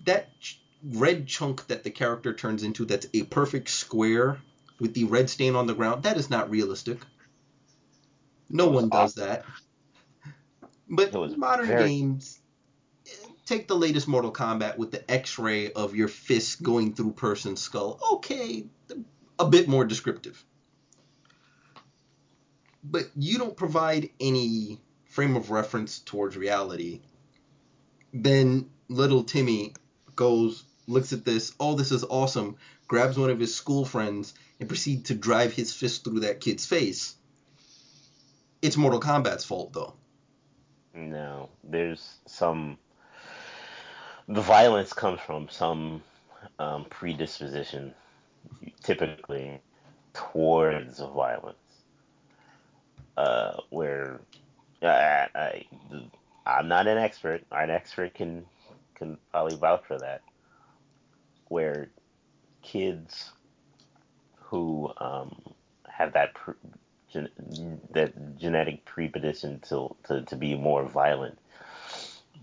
That 0.05 0.39
ch- 0.39 0.61
red 0.83 1.27
chunk 1.27 1.67
that 1.67 1.83
the 1.83 1.91
character 1.91 2.33
turns 2.33 2.63
into, 2.63 2.85
that's 2.85 3.07
a 3.13 3.23
perfect 3.23 3.69
square 3.69 4.39
with 4.79 4.93
the 4.93 5.03
red 5.05 5.29
stain 5.29 5.55
on 5.55 5.67
the 5.67 5.75
ground, 5.75 6.03
that 6.03 6.17
is 6.17 6.29
not 6.29 6.49
realistic. 6.49 6.99
No 8.49 8.67
one 8.67 8.89
does 8.89 9.15
that. 9.15 9.45
But 10.89 11.13
modern 11.37 11.67
very- 11.67 11.87
games, 11.87 12.40
take 13.51 13.67
the 13.67 13.75
latest 13.75 14.07
Mortal 14.07 14.31
Kombat 14.31 14.77
with 14.77 14.91
the 14.91 15.11
X-ray 15.11 15.73
of 15.73 15.93
your 15.93 16.07
fist 16.07 16.63
going 16.63 16.93
through 16.93 17.11
person's 17.11 17.61
skull. 17.61 17.99
Okay, 18.13 18.65
a 19.37 19.45
bit 19.45 19.67
more 19.67 19.83
descriptive. 19.83 20.41
But 22.81 23.09
you 23.15 23.37
don't 23.37 23.57
provide 23.57 24.09
any 24.21 24.79
frame 25.03 25.35
of 25.35 25.51
reference 25.51 25.99
towards 25.99 26.37
reality. 26.37 27.01
Then 28.13 28.69
little 28.87 29.25
Timmy 29.25 29.73
goes, 30.15 30.63
looks 30.87 31.11
at 31.11 31.25
this, 31.25 31.53
oh, 31.59 31.75
this 31.75 31.91
is 31.91 32.05
awesome, 32.05 32.55
grabs 32.87 33.17
one 33.17 33.29
of 33.29 33.39
his 33.39 33.53
school 33.53 33.83
friends, 33.83 34.33
and 34.61 34.69
proceeds 34.69 35.09
to 35.09 35.13
drive 35.13 35.51
his 35.51 35.73
fist 35.73 36.05
through 36.05 36.21
that 36.21 36.39
kid's 36.39 36.65
face. 36.65 37.15
It's 38.61 38.77
Mortal 38.77 39.01
Kombat's 39.01 39.43
fault, 39.43 39.73
though. 39.73 39.95
No, 40.93 41.49
there's 41.65 42.15
some. 42.27 42.77
The 44.27 44.41
violence 44.41 44.93
comes 44.93 45.21
from 45.21 45.49
some 45.49 46.03
um, 46.59 46.85
predisposition, 46.89 47.93
typically 48.83 49.61
towards 50.13 50.99
violence. 50.99 51.57
Uh, 53.17 53.53
where 53.71 54.21
I, 54.83 55.27
I, 55.35 55.65
I'm 56.45 56.67
not 56.69 56.87
an 56.87 56.97
expert. 56.97 57.43
An 57.51 57.69
expert 57.71 58.15
can 58.15 58.45
can 58.95 59.17
probably 59.31 59.55
vouch 59.57 59.83
for 59.87 59.99
that. 59.99 60.23
Where 61.49 61.91
kids 62.63 63.31
who 64.37 64.91
um, 64.99 65.43
have 65.89 66.13
that 66.13 66.35
pr- 66.35 66.51
gen- 67.13 67.81
that 67.91 68.37
genetic 68.39 68.85
predisposition 68.85 69.61
to, 69.69 69.95
to 70.07 70.23
to 70.23 70.37
be 70.37 70.55
more 70.55 70.85
violent, 70.85 71.39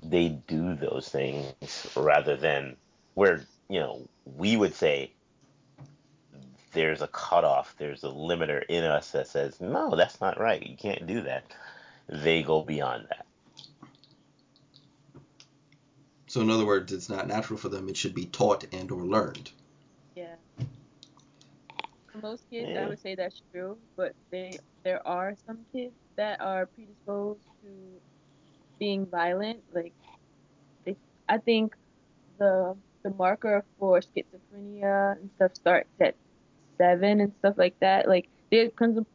they 0.03 0.29
do 0.29 0.75
those 0.75 1.09
things 1.09 1.53
rather 1.97 2.37
than 2.37 2.77
where 3.15 3.43
you 3.69 3.81
know 3.81 4.09
we 4.37 4.57
would 4.57 4.75
say 4.75 5.13
there's 6.73 7.03
a 7.03 7.09
cutoff, 7.09 7.75
there's 7.79 8.05
a 8.05 8.09
limiter 8.09 8.63
in 8.69 8.85
us 8.85 9.11
that 9.13 9.29
says 9.29 9.61
no, 9.61 9.95
that's 9.97 10.21
not 10.21 10.39
right. 10.41 10.63
You 10.63 10.77
can't 10.77 11.07
do 11.07 11.23
that. 11.23 11.45
They 12.09 12.43
go 12.43 12.63
beyond 12.63 13.07
that. 13.09 13.27
So 16.27 16.43
in 16.43 16.51
other 16.51 16.67
words, 16.67 16.93
it's 16.93 17.09
not 17.09 17.27
natural 17.27 17.59
for 17.59 17.71
them. 17.71 17.89
It 17.89 17.97
should 17.97 18.15
be 18.15 18.27
taught 18.27 18.67
and 18.73 18.91
or 18.91 19.03
learned. 19.03 19.51
Yeah. 20.15 20.35
For 22.13 22.19
most 22.19 22.45
kids, 22.51 22.69
Yeah. 22.71 22.85
I 22.85 22.89
would 22.89 23.01
say 23.01 23.15
that's 23.15 23.43
true, 23.53 23.79
but 23.97 24.15
they 24.31 24.59
there 24.83 25.07
are 25.07 25.35
some 25.47 25.59
kids 25.73 25.95
that 26.17 26.41
are 26.41 26.67
predisposed 26.67 27.41
to 27.63 27.69
being 28.79 29.07
violent. 29.07 29.61
Like, 29.75 29.95
they, 30.85 30.97
I 31.29 31.39
think 31.39 31.77
the 32.39 32.77
the 33.03 33.11
marker 33.11 33.65
for 33.79 34.01
schizophrenia 34.01 35.17
and 35.19 35.31
stuff 35.37 35.55
starts 35.55 35.91
at 36.01 36.17
seven 36.79 37.21
and 37.21 37.33
stuff 37.39 37.55
like 37.59 37.79
that. 37.81 38.09
Like, 38.09 38.29
there 38.51 38.71
comes 38.71 38.99
a 38.99 39.07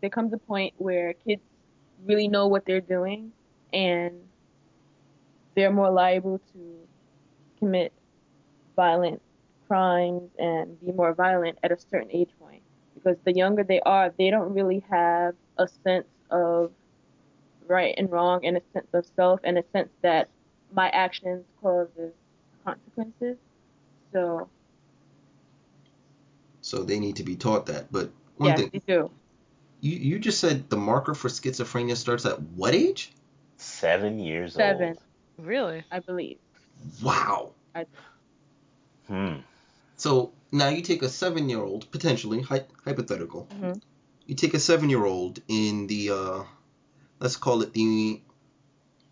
there 0.00 0.10
comes 0.10 0.32
a 0.32 0.38
point 0.38 0.74
where 0.78 1.14
kids 1.14 1.42
really 2.04 2.28
know 2.28 2.48
what 2.48 2.64
they're 2.66 2.80
doing 2.80 3.32
and 3.72 4.14
they're 5.54 5.72
more 5.72 5.90
liable 5.90 6.40
to 6.52 6.88
commit 7.58 7.92
violent 8.76 9.20
crimes 9.68 10.30
and 10.38 10.80
be 10.80 10.92
more 10.92 11.14
violent 11.14 11.58
at 11.62 11.70
a 11.72 11.78
certain 11.78 12.10
age 12.10 12.30
point 12.40 12.62
because 12.94 13.16
the 13.24 13.32
younger 13.32 13.62
they 13.62 13.80
are 13.80 14.12
they 14.18 14.30
don't 14.30 14.52
really 14.52 14.84
have 14.90 15.34
a 15.58 15.68
sense 15.84 16.08
of 16.30 16.72
right 17.70 17.94
and 17.96 18.10
wrong 18.10 18.44
and 18.44 18.56
a 18.56 18.62
sense 18.72 18.88
of 18.92 19.06
self 19.16 19.40
and 19.44 19.56
a 19.56 19.64
sense 19.72 19.90
that 20.02 20.28
my 20.72 20.88
actions 20.90 21.44
causes 21.62 22.12
consequences 22.64 23.36
so 24.12 24.48
So 26.62 26.82
they 26.82 26.98
need 27.00 27.16
to 27.16 27.22
be 27.24 27.36
taught 27.36 27.66
that. 27.66 27.90
But 27.90 28.10
one 28.36 28.50
yes 28.50 28.58
thing, 28.58 28.70
they 28.72 28.80
do 28.94 29.10
you, 29.80 29.96
you 29.96 30.18
just 30.18 30.40
said 30.40 30.68
the 30.68 30.76
marker 30.76 31.14
for 31.14 31.28
schizophrenia 31.28 31.96
starts 31.96 32.26
at 32.26 32.40
what 32.42 32.74
age? 32.74 33.12
Seven 33.56 34.18
years 34.18 34.54
Seven. 34.54 34.88
old. 34.90 35.46
Really? 35.46 35.84
i 35.90 36.00
believe 36.00 36.38
Wow. 37.02 37.52
Hmm. 39.06 39.36
So 39.96 40.32
now 40.52 40.68
you 40.68 40.82
take 40.82 41.02
a 41.02 41.08
seven-year-old, 41.08 41.90
potentially 41.90 42.40
hy- 42.40 42.66
hypothetical. 42.84 43.46
Mhm. 43.50 43.80
You 44.26 44.34
take 44.34 44.54
a 44.54 44.58
seven-year-old 44.60 45.40
in 45.48 45.86
the, 45.88 46.10
uh, 46.10 46.42
let's 47.20 47.36
call 47.36 47.62
it 47.62 47.72
the 47.72 48.20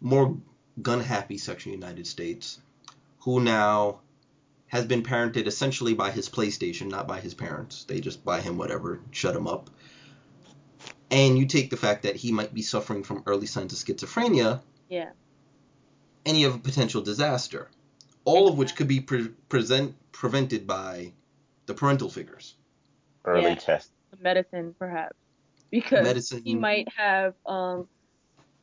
more 0.00 0.36
gun-happy 0.80 1.38
section 1.38 1.72
of 1.72 1.80
the 1.80 1.86
United 1.86 2.06
States, 2.06 2.60
who 3.20 3.40
now 3.40 4.00
has 4.68 4.84
been 4.84 5.02
parented 5.02 5.46
essentially 5.46 5.94
by 5.94 6.10
his 6.10 6.28
PlayStation, 6.28 6.88
not 6.88 7.06
by 7.08 7.20
his 7.20 7.34
parents. 7.34 7.84
They 7.84 8.00
just 8.00 8.24
buy 8.24 8.40
him 8.40 8.58
whatever, 8.58 9.00
shut 9.10 9.34
him 9.34 9.46
up. 9.46 9.70
And 11.10 11.38
you 11.38 11.46
take 11.46 11.70
the 11.70 11.76
fact 11.76 12.02
that 12.02 12.16
he 12.16 12.32
might 12.32 12.52
be 12.52 12.60
suffering 12.62 13.02
from 13.02 13.22
early 13.26 13.46
signs 13.46 13.72
of 13.72 13.78
schizophrenia, 13.78 14.60
yeah 14.88 15.10
and 16.26 16.36
you 16.36 16.46
have 16.46 16.56
a 16.56 16.58
potential 16.60 17.00
disaster. 17.00 17.68
all 18.24 18.46
of 18.48 18.58
which 18.58 18.74
could 18.76 18.88
be 18.88 19.00
pre- 19.00 19.28
present 19.48 19.94
prevented 20.12 20.66
by 20.66 21.12
the 21.64 21.72
parental 21.72 22.10
figures. 22.10 22.54
Early 23.24 23.50
Yeah. 23.50 23.54
test. 23.54 23.90
medicine 24.20 24.74
perhaps 24.78 25.16
because 25.70 26.02
Medicine. 26.04 26.42
he 26.44 26.54
might 26.54 26.88
have 26.94 27.34
um 27.46 27.88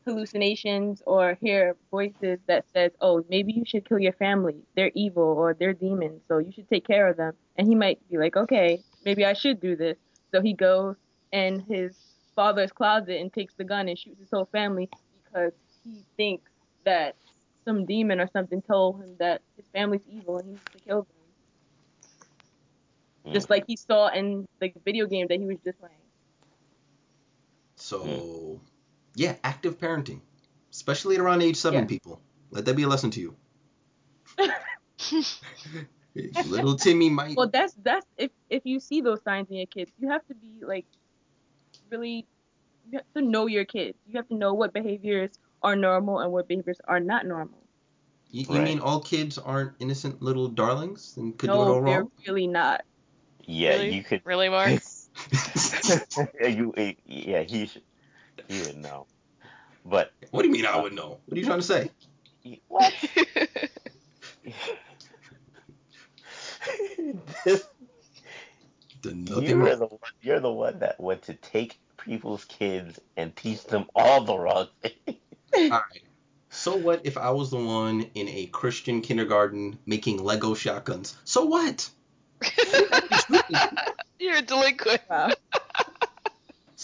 hallucinations 0.05 1.01
or 1.05 1.37
hear 1.41 1.75
voices 1.91 2.39
that 2.47 2.65
says 2.73 2.91
oh 3.01 3.25
maybe 3.29 3.53
you 3.53 3.63
should 3.65 3.87
kill 3.87 3.99
your 3.99 4.13
family. 4.13 4.57
They're 4.75 4.91
evil 4.93 5.23
or 5.23 5.53
they're 5.53 5.73
demons 5.73 6.21
so 6.27 6.37
you 6.37 6.51
should 6.51 6.69
take 6.69 6.85
care 6.85 7.07
of 7.07 7.17
them. 7.17 7.33
And 7.57 7.67
he 7.67 7.75
might 7.75 7.99
be 8.09 8.17
like 8.17 8.35
okay 8.35 8.81
maybe 9.03 9.25
i 9.25 9.33
should 9.33 9.59
do 9.59 9.75
this. 9.75 9.97
So 10.31 10.41
he 10.41 10.53
goes 10.53 10.95
in 11.31 11.59
his 11.61 11.95
father's 12.35 12.71
closet 12.71 13.19
and 13.19 13.31
takes 13.31 13.53
the 13.55 13.63
gun 13.63 13.87
and 13.87 13.97
shoots 13.97 14.19
his 14.19 14.29
whole 14.31 14.49
family 14.51 14.89
because 15.23 15.53
he 15.83 16.03
thinks 16.17 16.51
that 16.83 17.15
some 17.63 17.85
demon 17.85 18.19
or 18.19 18.29
something 18.31 18.61
told 18.61 19.01
him 19.01 19.15
that 19.19 19.41
his 19.55 19.65
family's 19.73 20.01
evil 20.09 20.37
and 20.37 20.47
he 20.47 20.51
needs 20.51 20.63
to 20.71 20.79
kill 20.79 21.01
them. 21.01 21.15
Mm. 23.25 23.33
just 23.33 23.49
like 23.49 23.63
he 23.65 23.75
saw 23.75 24.09
in 24.09 24.47
the 24.59 24.71
video 24.83 25.07
game 25.07 25.27
that 25.27 25.39
he 25.39 25.45
was 25.45 25.57
just 25.65 25.79
playing. 25.79 25.95
So, 27.75 28.61
yeah, 29.15 29.35
active 29.43 29.79
parenting, 29.79 30.21
especially 30.71 31.15
at 31.15 31.21
around 31.21 31.41
age 31.41 31.57
seven, 31.57 31.81
Yeah. 31.81 31.85
people. 31.85 32.21
Let 32.51 32.65
that 32.65 32.75
be 32.75 32.83
a 32.83 32.87
lesson 32.87 33.11
to 33.11 33.19
you. 33.19 33.35
Little 36.45 36.75
Timmy 36.75 37.09
might. 37.09 37.35
Well, 37.35 37.49
that's 37.49 37.73
that's 37.83 38.05
if 38.17 38.31
if 38.49 38.65
you 38.65 38.79
see 38.79 39.01
those 39.01 39.21
signs 39.23 39.49
in 39.49 39.57
your 39.57 39.67
kids, 39.67 39.91
you 39.99 40.09
have 40.09 40.25
to 40.27 40.35
be 40.35 40.61
like 40.65 40.85
really 41.89 42.25
you 42.89 42.97
have 42.99 43.05
to 43.15 43.21
know 43.21 43.47
your 43.47 43.65
kids. 43.65 43.97
You 44.05 44.17
have 44.17 44.27
to 44.29 44.35
know 44.35 44.53
what 44.53 44.73
behaviors 44.73 45.31
are 45.61 45.75
normal 45.75 46.19
and 46.19 46.31
what 46.31 46.47
behaviors 46.47 46.77
are 46.87 46.99
not 46.99 47.25
normal. 47.25 47.59
You, 48.31 48.45
you 48.49 48.55
Right. 48.55 48.63
mean 48.65 48.79
all 48.79 48.99
kids 49.01 49.37
aren't 49.37 49.73
innocent 49.79 50.21
little 50.21 50.47
darlings 50.47 51.15
and 51.17 51.37
could 51.37 51.51
do 51.51 51.61
it 51.61 51.67
all 51.67 51.81
wrong? 51.81 51.83
no, 51.83 52.11
they're 52.25 52.33
really 52.33 52.47
not. 52.47 52.81
Yeah, 53.47 53.71
really? 53.71 53.95
you 53.95 54.03
could. 54.03 54.21
Really, 54.25 54.49
Mark? 54.49 54.69
yeah, 54.71 54.79
you. 56.47 56.73
Eh, 56.77 56.93
yeah, 57.05 57.41
he 57.43 57.69
should. 58.49 58.55
He 58.55 58.67
would 58.67 58.77
know. 58.77 59.07
But 59.85 60.11
what 60.31 60.41
do 60.41 60.47
you 60.47 60.53
mean 60.53 60.65
I 60.65 60.81
would 60.81 60.93
know? 60.93 61.19
What 61.25 61.35
are 61.35 61.39
you 61.39 61.45
trying 61.45 61.59
to 61.59 61.65
say? 61.65 61.91
what? 62.67 62.93
this, 67.45 67.67
you're 69.03 69.75
the 69.75 69.87
one. 69.87 69.99
You're 70.21 70.39
the 70.39 70.51
one 70.51 70.79
that 70.79 70.99
went 70.99 71.23
to 71.23 71.33
take 71.35 71.79
people's 71.97 72.45
kids 72.45 72.99
and 73.15 73.35
teach 73.35 73.63
them 73.65 73.85
all 73.95 74.23
the 74.23 74.37
wrong 74.37 74.67
things. 74.81 75.19
All 75.55 75.69
right. 75.69 75.81
So 76.49 76.75
what 76.75 77.01
if 77.03 77.17
I 77.17 77.31
was 77.31 77.51
the 77.51 77.57
one 77.57 78.09
in 78.15 78.29
a 78.29 78.45
Christian 78.47 79.01
kindergarten 79.01 79.77
making 79.85 80.23
Lego 80.23 80.53
shotguns? 80.53 81.15
So 81.25 81.45
what? 81.45 81.89
You're 84.19 84.37
a 84.37 84.41
delinquent. 84.41 85.01
Wow. 85.09 85.31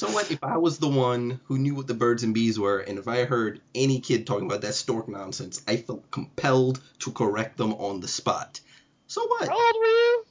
So 0.02 0.10
what 0.10 0.32
if 0.32 0.44
I 0.44 0.58
was 0.58 0.80
the 0.80 0.88
one 0.88 1.40
who 1.46 1.60
knew 1.60 1.76
what 1.76 1.86
the 1.86 1.94
birds 1.94 2.24
and 2.24 2.34
bees 2.34 2.58
were, 2.58 2.80
and 2.80 2.98
if 2.98 3.08
I 3.08 3.24
heard 3.26 3.62
any 3.76 4.00
kid 4.00 4.26
talking 4.26 4.48
about 4.48 4.62
that 4.62 4.74
stork 4.74 5.08
nonsense, 5.08 5.62
I 5.68 5.78
felt 5.78 6.10
compelled 6.10 6.82
to 7.02 7.12
correct 7.12 7.56
them 7.58 7.76
on 7.76 8.00
the 8.00 8.08
spot. 8.08 8.62
So 9.06 9.24
what? 9.28 9.48
How 9.48 9.54
old 9.54 9.76
were 9.80 9.86
you? 9.86 10.26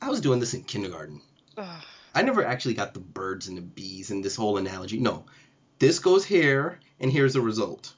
I 0.00 0.08
was 0.08 0.22
doing 0.22 0.40
this 0.40 0.54
in 0.54 0.62
kindergarten. 0.62 1.20
I 1.58 2.22
never 2.22 2.42
actually 2.42 2.72
got 2.72 2.94
the 2.94 3.00
birds 3.00 3.48
and 3.48 3.58
the 3.58 3.60
bees 3.60 4.10
and 4.10 4.24
this 4.24 4.36
whole 4.36 4.56
analogy. 4.56 4.98
No. 4.98 5.26
This 5.78 5.98
goes 5.98 6.24
here, 6.24 6.80
and 7.00 7.12
here's 7.12 7.34
the 7.34 7.42
result. 7.42 7.92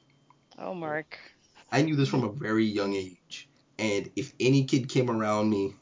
Oh, 0.58 0.74
Mark. 0.74 1.16
I 1.70 1.82
knew 1.82 1.94
this 1.94 2.08
from 2.08 2.24
a 2.24 2.32
very 2.32 2.64
young 2.64 2.96
age. 2.96 3.48
And 3.78 4.10
if 4.16 4.32
any 4.40 4.64
kid 4.64 4.88
came 4.88 5.12
around 5.12 5.48
me 5.48 5.76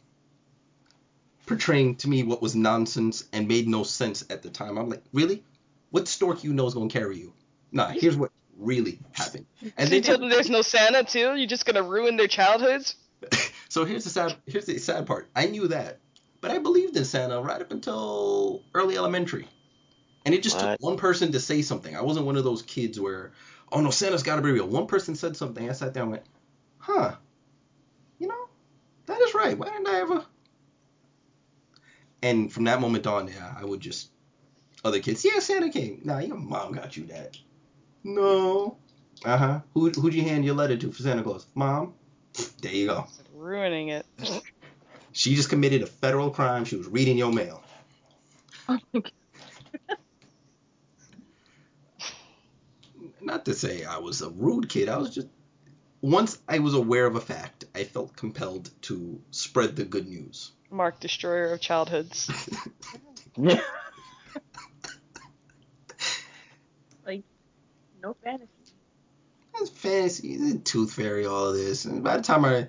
portraying 1.46 1.96
to 1.96 2.08
me 2.08 2.22
what 2.22 2.42
was 2.42 2.54
nonsense 2.54 3.24
and 3.32 3.48
made 3.48 3.68
no 3.68 3.82
sense 3.82 4.24
at 4.30 4.42
the 4.42 4.50
time, 4.50 4.78
I'm 4.78 4.88
like, 4.88 5.02
really? 5.12 5.44
What 5.90 6.08
stork 6.08 6.44
you 6.44 6.52
know 6.52 6.66
is 6.66 6.74
going 6.74 6.88
to 6.88 6.98
carry 6.98 7.18
you? 7.18 7.32
Nah, 7.72 7.88
here's 7.88 8.16
what 8.16 8.30
really 8.58 8.98
happened. 9.12 9.46
And 9.76 9.88
so 9.88 9.94
you 9.94 10.00
then, 10.00 10.02
told 10.02 10.20
them 10.22 10.28
there's 10.30 10.50
no 10.50 10.62
Santa 10.62 11.04
too? 11.04 11.34
You're 11.34 11.46
just 11.46 11.66
gonna 11.66 11.82
ruin 11.82 12.16
their 12.16 12.28
childhoods? 12.28 12.96
so 13.68 13.84
here's 13.84 14.04
the 14.04 14.10
sad 14.10 14.36
here's 14.46 14.66
the 14.66 14.78
sad 14.78 15.06
part. 15.06 15.28
I 15.34 15.46
knew 15.46 15.68
that, 15.68 15.98
but 16.40 16.50
I 16.50 16.58
believed 16.58 16.96
in 16.96 17.04
Santa 17.04 17.40
right 17.40 17.60
up 17.60 17.72
until 17.72 18.62
early 18.74 18.96
elementary. 18.96 19.48
And 20.24 20.34
it 20.34 20.42
just 20.42 20.56
What? 20.56 20.72
took 20.72 20.82
one 20.82 20.96
person 20.96 21.32
to 21.32 21.40
say 21.40 21.62
something. 21.62 21.94
I 21.94 22.02
wasn't 22.02 22.26
one 22.26 22.36
of 22.36 22.44
those 22.44 22.62
kids 22.62 22.98
where, 22.98 23.32
oh 23.70 23.80
no, 23.80 23.90
Santa's 23.90 24.22
got 24.22 24.36
to 24.36 24.42
be 24.42 24.52
real. 24.52 24.66
One 24.66 24.86
person 24.86 25.14
said 25.14 25.36
something. 25.36 25.68
I 25.68 25.72
sat 25.72 25.92
there 25.92 26.02
and 26.02 26.12
went, 26.12 26.22
huh, 26.78 27.16
you 28.18 28.28
know, 28.28 28.48
that 29.06 29.20
is 29.20 29.34
right. 29.34 29.58
Why 29.58 29.68
didn't 29.68 29.88
I 29.88 30.00
ever? 30.00 30.24
And 32.24 32.50
from 32.50 32.64
that 32.64 32.80
moment 32.80 33.06
on, 33.06 33.28
yeah, 33.28 33.54
I 33.54 33.66
would 33.66 33.80
just 33.80 34.10
other 34.82 34.98
kids, 35.00 35.26
yeah, 35.26 35.40
Santa 35.40 35.68
came. 35.68 36.00
Nah, 36.04 36.20
your 36.20 36.36
mom 36.36 36.72
got 36.72 36.96
you 36.96 37.04
that. 37.08 37.36
No. 38.02 38.78
Uh 39.22 39.36
huh. 39.36 39.60
Who 39.74 39.90
who'd 39.90 40.14
you 40.14 40.22
hand 40.22 40.42
your 40.42 40.54
letter 40.54 40.74
to 40.78 40.90
for 40.90 41.02
Santa 41.02 41.22
Claus? 41.22 41.46
Mom. 41.54 41.94
There 42.62 42.72
you 42.72 42.86
go. 42.86 43.06
Ruining 43.34 43.88
it. 43.88 44.06
She 45.16 45.36
just 45.36 45.48
committed 45.48 45.82
a 45.82 45.86
federal 45.86 46.30
crime. 46.30 46.64
She 46.64 46.74
was 46.74 46.88
reading 46.88 47.16
your 47.16 47.32
mail. 47.32 47.62
Oh 48.68 48.78
my 48.92 49.00
God. 49.00 49.12
Not 53.20 53.44
to 53.44 53.54
say 53.54 53.84
I 53.84 53.98
was 53.98 54.22
a 54.22 54.30
rude 54.30 54.68
kid. 54.68 54.88
I 54.88 54.96
was 54.96 55.14
just 55.14 55.28
once 56.04 56.36
I 56.46 56.58
was 56.58 56.74
aware 56.74 57.06
of 57.06 57.16
a 57.16 57.20
fact, 57.20 57.64
I 57.74 57.84
felt 57.84 58.14
compelled 58.14 58.70
to 58.82 59.18
spread 59.30 59.74
the 59.74 59.86
good 59.86 60.06
news. 60.06 60.52
Mark, 60.70 61.00
destroyer 61.00 61.52
of 61.52 61.60
childhoods. 61.60 62.30
Like 67.06 67.22
no 68.02 68.16
fantasy. 68.24 68.48
That's 69.52 69.68
fantasy, 69.68 70.36
the 70.38 70.58
tooth 70.58 70.94
fairy, 70.94 71.26
all 71.26 71.48
of 71.48 71.56
this. 71.56 71.84
And 71.84 72.02
by 72.02 72.16
the 72.16 72.22
time 72.22 72.46
I 72.46 72.68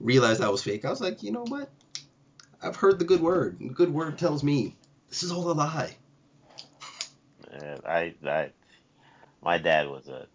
realized 0.00 0.40
that 0.40 0.50
was 0.50 0.64
fake, 0.64 0.84
I 0.84 0.90
was 0.90 1.00
like, 1.00 1.22
you 1.22 1.30
know 1.30 1.44
what? 1.46 1.70
I've 2.60 2.74
heard 2.74 2.98
the 2.98 3.04
good 3.04 3.20
word. 3.20 3.58
The 3.60 3.68
good 3.68 3.92
word 3.92 4.18
tells 4.18 4.42
me 4.42 4.76
this 5.08 5.22
is 5.22 5.30
all 5.30 5.48
a 5.48 5.52
lie. 5.52 5.96
And 7.52 7.80
I, 7.86 8.14
I, 8.24 8.50
my 9.42 9.58
dad 9.58 9.88
was 9.88 10.08
a 10.08 10.26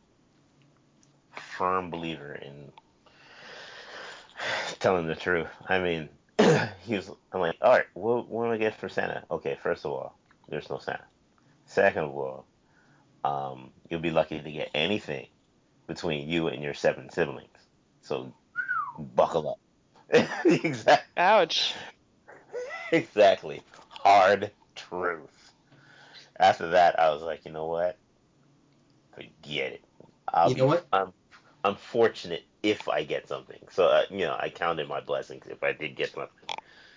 firm 1.63 1.89
believer 1.89 2.33
in 2.33 2.73
telling 4.79 5.07
the 5.07 5.15
truth. 5.15 5.47
I 5.69 5.79
mean, 5.79 6.09
he 6.83 6.95
was. 6.95 7.09
I'm 7.31 7.39
like, 7.39 7.55
all 7.61 7.71
right, 7.71 7.85
what, 7.93 8.27
what 8.27 8.47
do 8.47 8.51
I 8.51 8.57
get 8.57 8.75
for 8.77 8.89
Santa? 8.89 9.23
Okay, 9.31 9.57
first 9.63 9.85
of 9.85 9.91
all, 9.93 10.13
there's 10.49 10.69
no 10.69 10.77
Santa. 10.79 11.05
Second 11.65 12.03
of 12.03 12.11
all, 12.11 12.45
um, 13.23 13.69
you'll 13.89 14.01
be 14.01 14.09
lucky 14.11 14.41
to 14.41 14.51
get 14.51 14.71
anything 14.75 15.27
between 15.87 16.27
you 16.27 16.49
and 16.49 16.61
your 16.61 16.73
seven 16.73 17.09
siblings. 17.09 17.47
So 18.01 18.33
buckle 18.99 19.51
up. 19.51 20.29
exactly. 20.45 21.05
Ouch. 21.15 21.75
Exactly. 22.91 23.61
Hard 23.87 24.51
truth. 24.75 25.53
After 26.37 26.71
that, 26.71 26.99
I 26.99 27.11
was 27.11 27.21
like, 27.21 27.45
you 27.45 27.53
know 27.53 27.67
what? 27.67 27.97
Forget 29.15 29.71
it. 29.73 29.85
I'll 30.27 30.49
You 30.49 30.55
be, 30.55 30.61
know 30.61 30.67
what? 30.67 30.85
I'm, 30.91 31.13
I'm 31.63 31.75
fortunate 31.75 32.43
if 32.61 32.89
I 32.89 33.03
get 33.03 33.27
something. 33.27 33.59
So, 33.71 33.85
uh, 33.85 34.03
you 34.09 34.19
know, 34.19 34.35
I 34.39 34.49
counted 34.49 34.87
my 34.87 35.01
blessings 35.01 35.45
if 35.47 35.63
I 35.63 35.73
did 35.73 35.95
get 35.95 36.13
something. 36.13 36.29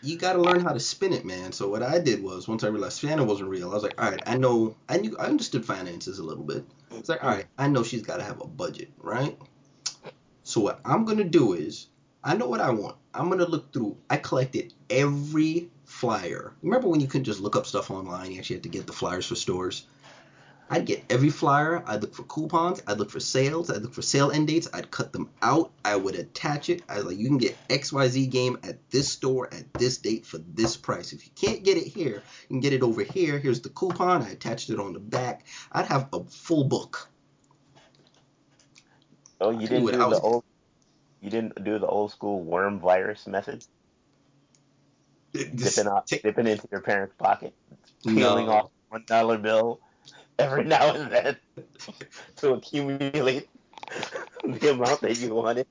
You 0.02 0.16
got 0.16 0.34
to 0.34 0.42
learn 0.42 0.60
how 0.60 0.72
to 0.72 0.80
spin 0.80 1.12
it, 1.12 1.24
man. 1.24 1.52
So 1.52 1.68
what 1.68 1.82
I 1.82 1.98
did 1.98 2.22
was 2.22 2.46
once 2.46 2.62
I 2.64 2.68
realized 2.68 3.00
Santa 3.00 3.24
wasn't 3.24 3.48
real, 3.48 3.70
I 3.70 3.74
was 3.74 3.82
like, 3.82 4.00
all 4.00 4.10
right, 4.10 4.22
I 4.26 4.36
know, 4.36 4.76
I 4.88 4.98
knew, 4.98 5.16
I 5.18 5.26
understood 5.26 5.64
finances 5.64 6.18
a 6.18 6.22
little 6.22 6.44
bit. 6.44 6.64
It's 6.92 7.08
like, 7.08 7.24
all 7.24 7.30
right, 7.30 7.46
I 7.58 7.68
know 7.68 7.82
she's 7.82 8.02
got 8.02 8.18
to 8.18 8.22
have 8.22 8.40
a 8.40 8.46
budget, 8.46 8.90
right? 8.98 9.36
So 10.46 10.60
what 10.60 10.80
I'm 10.84 11.04
gonna 11.04 11.24
do 11.24 11.54
is, 11.54 11.88
I 12.22 12.36
know 12.36 12.46
what 12.46 12.60
I 12.60 12.70
want. 12.70 12.96
I'm 13.12 13.28
gonna 13.28 13.46
look 13.46 13.72
through. 13.72 13.96
I 14.08 14.16
collected 14.16 14.72
every 14.88 15.70
flyer. 15.86 16.52
Remember 16.62 16.86
when 16.86 17.00
you 17.00 17.08
couldn't 17.08 17.24
just 17.24 17.40
look 17.40 17.56
up 17.56 17.66
stuff 17.66 17.90
online? 17.90 18.30
You 18.30 18.38
actually 18.38 18.56
had 18.56 18.62
to 18.62 18.68
get 18.68 18.86
the 18.86 18.92
flyers 18.92 19.26
for 19.26 19.34
stores. 19.34 19.86
I'd 20.68 20.84
get 20.84 21.04
every 21.10 21.30
flyer. 21.30 21.82
I'd 21.86 22.02
look 22.02 22.12
for 22.14 22.24
coupons. 22.24 22.82
I'd 22.88 22.98
look 22.98 23.10
for 23.10 23.20
sales. 23.20 23.70
I'd 23.70 23.82
look 23.82 23.94
for 23.94 24.02
sale 24.02 24.32
end 24.32 24.48
dates. 24.48 24.66
I'd 24.74 24.90
cut 24.90 25.12
them 25.12 25.30
out. 25.40 25.70
I 25.84 25.94
would 25.94 26.16
attach 26.16 26.68
it. 26.70 26.82
I 26.88 26.96
was 26.96 27.04
like, 27.06 27.18
you 27.18 27.28
can 27.28 27.38
get 27.38 27.56
XYZ 27.68 28.28
game 28.30 28.58
at 28.64 28.78
this 28.90 29.08
store 29.08 29.46
at 29.54 29.72
this 29.74 29.98
date 29.98 30.26
for 30.26 30.38
this 30.38 30.76
price. 30.76 31.12
If 31.12 31.24
you 31.24 31.30
can't 31.36 31.62
get 31.62 31.76
it 31.76 31.86
here, 31.86 32.20
you 32.42 32.48
can 32.48 32.60
get 32.60 32.72
it 32.72 32.82
over 32.82 33.04
here. 33.04 33.38
Here's 33.38 33.60
the 33.60 33.68
coupon. 33.68 34.22
I 34.22 34.30
attached 34.30 34.68
it 34.70 34.80
on 34.80 34.92
the 34.92 34.98
back. 34.98 35.46
I'd 35.70 35.86
have 35.86 36.08
a 36.12 36.24
full 36.24 36.64
book. 36.64 37.08
Oh, 39.40 39.50
you 39.50 39.68
didn't 39.68 39.86
do 39.86 39.98
was- 39.98 40.18
the 40.18 40.20
old, 40.20 40.44
you 41.20 41.30
didn't 41.30 41.62
do 41.62 41.78
the 41.78 41.86
old 41.86 42.10
school 42.10 42.42
worm 42.42 42.80
virus 42.80 43.26
method, 43.28 43.64
dipping 45.32 45.86
off, 45.86 46.06
take- 46.06 46.22
dipping 46.22 46.46
into 46.46 46.66
your 46.72 46.80
parents' 46.80 47.14
pocket, 47.18 47.54
peeling 48.04 48.46
No. 48.46 48.52
off 48.52 48.70
one 48.88 49.04
dollar 49.06 49.36
bill 49.38 49.80
every 50.38 50.64
now 50.74 50.94
and 50.94 51.10
then 51.12 51.36
to 52.36 52.54
accumulate 52.54 53.48
the 54.44 54.72
amount 54.72 55.00
that 55.00 55.18
you 55.18 55.34
wanted. 55.34 55.66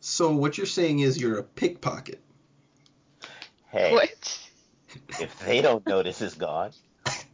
So 0.00 0.32
what 0.32 0.56
you're 0.56 0.66
saying 0.66 1.00
is 1.00 1.20
you're 1.20 1.38
a 1.38 1.42
pickpocket. 1.42 2.20
Hey, 3.70 3.92
What? 3.92 4.48
if 5.20 5.38
they 5.40 5.60
don't 5.60 5.86
notice 5.86 6.22
it's 6.22 6.34
gone, 6.34 6.70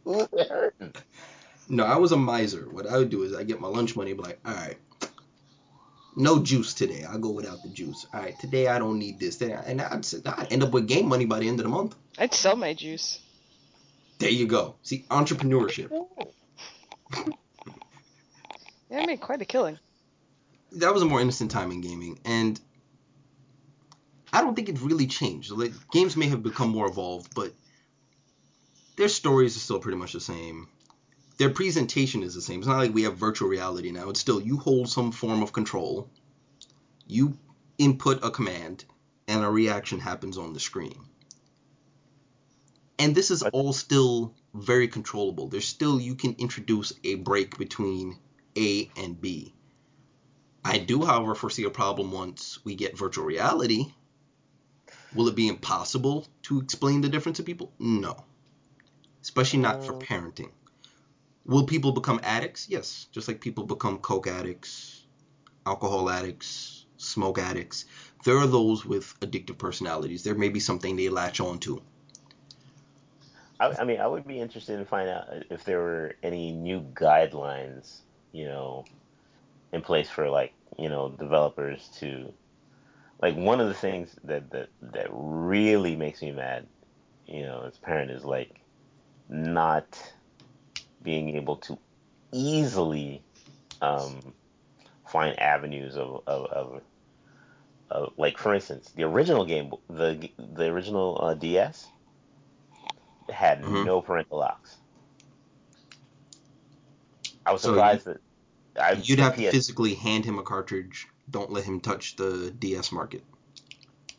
who's 0.03 0.27
it 0.33 0.49
hurting? 0.49 0.93
No, 1.69 1.85
I 1.85 1.97
was 1.97 2.11
a 2.11 2.17
miser. 2.17 2.67
What 2.69 2.85
I 2.87 2.97
would 2.97 3.09
do 3.09 3.23
is 3.23 3.33
I 3.33 3.43
get 3.43 3.59
my 3.61 3.67
lunch 3.67 3.95
money, 3.95 4.13
be 4.13 4.21
like, 4.21 4.39
all 4.45 4.53
right, 4.53 4.77
no 6.15 6.41
juice 6.41 6.73
today. 6.73 7.03
I'll 7.03 7.17
go 7.17 7.31
without 7.31 7.63
the 7.63 7.69
juice. 7.69 8.05
All 8.13 8.19
right, 8.21 8.37
today 8.39 8.67
I 8.67 8.77
don't 8.77 8.99
need 8.99 9.19
this. 9.19 9.41
And 9.41 9.81
I'd, 9.81 10.05
I'd 10.25 10.51
end 10.51 10.63
up 10.63 10.71
with 10.71 10.87
game 10.87 11.07
money 11.07 11.25
by 11.25 11.39
the 11.39 11.47
end 11.47 11.59
of 11.59 11.63
the 11.63 11.69
month. 11.69 11.95
I'd 12.17 12.33
sell 12.33 12.55
my 12.55 12.73
juice. 12.73 13.19
There 14.19 14.29
you 14.29 14.47
go. 14.47 14.75
See, 14.81 15.05
entrepreneurship. 15.09 15.91
Yeah, 18.89 18.99
I 18.99 19.05
made 19.05 19.19
quite 19.19 19.41
a 19.41 19.45
killing. 19.45 19.79
That 20.73 20.93
was 20.93 21.01
a 21.01 21.05
more 21.05 21.21
innocent 21.21 21.51
time 21.51 21.71
in 21.71 21.81
gaming, 21.81 22.19
and 22.25 22.59
I 24.31 24.41
don't 24.41 24.55
think 24.55 24.69
it 24.69 24.81
really 24.81 25.07
changed. 25.07 25.51
Like 25.51 25.73
games 25.91 26.17
may 26.17 26.27
have 26.27 26.43
become 26.43 26.69
more 26.69 26.87
evolved, 26.87 27.33
but 27.35 27.53
their 28.95 29.09
stories 29.09 29.55
are 29.55 29.59
still 29.59 29.79
pretty 29.79 29.97
much 29.97 30.13
the 30.13 30.19
same. 30.19 30.67
Their 31.37 31.49
presentation 31.49 32.23
is 32.23 32.33
the 32.35 32.41
same. 32.41 32.59
It's 32.59 32.67
not 32.67 32.77
like 32.77 32.93
we 32.93 33.03
have 33.03 33.17
virtual 33.17 33.49
reality 33.49 33.91
now. 33.91 34.09
It's 34.09 34.19
still 34.19 34.41
you 34.41 34.57
hold 34.57 34.89
some 34.89 35.11
form 35.11 35.41
of 35.41 35.51
control, 35.51 36.09
you 37.07 37.37
input 37.77 38.23
a 38.23 38.31
command, 38.31 38.85
and 39.27 39.43
a 39.43 39.49
reaction 39.49 39.99
happens 39.99 40.37
on 40.37 40.53
the 40.53 40.59
screen. 40.59 40.99
And 42.97 43.13
this 43.13 43.29
is 43.31 43.43
all 43.43 43.73
still 43.73 44.33
very 44.53 44.87
controllable. 44.87 45.47
There's 45.49 45.67
still 45.67 45.99
you 45.99 46.15
can 46.15 46.35
introduce 46.37 46.93
a 47.03 47.15
break 47.15 47.57
between 47.57 48.17
A 48.57 48.89
and 48.95 49.19
B. 49.19 49.53
I 50.63 50.79
do, 50.79 51.03
however, 51.03 51.35
foresee 51.35 51.65
a 51.65 51.69
problem 51.69 52.11
once 52.11 52.59
we 52.63 52.75
get 52.75 52.97
virtual 52.97 53.25
reality. 53.25 53.93
Will 55.13 55.27
it 55.27 55.35
be 55.35 55.47
impossible 55.47 56.25
to 56.43 56.61
explain 56.61 57.01
the 57.01 57.09
difference 57.09 57.37
to 57.37 57.43
people? 57.43 57.71
No. 57.79 58.23
Especially 59.21 59.59
not 59.59 59.83
for 59.83 59.95
Uh, 59.95 59.99
parenting. 59.99 60.51
Will 61.45 61.65
people 61.65 61.91
become 61.91 62.19
addicts? 62.23 62.67
Yes. 62.69 63.07
Just 63.11 63.27
like 63.27 63.39
people 63.41 63.65
become 63.65 63.99
coke 63.99 64.27
addicts, 64.27 65.05
alcohol 65.65 66.09
addicts, 66.09 66.85
smoke 66.97 67.37
addicts. 67.37 67.85
There 68.23 68.37
are 68.37 68.47
those 68.47 68.83
with 68.83 69.19
addictive 69.19 69.57
personalities. 69.57 70.23
There 70.23 70.35
may 70.35 70.49
be 70.49 70.59
something 70.59 70.95
they 70.95 71.09
latch 71.09 71.39
on 71.39 71.59
to. 71.59 71.81
I, 73.59 73.75
I 73.79 73.83
mean, 73.83 73.99
I 73.99 74.07
would 74.07 74.27
be 74.27 74.39
interested 74.39 74.79
in 74.79 74.85
find 74.85 75.09
out 75.09 75.27
if 75.49 75.63
there 75.63 75.79
were 75.79 76.15
any 76.23 76.51
new 76.51 76.81
guidelines, 76.81 77.99
you 78.31 78.45
know, 78.45 78.85
in 79.71 79.81
place 79.81 80.09
for 80.09 80.29
like, 80.29 80.53
you 80.77 80.89
know, 80.89 81.09
developers 81.09 81.89
to, 81.99 82.33
like, 83.21 83.35
one 83.35 83.61
of 83.61 83.67
the 83.67 83.73
things 83.73 84.15
that 84.25 84.49
that 84.51 84.69
that 84.81 85.07
really 85.11 85.95
makes 85.95 86.21
me 86.21 86.31
mad, 86.31 86.67
you 87.25 87.43
know, 87.43 87.63
as 87.67 87.77
a 87.77 87.81
parent 87.81 88.11
is 88.11 88.25
like 88.25 88.61
not 89.29 90.13
being 91.01 91.35
able 91.35 91.57
to 91.57 91.77
easily 92.31 93.23
um, 93.81 94.33
find 95.07 95.39
avenues 95.39 95.95
of 95.95 96.21
of, 96.27 96.45
of 96.47 96.81
of 97.89 98.13
like 98.17 98.37
for 98.37 98.53
instance 98.53 98.91
the 98.95 99.03
original 99.03 99.45
game 99.45 99.71
the 99.89 100.29
the 100.37 100.65
original 100.65 101.19
uh, 101.21 101.33
DS 101.35 101.87
had 103.29 103.61
Mhm. 103.63 103.85
no 103.85 104.01
parental 104.01 104.39
locks. 104.39 104.77
I 107.45 107.51
was 107.53 107.61
So 107.61 107.69
you- 107.69 107.75
surprised 107.75 108.05
that 108.05 108.21
I, 108.77 108.91
You'd 108.93 109.19
have 109.19 109.37
to 109.37 109.51
physically 109.51 109.93
hand 109.95 110.25
him 110.25 110.37
a 110.37 110.43
cartridge. 110.43 111.07
Don't 111.29 111.49
let 111.51 111.63
him 111.63 111.79
touch 111.79 112.17
the 112.17 112.51
DS 112.51 112.91
market. 112.91 113.23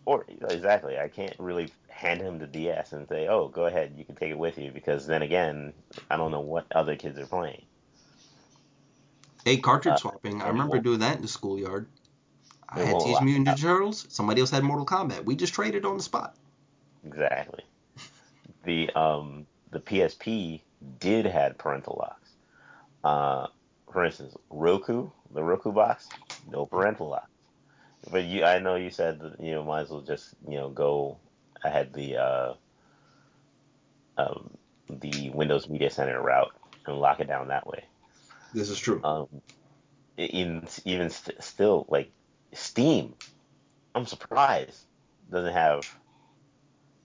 Or 0.06 0.24
exactly, 0.48 0.98
I 0.98 1.08
can't 1.08 1.34
really 1.38 1.70
hand 1.88 2.20
him 2.22 2.38
the 2.38 2.46
DS 2.46 2.92
and 2.92 3.06
say, 3.08 3.26
"Oh, 3.28 3.48
go 3.48 3.66
ahead, 3.66 3.94
you 3.96 4.04
can 4.04 4.14
take 4.14 4.30
it 4.30 4.38
with 4.38 4.56
you," 4.56 4.70
because 4.70 5.06
then 5.06 5.20
again, 5.22 5.74
I 6.10 6.16
don't 6.16 6.30
know 6.30 6.40
what 6.40 6.66
other 6.74 6.96
kids 6.96 7.18
are 7.18 7.26
playing. 7.26 7.64
Hey, 9.44 9.58
cartridge 9.58 9.94
Uh, 9.94 9.98
swapping. 9.98 10.40
I 10.42 10.48
remember 10.48 10.78
doing 10.78 11.00
that 11.00 11.16
in 11.16 11.22
the 11.22 11.28
schoolyard. 11.28 11.86
I 12.68 12.80
had 12.80 12.98
Teenage 13.00 13.22
Mutant. 13.22 13.48
Ninja 13.48 13.60
Turtles. 13.60 14.06
Somebody 14.08 14.40
else 14.40 14.50
had 14.50 14.64
Mortal 14.64 14.86
Kombat. 14.86 15.24
We 15.24 15.36
just 15.36 15.52
traded 15.54 15.84
on 15.84 15.96
the 15.98 16.02
spot. 16.02 16.34
Exactly. 17.04 17.62
The 18.66 18.90
um 18.94 19.46
the 19.72 19.80
PSP 19.80 20.62
did 21.00 21.26
had 21.26 21.58
parental 21.58 21.96
locks. 22.00 22.30
Uh, 23.04 23.48
for 23.92 24.04
instance, 24.04 24.36
Roku, 24.50 25.10
the 25.32 25.44
Roku 25.44 25.72
box, 25.72 26.08
no 26.50 26.66
parental 26.66 27.10
locks. 27.10 27.30
But 28.10 28.24
you, 28.24 28.44
I 28.44 28.60
know 28.60 28.76
you 28.76 28.90
said 28.90 29.20
that 29.20 29.40
you 29.40 29.52
know 29.52 29.64
might 29.64 29.82
as 29.82 29.90
well 29.90 30.02
just 30.02 30.34
you 30.48 30.56
know 30.58 30.70
go 30.70 31.18
ahead 31.64 31.94
the 31.94 32.18
uh, 32.18 32.54
um, 34.18 34.56
the 34.90 35.30
Windows 35.30 35.68
Media 35.68 35.90
Center 35.90 36.20
route 36.20 36.54
and 36.86 36.98
lock 37.00 37.20
it 37.20 37.28
down 37.28 37.48
that 37.48 37.66
way. 37.66 37.84
This 38.54 38.70
is 38.70 38.78
true. 38.78 39.02
Um, 39.04 39.28
in 40.16 40.66
even 40.84 41.10
st- 41.10 41.42
still 41.42 41.86
like 41.88 42.12
Steam, 42.54 43.14
I'm 43.94 44.06
surprised 44.06 44.84
doesn't 45.30 45.54
have 45.54 45.98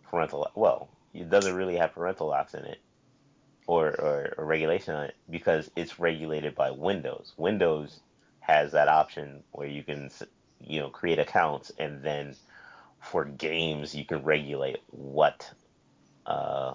parental. 0.10 0.50
Well, 0.56 0.90
it 1.14 1.30
doesn't 1.30 1.56
really 1.56 1.78
have 1.78 1.94
parental 1.94 2.28
locks 2.28 2.54
in 2.54 2.66
it, 2.66 2.80
or 3.68 3.88
or, 3.90 4.34
or 4.38 4.46
regulation 4.46 4.96
on 4.96 5.06
it 5.06 5.16
because 5.30 5.70
it's 5.76 6.00
regulated 6.00 6.56
by 6.56 6.72
Windows. 6.72 7.34
Windows 7.38 8.00
has 8.40 8.72
that 8.72 8.88
option 8.88 9.44
where 9.52 9.68
you 9.68 9.84
can 9.84 10.10
you 10.60 10.80
know 10.80 10.90
create 10.90 11.20
accounts 11.20 11.72
and 11.78 12.02
then 12.04 12.36
for 13.02 13.26
games 13.26 13.96
you 13.96 14.06
can 14.06 14.24
regulate 14.24 14.78
what 14.92 15.50
uh, 16.26 16.74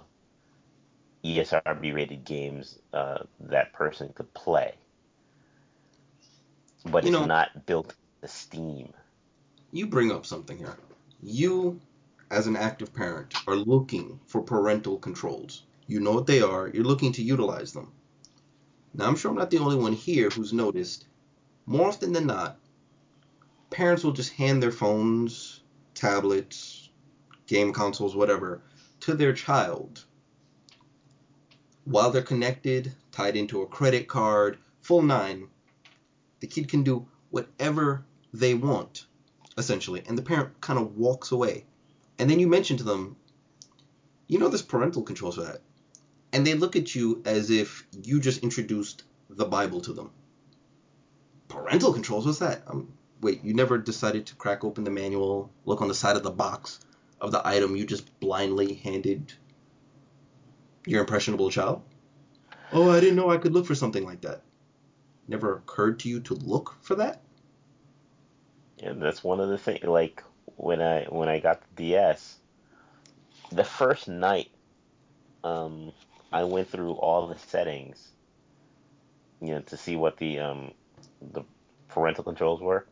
ESRB 1.23 1.93
rated 1.93 2.25
games 2.25 2.77
uh, 2.93 3.19
that 3.39 3.73
person 3.73 4.11
could 4.13 4.33
play. 4.33 4.73
But 6.85 7.03
You 7.03 7.09
it's 7.09 7.19
know- 7.19 7.25
not 7.25 7.65
built 7.65 7.93
to 8.21 8.27
Steam. 8.27 8.93
You 9.71 9.87
bring 9.87 10.11
up 10.11 10.25
something 10.25 10.57
here. 10.57 10.75
You, 11.21 11.79
as 12.29 12.47
an 12.47 12.55
active 12.55 12.93
parent, 12.93 13.33
are 13.47 13.55
looking 13.55 14.19
for 14.25 14.41
parental 14.41 14.97
controls. 14.97 15.63
You 15.87 15.99
know 15.99 16.11
what 16.11 16.27
they 16.27 16.41
are. 16.41 16.67
You're 16.67 16.83
looking 16.83 17.11
to 17.13 17.23
utilize 17.23 17.73
them. 17.73 17.91
Now, 18.93 19.07
I'm 19.07 19.15
sure 19.15 19.31
I'm 19.31 19.37
not 19.37 19.51
the 19.51 19.59
only 19.59 19.75
one 19.75 19.93
here 19.93 20.29
who's 20.29 20.53
noticed. 20.53 21.05
More 21.65 21.87
often 21.87 22.13
than 22.13 22.27
not, 22.27 22.59
parents 23.69 24.03
will 24.03 24.13
just 24.13 24.33
hand 24.33 24.61
their 24.61 24.71
phones, 24.71 25.61
tablets, 25.93 26.89
game 27.45 27.73
consoles, 27.73 28.15
whatever, 28.15 28.61
to 29.01 29.13
their 29.13 29.33
child 29.33 30.03
while 31.87 32.11
they're 32.11 32.21
connected, 32.21 32.93
tied 33.13 33.37
into 33.37 33.61
a 33.61 33.67
credit 33.67 34.09
card, 34.09 34.57
full 34.81 35.01
nine. 35.01 35.47
The 36.41 36.47
kid 36.47 36.67
can 36.67 36.83
do 36.83 37.07
whatever 37.29 38.03
they 38.33 38.53
want 38.53 39.05
essentially, 39.57 40.03
and 40.07 40.17
the 40.17 40.21
parent 40.21 40.59
kind 40.61 40.77
of 40.77 40.97
walks 40.97 41.31
away. 41.31 41.65
And 42.19 42.29
then 42.29 42.39
you 42.39 42.47
mention 42.47 42.77
to 42.77 42.83
them, 42.83 43.15
you 44.27 44.39
know, 44.39 44.47
there's 44.47 44.61
parental 44.61 45.03
controls 45.03 45.35
for 45.35 45.43
that. 45.43 45.61
And 46.33 46.45
they 46.45 46.55
look 46.55 46.75
at 46.75 46.93
you 46.95 47.21
as 47.25 47.49
if 47.49 47.85
you 48.03 48.19
just 48.19 48.43
introduced 48.43 49.03
the 49.29 49.45
Bible 49.45 49.81
to 49.81 49.93
them. 49.93 50.11
Parental 51.47 51.93
controls? 51.93 52.25
What's 52.25 52.39
that? 52.39 52.63
Um, 52.67 52.93
wait, 53.21 53.43
you 53.43 53.53
never 53.53 53.77
decided 53.77 54.25
to 54.27 54.35
crack 54.35 54.63
open 54.63 54.83
the 54.83 54.91
manual, 54.91 55.51
look 55.65 55.81
on 55.81 55.87
the 55.87 55.93
side 55.93 56.17
of 56.17 56.23
the 56.23 56.31
box 56.31 56.79
of 57.19 57.31
the 57.31 57.47
item 57.47 57.75
you 57.75 57.85
just 57.85 58.19
blindly 58.19 58.73
handed 58.73 59.33
your 60.85 61.01
impressionable 61.01 61.49
child? 61.49 61.81
Oh, 62.71 62.91
I 62.91 62.99
didn't 62.99 63.15
know 63.15 63.29
I 63.29 63.37
could 63.37 63.53
look 63.53 63.65
for 63.65 63.75
something 63.75 64.03
like 64.03 64.21
that. 64.21 64.41
Never 65.27 65.55
occurred 65.55 65.99
to 65.99 66.09
you 66.09 66.19
to 66.21 66.33
look 66.33 66.75
for 66.81 66.95
that? 66.95 67.21
And 68.81 69.01
that's 69.01 69.23
one 69.23 69.39
of 69.39 69.49
the 69.49 69.57
things. 69.57 69.83
Like 69.83 70.23
when 70.55 70.81
I 70.81 71.05
when 71.05 71.29
I 71.29 71.39
got 71.39 71.61
the 71.61 71.83
DS, 71.83 72.37
the 73.51 73.63
first 73.63 74.07
night, 74.07 74.51
um, 75.43 75.91
I 76.31 76.43
went 76.43 76.69
through 76.69 76.93
all 76.93 77.27
the 77.27 77.37
settings, 77.37 78.11
you 79.41 79.49
know, 79.53 79.61
to 79.61 79.77
see 79.77 79.95
what 79.95 80.17
the 80.17 80.39
um 80.39 80.71
the 81.21 81.43
parental 81.89 82.23
controls 82.23 82.61
were, 82.61 82.85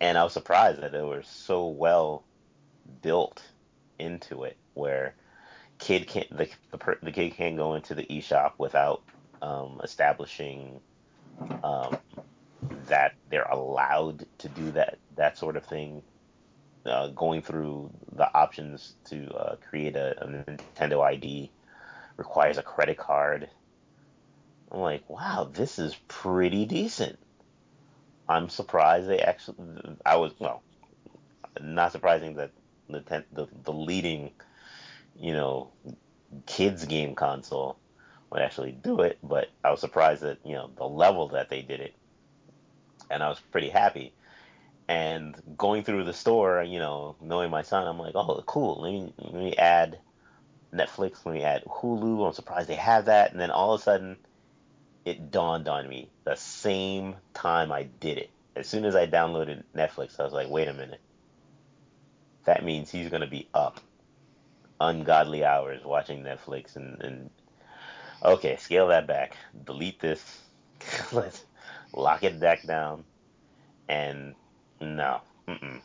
and 0.00 0.18
I 0.18 0.24
was 0.24 0.32
surprised 0.32 0.80
that 0.82 0.92
they 0.92 1.02
were 1.02 1.22
so 1.22 1.68
well 1.68 2.24
built 3.02 3.42
into 3.98 4.44
it, 4.44 4.56
where 4.74 5.14
kid 5.78 6.06
can't 6.06 6.36
the 6.36 6.48
the, 6.70 6.78
per, 6.78 6.98
the 7.02 7.12
kid 7.12 7.34
can't 7.34 7.56
go 7.56 7.74
into 7.74 7.94
the 7.94 8.04
eShop 8.04 8.52
without 8.58 9.02
um, 9.42 9.80
establishing 9.82 10.80
um, 11.62 11.96
that 12.88 13.14
they're 13.30 13.42
allowed 13.44 14.26
to 14.38 14.48
do 14.48 14.70
that 14.72 14.98
that 15.16 15.38
sort 15.38 15.56
of 15.56 15.64
thing. 15.64 16.02
Uh, 16.88 17.08
going 17.08 17.42
through 17.42 17.90
the 18.12 18.34
options 18.34 18.94
to 19.04 19.30
uh, 19.34 19.56
create 19.68 19.94
a, 19.94 20.24
a 20.24 20.26
Nintendo 20.26 21.04
ID 21.04 21.50
requires 22.16 22.58
a 22.58 22.62
credit 22.62 22.96
card. 22.96 23.48
I'm 24.72 24.80
like, 24.80 25.08
wow, 25.08 25.48
this 25.52 25.78
is 25.78 25.94
pretty 26.08 26.66
decent. 26.66 27.18
I'm 28.28 28.48
surprised 28.48 29.08
they 29.08 29.20
actually. 29.20 29.56
I 30.04 30.16
was 30.16 30.32
well, 30.38 30.62
not 31.60 31.92
surprising 31.92 32.34
that 32.36 32.50
the 32.88 33.24
the, 33.32 33.48
the 33.64 33.72
leading, 33.72 34.32
you 35.18 35.32
know, 35.32 35.70
kids 36.46 36.84
game 36.84 37.14
console 37.14 37.78
would 38.30 38.42
actually 38.42 38.72
do 38.72 39.00
it, 39.00 39.18
but 39.22 39.48
I 39.64 39.70
was 39.70 39.80
surprised 39.80 40.22
that 40.22 40.38
you 40.44 40.54
know 40.54 40.70
the 40.76 40.84
level 40.84 41.28
that 41.28 41.48
they 41.48 41.62
did 41.62 41.80
it, 41.80 41.94
and 43.10 43.22
I 43.22 43.28
was 43.28 43.40
pretty 43.52 43.70
happy. 43.70 44.12
And 44.88 45.36
going 45.56 45.84
through 45.84 46.04
the 46.04 46.14
store, 46.14 46.62
you 46.62 46.78
know, 46.78 47.16
knowing 47.20 47.50
my 47.50 47.62
son, 47.62 47.86
I'm 47.86 47.98
like, 47.98 48.14
oh, 48.14 48.42
cool. 48.46 48.80
Let 48.80 48.92
me 48.92 49.12
let 49.18 49.34
me 49.34 49.56
add 49.56 49.98
Netflix. 50.72 51.26
Let 51.26 51.34
me 51.34 51.42
add 51.42 51.64
Hulu. 51.64 52.26
I'm 52.26 52.32
surprised 52.32 52.68
they 52.68 52.74
have 52.74 53.04
that. 53.06 53.32
And 53.32 53.40
then 53.40 53.50
all 53.50 53.74
of 53.74 53.80
a 53.80 53.84
sudden, 53.84 54.16
it 55.04 55.30
dawned 55.30 55.68
on 55.68 55.88
me 55.88 56.10
the 56.24 56.36
same 56.36 57.16
time 57.34 57.70
I 57.70 57.84
did 57.84 58.18
it. 58.18 58.30
As 58.56 58.66
soon 58.66 58.84
as 58.84 58.96
I 58.96 59.06
downloaded 59.06 59.62
Netflix, 59.76 60.18
I 60.18 60.24
was 60.24 60.32
like, 60.32 60.48
wait 60.48 60.68
a 60.68 60.72
minute. 60.72 61.00
That 62.44 62.64
means 62.64 62.90
he's 62.90 63.10
gonna 63.10 63.26
be 63.26 63.48
up 63.52 63.80
ungodly 64.80 65.44
hours 65.44 65.84
watching 65.84 66.22
Netflix 66.22 66.76
and, 66.76 67.00
and 67.02 67.30
okay, 68.24 68.56
scale 68.56 68.88
that 68.88 69.06
back. 69.06 69.36
Delete 69.64 70.00
this. 70.00 70.42
Let's 71.12 71.44
lock 71.94 72.24
it 72.24 72.40
back 72.40 72.66
down. 72.66 73.04
And 73.88 74.34
no, 74.80 75.20
mm-mm. 75.48 75.80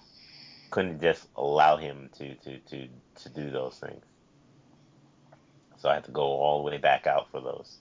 couldn't 0.72 1.02
just 1.02 1.28
allow 1.36 1.78
him 1.78 2.10
to, 2.18 2.36
to, 2.36 2.58
to, 2.60 2.88
to 3.24 3.30
do 3.30 3.52
those 3.52 3.76
things. 3.76 4.04
So 5.78 5.90
I 5.90 5.96
had 5.96 6.06
to 6.06 6.12
go 6.12 6.24
all 6.24 6.64
the 6.64 6.70
way 6.70 6.78
back 6.78 7.08
out 7.08 7.30
for 7.32 7.42
those. 7.42 7.78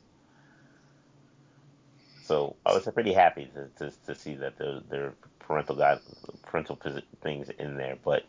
So 2.25 2.57
I 2.65 2.73
was 2.73 2.89
pretty 2.95 3.13
happy 3.13 3.51
to, 3.55 3.69
to, 3.91 3.97
to 4.07 4.15
see 4.15 4.35
that 4.37 4.59
there, 4.59 4.81
there 4.89 5.05
are 5.07 5.15
parental 5.41 5.77
guide, 5.77 6.01
parental 6.45 6.79
things 7.23 7.51
in 7.51 7.77
there. 7.77 7.97
But 8.03 8.25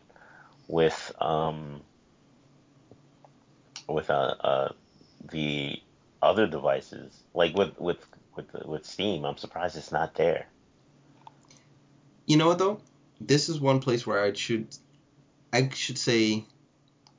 with 0.68 1.12
um, 1.20 1.82
with 3.88 4.10
uh, 4.10 4.34
uh, 4.40 4.72
the 5.30 5.80
other 6.22 6.46
devices, 6.46 7.22
like 7.34 7.56
with 7.56 7.78
with 7.78 7.98
with 8.36 8.46
with 8.64 8.84
Steam, 8.84 9.24
I'm 9.24 9.36
surprised 9.36 9.76
it's 9.76 9.92
not 9.92 10.14
there. 10.14 10.46
You 12.26 12.36
know 12.38 12.48
what 12.48 12.58
though? 12.58 12.80
This 13.20 13.48
is 13.48 13.60
one 13.60 13.80
place 13.80 14.06
where 14.06 14.22
I 14.22 14.32
should 14.32 14.68
I 15.52 15.68
should 15.68 15.98
say 15.98 16.46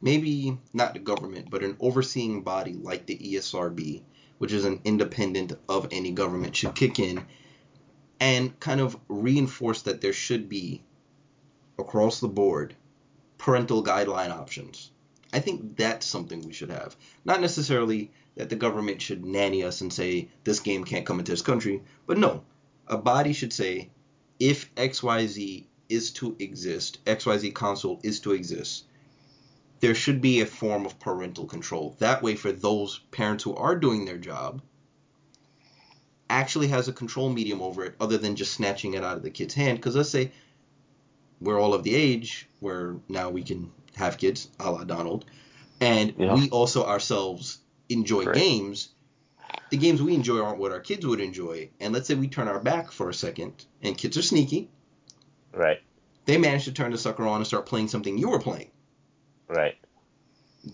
maybe 0.01 0.57
not 0.73 0.93
the 0.93 0.99
government, 0.99 1.49
but 1.49 1.63
an 1.63 1.77
overseeing 1.79 2.41
body 2.41 2.73
like 2.73 3.05
the 3.05 3.17
ESRB, 3.17 4.01
which 4.39 4.51
is 4.51 4.65
an 4.65 4.81
independent 4.83 5.53
of 5.69 5.87
any 5.91 6.11
government, 6.11 6.55
should 6.55 6.75
kick 6.75 6.99
in 6.99 7.25
and 8.19 8.59
kind 8.59 8.81
of 8.81 8.97
reinforce 9.07 9.83
that 9.83 10.01
there 10.01 10.13
should 10.13 10.49
be 10.49 10.83
across 11.77 12.19
the 12.19 12.27
board 12.27 12.75
parental 13.37 13.83
guideline 13.83 14.31
options. 14.31 14.91
I 15.31 15.39
think 15.39 15.77
that's 15.77 16.05
something 16.05 16.41
we 16.41 16.53
should 16.53 16.69
have. 16.71 16.95
Not 17.25 17.41
necessarily 17.41 18.11
that 18.35 18.49
the 18.49 18.55
government 18.55 19.01
should 19.01 19.25
nanny 19.25 19.63
us 19.63 19.81
and 19.81 19.91
say 19.91 20.29
this 20.43 20.59
game 20.61 20.83
can't 20.83 21.05
come 21.05 21.19
into 21.19 21.31
this 21.31 21.41
country, 21.41 21.83
but 22.07 22.17
no, 22.17 22.43
a 22.87 22.97
body 22.97 23.33
should 23.33 23.53
say 23.53 23.89
if 24.39 24.73
XYZ 24.75 25.65
is 25.89 26.11
to 26.11 26.35
exist, 26.39 27.03
XYZ 27.05 27.53
console 27.53 27.99
is 28.03 28.19
to 28.21 28.33
exist, 28.33 28.85
there 29.79 29.95
should 29.95 30.21
be 30.21 30.41
a 30.41 30.45
form 30.45 30.85
of 30.85 30.99
parental 30.99 31.45
control. 31.45 31.95
That 31.99 32.23
way, 32.23 32.35
for 32.35 32.51
those 32.51 32.99
parents 33.11 33.43
who 33.43 33.55
are 33.55 33.75
doing 33.75 34.05
their 34.05 34.17
job, 34.17 34.61
actually 36.29 36.67
has 36.67 36.87
a 36.87 36.93
control 36.93 37.29
medium 37.29 37.61
over 37.61 37.85
it 37.85 37.95
other 37.99 38.17
than 38.17 38.35
just 38.35 38.53
snatching 38.53 38.93
it 38.93 39.03
out 39.03 39.17
of 39.17 39.23
the 39.23 39.29
kid's 39.29 39.53
hand. 39.53 39.77
Because 39.77 39.95
let's 39.95 40.09
say 40.09 40.31
we're 41.39 41.59
all 41.59 41.73
of 41.73 41.83
the 41.83 41.95
age 41.95 42.47
where 42.59 42.95
now 43.07 43.29
we 43.29 43.43
can 43.43 43.71
have 43.95 44.17
kids, 44.17 44.49
a 44.59 44.71
la 44.71 44.83
Donald, 44.83 45.25
and 45.79 46.13
yeah. 46.17 46.33
we 46.33 46.49
also 46.49 46.85
ourselves 46.85 47.59
enjoy 47.89 48.23
right. 48.23 48.35
games. 48.35 48.89
The 49.69 49.77
games 49.77 50.01
we 50.01 50.13
enjoy 50.13 50.39
aren't 50.39 50.59
what 50.59 50.71
our 50.71 50.79
kids 50.79 51.05
would 51.05 51.19
enjoy. 51.19 51.69
And 51.79 51.93
let's 51.93 52.07
say 52.07 52.15
we 52.15 52.27
turn 52.27 52.47
our 52.47 52.59
back 52.59 52.91
for 52.91 53.09
a 53.09 53.13
second, 53.13 53.65
and 53.81 53.97
kids 53.97 54.17
are 54.17 54.21
sneaky. 54.21 54.69
Right. 55.53 55.81
They 56.25 56.37
manage 56.37 56.65
to 56.65 56.71
turn 56.71 56.91
the 56.91 56.97
sucker 56.97 57.25
on 57.27 57.37
and 57.37 57.47
start 57.47 57.65
playing 57.65 57.87
something 57.87 58.17
you 58.17 58.29
were 58.29 58.39
playing. 58.39 58.71
Right. 59.47 59.75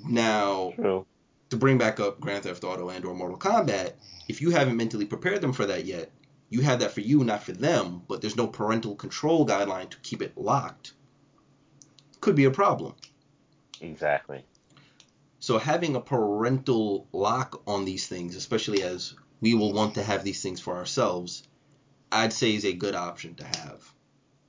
Now, 0.05 0.73
True. 0.75 1.05
to 1.49 1.57
bring 1.57 1.77
back 1.77 1.99
up 1.99 2.19
Grand 2.19 2.43
Theft 2.43 2.63
Auto 2.63 2.89
and 2.89 3.03
or 3.05 3.13
Mortal 3.13 3.37
Kombat, 3.37 3.93
if 4.27 4.41
you 4.41 4.51
haven't 4.51 4.77
mentally 4.77 5.05
prepared 5.05 5.41
them 5.41 5.53
for 5.53 5.65
that 5.65 5.85
yet, 5.85 6.11
you 6.49 6.61
have 6.61 6.79
that 6.79 6.91
for 6.91 7.01
you, 7.01 7.23
not 7.23 7.43
for 7.43 7.53
them, 7.53 8.03
but 8.07 8.21
there's 8.21 8.35
no 8.35 8.47
parental 8.47 8.95
control 8.95 9.45
guideline 9.45 9.89
to 9.89 9.97
keep 9.99 10.21
it 10.21 10.37
locked. 10.37 10.93
Could 12.19 12.35
be 12.35 12.45
a 12.45 12.51
problem. 12.51 12.93
Exactly. 13.81 14.45
So 15.41 15.57
having 15.57 15.95
a 15.95 15.99
parental 15.99 17.07
lock 17.11 17.63
on 17.65 17.83
these 17.83 18.07
things, 18.07 18.35
especially 18.35 18.83
as 18.83 19.15
we 19.41 19.55
will 19.55 19.73
want 19.73 19.95
to 19.95 20.03
have 20.03 20.23
these 20.23 20.39
things 20.43 20.61
for 20.61 20.77
ourselves, 20.77 21.41
I'd 22.11 22.31
say 22.31 22.53
is 22.53 22.63
a 22.63 22.73
good 22.73 22.93
option 22.93 23.33
to 23.35 23.45
have. 23.45 23.91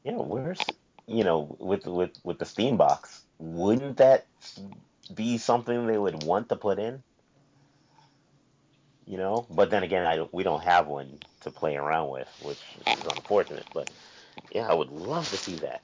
Yeah, 0.05 0.17
where's 0.17 0.61
you 1.07 1.25
know 1.25 1.57
with 1.59 1.87
with 1.87 2.11
with 2.25 2.39
the 2.39 2.45
Steam 2.45 2.77
box, 2.77 3.25
wouldn't 3.39 3.97
that 3.97 4.27
be 5.15 5.39
something 5.39 5.87
they 5.87 5.97
would 5.97 6.25
want 6.25 6.51
to 6.51 6.57
put 6.57 6.79
in? 6.79 7.03
You 9.07 9.17
know, 9.17 9.47
but 9.49 9.71
then 9.71 9.85
again, 9.85 10.07
I 10.07 10.29
we 10.31 10.43
don't 10.43 10.63
have 10.63 10.89
one 10.89 11.21
to 11.41 11.51
play 11.51 11.75
around 11.75 12.11
with, 12.11 12.29
which 12.43 12.61
is 12.87 13.03
unfortunate. 13.05 13.67
But 13.73 13.91
yeah, 14.55 14.69
I 14.69 14.75
would 14.75 14.91
love 14.91 15.27
to 15.31 15.39
see 15.39 15.55
that, 15.57 15.81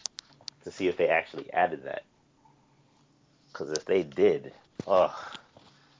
to 0.64 0.70
see 0.70 0.86
if 0.86 0.98
they 0.98 1.08
actually 1.08 1.50
added 1.50 1.84
that. 1.84 2.02
Because 3.58 3.72
if 3.72 3.84
they 3.86 4.04
did, 4.04 4.52
oh, 4.86 5.14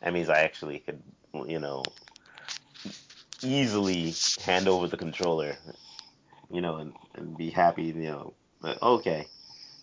that 0.01 0.13
means 0.13 0.29
I 0.29 0.41
actually 0.41 0.79
could, 0.79 1.03
you 1.47 1.59
know, 1.59 1.83
easily 3.43 4.15
hand 4.45 4.69
over 4.69 4.87
the 4.87 4.97
controller, 4.97 5.57
you 6.53 6.61
know, 6.61 6.77
and, 6.77 6.93
and 7.15 7.37
be 7.37 7.51
happy, 7.51 7.85
you 7.85 7.95
know, 7.95 8.35
but 8.61 8.81
okay, 8.81 9.27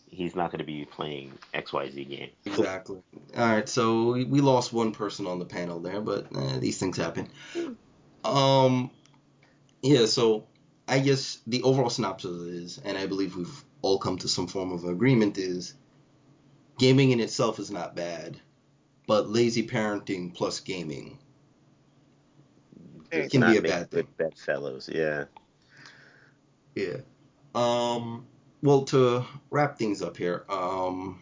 he's 0.10 0.36
not 0.36 0.52
going 0.52 0.60
to 0.60 0.66
be 0.66 0.86
playing 0.86 1.34
XYZ 1.54 2.08
game. 2.08 2.30
Exactly. 2.46 3.02
All 3.38 3.46
right, 3.46 3.68
so 3.68 4.14
we, 4.14 4.40
lost 4.40 4.72
one 4.72 4.94
person 4.94 5.28
on 5.28 5.40
the 5.40 5.46
panel 5.46 5.80
there, 5.80 6.00
but 6.00 6.28
eh, 6.34 6.60
these 6.60 6.78
things 6.78 6.96
happen. 6.96 7.28
Um, 8.24 8.90
yeah, 9.82 10.06
so 10.06 10.46
I 10.88 11.00
guess 11.00 11.40
the 11.46 11.62
overall 11.64 11.90
synopsis 11.90 12.42
is, 12.42 12.82
and 12.86 12.98
I 12.98 13.06
believe 13.06 13.36
we've 13.36 13.66
all 13.82 14.00
come 14.00 14.18
to 14.20 14.30
some 14.30 14.48
form 14.48 14.72
of 14.72 14.86
agreement, 14.86 15.38
is 15.38 15.74
gaming 16.78 17.12
in 17.12 17.20
itself 17.20 17.60
is 17.60 17.72
not 17.72 17.96
bad, 17.96 18.38
but 19.08 19.30
lazy 19.30 19.68
parenting 19.68 20.34
plus 20.34 20.60
gaming 20.60 21.18
it 23.12 23.32
can 23.32 23.42
be 23.42 23.58
a 23.58 23.62
bad 23.62 23.92
thing. 23.92 24.08
Bedfellows, 24.18 24.90
yeah. 24.94 25.26
Yeah. 26.76 26.98
Um. 27.54 28.26
Well, 28.62 28.84
to 28.86 29.26
wrap 29.52 29.78
things 29.78 30.02
up 30.02 30.18
here, 30.18 30.44
um, 30.50 31.22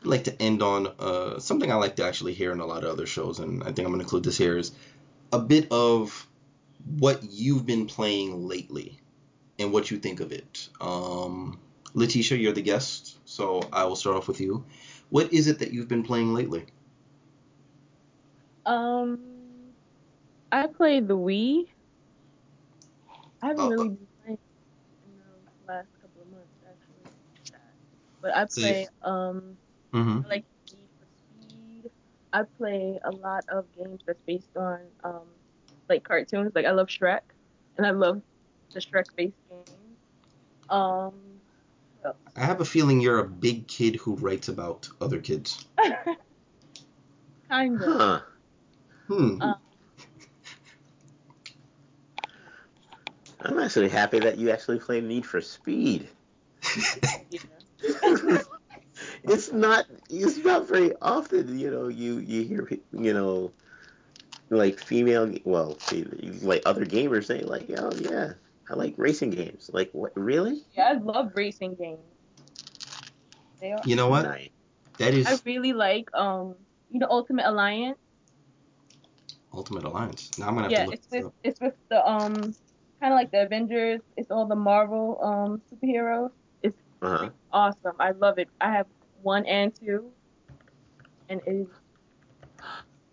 I'd 0.00 0.06
like 0.06 0.24
to 0.24 0.42
end 0.42 0.62
on 0.62 0.86
uh, 0.98 1.40
something 1.40 1.70
I 1.70 1.74
like 1.74 1.96
to 1.96 2.04
actually 2.04 2.34
hear 2.34 2.52
in 2.52 2.60
a 2.60 2.66
lot 2.66 2.84
of 2.84 2.90
other 2.90 3.06
shows, 3.06 3.40
and 3.40 3.62
I 3.62 3.66
think 3.66 3.80
I'm 3.80 3.86
going 3.86 3.98
to 3.98 4.04
include 4.04 4.24
this 4.24 4.38
here 4.38 4.56
is 4.56 4.72
a 5.32 5.38
bit 5.38 5.66
of 5.72 6.26
what 6.98 7.24
you've 7.24 7.66
been 7.66 7.86
playing 7.86 8.46
lately 8.46 9.00
and 9.58 9.72
what 9.72 9.90
you 9.90 9.98
think 9.98 10.20
of 10.20 10.32
it. 10.32 10.68
Um, 10.80 11.58
Letitia, 11.94 12.38
you're 12.38 12.52
the 12.52 12.62
guest, 12.62 13.18
so 13.24 13.60
I 13.72 13.84
will 13.84 13.96
start 13.96 14.16
off 14.16 14.28
with 14.28 14.40
you. 14.40 14.64
What 15.10 15.32
is 15.32 15.46
it 15.46 15.58
that 15.60 15.72
you've 15.72 15.88
been 15.88 16.02
playing 16.02 16.34
lately? 16.34 16.66
Um, 18.66 19.18
I 20.52 20.66
played 20.66 21.08
the 21.08 21.16
Wii. 21.16 21.68
I 23.42 23.46
haven't 23.46 23.64
uh, 23.64 23.68
really 23.70 23.88
been 23.88 24.06
playing 24.22 24.38
in 25.06 25.18
the 25.66 25.72
last 25.72 25.88
couple 26.02 26.22
of 26.22 26.30
months, 26.30 26.46
actually. 26.66 27.52
But 28.20 28.36
I 28.36 28.44
play, 28.44 28.88
um, 29.02 29.56
mm-hmm. 29.94 30.20
I 30.26 30.28
like 30.28 30.44
Need 30.70 30.88
for 30.98 31.06
Speed. 31.16 31.90
I 32.32 32.42
play 32.58 32.98
a 33.04 33.10
lot 33.10 33.44
of 33.48 33.64
games 33.76 34.02
that's 34.06 34.20
based 34.26 34.56
on, 34.56 34.80
um, 35.04 35.22
like 35.88 36.04
cartoons. 36.04 36.52
Like 36.54 36.66
I 36.66 36.72
love 36.72 36.88
Shrek, 36.88 37.20
and 37.78 37.86
I 37.86 37.90
love 37.90 38.20
the 38.74 38.80
Shrek-based 38.80 39.36
games. 39.48 39.78
Um, 40.68 41.14
I 42.36 42.40
have 42.44 42.60
a 42.60 42.64
feeling 42.64 43.00
you're 43.00 43.18
a 43.18 43.28
big 43.28 43.66
kid 43.66 43.96
who 43.96 44.14
writes 44.16 44.48
about 44.48 44.88
other 45.00 45.20
kids. 45.20 45.66
kind 47.48 47.82
of. 47.82 47.88
Huh. 48.00 48.20
Hmm. 49.08 49.42
Um, 49.42 49.54
I'm 53.40 53.58
actually 53.58 53.88
happy 53.88 54.18
that 54.20 54.38
you 54.38 54.50
actually 54.50 54.78
play 54.78 55.00
Need 55.00 55.24
for 55.24 55.40
Speed. 55.40 56.08
it's 59.24 59.52
not 59.52 59.86
it's 60.10 60.38
not 60.38 60.68
very 60.68 60.92
often, 61.00 61.58
you 61.58 61.70
know, 61.70 61.88
you 61.88 62.18
you 62.18 62.42
hear 62.42 62.68
you 62.92 63.14
know 63.14 63.52
like 64.50 64.78
female 64.78 65.32
well, 65.44 65.78
like 66.42 66.62
other 66.66 66.84
gamers 66.84 67.26
say 67.26 67.42
like, 67.42 67.70
"Oh 67.76 67.92
yeah, 67.96 68.32
I 68.70 68.74
like 68.74 68.94
racing 68.96 69.30
games." 69.30 69.70
Like, 69.72 69.90
what 69.92 70.12
really? 70.16 70.62
Yeah, 70.76 70.88
I 70.90 70.92
love 70.92 71.32
racing 71.34 71.74
games. 71.76 72.00
They 73.60 73.72
are. 73.72 73.82
You 73.84 73.96
know 73.96 74.08
what? 74.08 74.24
Nice. 74.24 74.50
That 74.98 75.14
is 75.14 75.26
I 75.26 75.38
really 75.44 75.72
like 75.72 76.08
um 76.14 76.56
you 76.90 76.98
know 77.00 77.08
Ultimate 77.10 77.46
Alliance. 77.46 77.98
Ultimate 79.52 79.84
Alliance. 79.84 80.38
Now 80.38 80.48
I'm 80.48 80.54
gonna 80.54 80.64
have 80.68 80.72
Yeah, 80.72 80.84
to 80.84 80.90
look 80.90 80.94
it's 80.94 81.06
this 81.10 81.18
with 81.18 81.26
up. 81.26 81.34
it's 81.42 81.60
with 81.60 81.74
the 81.90 82.06
um 82.08 82.34
kind 83.00 83.12
of 83.12 83.16
like 83.16 83.30
the 83.30 83.42
Avengers. 83.42 84.00
It's 84.16 84.30
all 84.30 84.46
the 84.46 84.56
Marvel 84.56 85.18
um 85.22 85.62
superheroes. 85.72 86.30
Uh-huh. 87.00 87.30
Awesome. 87.52 87.94
I 87.98 88.10
love 88.10 88.38
it. 88.38 88.48
I 88.60 88.72
have 88.72 88.86
one 89.22 89.46
and 89.46 89.72
two, 89.74 90.10
and 91.28 91.40
it 91.46 91.50
is 91.50 91.68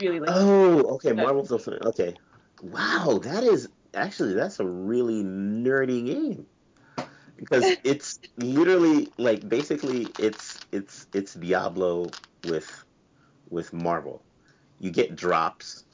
really 0.01 0.19
like 0.19 0.29
Oh, 0.31 0.79
okay. 0.95 1.13
Marvel's 1.13 1.51
also 1.51 1.77
okay. 1.83 2.15
Wow, 2.63 3.19
that 3.23 3.43
is 3.43 3.69
actually 3.95 4.33
that's 4.33 4.59
a 4.59 4.65
really 4.65 5.23
nerdy 5.23 6.05
game 6.05 6.45
because 7.37 7.63
it's 7.83 8.19
literally 8.37 9.09
like 9.17 9.47
basically 9.47 10.07
it's 10.19 10.59
it's 10.71 11.07
it's 11.13 11.33
Diablo 11.33 12.07
with 12.47 12.83
with 13.49 13.73
Marvel. 13.73 14.21
You 14.79 14.91
get 14.91 15.15
drops 15.15 15.85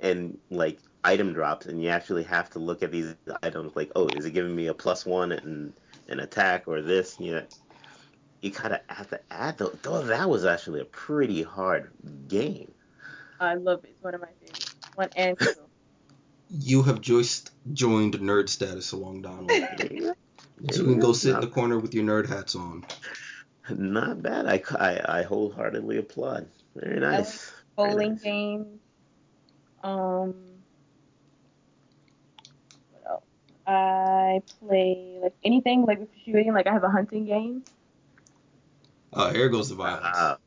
and 0.00 0.38
like 0.50 0.78
item 1.04 1.32
drops, 1.32 1.66
and 1.66 1.82
you 1.82 1.88
actually 1.88 2.24
have 2.24 2.50
to 2.50 2.58
look 2.58 2.82
at 2.82 2.90
these 2.90 3.14
items 3.42 3.76
like, 3.76 3.90
oh, 3.96 4.08
is 4.08 4.24
it 4.24 4.32
giving 4.32 4.54
me 4.54 4.66
a 4.66 4.74
plus 4.74 5.06
one 5.06 5.32
and 5.32 5.72
an 6.08 6.20
attack 6.20 6.66
or 6.66 6.82
this? 6.82 7.18
You 7.20 7.32
know, 7.36 7.42
you 8.40 8.50
kind 8.50 8.74
of 8.74 8.80
have 8.88 9.08
to 9.10 9.20
add 9.30 9.58
those. 9.58 9.76
Though 9.82 10.02
that 10.02 10.28
was 10.28 10.44
actually 10.44 10.80
a 10.80 10.86
pretty 10.86 11.42
hard 11.42 11.90
game. 12.28 12.72
I 13.38 13.54
love 13.54 13.84
it. 13.84 13.90
It's 13.90 14.02
one 14.02 14.14
of 14.14 14.20
my 14.20 14.28
favorites. 14.40 14.74
One 14.94 15.10
and 15.14 15.38
two. 15.38 15.65
You 16.50 16.82
have 16.82 17.00
just 17.00 17.50
joined 17.72 18.14
nerd 18.14 18.48
status 18.48 18.92
along 18.92 19.22
Donald. 19.22 19.50
So 20.70 20.80
you 20.80 20.84
can 20.88 21.00
go 21.00 21.12
sit 21.12 21.34
in 21.34 21.40
the 21.42 21.48
corner 21.48 21.78
with 21.78 21.92
your 21.92 22.04
nerd 22.04 22.28
hats 22.28 22.54
on. 22.54 22.82
not 23.68 24.22
bad. 24.22 24.46
I, 24.46 24.62
I, 24.78 25.18
I 25.18 25.22
wholeheartedly 25.22 25.98
applaud. 25.98 26.48
Very 26.74 26.98
nice. 26.98 27.52
Bowling 27.76 28.12
nice. 28.12 28.22
games. 28.22 28.80
Um. 29.84 30.34
What 32.90 33.10
else? 33.10 33.24
I 33.66 34.40
play 34.60 35.18
like 35.22 35.34
anything 35.44 35.84
like 35.84 36.08
shooting. 36.24 36.54
Like 36.54 36.66
I 36.66 36.72
have 36.72 36.84
a 36.84 36.90
hunting 36.90 37.26
game. 37.26 37.62
Oh, 39.12 39.30
here 39.30 39.50
goes 39.50 39.68
the 39.68 39.74
violence. 39.74 40.06
Ah. 40.14 40.38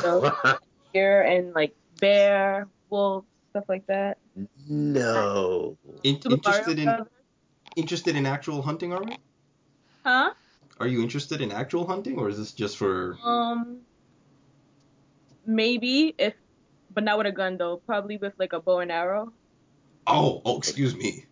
So- 0.00 0.32
Deer 0.94 1.22
and 1.22 1.52
like 1.54 1.74
bear, 2.00 2.68
wolf, 2.90 3.24
stuff 3.50 3.64
like 3.68 3.86
that. 3.86 4.18
No. 4.68 5.76
In- 6.02 6.20
interested 6.30 6.78
in 6.78 6.84
Brothers. 6.86 7.06
interested 7.76 8.16
in 8.16 8.26
actual 8.26 8.62
hunting, 8.62 8.92
are 8.92 9.02
we? 9.02 9.16
Huh? 10.04 10.32
Are 10.80 10.86
you 10.86 11.02
interested 11.02 11.40
in 11.40 11.52
actual 11.52 11.86
hunting, 11.86 12.18
or 12.18 12.28
is 12.28 12.38
this 12.38 12.52
just 12.52 12.76
for? 12.76 13.16
Um, 13.22 13.78
maybe 15.46 16.14
if, 16.18 16.34
but 16.92 17.04
not 17.04 17.18
with 17.18 17.26
a 17.26 17.32
gun 17.32 17.56
though. 17.58 17.76
Probably 17.86 18.16
with 18.16 18.32
like 18.38 18.52
a 18.52 18.60
bow 18.60 18.80
and 18.80 18.90
arrow. 18.90 19.32
Oh, 20.06 20.42
oh, 20.44 20.58
excuse 20.58 20.96
me. 20.96 21.26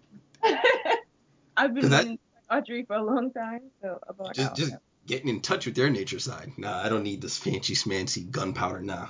I've 1.56 1.74
been 1.74 1.88
that- 1.90 2.04
meaning 2.04 2.18
to 2.18 2.46
try 2.48 2.56
archery 2.58 2.84
for 2.84 2.96
a 2.96 3.02
long 3.04 3.32
time, 3.32 3.62
so 3.82 3.98
a 4.06 4.12
bow 4.12 4.26
and 4.26 4.34
Just 4.34 4.46
arrow. 4.48 4.54
just 4.56 4.74
getting 5.06 5.28
in 5.28 5.40
touch 5.40 5.66
with 5.66 5.74
their 5.74 5.90
nature 5.90 6.18
side. 6.20 6.52
Nah, 6.56 6.78
I 6.82 6.88
don't 6.88 7.02
need 7.02 7.20
this 7.20 7.36
fancy 7.38 7.74
smancy 7.74 8.30
gunpowder. 8.30 8.80
Nah, 8.80 9.08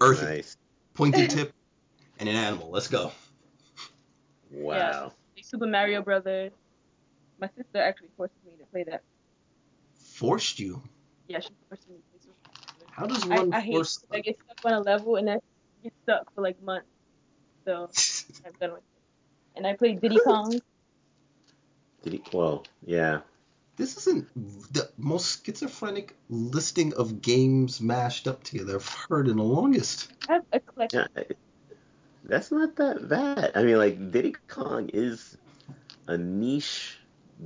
Earthy. 0.00 0.24
Nice. 0.24 0.56
pointed 0.94 1.28
tip 1.30 1.52
and 2.20 2.28
an 2.28 2.36
animal. 2.36 2.70
Let's 2.70 2.88
go. 2.88 3.10
Wow. 4.52 5.12
Like 5.36 5.44
Super 5.44 5.66
Mario 5.66 6.02
Brothers. 6.02 6.52
My 7.40 7.48
sister 7.56 7.78
actually 7.78 8.10
forced 8.16 8.34
me 8.46 8.52
to 8.58 8.66
play 8.66 8.84
that. 8.84 9.02
Forced 10.14 10.60
you. 10.60 10.82
Yeah, 11.26 11.40
she 11.40 11.48
forced 11.68 11.88
me 11.88 11.96
to 11.96 12.02
play 12.10 12.20
Super 12.20 12.36
Mario 12.46 12.66
Brothers. 12.78 12.88
How 12.90 13.06
does 13.06 13.24
I, 13.30 13.42
one 13.42 13.54
I 13.54 13.60
hate 13.60 13.72
force? 13.72 14.04
I 14.12 14.20
get 14.20 14.38
stuck 14.44 14.70
on 14.70 14.78
a 14.78 14.80
level 14.80 15.16
and 15.16 15.30
I 15.30 15.38
get 15.82 15.92
stuck 16.02 16.32
for 16.34 16.42
like 16.42 16.62
months. 16.62 16.86
So 17.64 17.90
I'm 18.46 18.52
done 18.60 18.72
with 18.72 18.80
it. 18.80 19.56
And 19.56 19.66
I 19.66 19.74
played 19.74 20.00
Diddy 20.00 20.18
Kong. 20.22 20.60
Did 22.02 22.12
he? 22.12 22.22
Well, 22.32 22.66
yeah. 22.84 23.20
This 23.76 23.96
isn't 23.96 24.28
the 24.74 24.90
most 24.98 25.44
schizophrenic 25.46 26.14
listing 26.28 26.92
of 26.94 27.22
games 27.22 27.80
mashed 27.80 28.28
up 28.28 28.42
together 28.42 28.74
I've 28.76 28.88
heard 28.88 29.26
in 29.28 29.38
the 29.38 29.42
longest. 29.42 30.12
I 30.28 30.34
have 30.34 30.44
eclectic. 30.52 31.08
Yeah. 31.16 31.22
I- 31.22 31.34
That's 32.24 32.52
not 32.52 32.76
that 32.76 33.08
bad. 33.08 33.52
I 33.54 33.62
mean, 33.62 33.78
like 33.78 34.10
Diddy 34.10 34.34
Kong 34.48 34.90
is 34.92 35.36
a 36.06 36.16
niche 36.16 36.98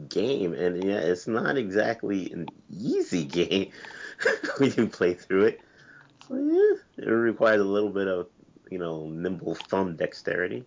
game, 0.09 0.52
and 0.55 0.82
yeah, 0.82 0.98
it's 0.98 1.26
not 1.26 1.56
exactly 1.56 2.32
an 2.32 2.46
easy 2.70 3.24
game 3.38 3.70
when 4.59 4.72
you 4.76 4.88
play 4.88 5.14
through 5.14 5.44
it. 5.44 5.60
So 6.28 6.36
yeah, 6.36 7.05
it 7.05 7.10
requires 7.10 7.60
a 7.60 7.64
little 7.64 7.90
bit 7.90 8.09
of 8.09 8.28
you 8.70 8.78
know 8.78 9.09
nimble 9.09 9.55
thumb 9.55 9.96
dexterity. 9.96 10.64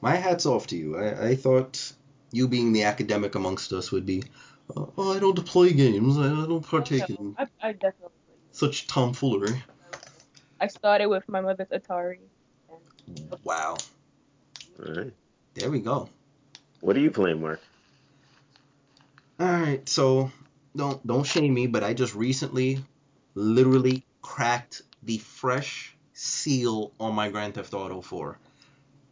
My 0.00 0.16
hat's 0.16 0.46
off 0.46 0.66
to 0.68 0.76
you. 0.76 0.96
I, 0.96 1.28
I 1.28 1.34
thought 1.36 1.92
you 2.32 2.48
being 2.48 2.72
the 2.72 2.84
academic 2.84 3.34
amongst 3.34 3.72
us 3.72 3.90
would 3.90 4.06
be, 4.06 4.22
uh, 4.74 4.86
oh, 4.96 5.14
I 5.14 5.18
don't 5.18 5.44
play 5.44 5.72
games. 5.72 6.16
I, 6.16 6.26
I 6.26 6.46
don't 6.46 6.66
partake 6.66 7.10
in 7.10 7.34
I, 7.36 7.46
I 7.60 7.72
definitely 7.72 8.10
such 8.52 8.86
tomfoolery. 8.86 9.62
I 10.60 10.66
started 10.66 11.06
with 11.06 11.28
my 11.28 11.40
mother's 11.40 11.68
Atari. 11.68 12.18
Wow. 13.44 13.76
All 14.78 14.94
right. 14.94 15.12
There 15.54 15.70
we 15.70 15.80
go. 15.80 16.08
What 16.80 16.96
are 16.96 17.00
you 17.00 17.10
playing, 17.10 17.40
Mark? 17.40 17.60
All 19.38 19.46
right, 19.46 19.88
so 19.88 20.30
don't 20.76 21.04
don't 21.06 21.24
shame 21.24 21.54
me, 21.54 21.66
but 21.66 21.82
I 21.82 21.94
just 21.94 22.14
recently, 22.14 22.78
literally 23.34 24.04
cracked 24.22 24.82
the 25.02 25.18
fresh 25.18 25.96
seal 26.12 26.92
on 27.00 27.14
my 27.14 27.30
Grand 27.30 27.54
Theft 27.54 27.72
Auto 27.72 28.00
4. 28.00 28.38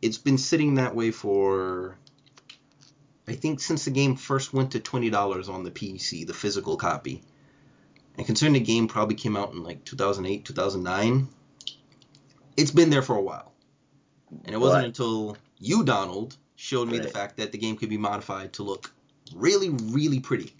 It's 0.02 0.18
been 0.18 0.38
sitting 0.38 0.74
that 0.74 0.94
way 0.94 1.10
for, 1.10 1.96
I 3.26 3.32
think, 3.32 3.60
since 3.60 3.86
the 3.86 3.90
game 3.90 4.16
first 4.16 4.52
went 4.52 4.72
to 4.72 4.80
twenty 4.80 5.10
dollars 5.10 5.48
on 5.48 5.64
the 5.64 5.70
PC, 5.70 6.26
the 6.26 6.34
physical 6.34 6.76
copy. 6.76 7.22
And 8.16 8.26
considering 8.26 8.54
the 8.54 8.60
game 8.60 8.88
probably 8.88 9.14
came 9.14 9.36
out 9.36 9.52
in 9.52 9.62
like 9.62 9.84
2008, 9.84 10.44
2009, 10.44 11.28
it's 12.56 12.70
been 12.70 12.90
there 12.90 13.02
for 13.02 13.16
a 13.16 13.22
while. 13.22 13.52
And 14.44 14.54
it 14.54 14.58
wasn't 14.58 14.86
until 14.86 15.36
you, 15.58 15.84
Donald, 15.84 16.36
showed 16.56 16.88
me 16.88 16.98
the 16.98 17.08
fact 17.08 17.36
that 17.36 17.52
the 17.52 17.58
game 17.58 17.76
could 17.76 17.88
be 17.88 17.98
modified 17.98 18.52
to 18.54 18.62
look 18.62 18.92
really, 19.34 19.70
really 19.70 20.20
pretty. 20.20 20.54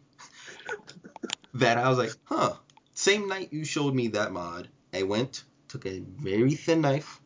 that 1.55 1.79
I 1.79 1.89
was 1.89 1.99
like, 1.99 2.13
huh. 2.25 2.55
Same 2.95 3.29
night 3.29 3.53
you 3.53 3.65
showed 3.65 3.95
me 3.95 4.09
that 4.09 4.33
mod, 4.33 4.69
I 4.93 5.05
went, 5.05 5.45
took 5.69 5.87
a 5.87 6.01
very 6.01 6.55
thin 6.55 6.81
knife, 6.81 7.21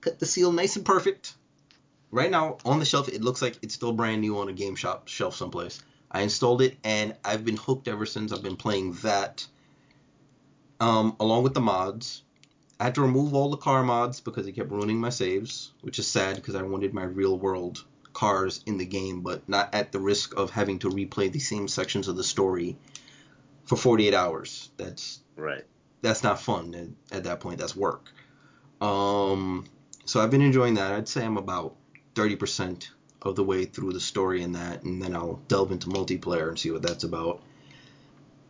cut 0.00 0.18
the 0.18 0.26
seal 0.26 0.52
nice 0.52 0.76
and 0.76 0.84
perfect. 0.84 1.34
Right 2.10 2.30
now, 2.30 2.58
on 2.64 2.78
the 2.78 2.84
shelf, 2.84 3.08
it 3.08 3.22
looks 3.22 3.42
like 3.42 3.58
it's 3.60 3.74
still 3.74 3.92
brand 3.92 4.20
new 4.20 4.38
on 4.38 4.48
a 4.48 4.52
game 4.52 4.76
shop 4.76 5.08
shelf 5.08 5.34
someplace. 5.34 5.82
I 6.10 6.22
installed 6.22 6.62
it, 6.62 6.76
and 6.84 7.14
I've 7.24 7.44
been 7.44 7.56
hooked 7.56 7.88
ever 7.88 8.06
since. 8.06 8.32
I've 8.32 8.42
been 8.42 8.56
playing 8.56 8.94
that, 9.02 9.46
um, 10.80 11.16
along 11.20 11.42
with 11.42 11.54
the 11.54 11.60
mods. 11.60 12.22
I 12.80 12.84
had 12.84 12.94
to 12.94 13.02
remove 13.02 13.34
all 13.34 13.50
the 13.50 13.56
car 13.56 13.82
mods 13.82 14.20
because 14.20 14.46
it 14.46 14.52
kept 14.52 14.70
ruining 14.70 15.00
my 15.00 15.10
saves, 15.10 15.72
which 15.80 15.98
is 15.98 16.06
sad 16.06 16.36
because 16.36 16.54
I 16.54 16.62
wanted 16.62 16.94
my 16.94 17.02
real 17.02 17.36
world 17.36 17.84
cars 18.12 18.62
in 18.66 18.78
the 18.78 18.86
game, 18.86 19.20
but 19.20 19.48
not 19.48 19.74
at 19.74 19.92
the 19.92 19.98
risk 19.98 20.36
of 20.36 20.50
having 20.50 20.78
to 20.80 20.88
replay 20.88 21.30
the 21.30 21.40
same 21.40 21.68
sections 21.68 22.08
of 22.08 22.16
the 22.16 22.24
story 22.24 22.76
for 23.64 23.76
48 23.76 24.14
hours. 24.14 24.70
That's 24.76 25.20
Right. 25.36 25.64
that's 26.02 26.22
not 26.22 26.40
fun 26.40 26.74
at, 26.74 27.16
at 27.16 27.24
that 27.24 27.40
point. 27.40 27.58
That's 27.58 27.76
work. 27.76 28.12
Um, 28.80 29.64
so 30.04 30.20
I've 30.20 30.30
been 30.30 30.42
enjoying 30.42 30.74
that. 30.74 30.92
I'd 30.92 31.08
say 31.08 31.24
I'm 31.24 31.36
about 31.36 31.74
30% 32.14 32.88
of 33.22 33.34
the 33.34 33.44
way 33.44 33.64
through 33.64 33.92
the 33.92 34.00
story 34.00 34.42
in 34.42 34.52
that, 34.52 34.84
and 34.84 35.02
then 35.02 35.14
I'll 35.14 35.40
delve 35.48 35.72
into 35.72 35.88
multiplayer 35.88 36.48
and 36.48 36.58
see 36.58 36.70
what 36.70 36.82
that's 36.82 37.04
about. 37.04 37.42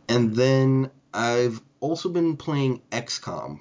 And 0.07 0.35
then 0.35 0.91
I've 1.13 1.61
also 1.79 2.09
been 2.09 2.37
playing 2.37 2.81
XCOM. 2.91 3.59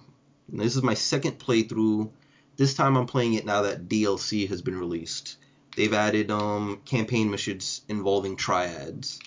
This 0.50 0.76
is 0.76 0.82
my 0.82 0.94
second 0.94 1.38
playthrough. 1.38 2.10
This 2.56 2.74
time 2.74 2.96
I'm 2.96 3.06
playing 3.06 3.34
it 3.34 3.44
now 3.44 3.62
that 3.62 3.88
DLC 3.88 4.48
has 4.48 4.62
been 4.62 4.78
released. 4.78 5.36
They've 5.76 5.92
added 5.92 6.30
um, 6.30 6.80
campaign 6.84 7.30
missions 7.30 7.82
involving 7.88 8.36
triads. 8.36 9.20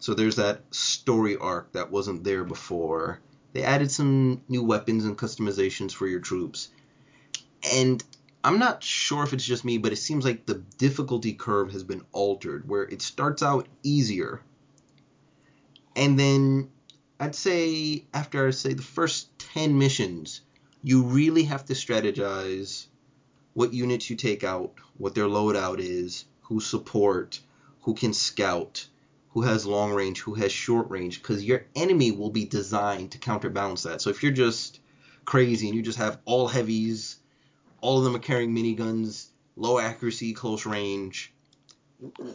So 0.00 0.14
there's 0.14 0.36
that 0.36 0.62
story 0.74 1.36
arc 1.36 1.72
that 1.72 1.90
wasn't 1.90 2.24
there 2.24 2.44
before. 2.44 3.20
They 3.52 3.62
added 3.62 3.90
some 3.90 4.42
new 4.48 4.64
weapons 4.64 5.04
and 5.04 5.16
customizations 5.16 5.92
for 5.92 6.08
your 6.08 6.20
troops. 6.20 6.68
And 7.72 8.02
I'm 8.42 8.58
not 8.58 8.82
sure 8.82 9.22
if 9.22 9.32
it's 9.32 9.46
just 9.46 9.64
me, 9.64 9.78
but 9.78 9.92
it 9.92 9.96
seems 9.96 10.24
like 10.24 10.44
the 10.44 10.62
difficulty 10.76 11.32
curve 11.32 11.72
has 11.72 11.84
been 11.84 12.02
altered, 12.12 12.68
where 12.68 12.82
it 12.82 13.00
starts 13.00 13.42
out 13.42 13.68
easier. 13.82 14.42
And 15.96 16.18
then 16.18 16.68
I'd 17.18 17.34
say 17.34 18.04
after 18.12 18.46
I 18.46 18.50
say 18.50 18.74
the 18.74 18.82
first 18.82 19.38
10 19.38 19.78
missions, 19.78 20.42
you 20.84 21.02
really 21.02 21.44
have 21.44 21.64
to 21.64 21.72
strategize 21.72 22.86
what 23.54 23.72
units 23.72 24.10
you 24.10 24.16
take 24.16 24.44
out, 24.44 24.74
what 24.98 25.14
their 25.14 25.24
loadout 25.24 25.78
is, 25.78 26.26
who 26.42 26.60
support, 26.60 27.40
who 27.80 27.94
can 27.94 28.12
scout, 28.12 28.86
who 29.30 29.40
has 29.40 29.64
long 29.64 29.92
range, 29.94 30.20
who 30.20 30.34
has 30.34 30.52
short 30.52 30.90
range, 30.90 31.22
because 31.22 31.42
your 31.42 31.64
enemy 31.74 32.12
will 32.12 32.28
be 32.28 32.44
designed 32.44 33.12
to 33.12 33.18
counterbalance 33.18 33.84
that. 33.84 34.02
So 34.02 34.10
if 34.10 34.22
you're 34.22 34.30
just 34.30 34.78
crazy 35.24 35.68
and 35.68 35.74
you 35.74 35.80
just 35.80 35.98
have 35.98 36.18
all 36.26 36.48
heavies, 36.48 37.16
all 37.80 37.96
of 37.96 38.04
them 38.04 38.14
are 38.14 38.18
carrying 38.18 38.54
miniguns, 38.54 39.28
low 39.56 39.78
accuracy, 39.78 40.34
close 40.34 40.66
range, 40.66 41.32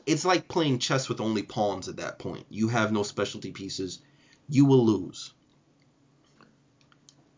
it's 0.07 0.25
like 0.25 0.47
playing 0.47 0.79
chess 0.79 1.07
with 1.07 1.21
only 1.21 1.43
pawns 1.43 1.87
at 1.87 1.97
that 1.97 2.17
point. 2.17 2.47
You 2.49 2.69
have 2.69 2.91
no 2.91 3.03
specialty 3.03 3.51
pieces. 3.51 3.99
You 4.49 4.65
will 4.65 4.83
lose. 4.83 5.33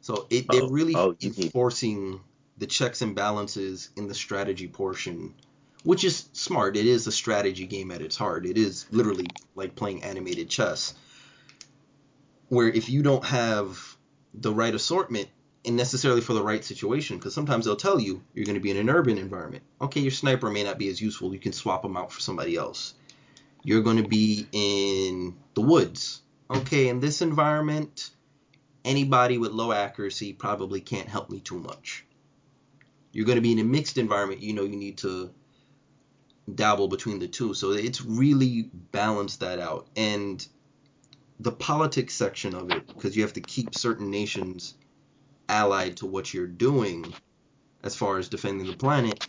So 0.01 0.27
it, 0.29 0.47
they're 0.49 0.63
Oh, 0.63 0.69
really 0.69 0.95
oh, 0.95 1.15
enforcing 1.21 2.19
the 2.57 2.67
checks 2.67 3.01
and 3.01 3.15
balances 3.15 3.89
in 3.95 4.07
the 4.07 4.15
strategy 4.15 4.67
portion, 4.67 5.33
which 5.83 6.03
is 6.03 6.27
smart. 6.33 6.75
It 6.75 6.85
is 6.85 7.07
a 7.07 7.11
strategy 7.11 7.65
game 7.65 7.91
at 7.91 8.01
its 8.01 8.17
heart. 8.17 8.45
It 8.45 8.57
is 8.57 8.85
literally 8.91 9.27
like 9.55 9.75
playing 9.75 10.03
animated 10.03 10.49
chess, 10.49 10.93
where 12.49 12.67
if 12.67 12.89
you 12.89 13.03
don't 13.03 13.25
have 13.25 13.95
the 14.33 14.53
right 14.53 14.73
assortment 14.73 15.29
and 15.63 15.75
necessarily 15.75 16.21
for 16.21 16.33
the 16.33 16.43
right 16.43 16.63
situation, 16.65 17.17
because 17.17 17.35
sometimes 17.35 17.65
they'll 17.65 17.75
tell 17.75 17.99
you 17.99 18.23
you're 18.33 18.45
going 18.45 18.55
to 18.55 18.61
be 18.61 18.71
in 18.71 18.77
an 18.77 18.89
urban 18.89 19.17
environment. 19.19 19.63
Okay, 19.79 20.01
your 20.01 20.11
sniper 20.11 20.49
may 20.49 20.63
not 20.63 20.79
be 20.79 20.89
as 20.89 20.99
useful. 20.99 21.33
You 21.33 21.39
can 21.39 21.53
swap 21.53 21.83
them 21.83 21.95
out 21.95 22.11
for 22.11 22.19
somebody 22.19 22.55
else. 22.55 22.95
You're 23.63 23.83
going 23.83 24.01
to 24.01 24.09
be 24.09 24.47
in 24.51 25.35
the 25.53 25.61
woods. 25.61 26.21
Okay, 26.49 26.87
in 26.87 26.99
this 26.99 27.21
environment, 27.21 28.09
anybody 28.83 29.37
with 29.37 29.51
low 29.51 29.71
accuracy 29.71 30.33
probably 30.33 30.81
can't 30.81 31.07
help 31.07 31.29
me 31.29 31.39
too 31.39 31.59
much. 31.59 32.05
You're 33.11 33.25
going 33.25 33.37
to 33.37 33.41
be 33.41 33.51
in 33.51 33.59
a 33.59 33.63
mixed 33.63 33.97
environment. 33.97 34.41
You 34.41 34.53
know, 34.53 34.63
you 34.63 34.77
need 34.77 34.97
to 34.99 35.31
dabble 36.53 36.87
between 36.87 37.19
the 37.19 37.27
two. 37.27 37.53
So 37.53 37.71
it's 37.71 38.01
really 38.01 38.69
balanced 38.91 39.41
that 39.41 39.59
out. 39.59 39.87
And 39.95 40.45
the 41.39 41.51
politics 41.51 42.13
section 42.13 42.55
of 42.55 42.71
it, 42.71 42.87
because 42.87 43.15
you 43.15 43.23
have 43.23 43.33
to 43.33 43.41
keep 43.41 43.75
certain 43.75 44.09
nations 44.11 44.75
allied 45.49 45.97
to 45.97 46.05
what 46.05 46.33
you're 46.33 46.47
doing 46.47 47.13
as 47.83 47.95
far 47.95 48.17
as 48.17 48.29
defending 48.29 48.67
the 48.67 48.77
planet. 48.77 49.27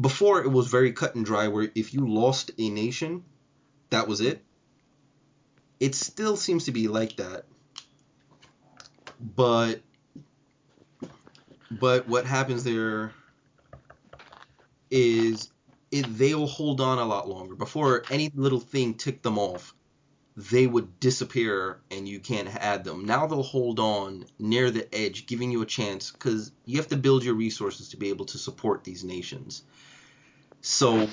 Before 0.00 0.42
it 0.42 0.50
was 0.50 0.66
very 0.66 0.92
cut 0.92 1.14
and 1.14 1.24
dry, 1.24 1.48
where 1.48 1.70
if 1.74 1.94
you 1.94 2.06
lost 2.08 2.50
a 2.58 2.68
nation, 2.68 3.24
that 3.90 4.08
was 4.08 4.20
it. 4.20 4.42
It 5.78 5.94
still 5.94 6.36
seems 6.36 6.64
to 6.64 6.72
be 6.72 6.88
like 6.88 7.16
that. 7.16 7.44
But 9.20 9.80
but 11.70 12.08
what 12.08 12.26
happens 12.26 12.64
there 12.64 13.12
is 14.90 15.50
it, 15.90 16.18
they'll 16.18 16.46
hold 16.46 16.80
on 16.80 16.98
a 16.98 17.04
lot 17.04 17.28
longer. 17.28 17.54
Before 17.54 18.04
any 18.10 18.30
little 18.34 18.60
thing 18.60 18.94
ticked 18.94 19.22
them 19.22 19.38
off, 19.38 19.74
they 20.36 20.66
would 20.66 20.98
disappear 21.00 21.80
and 21.90 22.08
you 22.08 22.18
can't 22.20 22.48
add 22.48 22.84
them. 22.84 23.06
Now 23.06 23.26
they'll 23.26 23.42
hold 23.42 23.78
on 23.80 24.24
near 24.38 24.70
the 24.70 24.92
edge, 24.94 25.26
giving 25.26 25.50
you 25.52 25.62
a 25.62 25.66
chance 25.66 26.10
because 26.10 26.52
you 26.66 26.76
have 26.78 26.88
to 26.88 26.96
build 26.96 27.24
your 27.24 27.34
resources 27.34 27.90
to 27.90 27.96
be 27.96 28.08
able 28.08 28.24
to 28.26 28.38
support 28.38 28.84
these 28.84 29.04
nations. 29.04 29.62
So 30.60 31.08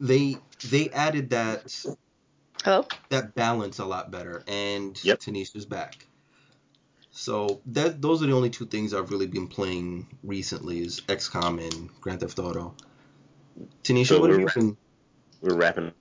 they 0.00 0.38
they 0.70 0.90
added 0.90 1.30
that 1.30 1.74
Hello? 2.62 2.86
that 3.10 3.34
balance 3.34 3.78
a 3.78 3.84
lot 3.84 4.10
better, 4.10 4.42
and 4.46 4.98
Yep. 5.04 5.20
Tanisha's 5.20 5.66
back. 5.66 6.06
So 7.16 7.60
that 7.66 8.02
those 8.02 8.22
are 8.24 8.26
the 8.26 8.32
only 8.32 8.50
two 8.50 8.66
things 8.66 8.92
I've 8.92 9.10
really 9.12 9.28
been 9.28 9.46
playing 9.46 10.08
recently 10.24 10.80
is 10.80 11.00
XCOM 11.02 11.62
and 11.62 11.88
Grand 12.00 12.18
Theft 12.20 12.40
Auto. 12.40 12.74
Tanisha, 13.84 14.06
So 14.06 14.20
what 14.20 14.30
have 14.30 14.40
you 14.40 14.46
ra- 14.46 14.52
been? 14.56 14.76
We're 15.40 15.54
wrapping. 15.54 15.92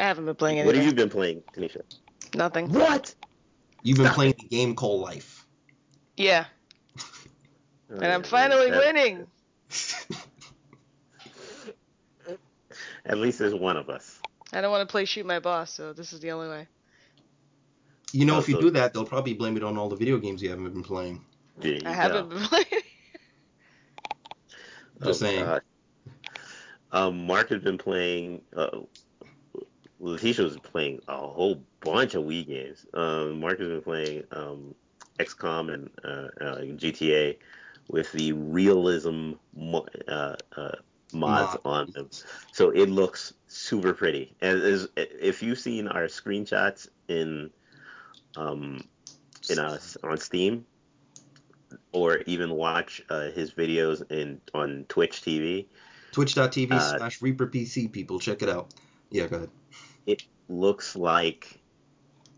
I 0.00 0.02
haven't 0.02 0.24
been 0.26 0.34
playing 0.34 0.66
What 0.66 0.74
have 0.74 0.84
you 0.84 0.92
been 0.92 1.10
playing, 1.10 1.42
Tanisha? 1.54 1.82
Nothing. 2.34 2.72
What? 2.72 3.14
You've 3.84 3.98
been 3.98 4.06
Stop 4.06 4.16
playing 4.16 4.34
the 4.40 4.48
game 4.48 4.74
called 4.74 5.00
Life. 5.00 5.46
Yeah, 6.16 6.46
and 7.88 8.04
I'm 8.04 8.24
finally 8.24 8.70
that- 8.70 8.78
winning. 8.80 9.26
At 13.06 13.18
least 13.18 13.38
there's 13.38 13.54
one 13.54 13.76
of 13.76 13.88
us. 13.88 14.20
I 14.52 14.60
don't 14.60 14.70
want 14.72 14.86
to 14.88 14.90
play 14.90 15.04
shoot 15.04 15.24
my 15.24 15.38
boss, 15.38 15.72
so 15.72 15.92
this 15.92 16.12
is 16.12 16.18
the 16.20 16.32
only 16.32 16.48
way. 16.48 16.66
You 18.12 18.26
know, 18.26 18.36
Oh, 18.36 18.38
if 18.38 18.48
you 18.48 18.54
so- 18.54 18.60
do 18.60 18.70
that, 18.70 18.92
they'll 18.92 19.04
probably 19.04 19.34
blame 19.34 19.56
it 19.56 19.62
on 19.62 19.76
all 19.78 19.88
the 19.88 19.96
video 19.96 20.18
games 20.18 20.42
you 20.42 20.50
haven't 20.50 20.72
been 20.72 20.82
playing. 20.82 21.24
There 21.58 21.78
I 21.84 21.92
haven't 21.92 22.28
been 22.30 22.38
playing. 22.40 22.66
Just 25.02 25.20
saying. 25.20 25.60
Um, 26.92 27.26
Mark 27.26 27.48
has 27.48 27.62
been 27.62 27.78
playing. 27.78 28.42
Uh, 28.54 28.80
Letitia 29.98 30.44
was 30.44 30.56
playing 30.58 31.00
a 31.08 31.16
whole 31.16 31.62
bunch 31.80 32.14
of 32.14 32.24
Wii 32.24 32.46
games. 32.46 32.86
Um, 32.92 33.40
Mark 33.40 33.58
has 33.58 33.68
been 33.68 33.82
playing 33.82 34.24
um, 34.32 34.74
XCOM 35.18 35.72
and 35.72 35.90
uh, 36.04 36.44
uh, 36.44 36.60
GTA 36.60 37.36
with 37.88 38.10
the 38.12 38.32
realism 38.32 39.32
mo- 39.54 39.86
uh, 40.08 40.36
uh, 40.56 40.72
mods 41.12 41.52
Mod. 41.54 41.60
on 41.64 41.90
them, 41.92 42.10
so 42.52 42.70
it 42.70 42.88
looks 42.88 43.34
super 43.46 43.92
pretty. 43.92 44.34
And 44.40 44.60
is, 44.62 44.88
if 44.96 45.42
you've 45.42 45.58
seen 45.58 45.88
our 45.88 46.04
screenshots 46.04 46.88
in 47.08 47.50
um, 48.36 48.82
in 49.50 49.58
uh, 49.58 49.78
on 50.04 50.18
Steam, 50.18 50.64
or 51.92 52.18
even 52.26 52.50
watch 52.50 53.02
uh, 53.08 53.30
his 53.30 53.52
videos 53.52 54.10
in 54.10 54.40
on 54.54 54.86
Twitch 54.88 55.22
TV, 55.22 55.66
Twitch.tv 56.12 56.72
Uh, 56.72 56.98
slash 56.98 57.20
ReaperPC, 57.20 57.90
people. 57.92 58.18
Check 58.18 58.42
it 58.42 58.48
out. 58.48 58.74
Yeah, 59.10 59.26
go 59.26 59.36
ahead. 59.36 59.50
it 60.06 60.22
looks 60.48 60.96
like 60.96 61.60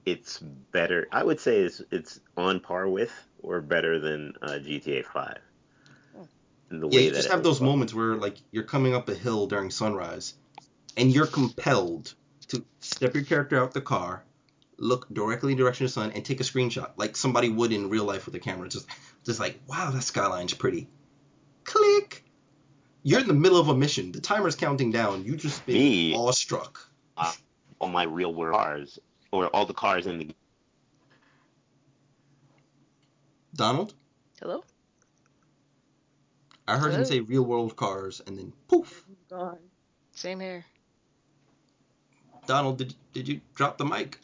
it's 0.07 0.39
better. 0.39 1.07
I 1.13 1.23
would 1.25 1.41
say 1.41 1.59
it's 1.59 1.83
it's 1.91 2.21
on 2.37 2.61
par 2.61 2.89
with 2.89 3.13
or 3.43 3.61
better 3.61 3.99
than 3.99 4.35
uh, 4.43 4.59
GTA 4.59 5.05
5. 5.05 5.39
In 6.71 6.81
the 6.81 6.89
Yeah, 6.89 7.01
you 7.01 7.11
just 7.11 7.29
have 7.29 7.43
those 7.43 7.61
looks. 7.61 7.71
moments 7.71 7.95
where, 7.95 8.17
like, 8.17 8.39
you're 8.51 8.65
coming 8.65 8.95
up 8.95 9.09
a 9.09 9.15
hill 9.15 9.47
during 9.47 9.71
sunrise, 9.71 10.35
and 10.97 11.15
you're 11.15 11.27
compelled 11.27 12.15
to 12.49 12.65
step 12.81 13.15
your 13.15 13.25
character 13.25 13.59
out 13.63 13.73
the 13.73 13.81
car, 13.81 14.25
look 14.79 15.13
directly 15.13 15.53
in 15.53 15.59
the 15.59 15.63
direction 15.63 15.85
of 15.85 15.91
the 15.91 15.95
sun, 15.95 16.13
and 16.13 16.25
take 16.25 16.41
a 16.41 16.45
screenshot, 16.45 16.91
like 16.97 17.17
somebody 17.17 17.49
would 17.49 17.73
in 17.73 17.91
real 17.91 18.05
life 18.05 18.27
with 18.27 18.35
a 18.35 18.41
camera. 18.41 18.69
Just, 18.69 18.87
just 19.25 19.41
like, 19.41 19.61
wow, 19.67 19.91
that 19.91 20.03
skyline's 20.03 20.55
pretty. 20.55 20.89
Click. 21.65 22.25
You're 23.03 23.21
in 23.21 23.29
the 23.29 23.35
middle 23.35 23.59
of 23.59 23.69
a 23.69 23.75
mission. 23.75 24.13
The 24.13 24.21
timer's 24.21 24.57
counting 24.57 24.91
down. 24.91 25.25
You 25.25 25.37
just 25.37 25.65
been 25.67 25.77
Me? 25.77 26.15
awestruck. 26.15 26.81
Uh, 27.17 27.33
all 27.79 27.89
my 27.89 28.05
real 28.05 28.35
world 28.35 28.57
cars 28.57 28.99
or 29.31 29.49
all 29.49 29.67
the 29.67 29.75
cars 29.75 30.07
in 30.07 30.19
the 30.19 30.35
Donald, 33.55 33.95
Hello? 34.41 34.65
I 36.67 36.77
heard 36.77 36.93
him 36.93 37.05
say 37.05 37.21
real 37.21 37.45
world 37.45 37.77
cars, 37.77 38.21
and 38.27 38.37
then 38.39 38.53
poof. 38.69 39.05
Gone. 39.31 39.59
Same 40.13 40.41
here. 40.41 40.65
Donald, 42.47 42.79
did 42.79 42.95
did 43.13 43.29
you 43.29 43.41
drop 43.55 43.79
the 43.79 43.85
mic? 43.85 44.19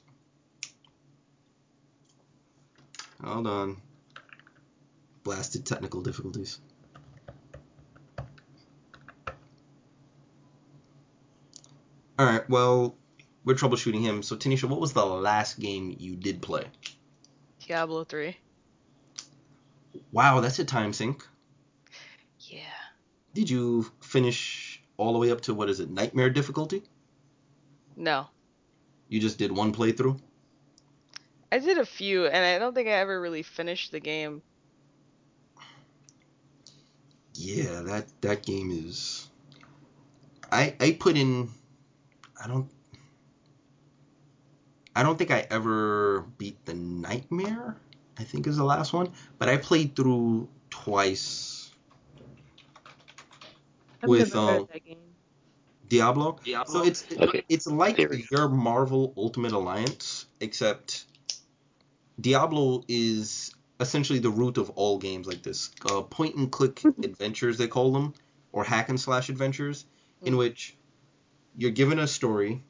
Hold 3.23 3.47
on. 3.47 3.83
Blasted 5.23 5.67
technical 5.67 6.01
difficulties. 6.01 6.61
All 12.19 12.27
right, 12.27 12.49
well, 12.51 12.97
we're 13.45 13.55
troubleshooting 13.55 14.03
him. 14.03 14.23
So, 14.23 14.37
Tanisha, 14.37 14.69
what 14.69 14.81
was 14.81 14.93
the 14.93 15.05
last 15.05 15.59
game 15.59 15.97
you 15.99 16.17
did 16.17 16.43
play? 16.43 16.67
Diablo 17.67 18.05
3. 18.05 18.37
Wow, 20.13 20.41
that's 20.41 20.59
a 20.59 20.65
time 20.65 20.93
sink. 20.93 21.27
Yeah. 22.41 22.61
Did 23.33 23.49
you 23.49 23.91
finish 24.01 24.83
all 24.97 25.13
the 25.13 25.19
way 25.19 25.31
up 25.31 25.41
to 25.43 25.55
what 25.55 25.71
is 25.71 25.81
it, 25.81 25.91
nightmare 25.91 26.31
difficulty? 26.31 26.83
No. 27.97 28.27
You 29.09 29.21
just 29.21 29.39
did 29.39 29.53
one 29.53 29.73
playthrough? 29.73 30.21
I 31.53 31.59
did 31.61 31.79
a 31.79 31.87
few, 31.87 32.27
and 32.27 32.45
I 32.45 32.59
don't 32.59 32.75
think 32.75 32.89
I 32.89 32.93
ever 32.93 33.21
really 33.21 33.43
finished 33.43 33.93
the 33.93 34.01
game. 34.01 34.43
Yeah, 37.35 37.83
that 37.83 38.07
that 38.23 38.43
game 38.45 38.71
is. 38.71 39.29
I 40.51 40.75
I 40.81 40.93
put 40.93 41.17
in. 41.17 41.51
I 42.43 42.47
don't. 42.49 42.71
I 44.95 45.03
don't 45.03 45.17
think 45.17 45.31
I 45.31 45.47
ever 45.51 46.23
beat 46.39 46.65
the 46.67 46.75
nightmare. 46.75 47.77
I 48.19 48.25
think 48.25 48.47
is 48.47 48.57
the 48.57 48.65
last 48.65 48.93
one, 48.93 49.13
but 49.39 49.49
I 49.49 49.57
played 49.57 49.97
through 49.97 50.49
twice 50.69 51.71
I've 54.03 54.09
With, 54.09 54.35
never 54.35 54.39
um, 54.39 54.63
of 54.63 54.69
that 54.69 54.85
game. 54.85 54.99
Diablo. 55.89 56.39
So 56.67 56.83
it's 56.83 57.05
Okay. 57.19 57.45
it's 57.49 57.67
like 57.67 57.97
Theory. 57.97 58.27
your 58.31 58.49
Marvel 58.49 59.13
Ultimate 59.17 59.53
Alliance, 59.53 60.27
except 60.41 61.05
Diablo 62.21 62.85
is 62.89 63.53
essentially 63.81 64.19
the 64.19 64.31
root 64.31 64.59
of 64.59 64.71
all 64.71 64.99
games 64.99 65.27
like 65.27 65.43
this. 65.43 65.71
Uh, 65.91 66.03
point 66.03 66.37
and 66.37 66.51
click 66.53 66.83
adventures 67.03 67.59
they 67.59 67.69
call 67.69 67.93
them, 67.93 68.15
or 68.53 68.65
hack 68.65 68.89
and 68.91 69.01
slash 69.01 69.29
adventures, 69.29 69.87
in 70.23 70.35
Mm. 70.35 70.39
which 70.39 70.77
you're 71.57 71.71
given 71.73 71.99
a 71.99 72.07
story, 72.07 72.63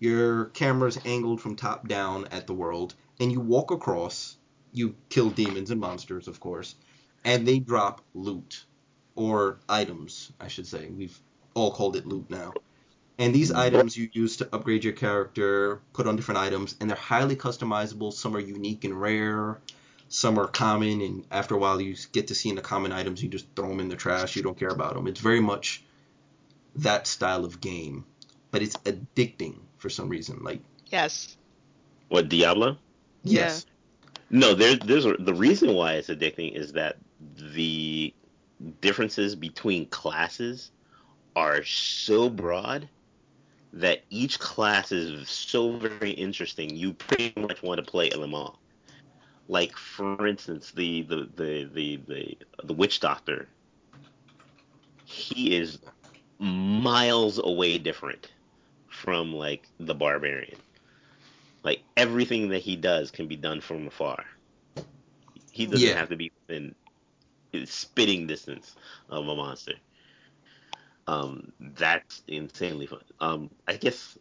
Your 0.00 0.46
camera's 0.46 0.98
angled 1.06 1.40
from 1.40 1.56
top 1.56 1.88
down 1.88 2.26
at 2.26 2.46
the 2.46 2.54
world, 2.54 2.94
and 3.20 3.32
you 3.32 3.40
walk 3.40 3.70
across. 3.70 4.36
You 4.72 4.96
kill 5.10 5.30
demons 5.30 5.70
and 5.70 5.80
monsters, 5.80 6.28
of 6.28 6.40
course, 6.40 6.74
and 7.24 7.46
they 7.46 7.58
drop 7.60 8.02
loot 8.14 8.66
or 9.14 9.60
items, 9.68 10.32
I 10.40 10.48
should 10.48 10.66
say. 10.66 10.88
We've 10.90 11.18
all 11.54 11.72
called 11.72 11.96
it 11.96 12.06
loot 12.06 12.28
now. 12.30 12.52
And 13.18 13.34
these 13.34 13.50
mm-hmm. 13.50 13.60
items 13.60 13.96
you 13.96 14.08
use 14.12 14.38
to 14.38 14.48
upgrade 14.52 14.84
your 14.84 14.94
character, 14.94 15.80
put 15.92 16.06
on 16.06 16.16
different 16.16 16.40
items, 16.40 16.74
and 16.80 16.88
they're 16.88 16.96
highly 16.96 17.36
customizable. 17.36 18.12
Some 18.12 18.34
are 18.36 18.40
unique 18.40 18.84
and 18.84 18.98
rare, 18.98 19.60
some 20.08 20.38
are 20.38 20.46
common, 20.46 21.00
and 21.00 21.24
after 21.30 21.54
a 21.54 21.58
while 21.58 21.80
you 21.80 21.94
get 22.12 22.28
to 22.28 22.34
seeing 22.34 22.54
the 22.54 22.62
common 22.62 22.92
items, 22.92 23.22
you 23.22 23.28
just 23.28 23.46
throw 23.54 23.68
them 23.68 23.80
in 23.80 23.88
the 23.88 23.96
trash. 23.96 24.36
You 24.36 24.42
don't 24.42 24.58
care 24.58 24.70
about 24.70 24.94
them. 24.94 25.06
It's 25.06 25.20
very 25.20 25.40
much 25.40 25.82
that 26.76 27.06
style 27.06 27.44
of 27.44 27.60
game, 27.60 28.04
but 28.50 28.62
it's 28.62 28.76
addicting 28.78 29.58
for 29.78 29.90
some 29.90 30.08
reason. 30.08 30.42
Like 30.42 30.60
Yes. 30.86 31.36
What 32.08 32.28
Diablo? 32.28 32.76
yes, 33.24 33.66
No, 34.28 34.54
there's 34.54 34.78
there's 34.80 35.06
a, 35.06 35.14
the 35.14 35.34
reason 35.34 35.74
why 35.74 35.94
it's 35.94 36.08
addicting 36.08 36.54
is 36.54 36.72
that 36.72 36.96
the 37.54 38.12
differences 38.80 39.34
between 39.34 39.86
classes 39.86 40.70
are 41.34 41.64
so 41.64 42.28
broad 42.28 42.88
that 43.72 44.04
each 44.10 44.38
class 44.38 44.92
is 44.92 45.28
so 45.28 45.76
very 45.76 46.10
interesting. 46.10 46.76
You 46.76 46.92
pretty 46.94 47.32
much 47.40 47.62
want 47.62 47.84
to 47.84 47.90
play 47.90 48.08
them 48.10 48.34
all. 48.34 48.58
Like 49.48 49.76
for 49.76 50.26
instance, 50.26 50.70
the 50.72 51.02
the 51.02 51.28
the 51.36 51.64
the 51.72 52.00
the, 52.08 52.38
the 52.64 52.74
witch 52.74 53.00
doctor. 53.00 53.48
He 55.04 55.56
is 55.56 55.78
miles 56.38 57.38
away 57.38 57.78
different 57.78 58.30
from 58.88 59.32
like 59.32 59.68
the 59.78 59.94
barbarian. 59.94 60.58
Like 61.64 61.82
everything 61.96 62.48
that 62.48 62.62
he 62.62 62.76
does 62.76 63.10
can 63.10 63.28
be 63.28 63.36
done 63.36 63.60
from 63.60 63.86
afar. 63.86 64.24
He 65.50 65.66
doesn't 65.66 65.90
Yeah. 65.90 65.94
have 65.94 66.08
to 66.10 66.16
be 66.16 66.32
within 66.48 66.74
spitting 67.66 68.26
distance 68.26 68.74
of 69.08 69.28
a 69.28 69.36
monster. 69.36 69.74
Um, 71.06 71.52
that's 71.60 72.22
insanely 72.28 72.86
fun. 72.86 73.02
Um, 73.20 73.50
I 73.66 73.74
guess, 73.76 74.16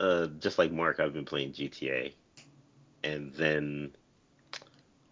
uh, 0.00 0.26
just 0.38 0.58
like 0.58 0.72
Mark, 0.72 1.00
I've 1.00 1.12
been 1.12 1.24
playing 1.26 1.52
GTA, 1.52 2.12
and 3.04 3.32
then 3.34 3.94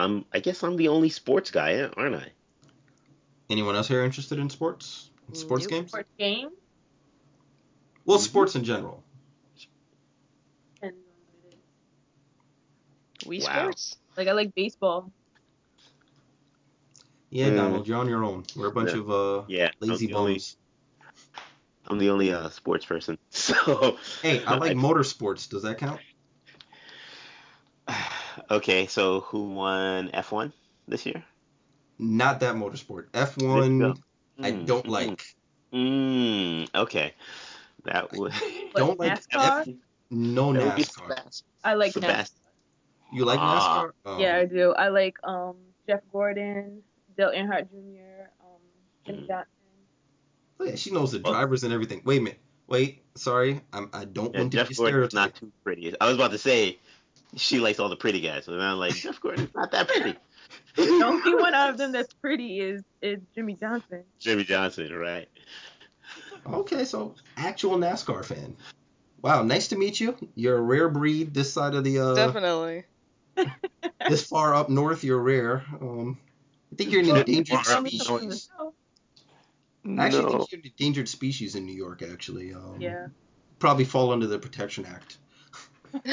I'm, 0.01 0.25
I 0.33 0.41
guess 0.41 0.63
I'm 0.63 0.77
the 0.77 0.89
only 0.89 1.11
sports 1.11 1.51
guy, 1.51 1.83
aren't 1.97 2.17
I? 2.17 2.33
Anyone 3.51 3.77
else 3.77 3.89
here 3.89 4.03
interested 4.03 4.39
in 4.39 4.51
sports? 4.51 5.11
Sports 5.33 5.65
Nope. 5.65 5.71
games? 5.71 5.91
Sports 5.91 6.11
game. 6.19 6.49
Well, 8.05 8.19
Mhm. 8.19 8.23
sports 8.23 8.55
in 8.55 8.65
general. 8.65 9.03
And 10.83 10.95
Wii 13.25 13.43
Wow. 13.43 13.61
Sports. 13.63 13.97
like 14.17 14.29
I 14.29 14.33
like 14.33 14.55
baseball. 14.55 15.13
Yeah, 17.31 17.51
Mm. 17.51 17.57
Donald, 17.57 17.89
you're 17.89 17.99
on 17.99 18.09
your 18.09 18.25
own. 18.25 18.45
We're 18.55 18.69
a 18.69 18.73
bunch 18.73 18.91
Yeah. 18.91 18.99
of 18.99 19.11
uh, 19.11 19.43
Yeah, 19.49 19.71
I'm 19.83 19.89
lazy 19.89 20.07
the 20.07 20.15
only. 20.15 20.41
I'm 21.89 21.99
the 21.99 22.11
only 22.11 22.33
uh, 22.33 22.49
sports 22.51 22.85
person. 22.85 23.19
So, 23.31 23.97
Hey, 24.23 24.45
I 24.45 24.57
like 24.57 24.77
motorsports. 24.77 25.49
Does 25.49 25.63
that 25.63 25.79
count? 25.79 26.01
okay, 28.51 28.87
so 28.87 29.21
who 29.21 29.51
won 29.51 30.09
F1 30.11 30.53
this 30.89 31.07
year? 31.07 31.23
Not 31.99 32.41
that 32.41 32.55
motorsport. 32.57 33.07
There 33.13 33.27
F1, 33.27 33.79
go. 33.79 33.95
I 34.43 34.53
Mm, 34.53 34.67
don't 34.67 34.87
mm, 34.87 34.91
like. 34.91 35.25
Mm, 35.73 36.69
okay, 36.75 37.15
that 37.85 38.13
would. 38.13 38.33
What, 38.73 38.77
Don't 38.77 38.99
like 38.99 39.15
NASCAR? 39.33 39.61
F- 39.61 39.69
no 40.11 40.53
that 40.53 40.77
be 40.77 40.83
NASCAR. 40.83 41.09
Sebast- 41.09 41.43
I 41.65 41.75
like 41.75 41.95
NASCAR. 41.95 42.03
Sebast- 42.03 42.33
You 43.13 43.25
like 43.25 43.39
Ah. 43.41 43.85
NASCAR? 43.85 43.91
Oh. 44.05 44.19
Yeah, 44.21 44.37
I 44.37 44.45
do. 44.45 44.73
I 44.73 44.89
like 44.89 45.17
um 45.25 45.57
Jeff 45.89 46.01
Gordon, 46.13 46.83
Dale 47.17 47.33
Earnhardt 47.35 47.71
Jr., 47.71 48.29
um, 48.41 48.61
Jimmie 49.07 49.19
Mm. 49.23 49.29
Johnson. 49.29 49.47
Oh, 50.61 50.65
yeah, 50.65 50.75
she 50.77 50.91
knows 50.91 51.13
the 51.13 51.21
Well- 51.21 51.33
drivers 51.33 51.65
and 51.65 51.73
everything. 51.73 52.03
Wait 52.05 52.19
a 52.19 52.23
minute. 52.23 52.41
Wait, 52.69 53.03
sorry. 53.15 53.61
I'm, 53.73 53.89
I 53.93 54.05
don't 54.07 54.35
Yeah, 54.35 54.41
want 54.41 54.53
to 54.53 54.59
Jeff 54.59 54.69
be 54.69 54.75
Gordon's 54.75 55.11
stereotyped. 55.11 55.15
not 55.15 55.35
too 55.37 55.53
pretty. 55.63 55.95
I 56.01 56.07
was 56.07 56.17
about 56.17 56.33
to 56.33 56.39
say 56.39 56.79
she 57.37 57.61
likes 57.61 57.79
all 57.79 57.89
the 57.89 57.97
pretty 57.97 58.21
guys, 58.21 58.49
and 58.49 58.61
I'm 58.61 58.79
like 58.79 58.95
Jeff 58.95 59.21
Gordon's 59.21 59.55
not 59.55 59.71
that 59.73 59.87
pretty. 59.89 60.17
The 60.75 60.83
only 61.05 61.35
one 61.35 61.55
out 61.55 61.71
of 61.71 61.79
them 61.79 61.93
that's 61.93 62.13
pretty 62.15 62.61
is 62.61 62.83
is 63.03 63.21
Jimmie 63.35 63.55
Johnson. 63.55 64.03
Jimmie 64.19 64.45
Johnson, 64.45 64.93
right? 64.95 65.29
Okay, 66.47 66.85
so 66.85 67.15
actual 67.37 67.77
NASCAR 67.79 68.25
fan. 68.25 68.57
Wow, 69.23 69.43
nice 69.43 69.69
to 69.69 69.77
meet 69.77 69.99
you. 70.01 70.17
You're 70.35 70.59
a 70.59 70.61
rare 70.61 70.89
breed 70.89 71.35
this 71.35 71.53
side 71.53 71.75
of 71.75 71.83
the 71.85 71.99
uh 71.99 72.15
Definitely. 72.15 72.85
this 74.09 74.25
far 74.27 74.55
up 74.55 74.69
north. 74.69 75.03
You're 75.05 75.21
rare. 75.23 75.65
Um, 75.81 76.19
I 76.77 76.83
think 76.85 76.93
you're 76.93 77.01
an 77.01 77.17
endangered 77.17 77.57
far 77.57 77.65
Tell 77.65 77.83
me 77.83 77.91
something 77.91 78.19
from 78.19 78.29
the 78.29 78.35
species. 78.35 78.51
show. 78.59 78.75
I 79.99 80.07
actually 80.07 80.23
no. 80.25 80.29
think 80.31 80.53
you're 80.53 80.61
an 80.61 80.67
endangered 80.79 81.09
species 81.09 81.55
in 81.55 81.65
New 81.65 81.75
York. 81.75 82.03
Actually, 82.03 82.53
um, 82.53 82.77
Yeah. 82.79 83.07
probably 83.59 83.85
fall 83.85 84.13
under 84.13 84.27
the 84.27 84.39
Protection 84.39 84.85
Act. 84.85 85.17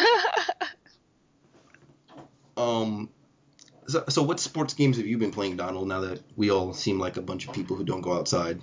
Um, 2.56 3.10
so, 3.88 4.04
so 4.10 4.22
what 4.22 4.40
sports 4.40 4.76
games 4.76 4.98
have 4.98 5.08
you 5.08 5.18
been 5.18 5.32
playing, 5.32 5.58
Donald? 5.58 5.88
Now 5.88 6.02
that 6.02 6.22
we 6.36 6.52
all 6.52 6.72
seem 6.72 7.00
like 7.00 7.18
a 7.18 7.22
bunch 7.22 7.48
of 7.48 7.54
people 7.56 7.76
who 7.76 7.84
don't 7.84 8.02
go 8.02 8.14
outside. 8.14 8.62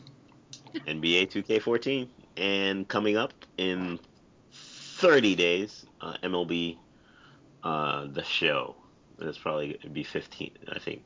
NBA 0.86 1.28
2K14, 1.32 2.06
and 2.36 2.86
coming 2.86 3.16
up 3.16 3.32
in 3.58 3.98
30 4.52 5.34
days, 5.34 5.84
uh, 6.00 6.14
MLB 6.22 6.78
uh, 7.64 8.06
the 8.06 8.22
show. 8.22 8.76
It's 9.18 9.38
probably 9.38 9.76
gonna 9.82 9.92
be 9.92 10.04
15, 10.04 10.52
I 10.72 10.78
think. 10.78 11.02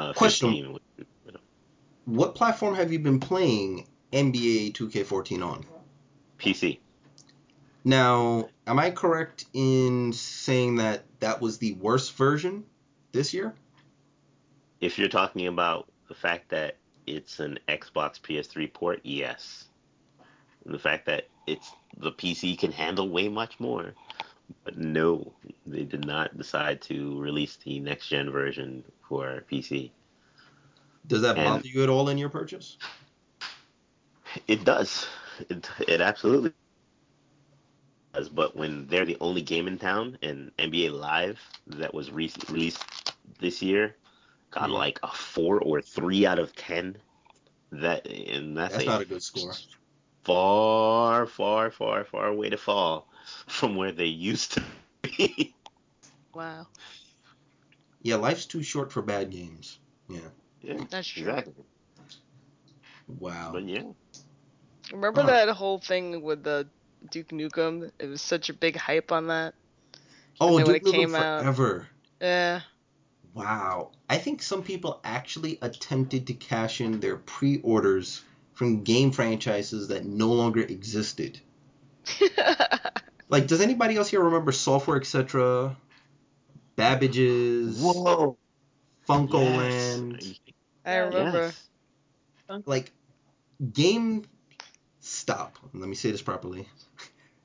Uh, 0.00 0.14
Question. 0.14 0.78
15. 0.96 1.36
What 2.06 2.34
platform 2.34 2.74
have 2.74 2.90
you 2.90 2.98
been 2.98 3.20
playing 3.20 3.86
NBA 4.14 4.72
2K14 4.72 5.44
on? 5.44 5.64
PC. 6.38 6.78
Now, 7.84 8.48
am 8.66 8.78
I 8.78 8.92
correct 8.92 9.44
in 9.52 10.14
saying 10.14 10.76
that 10.76 11.04
that 11.20 11.42
was 11.42 11.58
the 11.58 11.74
worst 11.74 12.16
version 12.16 12.64
this 13.12 13.34
year? 13.34 13.54
If 14.80 14.98
you're 14.98 15.08
talking 15.08 15.46
about 15.46 15.86
the 16.08 16.14
fact 16.14 16.48
that 16.48 16.76
it's 17.06 17.38
an 17.38 17.58
Xbox 17.68 18.18
PS3 18.20 18.72
port, 18.72 19.00
yes. 19.04 19.66
And 20.64 20.72
the 20.72 20.78
fact 20.78 21.04
that 21.06 21.28
it's 21.46 21.70
the 21.98 22.12
PC 22.12 22.58
can 22.58 22.72
handle 22.72 23.10
way 23.10 23.28
much 23.28 23.60
more. 23.60 23.92
But 24.64 24.78
no, 24.78 25.32
they 25.66 25.84
did 25.84 26.06
not 26.06 26.36
decide 26.36 26.80
to 26.82 27.18
release 27.20 27.56
the 27.56 27.80
next 27.80 28.08
gen 28.08 28.30
version 28.30 28.84
for 29.08 29.44
PC. 29.50 29.90
Does 31.06 31.22
that 31.22 31.36
And- 31.38 31.46
bother 31.46 31.68
you 31.68 31.82
at 31.82 31.88
all 31.88 32.08
in 32.08 32.18
your 32.18 32.28
purchase? 32.28 32.76
It 34.46 34.64
does. 34.64 35.06
It, 35.48 35.68
it 35.88 36.00
absolutely 36.00 36.52
does. 38.14 38.28
But 38.28 38.56
when 38.56 38.86
they're 38.86 39.04
the 39.06 39.16
only 39.20 39.42
game 39.42 39.66
in 39.66 39.78
town 39.78 40.18
and 40.22 40.52
NBA 40.58 40.90
Live 40.92 41.40
that 41.66 41.92
was 41.92 42.10
re- 42.10 42.32
released 42.48 42.84
this 43.38 43.62
year 43.62 43.96
got 44.50 44.68
Yeah. 44.70 44.76
like 44.76 44.98
a 45.02 45.08
four 45.08 45.60
or 45.60 45.80
three 45.80 46.26
out 46.26 46.38
of 46.38 46.54
ten, 46.54 46.96
that 47.72 48.06
and 48.06 48.56
that's, 48.56 48.74
That's 48.74 48.84
a 48.84 48.86
not 48.88 49.00
a 49.00 49.04
good 49.04 49.22
score. 49.22 49.52
far, 50.24 51.26
far, 51.26 51.70
far, 51.70 52.04
far 52.04 52.32
way 52.34 52.50
to 52.50 52.56
fall 52.58 53.08
from 53.46 53.76
where 53.76 53.92
they 53.92 54.06
used 54.06 54.52
to 54.52 54.62
be. 55.02 55.54
wow. 56.34 56.66
Yeah, 58.02 58.16
life's 58.16 58.46
too 58.46 58.62
short 58.62 58.90
for 58.92 59.02
bad 59.02 59.30
games. 59.30 59.78
Yeah. 60.08 60.20
yeah, 60.62 60.84
That's 60.90 61.06
true. 61.08 61.28
exactly. 61.28 61.64
Wow. 63.18 63.50
But 63.52 63.64
yeah, 63.64 63.82
Remember 64.92 65.20
Huh. 65.22 65.26
that 65.28 65.48
whole 65.50 65.78
thing 65.78 66.22
with 66.22 66.42
the 66.42 66.66
Duke 67.10 67.28
Nukem? 67.28 67.90
It 67.98 68.06
was 68.06 68.22
such 68.22 68.48
a 68.48 68.54
big 68.54 68.76
hype 68.76 69.12
on 69.12 69.26
that. 69.28 69.54
Oh, 70.40 70.56
then 70.56 70.66
when 70.66 70.74
Duke 70.74 70.76
it 70.76 70.84
Nukem 70.84 70.92
came 70.92 71.14
out- 71.14 71.40
Forever. 71.42 71.88
Yeah. 72.20 72.60
Wow. 73.34 73.92
I 74.08 74.18
think 74.18 74.42
some 74.42 74.62
people 74.62 75.00
actually 75.04 75.58
attempted 75.62 76.26
to 76.28 76.34
cash 76.34 76.80
in 76.80 76.98
their 77.00 77.16
pre-orders 77.16 78.22
from 78.54 78.82
game 78.82 79.12
franchises 79.12 79.88
that 79.88 80.04
no 80.04 80.32
longer 80.32 80.62
existed. 80.62 81.38
Like, 83.30 83.46
does 83.46 83.60
anybody 83.60 83.96
else 83.96 84.10
here 84.10 84.22
remember 84.22 84.50
Software 84.50 84.96
Etc., 84.96 85.76
Babbage's, 86.74 87.80
whoa, 87.80 88.36
FuncoLand? 89.08 90.20
Yes. 90.20 90.40
I 90.84 90.96
remember. 90.96 91.52
Yes. 92.48 92.62
Like, 92.66 92.90
GameStop, 93.62 94.24
let 95.72 95.88
me 95.88 95.94
say 95.94 96.10
this 96.10 96.22
properly, 96.22 96.68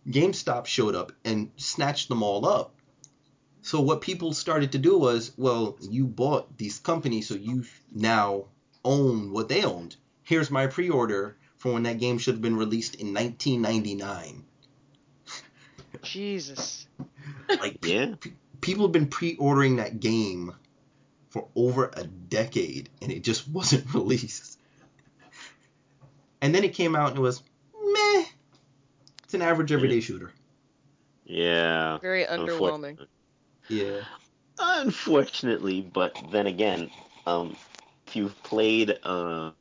GameStop 0.07 0.65
showed 0.65 0.95
up 0.95 1.11
and 1.23 1.51
snatched 1.57 2.09
them 2.09 2.23
all 2.23 2.47
up. 2.47 2.73
So 3.61 3.79
what 3.81 4.01
people 4.01 4.33
started 4.33 4.71
to 4.71 4.79
do 4.79 4.97
was, 4.97 5.33
well, 5.37 5.77
you 5.81 6.05
bought 6.05 6.57
these 6.57 6.79
companies, 6.79 7.27
so 7.27 7.35
you 7.35 7.65
now 7.93 8.45
own 8.83 9.31
what 9.31 9.49
they 9.49 9.63
owned. 9.63 9.95
Here's 10.23 10.49
my 10.49 10.65
pre-order 10.65 11.37
for 11.57 11.73
when 11.73 11.83
that 11.83 11.99
game 11.99 12.17
should 12.17 12.35
have 12.35 12.41
been 12.41 12.55
released 12.55 12.95
in 12.95 13.13
1999. 13.13 14.45
Jesus. 16.01 16.87
Like 17.49 17.85
Yeah. 17.85 18.15
pe- 18.19 18.31
people 18.61 18.85
have 18.85 18.91
been 18.91 19.07
pre-ordering 19.07 19.77
that 19.77 19.99
game 19.99 20.53
for 21.29 21.47
over 21.55 21.91
a 21.93 22.03
decade, 22.03 22.89
and 23.01 23.11
it 23.11 23.23
just 23.23 23.47
wasn't 23.51 23.93
released. 23.93 24.59
And 26.41 26.53
then 26.53 26.63
it 26.63 26.73
came 26.73 26.95
out 26.95 27.09
and 27.09 27.17
it 27.19 27.21
was 27.21 27.41
meh. 27.73 28.25
It's 29.23 29.33
an 29.33 29.41
average 29.41 29.71
everyday 29.71 29.99
shooter. 29.99 30.31
Yeah. 31.25 31.97
Very 31.99 32.25
underwhelming. 32.25 32.99
Yeah. 33.67 34.01
Unfortunately, 34.59 35.81
but 35.81 36.15
then 36.31 36.47
again, 36.47 36.89
um, 37.25 37.55
if 38.07 38.15
you've 38.15 38.43
played, 38.43 38.97
uh, 39.03 39.51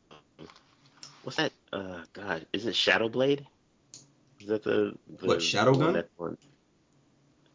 what's 1.23 1.36
that? 1.36 1.52
Uh, 1.73 2.02
God, 2.12 2.47
is 2.52 2.66
it 2.66 2.77
Shadow 2.77 3.09
Blade? 3.09 3.47
Is 4.44 4.50
that 4.50 4.62
the, 4.62 4.92
the 5.20 5.26
What, 5.28 5.38
Shadowgun? 5.38 6.04
one 6.18 6.36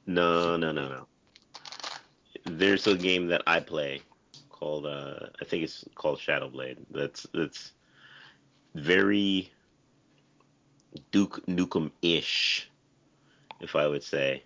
No, 0.08 0.58
no, 0.58 0.72
no, 0.72 0.90
no. 0.90 1.08
There's 2.46 2.88
a 2.88 2.96
game 2.96 3.28
that 3.28 3.44
I 3.46 3.60
play 3.60 4.02
called, 4.50 4.88
uh, 4.88 5.28
I 5.40 5.46
think 5.46 5.64
it's 5.64 5.86
called 5.94 6.20
Shadow 6.20 6.50
Blade. 6.50 6.80
That's 6.90 7.28
that's 7.32 7.74
very 8.74 9.52
Duke 11.12 11.46
Nukem 11.46 11.92
ish, 12.02 12.72
if 13.62 13.76
I 13.76 13.88
would 13.88 14.04
say, 14.04 14.44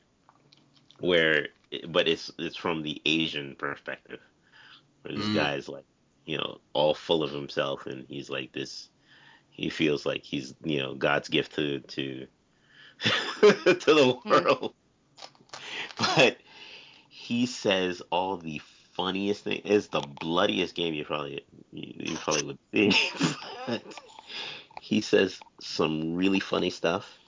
where 1.00 1.48
but 1.88 2.10
it's 2.10 2.30
it's 2.40 2.58
from 2.58 2.84
the 2.84 3.02
Asian 3.06 3.56
perspective, 3.56 4.20
where 5.04 5.16
this 5.16 5.30
Mm. 5.30 5.34
guy's 5.34 5.70
like, 5.70 5.86
you 6.26 6.38
know, 6.38 6.60
all 6.74 6.94
full 6.94 7.24
of 7.24 7.32
himself, 7.32 7.86
and 7.86 8.06
he's 8.10 8.30
like 8.30 8.52
this. 8.52 8.90
He 9.52 9.70
feels 9.70 10.06
like 10.06 10.24
he's 10.26 10.56
you 10.66 10.80
know 10.80 10.94
God's 10.94 11.30
gift 11.30 11.56
to 11.56 11.80
to 11.80 12.28
to 13.42 13.80
the 13.86 14.18
Hmm. 14.26 14.30
world, 14.32 14.74
but 15.98 16.38
he 17.10 17.46
says 17.46 18.02
all 18.12 18.38
the 18.38 18.62
funniest 18.96 19.44
thing. 19.46 19.62
It's 19.66 19.88
the 19.88 20.02
bloodiest 20.02 20.76
game 20.76 20.94
you 20.94 21.06
probably 21.06 21.46
you, 21.72 21.94
you 22.12 22.18
probably 22.18 22.44
would 22.44 22.58
see. 22.74 22.92
but 23.68 23.84
he 24.80 25.02
says 25.02 25.40
some 25.62 26.16
really 26.16 26.40
funny 26.40 26.70
stuff. 26.70 27.20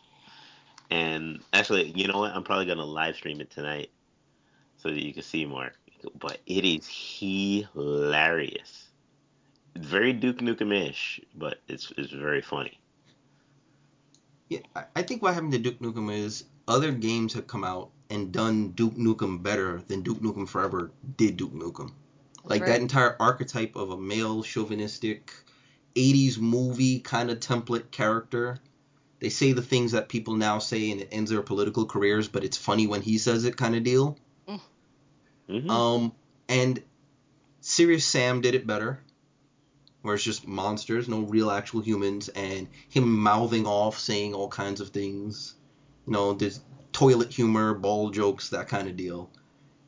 And 0.91 1.43
actually, 1.53 1.91
you 1.91 2.07
know 2.07 2.19
what? 2.19 2.31
I'm 2.33 2.43
probably 2.43 2.65
gonna 2.65 2.85
live 2.85 3.15
stream 3.15 3.41
it 3.41 3.51
tonight 3.51 3.89
so 4.77 4.89
that 4.89 5.03
you 5.03 5.13
can 5.13 5.23
see 5.23 5.45
more. 5.45 5.71
But 6.15 6.39
it 6.45 6.65
is 6.65 6.87
hilarious. 6.89 8.89
Very 9.77 10.13
Duke 10.13 10.39
Nukem-ish, 10.39 11.19
but 11.35 11.61
it's 11.67 11.91
it's 11.97 12.11
very 12.11 12.41
funny. 12.41 12.79
Yeah, 14.49 14.59
I, 14.75 14.83
I 14.95 15.01
think 15.01 15.21
what 15.21 15.33
happened 15.33 15.53
to 15.53 15.59
Duke 15.59 15.79
Nukem 15.79 16.13
is 16.13 16.43
other 16.67 16.91
games 16.91 17.33
have 17.33 17.47
come 17.47 17.63
out 17.63 17.89
and 18.09 18.31
done 18.31 18.69
Duke 18.69 18.95
Nukem 18.95 19.41
better 19.41 19.81
than 19.87 20.01
Duke 20.01 20.19
Nukem 20.19 20.47
Forever 20.47 20.91
did 21.17 21.37
Duke 21.37 21.53
Nukem. 21.53 21.91
Like 22.43 22.61
Right. 22.61 22.67
that 22.67 22.81
entire 22.81 23.15
archetype 23.19 23.75
of 23.75 23.89
a 23.89 23.97
male 23.97 24.43
chauvinistic 24.43 25.31
80s 25.95 26.37
movie 26.37 26.99
kind 26.99 27.31
of 27.31 27.39
template 27.39 27.89
character. 27.89 28.59
They 29.19 29.29
say 29.29 29.53
the 29.53 29.61
things 29.61 29.93
that 29.93 30.09
people 30.09 30.35
now 30.35 30.59
say 30.59 30.91
and 30.91 31.01
it 31.01 31.09
ends 31.11 31.31
their 31.31 31.41
political 31.41 31.85
careers, 31.85 32.27
but 32.27 32.43
it's 32.43 32.57
funny 32.57 32.85
when 32.85 33.01
he 33.01 33.17
says 33.17 33.45
it 33.45 33.57
kind 33.57 33.75
of 33.75 33.83
deal. 33.83 34.17
hmm 35.47 35.69
Um, 35.69 36.11
and 36.47 36.83
Serious 37.61 38.05
Sam 38.05 38.41
did 38.41 38.53
it 38.53 38.67
better, 38.67 38.99
where 40.05 40.15
it's 40.15 40.23
just 40.23 40.47
monsters, 40.47 41.09
no 41.09 41.21
real 41.21 41.49
actual 41.49 41.81
humans, 41.81 42.29
and 42.29 42.67
him 42.89 43.17
mouthing 43.17 43.65
off, 43.65 43.97
saying 43.97 44.33
all 44.33 44.47
kinds 44.47 44.79
of 44.79 44.89
things. 44.89 45.55
You 46.05 46.13
know, 46.13 46.33
there's 46.33 46.61
toilet 46.91 47.33
humor, 47.33 47.73
ball 47.73 48.11
jokes, 48.11 48.49
that 48.49 48.67
kind 48.67 48.87
of 48.87 48.95
deal. 48.95 49.31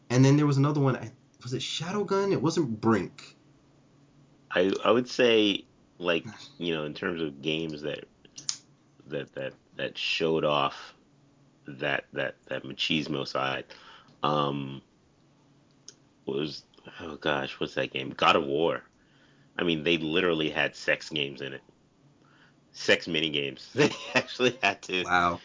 And 0.10 0.26
then 0.26 0.36
there 0.36 0.48
was 0.48 0.58
another 0.58 0.82
one. 0.82 0.98
Was 1.44 1.54
it 1.54 1.62
Shadowgun? 1.62 2.32
It 2.32 2.42
wasn't 2.42 2.82
Brink. 2.82 3.36
I 4.52 4.74
I 4.84 4.92
would 4.92 5.08
say 5.08 5.66
like 6.00 6.26
you 6.58 6.74
know 6.74 6.86
in 6.86 6.94
terms 6.94 7.22
of 7.22 7.42
games 7.42 7.82
that 7.84 8.06
that 9.08 9.34
that 9.36 9.54
that 9.76 9.98
showed 9.98 10.44
off 10.44 10.94
that 11.68 12.06
that 12.14 12.36
that 12.48 12.64
machismo 12.64 13.28
side. 13.28 13.66
Um, 14.24 14.82
was 16.26 16.64
oh 17.02 17.16
gosh, 17.18 17.60
what's 17.60 17.76
that 17.76 17.94
game? 17.94 18.14
God 18.16 18.36
of 18.36 18.46
War. 18.46 18.84
I 19.60 19.64
mean, 19.64 19.84
they 19.84 19.98
literally 19.98 20.50
had 20.50 20.76
sex 20.76 21.10
games 21.10 21.42
in 21.42 21.54
it. 21.54 21.62
Sex 22.74 23.08
mini 23.08 23.30
games. 23.30 23.70
They 23.74 23.90
actually 24.14 24.58
had 24.62 24.82
to, 24.84 25.04
Wow. 25.04 25.40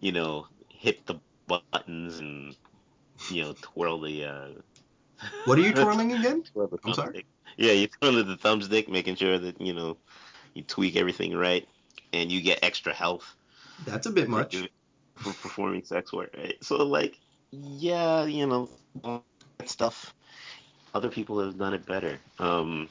you 0.00 0.12
know, 0.12 0.46
hit 0.68 1.04
the 1.06 1.16
buttons 1.46 2.18
and 2.18 2.56
you 3.30 3.42
know 3.42 3.54
twirl 3.60 4.00
the. 4.00 4.24
Uh, 4.24 4.48
What 5.44 5.58
are 5.58 5.62
you 5.62 5.72
twirling 5.74 6.12
again? 6.12 6.42
twirl 6.42 6.68
the 6.68 6.78
I'm 6.84 6.94
sorry? 6.94 7.14
thumbstick. 7.14 7.24
Yeah, 7.58 7.72
you 7.72 7.88
twirl 7.88 8.24
the 8.24 8.36
thumbstick, 8.36 8.88
making 8.88 9.16
sure 9.16 9.38
that 9.38 9.60
you 9.60 9.74
know 9.74 9.96
you 10.54 10.62
tweak 10.62 10.96
everything 10.96 11.36
right, 11.36 11.68
and 12.12 12.32
you 12.32 12.40
get 12.40 12.60
extra 12.62 12.94
health. 12.94 13.36
That's 13.84 14.06
a 14.06 14.10
bit 14.10 14.28
much. 14.28 14.56
for 15.16 15.32
performing 15.34 15.84
sex 15.84 16.12
work, 16.12 16.34
right? 16.36 16.56
So 16.62 16.76
like, 16.84 17.18
yeah, 17.50 18.24
you 18.24 18.46
know, 18.46 18.68
that 19.04 19.68
stuff. 19.68 20.14
Other 20.94 21.08
people 21.08 21.40
have 21.40 21.58
done 21.58 21.74
it 21.74 21.86
better. 21.86 22.18
Um, 22.38 22.88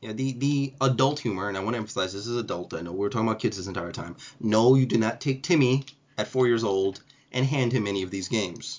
Yeah, 0.00 0.12
the, 0.12 0.32
the 0.32 0.72
adult 0.80 1.18
humor, 1.20 1.48
and 1.48 1.56
I 1.56 1.60
want 1.60 1.74
to 1.74 1.78
emphasize 1.78 2.12
this 2.14 2.26
is 2.26 2.36
adult. 2.36 2.72
I 2.72 2.80
know 2.80 2.92
we 2.92 3.06
are 3.06 3.10
talking 3.10 3.28
about 3.28 3.40
kids 3.40 3.58
this 3.58 3.66
entire 3.66 3.92
time. 3.92 4.16
No, 4.40 4.74
you 4.74 4.86
do 4.86 4.96
not 4.96 5.20
take 5.20 5.42
Timmy 5.42 5.84
at 6.16 6.26
four 6.28 6.46
years 6.46 6.64
old 6.64 7.02
and 7.32 7.44
hand 7.44 7.72
him 7.72 7.86
any 7.86 8.02
of 8.02 8.10
these 8.10 8.28
games. 8.28 8.78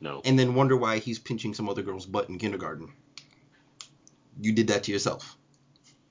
no, 0.00 0.20
and 0.24 0.38
then 0.38 0.54
wonder 0.54 0.76
why 0.76 0.98
he's 0.98 1.18
pinching 1.18 1.54
some 1.54 1.68
other 1.68 1.82
girl's 1.82 2.04
butt 2.06 2.28
in 2.28 2.38
kindergarten. 2.38 2.92
You 4.40 4.52
did 4.52 4.68
that 4.68 4.82
to 4.84 4.92
yourself. 4.92 5.36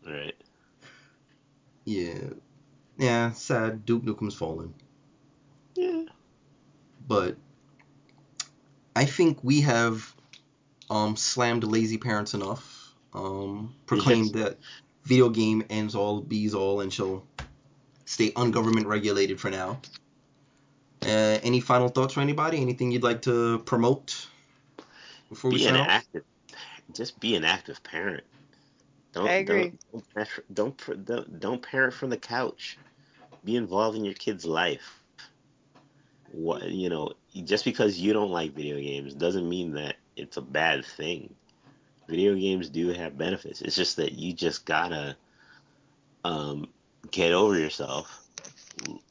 right? 0.05 0.35
Yeah. 1.85 2.29
Yeah, 2.97 3.31
sad. 3.33 3.85
Duke 3.85 4.03
Nukem's 4.03 4.33
fallen. 4.35 4.73
Yeah. 5.75 6.05
But 7.07 7.35
I 8.95 9.05
think 9.05 9.43
we 9.43 9.61
have 9.61 10.15
um, 10.89 11.15
slammed 11.15 11.63
lazy 11.65 11.97
parents 11.97 12.33
enough. 12.33 12.72
Um, 13.13 13.75
proclaimed 13.85 14.33
that 14.33 14.57
video 15.03 15.29
game 15.29 15.63
ends 15.69 15.95
all, 15.95 16.21
bees 16.21 16.53
all, 16.53 16.81
and 16.81 16.91
shall 16.91 17.25
stay 18.05 18.31
ungovernment 18.35 18.87
regulated 18.87 19.39
for 19.39 19.49
now. 19.49 19.79
Uh, 21.03 21.39
any 21.43 21.59
final 21.59 21.89
thoughts 21.89 22.13
for 22.13 22.21
anybody? 22.21 22.61
Anything 22.61 22.91
you'd 22.91 23.03
like 23.03 23.21
to 23.23 23.59
promote 23.59 24.27
before 25.29 25.51
we 25.51 25.57
Be 25.57 25.67
an 25.67 25.75
sign 25.75 25.89
active, 25.89 26.23
just 26.93 27.19
be 27.19 27.35
an 27.35 27.43
active 27.43 27.83
parent. 27.83 28.23
Don't, 29.11 29.27
I 29.27 29.33
agree. 29.33 29.73
Don't 29.91 30.05
don't, 30.53 30.75
don't 30.77 31.05
don't 31.05 31.39
don't 31.39 31.61
parent 31.61 31.93
from 31.93 32.09
the 32.09 32.17
couch. 32.17 32.77
Be 33.43 33.55
involved 33.57 33.97
in 33.97 34.05
your 34.05 34.13
kid's 34.13 34.45
life. 34.45 35.01
What 36.31 36.69
you 36.69 36.89
know, 36.89 37.13
just 37.43 37.65
because 37.65 37.99
you 37.99 38.13
don't 38.13 38.31
like 38.31 38.55
video 38.55 38.77
games 38.77 39.13
doesn't 39.13 39.47
mean 39.47 39.73
that 39.73 39.97
it's 40.15 40.37
a 40.37 40.41
bad 40.41 40.85
thing. 40.85 41.35
Video 42.07 42.35
games 42.35 42.69
do 42.69 42.89
have 42.89 43.17
benefits. 43.17 43.61
It's 43.61 43.75
just 43.75 43.97
that 43.97 44.13
you 44.13 44.33
just 44.33 44.65
gotta 44.65 45.15
um, 46.23 46.67
get 47.11 47.31
over 47.31 47.57
yourself. 47.57 48.19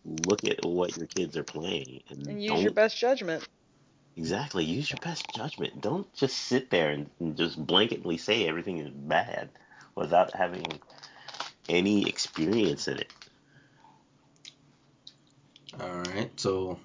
Look 0.04 0.44
at 0.44 0.64
what 0.64 0.96
your 0.96 1.06
kids 1.06 1.36
are 1.36 1.44
playing, 1.44 2.02
and, 2.08 2.26
And 2.26 2.42
use 2.42 2.62
your 2.62 2.72
best 2.72 2.96
judgment. 2.98 3.46
exactly 4.16 4.64
use 4.64 4.90
your 4.90 4.98
best 5.00 5.24
judgment. 5.34 5.80
Don't 5.80 6.12
just 6.14 6.36
sit 6.36 6.68
there 6.70 6.90
and, 6.90 7.08
and 7.20 7.36
just 7.36 7.64
blanketly 7.64 8.18
say 8.20 8.46
everything 8.46 8.78
is 8.78 8.90
bad 8.90 9.48
without 9.94 10.34
having 10.34 10.66
any 11.68 12.06
experience 12.08 12.88
in 12.88 12.98
it. 12.98 13.12
All 15.80 16.02
right, 16.02 16.30
so 16.38 16.78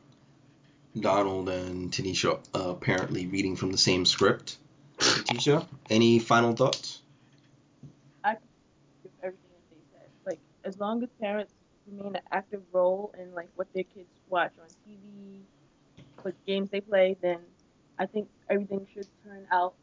Donald 0.97 1.49
and 1.49 1.91
Tanisha 1.91 2.39
uh, 2.55 2.69
apparently 2.69 3.27
reading 3.27 3.55
from 3.55 3.71
the 3.71 3.77
same 3.77 4.05
script. 4.05 4.57
Tanisha, 5.27 5.67
any 5.89 6.19
final 6.19 6.53
thoughts? 6.53 7.01
with 9.03 9.11
everything 9.23 9.49
that 9.53 9.75
they 9.75 9.81
said. 9.91 10.09
Like 10.25 10.39
as 10.63 10.79
long 10.79 11.03
as 11.03 11.09
parents 11.19 11.53
remain 11.85 12.15
an 12.15 12.21
active 12.31 12.61
role 12.71 13.13
in 13.19 13.33
like 13.33 13.49
what 13.55 13.67
their 13.73 13.83
kids 13.83 14.09
watch 14.29 14.51
on 14.59 14.67
TV, 14.87 15.41
what 16.21 16.33
games 16.45 16.69
they 16.71 16.81
play, 16.81 17.15
then 17.21 17.39
I 17.99 18.05
think 18.05 18.27
everything 18.49 18.87
should 18.93 19.07
turn 19.23 19.45
out 19.51 19.75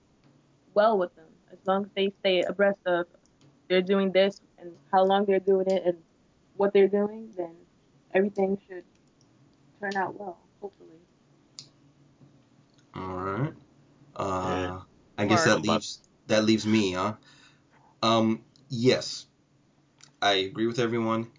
well 0.74 0.98
with 0.98 1.14
them. 1.16 1.26
As 1.52 1.58
long 1.66 1.84
as 1.84 1.90
they 1.94 2.12
stay 2.20 2.42
abreast 2.42 2.78
of 2.86 3.06
they're 3.68 3.82
doing 3.82 4.12
this 4.12 4.40
and 4.58 4.72
how 4.92 5.04
long 5.04 5.24
they're 5.24 5.40
doing 5.40 5.66
it 5.68 5.82
and 5.86 5.96
what 6.56 6.72
they're 6.72 6.88
doing, 6.88 7.32
then 7.36 7.54
everything 8.12 8.58
should 8.68 8.84
turn 9.80 9.96
out 9.96 10.18
well, 10.18 10.38
hopefully. 10.60 10.88
All 12.94 13.16
right. 13.16 13.52
Uh, 14.16 14.56
Yeah. 14.56 14.93
I 15.16 15.26
guess 15.26 15.44
that 15.44 15.62
leaves 15.62 16.00
that 16.26 16.44
leaves 16.44 16.66
me, 16.66 16.92
huh? 16.92 17.14
Um, 18.02 18.42
yes, 18.68 19.26
I 20.20 20.32
agree 20.34 20.66
with 20.66 20.78
everyone, 20.78 21.30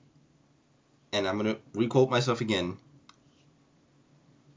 and 1.12 1.28
I'm 1.28 1.38
gonna 1.38 1.58
requote 1.74 2.10
myself 2.10 2.42
again. 2.42 2.78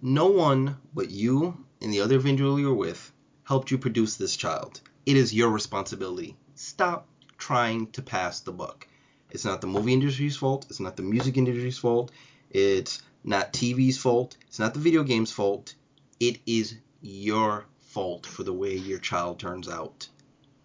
No 0.01 0.27
one 0.27 0.77
but 0.95 1.11
you 1.11 1.65
and 1.81 1.93
the 1.93 2.01
other 2.01 2.15
individual 2.17 2.61
you're 2.61 2.75
with 2.75 3.13
helped 3.45 3.71
you 3.71 3.79
produce 3.79 4.17
this 4.17 4.37
child. 4.37 4.81
It 5.07 5.17
is 5.17 5.35
your 5.35 5.49
responsibility. 5.49 6.37
Stop 6.55 7.09
trying 7.39 7.89
to 7.93 8.03
pass 8.03 8.41
the 8.41 8.53
buck. 8.53 8.87
It's 9.31 9.45
not 9.45 9.61
the 9.61 9.67
movie 9.67 9.93
industry's 9.93 10.37
fault. 10.37 10.67
It's 10.71 10.81
not 10.81 10.97
the 10.97 11.03
music 11.03 11.37
industry's 11.37 11.79
fault. 11.79 12.11
It's 12.51 13.03
not 13.25 13.53
TV's 13.53 13.99
fault. 13.99 14.37
It's 14.47 14.59
not 14.59 14.75
the 14.75 14.81
video 14.81 15.03
game's 15.03 15.33
fault. 15.33 15.75
It 16.21 16.39
is 16.47 16.77
your 17.01 17.67
fault 17.99 18.25
for 18.27 18.45
the 18.45 18.53
way 18.53 18.77
your 18.77 19.01
child 19.01 19.41
turns 19.41 19.69
out. 19.69 20.07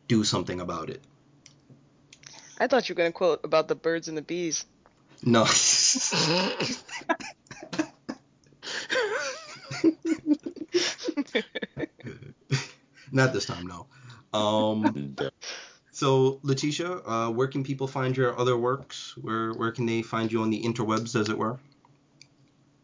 Do 0.07 0.23
something 0.23 0.61
about 0.61 0.91
it. 0.91 1.01
I 2.59 2.67
thought 2.67 2.87
you 2.87 2.93
were 2.93 2.97
gonna 2.97 3.11
quote 3.11 3.39
about 3.43 3.67
the 3.67 3.73
birds 3.73 4.07
and 4.07 4.15
the 4.15 4.21
bees. 4.21 4.67
No. 5.23 5.39
Not 13.11 13.33
this 13.33 13.47
time, 13.47 13.65
no. 13.65 13.87
Um, 14.31 15.15
so, 15.91 16.39
Letitia, 16.43 17.01
uh, 17.03 17.31
where 17.31 17.47
can 17.47 17.63
people 17.63 17.87
find 17.87 18.15
your 18.15 18.39
other 18.39 18.55
works? 18.55 19.17
Where 19.17 19.53
where 19.53 19.71
can 19.71 19.87
they 19.87 20.03
find 20.03 20.31
you 20.31 20.43
on 20.43 20.51
the 20.51 20.61
interwebs, 20.61 21.19
as 21.19 21.29
it 21.29 21.37
were? 21.39 21.57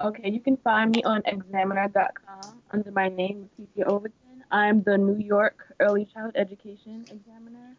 Okay, 0.01 0.31
you 0.31 0.39
can 0.39 0.57
find 0.57 0.89
me 0.95 1.03
on 1.03 1.21
examiner.com 1.25 2.63
under 2.71 2.91
my 2.91 3.09
name, 3.09 3.47
Letitia 3.59 3.85
Overton. 3.85 4.28
I'm 4.51 4.81
the 4.81 4.97
New 4.97 5.23
York 5.23 5.75
Early 5.79 6.05
Child 6.05 6.31
Education 6.33 7.05
Examiner. 7.11 7.75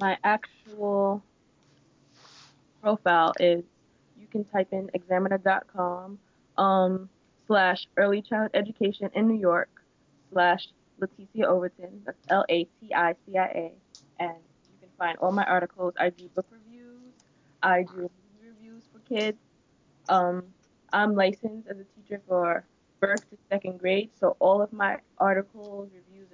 My 0.00 0.18
actual 0.24 1.22
profile 2.82 3.32
is 3.38 3.62
you 4.20 4.26
can 4.26 4.42
type 4.44 4.68
in 4.72 4.90
examiner.com 4.94 6.18
um, 6.56 7.08
slash 7.46 7.86
early 7.96 8.20
child 8.20 8.50
education 8.54 9.10
in 9.14 9.28
New 9.28 9.38
York 9.38 9.70
slash 10.32 10.66
Laticia 11.00 11.44
Overton. 11.44 12.02
That's 12.04 12.18
L 12.28 12.44
A 12.48 12.64
T 12.64 12.92
I 12.92 13.14
C 13.24 13.38
I 13.38 13.44
A. 13.44 13.72
And 14.18 14.34
you 14.64 14.78
can 14.80 14.88
find 14.98 15.16
all 15.18 15.30
my 15.30 15.44
articles. 15.44 15.94
I 16.00 16.10
do 16.10 16.28
book 16.34 16.46
reviews. 16.50 17.12
I 17.62 17.82
do 17.82 18.10
reviews 18.44 18.82
for 18.92 18.98
kids. 19.08 19.38
Um, 20.08 20.42
I'm 20.92 21.14
licensed 21.14 21.68
as 21.68 21.76
a 21.78 21.84
teacher 21.94 22.20
for 22.26 22.64
first 23.00 23.30
to 23.30 23.38
second 23.48 23.78
grade, 23.78 24.10
so 24.18 24.36
all 24.40 24.60
of 24.60 24.72
my 24.72 24.98
articles, 25.18 25.88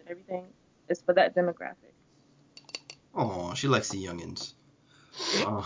and 0.05 0.11
everything 0.11 0.45
is 0.89 1.01
for 1.01 1.15
that 1.15 1.35
demographic. 1.35 1.95
Oh, 3.15 3.55
she 3.55 3.67
likes 3.69 3.89
the 3.89 4.05
youngins. 4.05 4.53
Uh, 5.39 5.63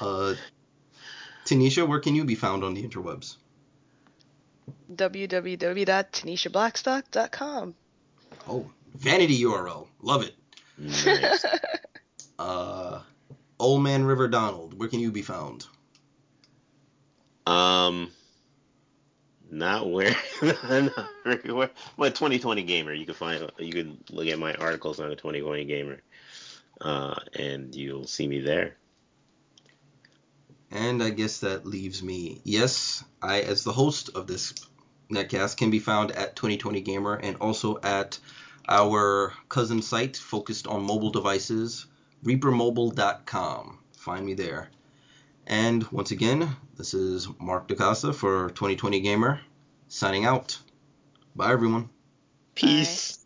uh, 0.00 0.34
Tanisha, 1.44 1.86
where 1.86 2.00
can 2.00 2.14
you 2.14 2.24
be 2.24 2.36
found 2.36 2.64
on 2.64 2.72
the 2.74 2.82
interwebs? 2.82 3.36
www.tanishablackstock.com. 4.92 7.74
Oh, 8.48 8.70
vanity 8.94 9.42
URL. 9.42 9.86
Love 10.02 10.22
it. 10.22 10.34
Nice. 10.78 11.44
Uh, 12.38 13.00
Old 13.58 13.82
Man 13.82 14.04
River 14.04 14.28
Donald, 14.28 14.78
where 14.78 14.88
can 14.88 15.00
you 15.00 15.10
be 15.10 15.22
found? 15.22 15.66
Um, 17.48 18.12
not 19.50 19.90
where, 19.90 20.14
not 20.42 21.08
everywhere. 21.24 21.70
But 21.96 22.14
2020 22.14 22.62
Gamer, 22.64 22.92
you 22.92 23.06
can 23.06 23.14
find, 23.14 23.50
you 23.58 23.72
can 23.72 24.02
look 24.10 24.26
at 24.26 24.38
my 24.38 24.54
articles 24.54 25.00
on 25.00 25.08
the 25.08 25.16
2020 25.16 25.64
Gamer, 25.64 26.00
uh, 26.80 27.14
and 27.34 27.74
you'll 27.74 28.06
see 28.06 28.26
me 28.26 28.40
there. 28.40 28.76
And 30.70 31.02
I 31.02 31.10
guess 31.10 31.40
that 31.40 31.64
leaves 31.64 32.02
me. 32.02 32.40
Yes, 32.44 33.02
I, 33.22 33.40
as 33.40 33.64
the 33.64 33.72
host 33.72 34.10
of 34.14 34.26
this 34.26 34.54
netcast, 35.10 35.56
can 35.56 35.70
be 35.70 35.78
found 35.78 36.12
at 36.12 36.36
2020 36.36 36.82
Gamer 36.82 37.14
and 37.14 37.36
also 37.36 37.78
at 37.82 38.18
our 38.68 39.32
cousin 39.48 39.80
site 39.80 40.16
focused 40.16 40.66
on 40.66 40.82
mobile 40.82 41.10
devices, 41.10 41.86
reapermobile.com. 42.22 43.78
Find 43.96 44.26
me 44.26 44.34
there. 44.34 44.70
And 45.48 45.90
once 45.90 46.10
again, 46.10 46.56
this 46.76 46.92
is 46.92 47.26
Mark 47.40 47.68
DeCasa 47.68 48.14
for 48.14 48.50
2020 48.50 49.00
Gamer, 49.00 49.40
signing 49.88 50.26
out. 50.26 50.58
Bye, 51.34 51.52
everyone. 51.52 51.88
Peace. 52.54 53.17